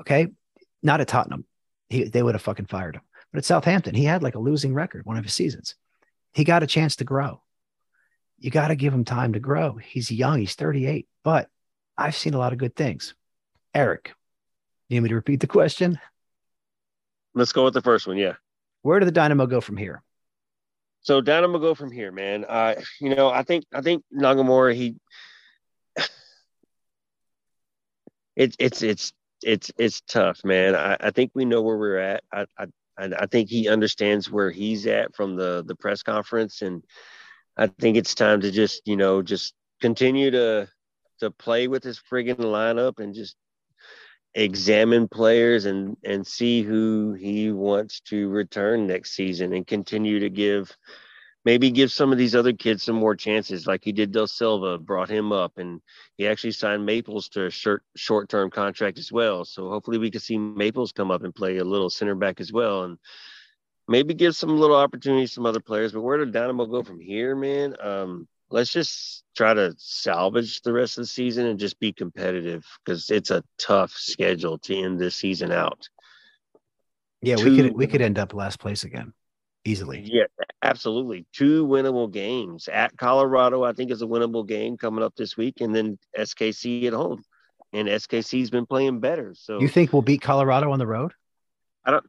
Okay. 0.00 0.28
Not 0.82 1.00
at 1.00 1.08
Tottenham. 1.08 1.44
He, 1.88 2.04
they 2.04 2.22
would 2.22 2.34
have 2.34 2.42
fucking 2.42 2.66
fired 2.66 2.96
him. 2.96 3.02
But 3.32 3.38
at 3.38 3.44
Southampton, 3.44 3.94
he 3.94 4.04
had 4.04 4.22
like 4.22 4.34
a 4.34 4.40
losing 4.40 4.74
record 4.74 5.04
one 5.04 5.16
of 5.16 5.24
his 5.24 5.34
seasons. 5.34 5.74
He 6.32 6.44
got 6.44 6.62
a 6.62 6.66
chance 6.66 6.96
to 6.96 7.04
grow. 7.04 7.42
You 8.38 8.50
got 8.50 8.68
to 8.68 8.76
give 8.76 8.92
him 8.92 9.04
time 9.04 9.32
to 9.32 9.40
grow. 9.40 9.76
He's 9.76 10.10
young, 10.10 10.40
he's 10.40 10.54
38, 10.54 11.08
but 11.24 11.48
I've 11.96 12.14
seen 12.14 12.34
a 12.34 12.38
lot 12.38 12.52
of 12.52 12.58
good 12.58 12.76
things. 12.76 13.14
Eric, 13.74 14.12
you 14.88 14.96
need 14.96 15.04
me 15.04 15.08
to 15.08 15.14
repeat 15.14 15.40
the 15.40 15.46
question? 15.46 15.98
Let's 17.34 17.52
go 17.52 17.64
with 17.64 17.74
the 17.74 17.82
first 17.82 18.06
one. 18.06 18.18
Yeah. 18.18 18.34
Where 18.82 19.00
do 19.00 19.06
the 19.06 19.12
Dynamo 19.12 19.46
go 19.46 19.60
from 19.60 19.76
here? 19.76 20.02
So 21.00 21.20
Dynamo 21.20 21.58
go 21.58 21.74
from 21.74 21.90
here, 21.90 22.10
man. 22.10 22.44
Uh, 22.46 22.74
you 23.00 23.14
know, 23.14 23.30
I 23.30 23.42
think 23.42 23.64
I 23.72 23.80
think 23.80 24.04
Nagamura 24.12 24.74
he 24.74 24.96
it's 28.36 28.56
it's 28.58 28.82
it's 28.82 29.12
it's 29.42 29.72
it's 29.78 30.00
tough, 30.02 30.44
man. 30.44 30.74
I, 30.74 30.96
I 31.00 31.10
think 31.10 31.32
we 31.34 31.44
know 31.44 31.62
where 31.62 31.78
we're 31.78 31.98
at. 31.98 32.22
I, 32.32 32.46
I 32.58 32.66
I, 32.98 33.26
think 33.26 33.50
he 33.50 33.68
understands 33.68 34.30
where 34.30 34.50
he's 34.50 34.86
at 34.86 35.14
from 35.14 35.36
the 35.36 35.62
the 35.66 35.76
press 35.76 36.02
conference, 36.02 36.62
and 36.62 36.82
I 37.56 37.66
think 37.66 37.96
it's 37.96 38.14
time 38.14 38.40
to 38.40 38.50
just 38.50 38.82
you 38.86 38.96
know 38.96 39.22
just 39.22 39.54
continue 39.80 40.30
to 40.30 40.68
to 41.20 41.30
play 41.30 41.68
with 41.68 41.82
his 41.82 42.00
friggin' 42.10 42.36
lineup 42.36 43.00
and 43.00 43.14
just 43.14 43.36
examine 44.34 45.08
players 45.08 45.64
and 45.64 45.96
and 46.04 46.26
see 46.26 46.62
who 46.62 47.14
he 47.14 47.50
wants 47.50 48.00
to 48.00 48.28
return 48.28 48.86
next 48.86 49.14
season 49.14 49.54
and 49.54 49.66
continue 49.66 50.20
to 50.20 50.28
give 50.28 50.76
maybe 51.46 51.70
give 51.70 51.92
some 51.92 52.10
of 52.10 52.18
these 52.18 52.34
other 52.34 52.52
kids 52.52 52.82
some 52.82 52.96
more 52.96 53.14
chances, 53.14 53.68
like 53.68 53.84
he 53.84 53.92
did 53.92 54.10
Del 54.10 54.26
Silva, 54.26 54.78
brought 54.78 55.08
him 55.08 55.30
up, 55.32 55.58
and 55.58 55.80
he 56.16 56.26
actually 56.26 56.50
signed 56.50 56.84
Maples 56.84 57.28
to 57.30 57.46
a 57.46 57.50
short 57.50 57.84
short 57.94 58.28
term 58.28 58.50
contract 58.50 58.98
as 58.98 59.12
well. 59.12 59.44
So 59.44 59.70
hopefully 59.70 59.96
we 59.96 60.10
can 60.10 60.20
see 60.20 60.36
Maples 60.36 60.90
come 60.90 61.12
up 61.12 61.22
and 61.22 61.34
play 61.34 61.58
a 61.58 61.64
little 61.64 61.88
center 61.88 62.16
back 62.16 62.40
as 62.40 62.52
well, 62.52 62.82
and 62.82 62.98
maybe 63.86 64.12
give 64.12 64.34
some 64.34 64.58
little 64.58 64.76
opportunities 64.76 65.30
to 65.30 65.34
some 65.34 65.46
other 65.46 65.60
players. 65.60 65.92
But 65.92 66.02
where 66.02 66.18
did 66.18 66.32
Dynamo 66.32 66.66
go 66.66 66.82
from 66.82 66.98
here, 66.98 67.36
man? 67.36 67.76
Um, 67.80 68.26
let's 68.50 68.72
just 68.72 69.22
try 69.36 69.54
to 69.54 69.72
salvage 69.78 70.62
the 70.62 70.72
rest 70.72 70.98
of 70.98 71.02
the 71.02 71.08
season 71.08 71.46
and 71.46 71.60
just 71.60 71.78
be 71.78 71.92
competitive 71.92 72.66
because 72.84 73.08
it's 73.08 73.30
a 73.30 73.44
tough 73.56 73.92
schedule 73.92 74.58
to 74.58 74.76
end 74.76 74.98
this 74.98 75.14
season 75.14 75.52
out. 75.52 75.88
Yeah, 77.22 77.36
Two, 77.36 77.50
we 77.50 77.56
could 77.56 77.76
we 77.76 77.86
could 77.86 78.02
end 78.02 78.18
up 78.18 78.34
last 78.34 78.58
place 78.58 78.82
again 78.82 79.12
easily. 79.66 80.02
Yeah, 80.04 80.24
absolutely. 80.62 81.26
Two 81.32 81.66
winnable 81.66 82.10
games 82.10 82.68
at 82.68 82.96
Colorado. 82.96 83.64
I 83.64 83.72
think 83.72 83.90
is 83.90 84.02
a 84.02 84.06
winnable 84.06 84.46
game 84.46 84.76
coming 84.76 85.04
up 85.04 85.14
this 85.16 85.36
week, 85.36 85.60
and 85.60 85.74
then 85.74 85.98
SKC 86.18 86.86
at 86.86 86.92
home. 86.92 87.22
And 87.72 87.88
SKC's 87.88 88.50
been 88.50 88.66
playing 88.66 89.00
better. 89.00 89.34
So 89.34 89.60
you 89.60 89.68
think 89.68 89.92
we'll 89.92 90.02
beat 90.02 90.22
Colorado 90.22 90.70
on 90.70 90.78
the 90.78 90.86
road? 90.86 91.12
I 91.84 91.90
don't. 91.90 92.04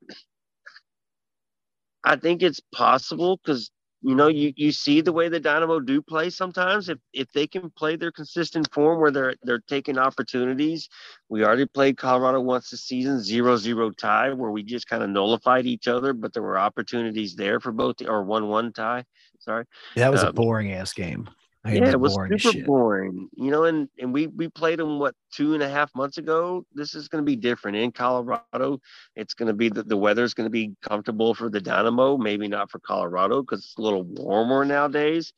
I 2.03 2.16
think 2.16 2.41
it's 2.41 2.62
possible 2.74 3.38
because 3.38 3.70
you 4.01 4.15
know, 4.15 4.27
you, 4.27 4.53
you 4.55 4.71
see 4.71 5.01
the 5.01 5.11
way 5.11 5.27
the 5.27 5.39
Dynamo 5.39 5.79
do 5.79 6.01
play 6.01 6.29
sometimes. 6.29 6.87
If 6.89 6.99
if 7.13 7.31
they 7.33 7.47
can 7.47 7.69
play 7.71 7.95
their 7.95 8.11
consistent 8.11 8.71
form 8.71 9.01
where 9.01 9.11
they're 9.11 9.35
they're 9.43 9.63
taking 9.67 9.97
opportunities. 9.97 10.87
We 11.29 11.43
already 11.43 11.65
played 11.65 11.97
Colorado 11.97 12.39
once 12.41 12.69
this 12.69 12.83
season, 12.83 13.19
zero 13.21 13.57
zero 13.57 13.89
tie, 13.91 14.33
where 14.33 14.51
we 14.51 14.63
just 14.63 14.87
kind 14.87 15.03
of 15.03 15.09
nullified 15.09 15.65
each 15.65 15.87
other, 15.87 16.13
but 16.13 16.33
there 16.33 16.43
were 16.43 16.59
opportunities 16.59 17.35
there 17.35 17.59
for 17.59 17.71
both 17.71 18.01
or 18.01 18.23
one 18.23 18.47
one 18.47 18.71
tie. 18.71 19.03
Sorry. 19.39 19.65
That 19.95 20.11
was 20.11 20.21
um, 20.21 20.29
a 20.29 20.33
boring 20.33 20.71
ass 20.73 20.93
game 20.93 21.29
yeah, 21.70 21.89
it 21.89 21.99
was 21.99 22.18
super 22.41 22.65
boring. 22.65 23.30
You 23.36 23.51
know, 23.51 23.63
and 23.65 23.89
and 23.99 24.13
we 24.13 24.28
we 24.28 24.47
played 24.49 24.80
them 24.80 24.99
what 24.99 25.15
two 25.34 25.53
and 25.53 25.63
a 25.63 25.70
half 25.70 25.93
months 25.95 26.18
ago. 26.18 26.65
This 26.74 26.95
is 26.95 27.07
going 27.07 27.24
to 27.24 27.26
be 27.26 27.36
different 27.36 27.78
in 27.78 27.91
Colorado. 27.91 28.80
It's 29.15 29.34
going 29.34 29.47
to 29.47 29.53
be 29.53 29.70
the, 29.70 29.84
the 29.84 29.97
weather's 29.97 30.34
going 30.34 30.45
to 30.45 30.51
be 30.51 30.74
comfortable 30.82 31.33
for 31.33 31.50
the 31.50 31.62
Dynamo, 31.62 32.17
maybe 32.17 32.47
not 32.47 32.71
for 32.71 32.79
Colorado 32.79 33.41
because 33.41 33.66
it's 33.66 33.78
a 33.78 33.82
little 33.82 34.04
warmer 34.04 34.66
nowadays. 34.66 35.33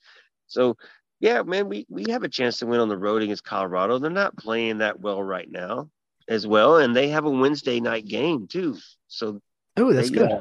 So 0.48 0.78
yeah, 1.20 1.41
man, 1.44 1.68
we 1.68 1.86
we 1.90 2.06
have 2.10 2.24
a 2.24 2.30
chance 2.30 2.60
to 2.60 2.66
win 2.66 2.80
on 2.80 2.90
the 2.90 2.98
road 2.98 3.22
against 3.22 3.44
Colorado. 3.44 3.99
They're 3.99 4.10
not 4.10 4.38
playing 4.38 4.80
that 4.80 4.99
well 4.99 5.22
right 5.22 5.49
now, 5.49 5.90
as 6.30 6.48
well, 6.48 6.78
and 6.78 6.95
they 6.95 7.10
have 7.10 7.26
a 7.26 7.30
Wednesday 7.30 7.80
night 7.80 8.08
game 8.08 8.48
too. 8.48 8.78
So 9.08 9.41
oh, 9.78 9.91
that's 9.91 10.10
they, 10.10 10.18
good. 10.18 10.40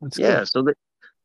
That's 0.00 0.18
yeah, 0.18 0.38
good. 0.40 0.48
so 0.48 0.62
they, 0.62 0.72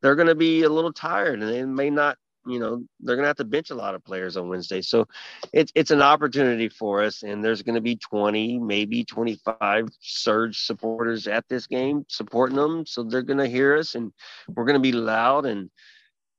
they're 0.01 0.15
going 0.15 0.27
to 0.27 0.35
be 0.35 0.63
a 0.63 0.69
little 0.69 0.93
tired, 0.93 1.41
and 1.41 1.49
they 1.49 1.63
may 1.63 1.89
not 1.89 2.17
you 2.45 2.59
know 2.59 2.83
they're 2.99 3.15
going 3.15 3.23
to 3.23 3.29
have 3.29 3.37
to 3.37 3.43
bench 3.43 3.69
a 3.69 3.75
lot 3.75 3.95
of 3.95 4.03
players 4.03 4.37
on 4.37 4.49
Wednesday. 4.49 4.81
So 4.81 5.07
it's 5.53 5.71
it's 5.75 5.91
an 5.91 6.01
opportunity 6.01 6.69
for 6.69 7.03
us, 7.03 7.23
and 7.23 7.43
there's 7.43 7.61
going 7.61 7.75
to 7.75 7.81
be 7.81 7.95
20, 7.95 8.59
maybe 8.59 9.03
25 9.03 9.89
surge 9.99 10.65
supporters 10.65 11.27
at 11.27 11.47
this 11.49 11.67
game 11.67 12.05
supporting 12.07 12.55
them. 12.55 12.85
So 12.85 13.03
they're 13.03 13.21
going 13.21 13.39
to 13.39 13.47
hear 13.47 13.77
us, 13.77 13.95
and 13.95 14.11
we're 14.47 14.65
going 14.65 14.75
to 14.75 14.79
be 14.79 14.91
loud. 14.91 15.45
And 15.45 15.69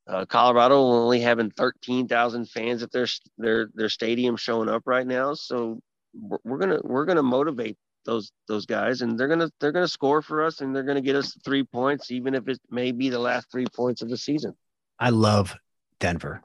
uh, 0.06 0.24
Colorado 0.26 0.76
only 0.76 1.20
having 1.20 1.50
13,000 1.50 2.48
fans 2.48 2.82
at 2.82 2.90
their 2.92 3.06
their 3.38 3.68
their 3.74 3.88
stadium 3.88 4.36
showing 4.36 4.68
up 4.68 4.82
right 4.86 5.06
now. 5.06 5.34
So 5.34 5.80
we're, 6.44 6.58
gonna 6.58 6.80
we're 6.82 7.04
gonna 7.04 7.22
motivate 7.22 7.76
those 8.04 8.32
those 8.48 8.66
guys, 8.66 9.02
and 9.02 9.18
they're 9.18 9.28
gonna 9.28 9.50
they're 9.60 9.72
gonna 9.72 9.88
score 9.88 10.22
for 10.22 10.44
us, 10.44 10.60
and 10.60 10.74
they're 10.74 10.82
gonna 10.82 11.00
get 11.00 11.16
us 11.16 11.36
three 11.44 11.62
points, 11.62 12.10
even 12.10 12.34
if 12.34 12.48
it 12.48 12.60
may 12.70 12.92
be 12.92 13.08
the 13.08 13.18
last 13.18 13.50
three 13.50 13.66
points 13.74 14.02
of 14.02 14.08
the 14.08 14.16
season. 14.16 14.54
I 14.98 15.10
love 15.10 15.54
Denver. 16.02 16.42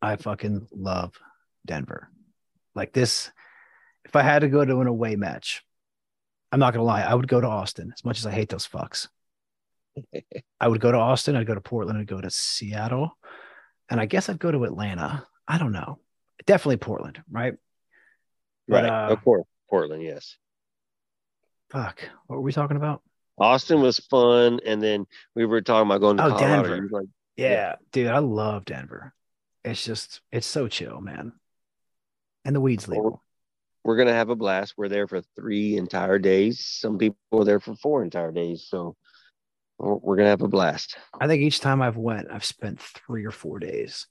I 0.00 0.16
fucking 0.16 0.68
love 0.72 1.12
Denver. 1.66 2.08
Like 2.74 2.94
this, 2.94 3.30
if 4.06 4.16
I 4.16 4.22
had 4.22 4.38
to 4.38 4.48
go 4.48 4.64
to 4.64 4.80
an 4.80 4.86
away 4.86 5.16
match, 5.16 5.62
I'm 6.50 6.60
not 6.60 6.72
gonna 6.72 6.84
lie, 6.84 7.02
I 7.02 7.14
would 7.14 7.28
go 7.28 7.42
to 7.42 7.46
Austin 7.46 7.92
as 7.94 8.04
much 8.06 8.18
as 8.18 8.26
I 8.26 8.30
hate 8.30 8.48
those 8.48 8.66
fucks. 8.66 9.08
I 10.60 10.66
would 10.66 10.80
go 10.80 10.90
to 10.90 10.98
Austin, 10.98 11.36
I'd 11.36 11.46
go 11.46 11.54
to 11.54 11.60
Portland, 11.60 11.98
I'd 11.98 12.06
go 12.06 12.22
to 12.22 12.30
Seattle, 12.30 13.16
and 13.90 14.00
I 14.00 14.06
guess 14.06 14.30
I'd 14.30 14.38
go 14.38 14.50
to 14.50 14.64
Atlanta. 14.64 15.26
I 15.46 15.58
don't 15.58 15.72
know. 15.72 15.98
Definitely 16.46 16.78
Portland, 16.78 17.22
right? 17.30 17.52
But, 18.66 18.84
right. 18.84 19.10
Uh, 19.10 19.12
of 19.12 19.22
course, 19.22 19.44
Portland, 19.68 20.02
yes. 20.02 20.38
Fuck. 21.70 22.08
What 22.28 22.36
were 22.36 22.42
we 22.42 22.52
talking 22.52 22.78
about? 22.78 23.02
Austin 23.38 23.82
was 23.82 23.98
fun, 23.98 24.60
and 24.64 24.82
then 24.82 25.06
we 25.34 25.44
were 25.44 25.60
talking 25.60 25.86
about 25.86 26.00
going 26.00 26.16
to 26.16 26.24
Oh, 26.24 26.30
Colorado. 26.30 26.68
Denver. 26.70 26.88
Like, 26.90 27.06
Yeah, 27.36 27.76
dude, 27.92 28.08
I 28.08 28.18
love 28.18 28.64
Denver. 28.64 29.12
It's 29.64 29.84
just 29.84 30.20
it's 30.30 30.46
so 30.46 30.68
chill, 30.68 31.00
man. 31.00 31.32
And 32.44 32.54
the 32.54 32.60
weed's 32.60 32.86
legal. 32.86 33.22
we're 33.82 33.96
gonna 33.96 34.12
have 34.12 34.28
a 34.30 34.36
blast. 34.36 34.74
We're 34.76 34.88
there 34.88 35.08
for 35.08 35.22
three 35.34 35.76
entire 35.76 36.18
days. 36.18 36.64
Some 36.64 36.98
people 36.98 37.16
are 37.32 37.44
there 37.44 37.60
for 37.60 37.74
four 37.74 38.02
entire 38.02 38.30
days, 38.32 38.66
so 38.68 38.96
we're 39.78 39.94
we're 39.94 40.16
gonna 40.16 40.28
have 40.28 40.42
a 40.42 40.48
blast. 40.48 40.96
I 41.18 41.26
think 41.26 41.42
each 41.42 41.60
time 41.60 41.82
I've 41.82 41.96
went, 41.96 42.28
I've 42.30 42.44
spent 42.44 42.80
three 42.80 43.24
or 43.24 43.30
four 43.30 43.58
days. 43.58 44.06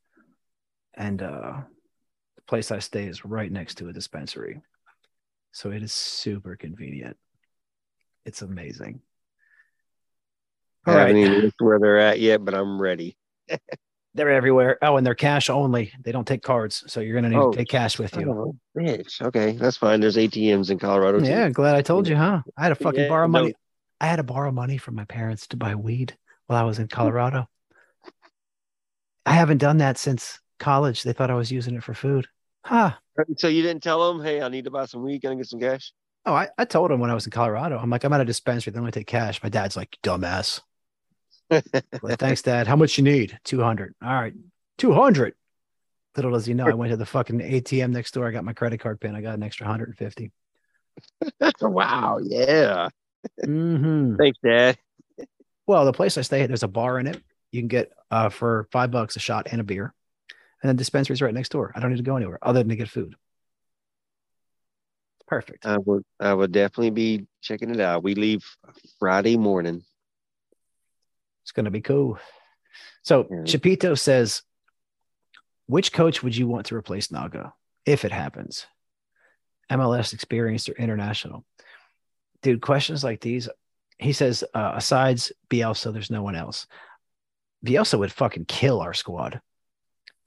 And 0.95 1.21
uh 1.21 1.61
the 2.35 2.41
place 2.47 2.71
I 2.71 2.79
stay 2.79 3.05
is 3.05 3.25
right 3.25 3.51
next 3.51 3.75
to 3.75 3.89
a 3.89 3.93
dispensary. 3.93 4.61
So 5.51 5.71
it 5.71 5.83
is 5.83 5.93
super 5.93 6.55
convenient. 6.55 7.15
It's 8.25 8.41
amazing. 8.41 9.01
I 10.85 10.91
All 10.91 10.97
haven't 10.97 11.15
right. 11.15 11.25
even 11.25 11.39
looked 11.41 11.61
where 11.61 11.79
they're 11.79 11.99
at 11.99 12.19
yet, 12.19 12.43
but 12.43 12.53
I'm 12.53 12.81
ready. 12.81 13.15
They're 14.15 14.29
everywhere. 14.29 14.77
Oh, 14.83 14.97
and 14.97 15.07
they're 15.07 15.15
cash 15.15 15.49
only. 15.49 15.91
They 16.03 16.11
don't 16.11 16.27
take 16.27 16.43
cards. 16.43 16.83
So 16.85 16.99
you're 16.99 17.15
gonna 17.15 17.29
need 17.29 17.37
Oh, 17.37 17.51
to 17.51 17.57
take 17.57 17.67
cash 17.67 17.97
with 17.97 18.15
you. 18.15 18.55
bitch. 18.77 19.19
Okay, 19.23 19.53
that's 19.53 19.75
fine. 19.77 20.01
There's 20.01 20.17
ATMs 20.17 20.69
in 20.69 20.77
Colorado. 20.77 21.19
too. 21.19 21.25
Yeah, 21.25 21.49
glad 21.49 21.75
I 21.75 21.81
told 21.81 22.07
you, 22.07 22.15
huh? 22.15 22.43
I 22.55 22.61
had 22.61 22.69
to 22.69 22.75
fucking 22.75 22.99
Yeah, 22.99 23.09
borrow 23.09 23.25
no. 23.25 23.31
money. 23.31 23.55
I 23.99 24.05
had 24.05 24.17
to 24.17 24.23
borrow 24.23 24.51
money 24.51 24.77
from 24.77 24.93
my 24.93 25.05
parents 25.05 25.47
to 25.47 25.57
buy 25.57 25.73
weed 25.73 26.15
while 26.45 26.59
I 26.61 26.63
was 26.67 26.77
in 26.77 26.89
Colorado. 26.89 27.47
I 29.25 29.31
haven't 29.33 29.57
done 29.57 29.77
that 29.77 29.97
since 29.97 30.39
college. 30.59 31.01
They 31.01 31.13
thought 31.13 31.31
I 31.31 31.35
was 31.35 31.51
using 31.51 31.73
it 31.73 31.83
for 31.83 31.95
food. 31.95 32.27
Huh. 32.63 32.91
So 33.37 33.47
you 33.47 33.63
didn't 33.63 33.81
tell 33.81 34.13
them, 34.13 34.23
hey, 34.23 34.43
I 34.43 34.49
need 34.49 34.65
to 34.65 34.71
buy 34.71 34.85
some 34.85 35.01
weed. 35.03 35.21
Can 35.21 35.31
I 35.31 35.35
get 35.35 35.47
some 35.47 35.59
cash? 35.59 35.91
Oh, 36.27 36.33
I, 36.33 36.49
I 36.57 36.65
told 36.65 36.91
him 36.91 36.99
when 36.99 37.09
I 37.09 37.15
was 37.15 37.25
in 37.25 37.31
Colorado. 37.31 37.79
I'm 37.79 37.89
like, 37.89 38.03
I'm 38.03 38.13
at 38.13 38.21
a 38.21 38.25
dispensary. 38.25 38.71
They 38.73 38.79
only 38.79 38.91
take 38.91 39.07
cash. 39.07 39.41
My 39.41 39.49
dad's 39.49 39.75
like, 39.75 39.97
dumbass. 40.03 40.61
Thanks, 41.49 42.41
Dad. 42.41 42.67
How 42.67 42.75
much 42.75 42.97
you 42.97 43.03
need? 43.03 43.39
200. 43.43 43.95
All 44.01 44.13
right. 44.13 44.33
200. 44.77 45.33
Little 46.15 46.31
does 46.31 46.45
he 46.45 46.53
know, 46.53 46.67
I 46.67 46.73
went 46.73 46.91
to 46.91 46.97
the 46.97 47.05
fucking 47.05 47.39
ATM 47.39 47.91
next 47.91 48.13
door. 48.13 48.27
I 48.27 48.31
got 48.31 48.43
my 48.43 48.53
credit 48.53 48.79
card 48.79 49.01
pin. 49.01 49.15
I 49.15 49.21
got 49.21 49.33
an 49.33 49.43
extra 49.43 49.65
150. 49.65 50.31
wow. 51.61 52.19
Yeah. 52.21 52.89
Mm-hmm. 53.43 54.15
Thanks, 54.17 54.37
Dad. 54.43 54.77
Well, 55.65 55.85
the 55.85 55.93
place 55.93 56.17
I 56.17 56.21
stay 56.21 56.41
at, 56.41 56.49
there's 56.49 56.63
a 56.63 56.67
bar 56.67 56.99
in 56.99 57.07
it. 57.07 57.21
You 57.51 57.61
can 57.61 57.67
get 57.67 57.91
uh, 58.11 58.29
for 58.29 58.67
five 58.71 58.91
bucks 58.91 59.15
a 59.15 59.19
shot 59.19 59.47
and 59.51 59.61
a 59.61 59.63
beer. 59.63 59.93
And 60.61 60.69
then 60.69 60.75
dispensary's 60.75 61.21
right 61.21 61.33
next 61.33 61.49
door. 61.49 61.71
I 61.75 61.79
don't 61.79 61.89
need 61.91 61.97
to 61.97 62.03
go 62.03 62.15
anywhere 62.15 62.39
other 62.41 62.59
than 62.59 62.69
to 62.69 62.75
get 62.75 62.89
food. 62.89 63.15
Perfect. 65.27 65.65
I 65.65 65.77
would. 65.77 66.03
I 66.19 66.33
would 66.33 66.51
definitely 66.51 66.91
be 66.91 67.27
checking 67.41 67.69
it 67.69 67.79
out. 67.79 68.03
We 68.03 68.13
leave 68.13 68.45
Friday 68.99 69.37
morning. 69.37 69.83
It's 71.43 71.51
going 71.51 71.65
to 71.65 71.71
be 71.71 71.81
cool. 71.81 72.17
So 73.03 73.27
Yeah. 73.29 73.37
Chapito 73.39 73.97
says, 73.97 74.41
which 75.67 75.93
coach 75.93 76.23
would 76.23 76.35
you 76.35 76.47
want 76.47 76.67
to 76.67 76.75
replace 76.75 77.11
Naga 77.11 77.53
if 77.85 78.05
it 78.05 78.11
happens? 78.11 78.65
MLS 79.71 80.13
experienced 80.13 80.69
or 80.69 80.73
international? 80.73 81.45
Dude, 82.41 82.61
questions 82.61 83.03
like 83.03 83.21
these. 83.21 83.47
He 83.97 84.11
says, 84.11 84.43
uh, 84.53 84.73
asides 84.75 85.31
Bielsa, 85.49 85.93
there's 85.93 86.11
no 86.11 86.23
one 86.23 86.35
else. 86.35 86.67
Bielsa 87.65 87.97
would 87.97 88.11
fucking 88.11 88.45
kill 88.45 88.81
our 88.81 88.93
squad. 88.93 89.39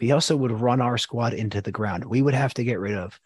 Bielsa 0.01 0.39
would 0.39 0.53
run 0.53 0.81
our 0.81 0.99
squad 0.99 1.35
into 1.35 1.61
the 1.61 1.73
ground. 1.73 2.05
We 2.05 2.23
would 2.23 2.35
have 2.35 2.55
to 2.55 2.65
get 2.65 2.81
rid 2.81 2.95
of 2.95 3.19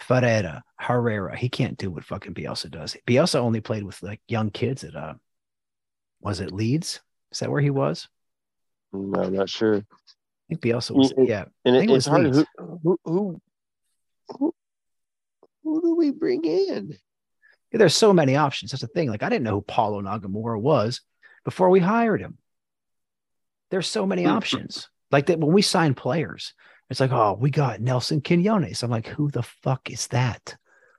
Ferreira, 0.00 0.64
Herrera. 0.76 1.36
He 1.36 1.48
can't 1.48 1.76
do 1.76 1.90
what 1.90 2.04
fucking 2.04 2.34
Bielsa 2.34 2.70
does. 2.70 2.96
Bielsa 3.06 3.36
only 3.36 3.60
played 3.60 3.84
with 3.84 4.02
like 4.02 4.20
young 4.26 4.50
kids 4.50 4.82
at 4.82 4.96
uh 4.96 5.14
was 6.20 6.40
it 6.40 6.52
Leeds? 6.52 7.00
Is 7.32 7.38
that 7.40 7.50
where 7.50 7.60
he 7.60 7.70
was? 7.70 8.08
Mm, 8.94 9.16
I'm 9.26 9.32
not 9.34 9.48
sure. 9.48 9.76
I 9.76 9.82
think 10.48 10.60
Bielsa 10.62 10.92
was. 10.92 11.12
Mm. 11.12 11.28
Yeah, 11.28 11.44
And 11.64 11.76
it, 11.76 11.80
it 11.80 11.82
it's 11.84 11.92
was 11.92 12.06
hard. 12.06 12.24
Leeds. 12.34 12.44
Who, 12.58 12.78
who, 12.82 12.98
who, 13.04 13.40
who, 14.38 14.54
who 15.62 15.80
do 15.80 15.94
we 15.96 16.10
bring 16.10 16.44
in? 16.44 16.96
Yeah, 17.72 17.78
there's 17.78 17.96
so 17.96 18.12
many 18.12 18.36
options. 18.36 18.72
That's 18.72 18.80
the 18.82 18.88
thing. 18.88 19.08
Like 19.08 19.22
I 19.22 19.28
didn't 19.28 19.44
know 19.44 19.56
who 19.56 19.62
Paulo 19.62 20.00
Nagamura 20.02 20.60
was 20.60 21.00
before 21.44 21.70
we 21.70 21.78
hired 21.80 22.20
him. 22.20 22.38
There's 23.70 23.86
so 23.88 24.06
many 24.06 24.24
Mm. 24.24 24.32
options. 24.32 24.88
Like 25.12 25.26
that 25.26 25.38
when 25.40 25.52
we 25.52 25.62
sign 25.62 25.94
players, 25.94 26.54
it's 26.88 26.98
like, 27.00 27.12
oh, 27.12 27.36
we 27.40 27.50
got 27.50 27.80
Nelson 27.80 28.20
Quinones. 28.20 28.82
I'm 28.82 28.90
like, 28.90 29.06
who 29.06 29.30
the 29.30 29.42
fuck 29.44 29.88
is 29.90 30.08
that? 30.08 30.56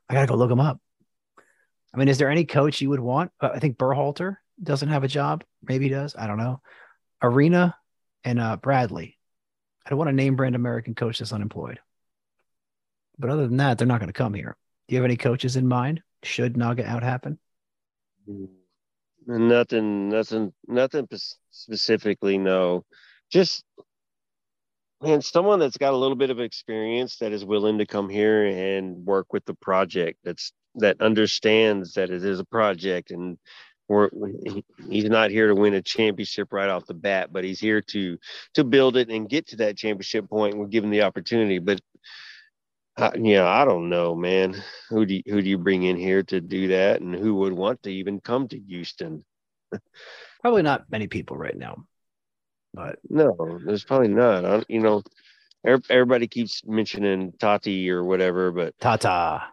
I 0.09 0.13
gotta 0.13 0.27
go 0.27 0.35
look 0.35 0.51
him 0.51 0.59
up. 0.61 0.79
I 1.93 1.97
mean, 1.97 2.07
is 2.07 2.17
there 2.17 2.29
any 2.29 2.45
coach 2.45 2.79
you 2.79 2.89
would 2.89 3.01
want? 3.01 3.31
Uh, 3.41 3.49
I 3.53 3.59
think 3.59 3.77
Berhalter 3.77 4.37
doesn't 4.63 4.89
have 4.89 5.03
a 5.03 5.07
job. 5.07 5.43
Maybe 5.63 5.85
he 5.85 5.91
does. 5.91 6.15
I 6.15 6.27
don't 6.27 6.37
know. 6.37 6.61
Arena 7.21 7.75
and 8.23 8.39
uh, 8.39 8.57
Bradley. 8.57 9.17
I 9.85 9.89
don't 9.89 9.97
want 9.99 10.09
to 10.09 10.15
name 10.15 10.35
brand 10.35 10.55
American 10.55 10.95
coach 10.95 11.19
that's 11.19 11.33
unemployed. 11.33 11.79
But 13.17 13.29
other 13.29 13.47
than 13.47 13.57
that, 13.57 13.77
they're 13.77 13.87
not 13.87 13.99
going 13.99 14.07
to 14.07 14.13
come 14.13 14.33
here. 14.33 14.55
Do 14.87 14.95
you 14.95 15.01
have 15.01 15.05
any 15.05 15.17
coaches 15.17 15.55
in 15.55 15.67
mind? 15.67 16.01
Should 16.23 16.57
Naga 16.57 16.85
out 16.87 17.03
happen? 17.03 17.39
Nothing, 19.27 20.09
nothing, 20.09 20.53
nothing 20.67 21.07
specifically. 21.51 22.37
No, 22.37 22.85
just 23.31 23.63
man, 25.01 25.21
someone 25.21 25.59
that's 25.59 25.77
got 25.77 25.93
a 25.93 25.97
little 25.97 26.15
bit 26.15 26.29
of 26.29 26.39
experience 26.39 27.17
that 27.17 27.31
is 27.31 27.45
willing 27.45 27.77
to 27.79 27.85
come 27.85 28.09
here 28.09 28.45
and 28.45 29.05
work 29.05 29.33
with 29.33 29.45
the 29.45 29.53
project. 29.55 30.19
That's 30.23 30.51
that 30.75 31.01
understands 31.01 31.93
that 31.93 32.09
it 32.09 32.23
is 32.23 32.39
a 32.39 32.45
project 32.45 33.11
and 33.11 33.37
we're 33.91 34.09
he's 34.89 35.09
not 35.09 35.31
here 35.31 35.47
to 35.47 35.55
win 35.55 35.73
a 35.73 35.81
championship 35.81 36.53
right 36.53 36.69
off 36.69 36.85
the 36.85 36.93
bat, 36.93 37.29
but 37.31 37.43
he's 37.43 37.59
here 37.59 37.81
to 37.81 38.17
to 38.53 38.63
build 38.63 38.95
it 38.95 39.09
and 39.09 39.29
get 39.29 39.47
to 39.47 39.57
that 39.57 39.77
championship 39.77 40.29
point. 40.29 40.57
We're 40.57 40.67
given 40.67 40.89
the 40.89 41.01
opportunity, 41.01 41.59
but 41.59 41.81
uh, 42.97 43.11
yeah, 43.17 43.45
I 43.45 43.65
don't 43.65 43.89
know, 43.89 44.15
man. 44.15 44.55
Who 44.89 45.05
do 45.05 45.15
you, 45.15 45.23
who 45.25 45.41
do 45.41 45.49
you 45.49 45.57
bring 45.57 45.83
in 45.83 45.97
here 45.97 46.23
to 46.23 46.39
do 46.39 46.69
that, 46.69 47.01
and 47.01 47.13
who 47.13 47.35
would 47.35 47.53
want 47.53 47.83
to 47.83 47.91
even 47.91 48.21
come 48.21 48.47
to 48.47 48.59
Houston? 48.59 49.25
Probably 50.41 50.61
not 50.61 50.85
many 50.89 51.07
people 51.07 51.37
right 51.37 51.57
now. 51.57 51.83
But 52.73 52.99
No, 53.09 53.59
there's 53.65 53.83
probably 53.83 54.07
not. 54.07 54.45
I, 54.45 54.63
you 54.69 54.79
know, 54.79 55.03
ev- 55.67 55.83
everybody 55.89 56.27
keeps 56.29 56.65
mentioning 56.65 57.33
Tati 57.37 57.91
or 57.91 58.05
whatever, 58.05 58.51
but 58.51 58.79
Tata. 58.79 59.43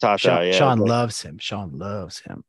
Tata, 0.00 0.18
Sean, 0.18 0.46
yeah, 0.46 0.52
Sean 0.52 0.78
loves 0.78 1.20
him. 1.20 1.36
Sean 1.38 1.78
loves 1.78 2.20
him. 2.20 2.42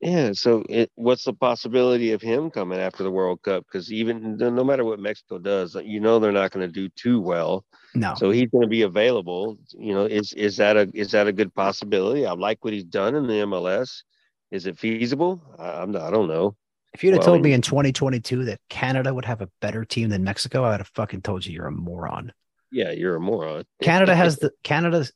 Yeah. 0.00 0.32
So, 0.32 0.64
it, 0.68 0.90
what's 0.94 1.24
the 1.24 1.32
possibility 1.32 2.12
of 2.12 2.22
him 2.22 2.50
coming 2.50 2.78
after 2.78 3.02
the 3.02 3.10
World 3.10 3.42
Cup? 3.42 3.64
Because 3.66 3.92
even 3.92 4.36
no 4.36 4.64
matter 4.64 4.84
what 4.84 4.98
Mexico 4.98 5.38
does, 5.38 5.76
you 5.82 6.00
know 6.00 6.18
they're 6.18 6.32
not 6.32 6.50
going 6.50 6.66
to 6.66 6.72
do 6.72 6.88
too 6.90 7.20
well. 7.20 7.64
No. 7.94 8.14
So 8.16 8.30
he's 8.30 8.48
going 8.48 8.62
to 8.62 8.68
be 8.68 8.82
available. 8.82 9.58
You 9.72 9.94
know, 9.94 10.04
is 10.04 10.32
is 10.34 10.56
that 10.58 10.76
a 10.76 10.90
is 10.94 11.10
that 11.12 11.26
a 11.26 11.32
good 11.32 11.54
possibility? 11.54 12.26
I 12.26 12.32
like 12.32 12.64
what 12.64 12.72
he's 12.72 12.84
done 12.84 13.14
in 13.14 13.26
the 13.26 13.34
MLS. 13.34 14.02
Is 14.50 14.66
it 14.66 14.78
feasible? 14.78 15.42
I, 15.58 15.82
I'm 15.82 15.92
not, 15.92 16.02
I 16.02 16.10
don't 16.10 16.28
know. 16.28 16.56
if 16.92 17.04
you'd 17.04 17.12
have 17.12 17.20
well, 17.20 17.34
told 17.34 17.42
me 17.42 17.52
in 17.52 17.62
2022 17.62 18.46
that 18.46 18.60
Canada 18.68 19.14
would 19.14 19.24
have 19.24 19.42
a 19.42 19.48
better 19.60 19.84
team 19.84 20.08
than 20.08 20.24
Mexico, 20.24 20.64
I 20.64 20.70
would 20.70 20.80
have 20.80 20.88
fucking 20.88 21.22
told 21.22 21.46
you 21.46 21.54
you're 21.54 21.66
a 21.66 21.72
moron. 21.72 22.32
Yeah, 22.72 22.90
you're 22.90 23.16
a 23.16 23.20
moron. 23.20 23.64
Canada 23.82 24.14
has 24.14 24.38
the 24.38 24.50
Canada's 24.64 25.12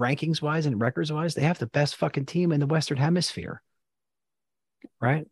rankings 0.00 0.42
wise 0.42 0.66
and 0.66 0.80
records 0.80 1.12
wise, 1.12 1.34
they 1.34 1.42
have 1.42 1.58
the 1.58 1.66
best 1.66 1.96
fucking 1.96 2.26
team 2.26 2.52
in 2.52 2.60
the 2.60 2.66
Western 2.66 2.96
Hemisphere. 2.96 3.62
Right? 5.00 5.26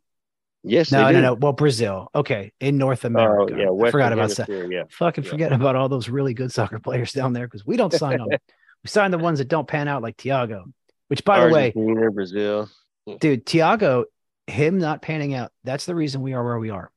yes. 0.63 0.93
No, 0.93 1.11
no, 1.11 1.21
no. 1.21 1.35
Well, 1.35 1.53
Brazil. 1.53 2.11
Okay. 2.15 2.53
In 2.61 2.79
North 2.79 3.05
oh, 3.05 3.09
America. 3.09 3.55
Oh 3.55 3.59
yeah, 3.59 3.69
I 3.69 3.71
Western 3.71 3.93
forgot 3.93 4.13
about 4.13 4.31
that. 4.31 4.69
Yeah, 4.71 4.83
Fucking 4.91 5.25
Yeah. 5.25 5.31
forget 5.31 5.53
about 5.53 5.77
all 5.77 5.89
those 5.89 6.09
really 6.09 6.35
good 6.35 6.53
soccer 6.53 6.79
players 6.81 7.13
down 7.13 7.33
there 7.33 7.47
because 7.47 7.67
we 7.67 7.77
don't 7.77 7.93
sign 7.93 8.19
them. 8.19 8.29
we 8.31 8.89
sign 8.89 9.11
the 9.11 9.19
ones 9.19 9.39
that 9.39 9.49
don't 9.49 9.69
pan 9.69 9.89
out 9.89 10.03
like 10.03 10.17
Tiago, 10.17 10.67
which 11.09 11.25
by 11.25 11.47
the 11.47 11.53
way, 11.53 11.73
Brazil. 12.13 12.69
dude, 13.21 13.47
Tiago, 13.47 14.05
him 14.47 14.79
not 14.79 15.03
panning 15.03 15.35
out, 15.35 15.53
that's 15.65 15.87
the 15.87 15.95
reason 15.95 16.23
we 16.23 16.33
are 16.33 16.45
where 16.45 16.59
we 16.59 16.71
are. 16.71 16.91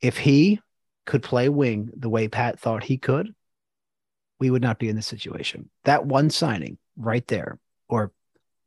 If 0.00 0.18
he 0.18 0.60
could 1.04 1.22
play 1.22 1.48
wing 1.48 1.90
the 1.96 2.08
way 2.08 2.28
Pat 2.28 2.58
thought 2.58 2.84
he 2.84 2.98
could, 2.98 3.34
we 4.38 4.50
would 4.50 4.62
not 4.62 4.78
be 4.78 4.88
in 4.88 4.96
this 4.96 5.06
situation. 5.06 5.70
That 5.84 6.04
one 6.04 6.30
signing 6.30 6.78
right 6.96 7.26
there, 7.26 7.58
or 7.88 8.12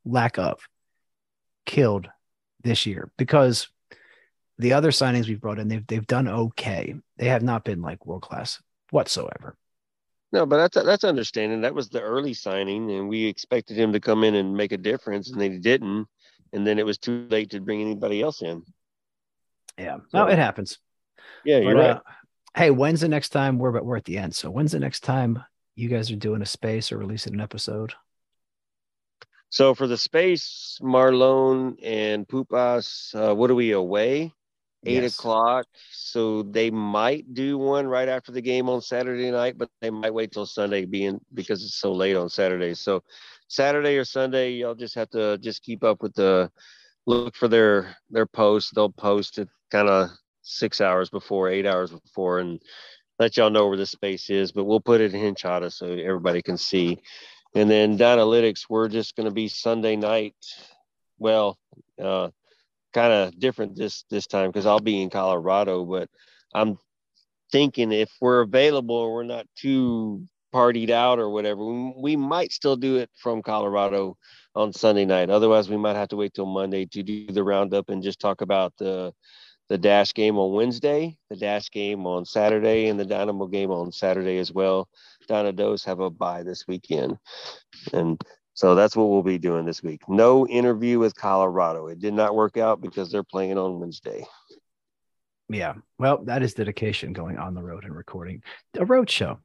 lack 0.04 0.38
of, 0.38 0.60
killed 1.66 2.08
this 2.62 2.86
year 2.86 3.10
because 3.16 3.68
the 4.58 4.74
other 4.74 4.90
signings 4.90 5.26
we've 5.26 5.40
brought 5.40 5.58
in, 5.58 5.68
they've 5.68 5.86
they've 5.86 6.06
done 6.06 6.28
okay. 6.28 6.94
They 7.16 7.28
have 7.28 7.42
not 7.42 7.64
been 7.64 7.80
like 7.80 8.06
world 8.06 8.22
class 8.22 8.62
whatsoever. 8.90 9.56
No, 10.32 10.46
but 10.46 10.58
that's 10.58 10.86
that's 10.86 11.04
understanding. 11.04 11.62
That 11.62 11.74
was 11.74 11.88
the 11.88 12.00
early 12.02 12.34
signing, 12.34 12.90
and 12.90 13.08
we 13.08 13.24
expected 13.24 13.76
him 13.76 13.92
to 13.92 14.00
come 14.00 14.22
in 14.22 14.34
and 14.34 14.56
make 14.56 14.72
a 14.72 14.76
difference, 14.78 15.30
and 15.30 15.40
they 15.40 15.48
didn't. 15.48 16.06
And 16.52 16.66
then 16.66 16.78
it 16.78 16.86
was 16.86 16.98
too 16.98 17.26
late 17.30 17.50
to 17.50 17.60
bring 17.60 17.80
anybody 17.80 18.22
else 18.22 18.42
in. 18.42 18.62
Yeah, 19.78 19.98
no, 20.12 20.26
it 20.26 20.38
happens. 20.38 20.78
Yeah, 21.44 21.58
you're 21.58 21.74
right. 21.74 21.90
uh, 21.90 22.00
hey, 22.54 22.70
when's 22.70 23.00
the 23.00 23.08
next 23.08 23.30
time 23.30 23.58
we're 23.58 23.72
but 23.72 23.84
we're 23.84 23.96
at 23.96 24.04
the 24.04 24.18
end? 24.18 24.34
So 24.34 24.50
when's 24.50 24.72
the 24.72 24.80
next 24.80 25.00
time 25.00 25.42
you 25.74 25.88
guys 25.88 26.10
are 26.10 26.16
doing 26.16 26.42
a 26.42 26.46
space 26.46 26.92
or 26.92 26.98
releasing 26.98 27.34
an 27.34 27.40
episode? 27.40 27.94
So 29.50 29.74
for 29.74 29.86
the 29.86 29.98
space, 29.98 30.78
Marlon 30.82 31.76
and 31.82 32.26
Pupas, 32.26 33.14
uh, 33.14 33.34
what 33.34 33.50
are 33.50 33.54
we 33.56 33.72
away? 33.72 34.32
Eight 34.86 35.04
Yes. 35.04 35.18
o'clock. 35.18 35.66
So 35.92 36.42
they 36.44 36.70
might 36.70 37.34
do 37.34 37.58
one 37.58 37.86
right 37.86 38.08
after 38.08 38.32
the 38.32 38.40
game 38.40 38.68
on 38.68 38.80
Saturday 38.80 39.30
night, 39.30 39.58
but 39.58 39.68
they 39.82 39.90
might 39.90 40.14
wait 40.14 40.32
till 40.32 40.46
Sunday 40.46 40.84
being 40.86 41.20
because 41.34 41.64
it's 41.64 41.74
so 41.76 41.92
late 41.92 42.16
on 42.16 42.28
Saturday. 42.30 42.74
So 42.74 43.02
Saturday 43.48 43.98
or 43.98 44.04
Sunday, 44.04 44.52
y'all 44.52 44.74
just 44.76 44.94
have 44.94 45.10
to 45.10 45.38
just 45.38 45.62
keep 45.62 45.84
up 45.84 46.02
with 46.02 46.14
the 46.14 46.50
look 47.06 47.34
for 47.36 47.48
their 47.48 47.96
their 48.10 48.26
posts. 48.26 48.70
They'll 48.74 48.90
post 48.92 49.38
it 49.38 49.48
kind 49.70 49.88
of 49.88 50.10
six 50.42 50.80
hours 50.80 51.10
before, 51.10 51.48
eight 51.50 51.66
hours 51.66 51.90
before, 51.90 52.38
and 52.38 52.60
let 53.18 53.36
y'all 53.36 53.50
know 53.50 53.68
where 53.68 53.76
the 53.76 53.86
space 53.86 54.30
is. 54.30 54.52
But 54.52 54.64
we'll 54.64 54.80
put 54.80 55.00
it 55.00 55.14
in 55.14 55.20
Hinchada 55.34 55.72
so 55.72 55.86
everybody 55.88 56.42
can 56.42 56.56
see. 56.56 56.98
And 57.54 57.70
then 57.70 57.98
Dynalytics, 57.98 58.66
we're 58.68 58.88
just 58.88 59.16
going 59.16 59.28
to 59.28 59.34
be 59.34 59.48
Sunday 59.48 59.96
night. 59.96 60.36
Well, 61.18 61.58
uh, 62.00 62.30
kind 62.92 63.12
of 63.12 63.38
different 63.38 63.76
this 63.76 64.04
this 64.10 64.26
time 64.26 64.50
because 64.50 64.66
I'll 64.66 64.80
be 64.80 65.02
in 65.02 65.10
Colorado, 65.10 65.84
but 65.84 66.08
I'm 66.54 66.78
thinking 67.52 67.92
if 67.92 68.10
we're 68.20 68.40
available 68.40 68.96
or 68.96 69.14
we're 69.14 69.22
not 69.24 69.46
too 69.56 70.26
partied 70.52 70.90
out 70.90 71.18
or 71.18 71.30
whatever, 71.30 71.64
we, 71.64 71.94
we 71.96 72.16
might 72.16 72.52
still 72.52 72.76
do 72.76 72.96
it 72.96 73.10
from 73.16 73.42
Colorado 73.42 74.16
on 74.54 74.72
Sunday 74.72 75.04
night. 75.04 75.30
Otherwise, 75.30 75.68
we 75.68 75.76
might 75.76 75.96
have 75.96 76.08
to 76.08 76.16
wait 76.16 76.34
till 76.34 76.46
Monday 76.46 76.86
to 76.86 77.02
do 77.02 77.26
the 77.26 77.44
roundup 77.44 77.88
and 77.88 78.02
just 78.02 78.20
talk 78.20 78.40
about 78.40 78.72
the 78.78 79.12
the 79.70 79.78
dash 79.78 80.12
game 80.12 80.36
on 80.36 80.52
Wednesday, 80.52 81.16
the 81.30 81.36
dash 81.36 81.70
game 81.70 82.04
on 82.04 82.24
Saturday, 82.26 82.88
and 82.88 82.98
the 82.98 83.04
Dynamo 83.04 83.46
game 83.46 83.70
on 83.70 83.92
Saturday 83.92 84.38
as 84.38 84.52
well. 84.52 84.88
Dynados 85.28 85.84
have 85.86 86.00
a 86.00 86.10
bye 86.10 86.42
this 86.42 86.66
weekend, 86.66 87.16
and 87.92 88.20
so 88.52 88.74
that's 88.74 88.96
what 88.96 89.08
we'll 89.08 89.22
be 89.22 89.38
doing 89.38 89.64
this 89.64 89.80
week. 89.82 90.02
No 90.08 90.44
interview 90.46 90.98
with 90.98 91.14
Colorado. 91.14 91.86
It 91.86 92.00
did 92.00 92.12
not 92.14 92.34
work 92.34 92.56
out 92.56 92.80
because 92.80 93.10
they're 93.12 93.22
playing 93.22 93.56
on 93.56 93.78
Wednesday. 93.78 94.26
Yeah. 95.48 95.74
Well, 95.98 96.24
that 96.24 96.42
is 96.42 96.54
dedication 96.54 97.12
going 97.12 97.38
on 97.38 97.54
the 97.54 97.62
road 97.62 97.84
and 97.84 97.94
recording 97.94 98.42
a 98.76 98.84
road 98.84 99.08
show, 99.08 99.38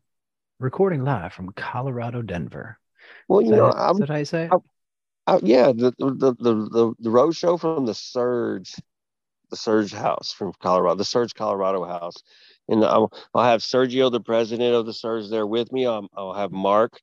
recording 0.60 1.04
live 1.04 1.34
from 1.34 1.52
Colorado, 1.52 2.24
Denver. 2.24 2.80
Well, 3.28 3.42
you 3.42 3.52
that, 3.52 3.58
know? 3.58 3.72
I'm 3.72 4.02
how 4.02 4.16
you 4.16 4.26
say? 4.26 4.50
I'm- 4.50 4.64
Uh, 5.28 5.40
yeah, 5.42 5.68
the, 5.68 5.92
the 5.98 6.12
the 6.12 6.34
the 6.70 6.94
the 7.00 7.10
road 7.10 7.36
show 7.36 7.58
from 7.58 7.86
the 7.88 7.96
Surge, 7.96 8.76
the 9.50 9.56
Surge 9.56 9.94
House 9.94 10.32
from 10.32 10.54
Colorado, 10.62 10.96
the 10.96 11.06
Surge 11.06 11.34
Colorado 11.34 11.86
House, 11.86 12.16
and 12.68 12.84
I'll, 12.84 13.12
I'll 13.34 13.44
have 13.44 13.62
Sergio, 13.62 14.12
the 14.12 14.20
president 14.20 14.74
of 14.74 14.86
the 14.86 14.94
Surge, 14.94 15.30
there 15.30 15.48
with 15.48 15.72
me. 15.72 15.86
I'll, 15.86 16.08
I'll 16.16 16.34
have 16.34 16.52
Mark, 16.52 17.00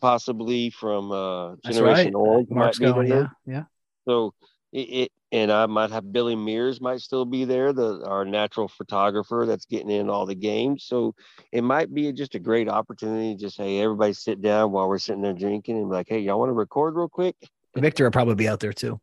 possibly 0.00 0.70
from 0.70 1.12
uh, 1.12 1.56
That's 1.62 1.76
Generation 1.76 2.14
right. 2.14 2.14
Old, 2.14 2.50
Mark's 2.50 2.80
might 2.80 2.86
be 2.86 2.92
going. 2.92 3.08
there. 3.08 3.32
Yeah. 3.46 3.52
Yeah. 3.54 3.64
So 4.06 4.34
it, 4.72 4.78
it 4.78 5.12
and 5.34 5.50
I 5.50 5.66
might 5.66 5.90
have 5.90 6.12
Billy 6.12 6.36
Mears 6.36 6.80
might 6.80 7.00
still 7.00 7.24
be 7.24 7.44
there, 7.44 7.72
the 7.72 8.04
our 8.06 8.24
natural 8.24 8.68
photographer 8.68 9.44
that's 9.46 9.66
getting 9.66 9.90
in 9.90 10.08
all 10.08 10.26
the 10.26 10.34
games. 10.36 10.84
So 10.84 11.14
it 11.50 11.62
might 11.62 11.92
be 11.92 12.12
just 12.12 12.36
a 12.36 12.38
great 12.38 12.68
opportunity. 12.68 13.34
Just 13.34 13.56
hey, 13.56 13.80
everybody 13.80 14.12
sit 14.12 14.40
down 14.40 14.70
while 14.70 14.88
we're 14.88 14.98
sitting 14.98 15.22
there 15.22 15.32
drinking 15.32 15.76
and 15.78 15.88
be 15.88 15.94
like, 15.94 16.08
hey, 16.08 16.20
y'all 16.20 16.38
want 16.38 16.50
to 16.50 16.54
record 16.54 16.94
real 16.94 17.08
quick? 17.08 17.34
Victor 17.74 18.04
will 18.04 18.12
probably 18.12 18.36
be 18.36 18.48
out 18.48 18.60
there 18.60 18.72
too. 18.72 19.00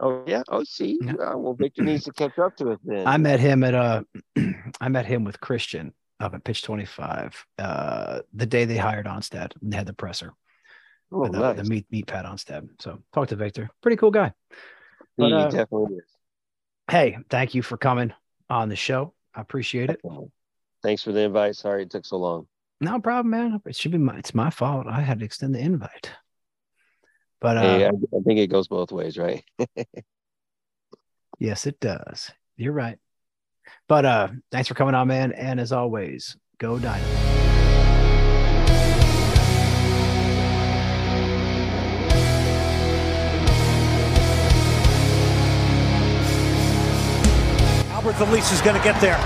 Oh 0.00 0.24
yeah. 0.26 0.42
Oh, 0.48 0.64
see. 0.64 0.98
Yeah. 1.02 1.12
Uh, 1.12 1.36
well, 1.36 1.54
Victor 1.54 1.82
needs 1.82 2.04
to 2.04 2.12
catch 2.12 2.38
up 2.38 2.56
to 2.56 2.72
us 2.72 2.78
then. 2.84 3.06
I 3.06 3.16
met 3.16 3.40
him 3.40 3.62
at 3.64 3.74
uh 3.74 4.02
I 4.80 4.88
met 4.88 5.06
him 5.06 5.24
with 5.24 5.40
Christian 5.40 5.92
up 6.20 6.34
at 6.34 6.44
Pitch 6.44 6.62
25 6.62 7.46
uh 7.58 8.20
the 8.32 8.46
day 8.46 8.64
they 8.64 8.76
hired 8.76 9.06
Onstad 9.06 9.52
and 9.60 9.72
they 9.72 9.76
had 9.76 9.86
the 9.86 9.92
presser. 9.92 10.32
oh, 11.12 11.28
the, 11.28 11.38
nice. 11.38 11.56
the 11.56 11.64
meet 11.64 11.86
meet 11.90 12.06
Pat 12.06 12.24
Onstad. 12.24 12.68
So 12.80 13.02
talk 13.12 13.28
to 13.28 13.36
Victor. 13.36 13.70
Pretty 13.82 13.96
cool 13.96 14.10
guy. 14.10 14.32
he 15.16 15.22
but, 15.22 15.32
uh, 15.32 15.44
definitely 15.50 15.96
is. 15.96 16.04
Hey, 16.90 17.16
thank 17.30 17.54
you 17.54 17.62
for 17.62 17.76
coming 17.76 18.12
on 18.50 18.68
the 18.68 18.76
show. 18.76 19.14
I 19.34 19.40
appreciate 19.40 19.90
it. 19.90 20.00
Thanks 20.82 21.02
for 21.02 21.12
the 21.12 21.20
invite. 21.20 21.56
Sorry 21.56 21.84
it 21.84 21.90
took 21.90 22.04
so 22.04 22.18
long. 22.18 22.46
No 22.80 23.00
problem, 23.00 23.30
man. 23.30 23.60
It 23.64 23.76
should 23.76 23.92
be 23.92 23.98
my 23.98 24.18
it's 24.18 24.34
my 24.34 24.50
fault. 24.50 24.86
I 24.88 25.00
had 25.00 25.20
to 25.20 25.24
extend 25.24 25.54
the 25.54 25.60
invite. 25.60 26.10
But 27.44 27.58
uh 27.58 27.60
hey, 27.60 27.84
I, 27.84 27.88
I 27.88 28.20
think 28.24 28.40
it 28.40 28.46
goes 28.46 28.68
both 28.68 28.90
ways, 28.90 29.18
right? 29.18 29.44
yes, 31.38 31.66
it 31.66 31.78
does. 31.78 32.30
You're 32.56 32.72
right. 32.72 32.96
But 33.86 34.06
uh 34.06 34.28
thanks 34.50 34.66
for 34.66 34.72
coming 34.72 34.94
on, 34.94 35.08
man. 35.08 35.32
And 35.32 35.60
as 35.60 35.70
always, 35.70 36.38
go 36.56 36.78
Dynamo. 36.78 37.04
Alberth 47.92 48.26
Elis 48.26 48.52
is 48.52 48.62
going 48.62 48.76
to 48.76 48.82
get 48.82 48.98
there. 49.02 49.18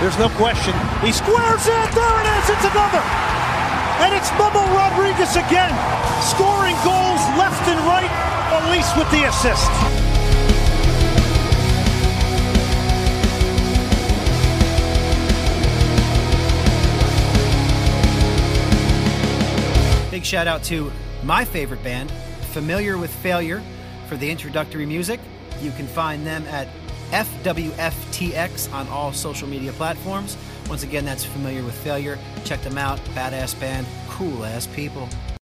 There's 0.00 0.16
no 0.20 0.28
question. 0.36 0.72
He 1.04 1.10
squares 1.10 1.66
it. 1.66 1.90
There 1.90 2.20
it 2.20 2.26
is. 2.38 2.50
It's 2.50 2.64
another. 2.64 3.45
And 3.98 4.14
it's 4.14 4.28
Bubba 4.30 4.62
Rodriguez 4.74 5.36
again, 5.36 5.72
scoring 6.22 6.76
goals 6.84 7.22
left 7.38 7.66
and 7.68 7.80
right. 7.86 8.10
Elis 8.52 8.96
with 8.96 9.10
the 9.10 9.24
assist. 9.24 9.70
Big 20.10 20.24
shout 20.24 20.46
out 20.46 20.62
to 20.64 20.90
my 21.24 21.44
favorite 21.44 21.82
band, 21.82 22.10
Familiar 22.52 22.96
with 22.96 23.14
Failure, 23.16 23.62
for 24.08 24.16
the 24.16 24.30
introductory 24.30 24.86
music. 24.86 25.20
You 25.60 25.70
can 25.72 25.86
find 25.86 26.26
them 26.26 26.44
at 26.46 26.68
FWFTX 27.10 28.72
on 28.72 28.88
all 28.88 29.12
social 29.12 29.48
media 29.48 29.72
platforms. 29.72 30.36
Once 30.68 30.82
again, 30.82 31.04
that's 31.04 31.24
Familiar 31.24 31.62
with 31.62 31.74
Failure. 31.74 32.18
Check 32.44 32.60
them 32.62 32.76
out. 32.76 32.98
Badass 33.14 33.58
band, 33.60 33.86
cool 34.08 34.44
ass 34.44 34.66
people. 34.66 35.08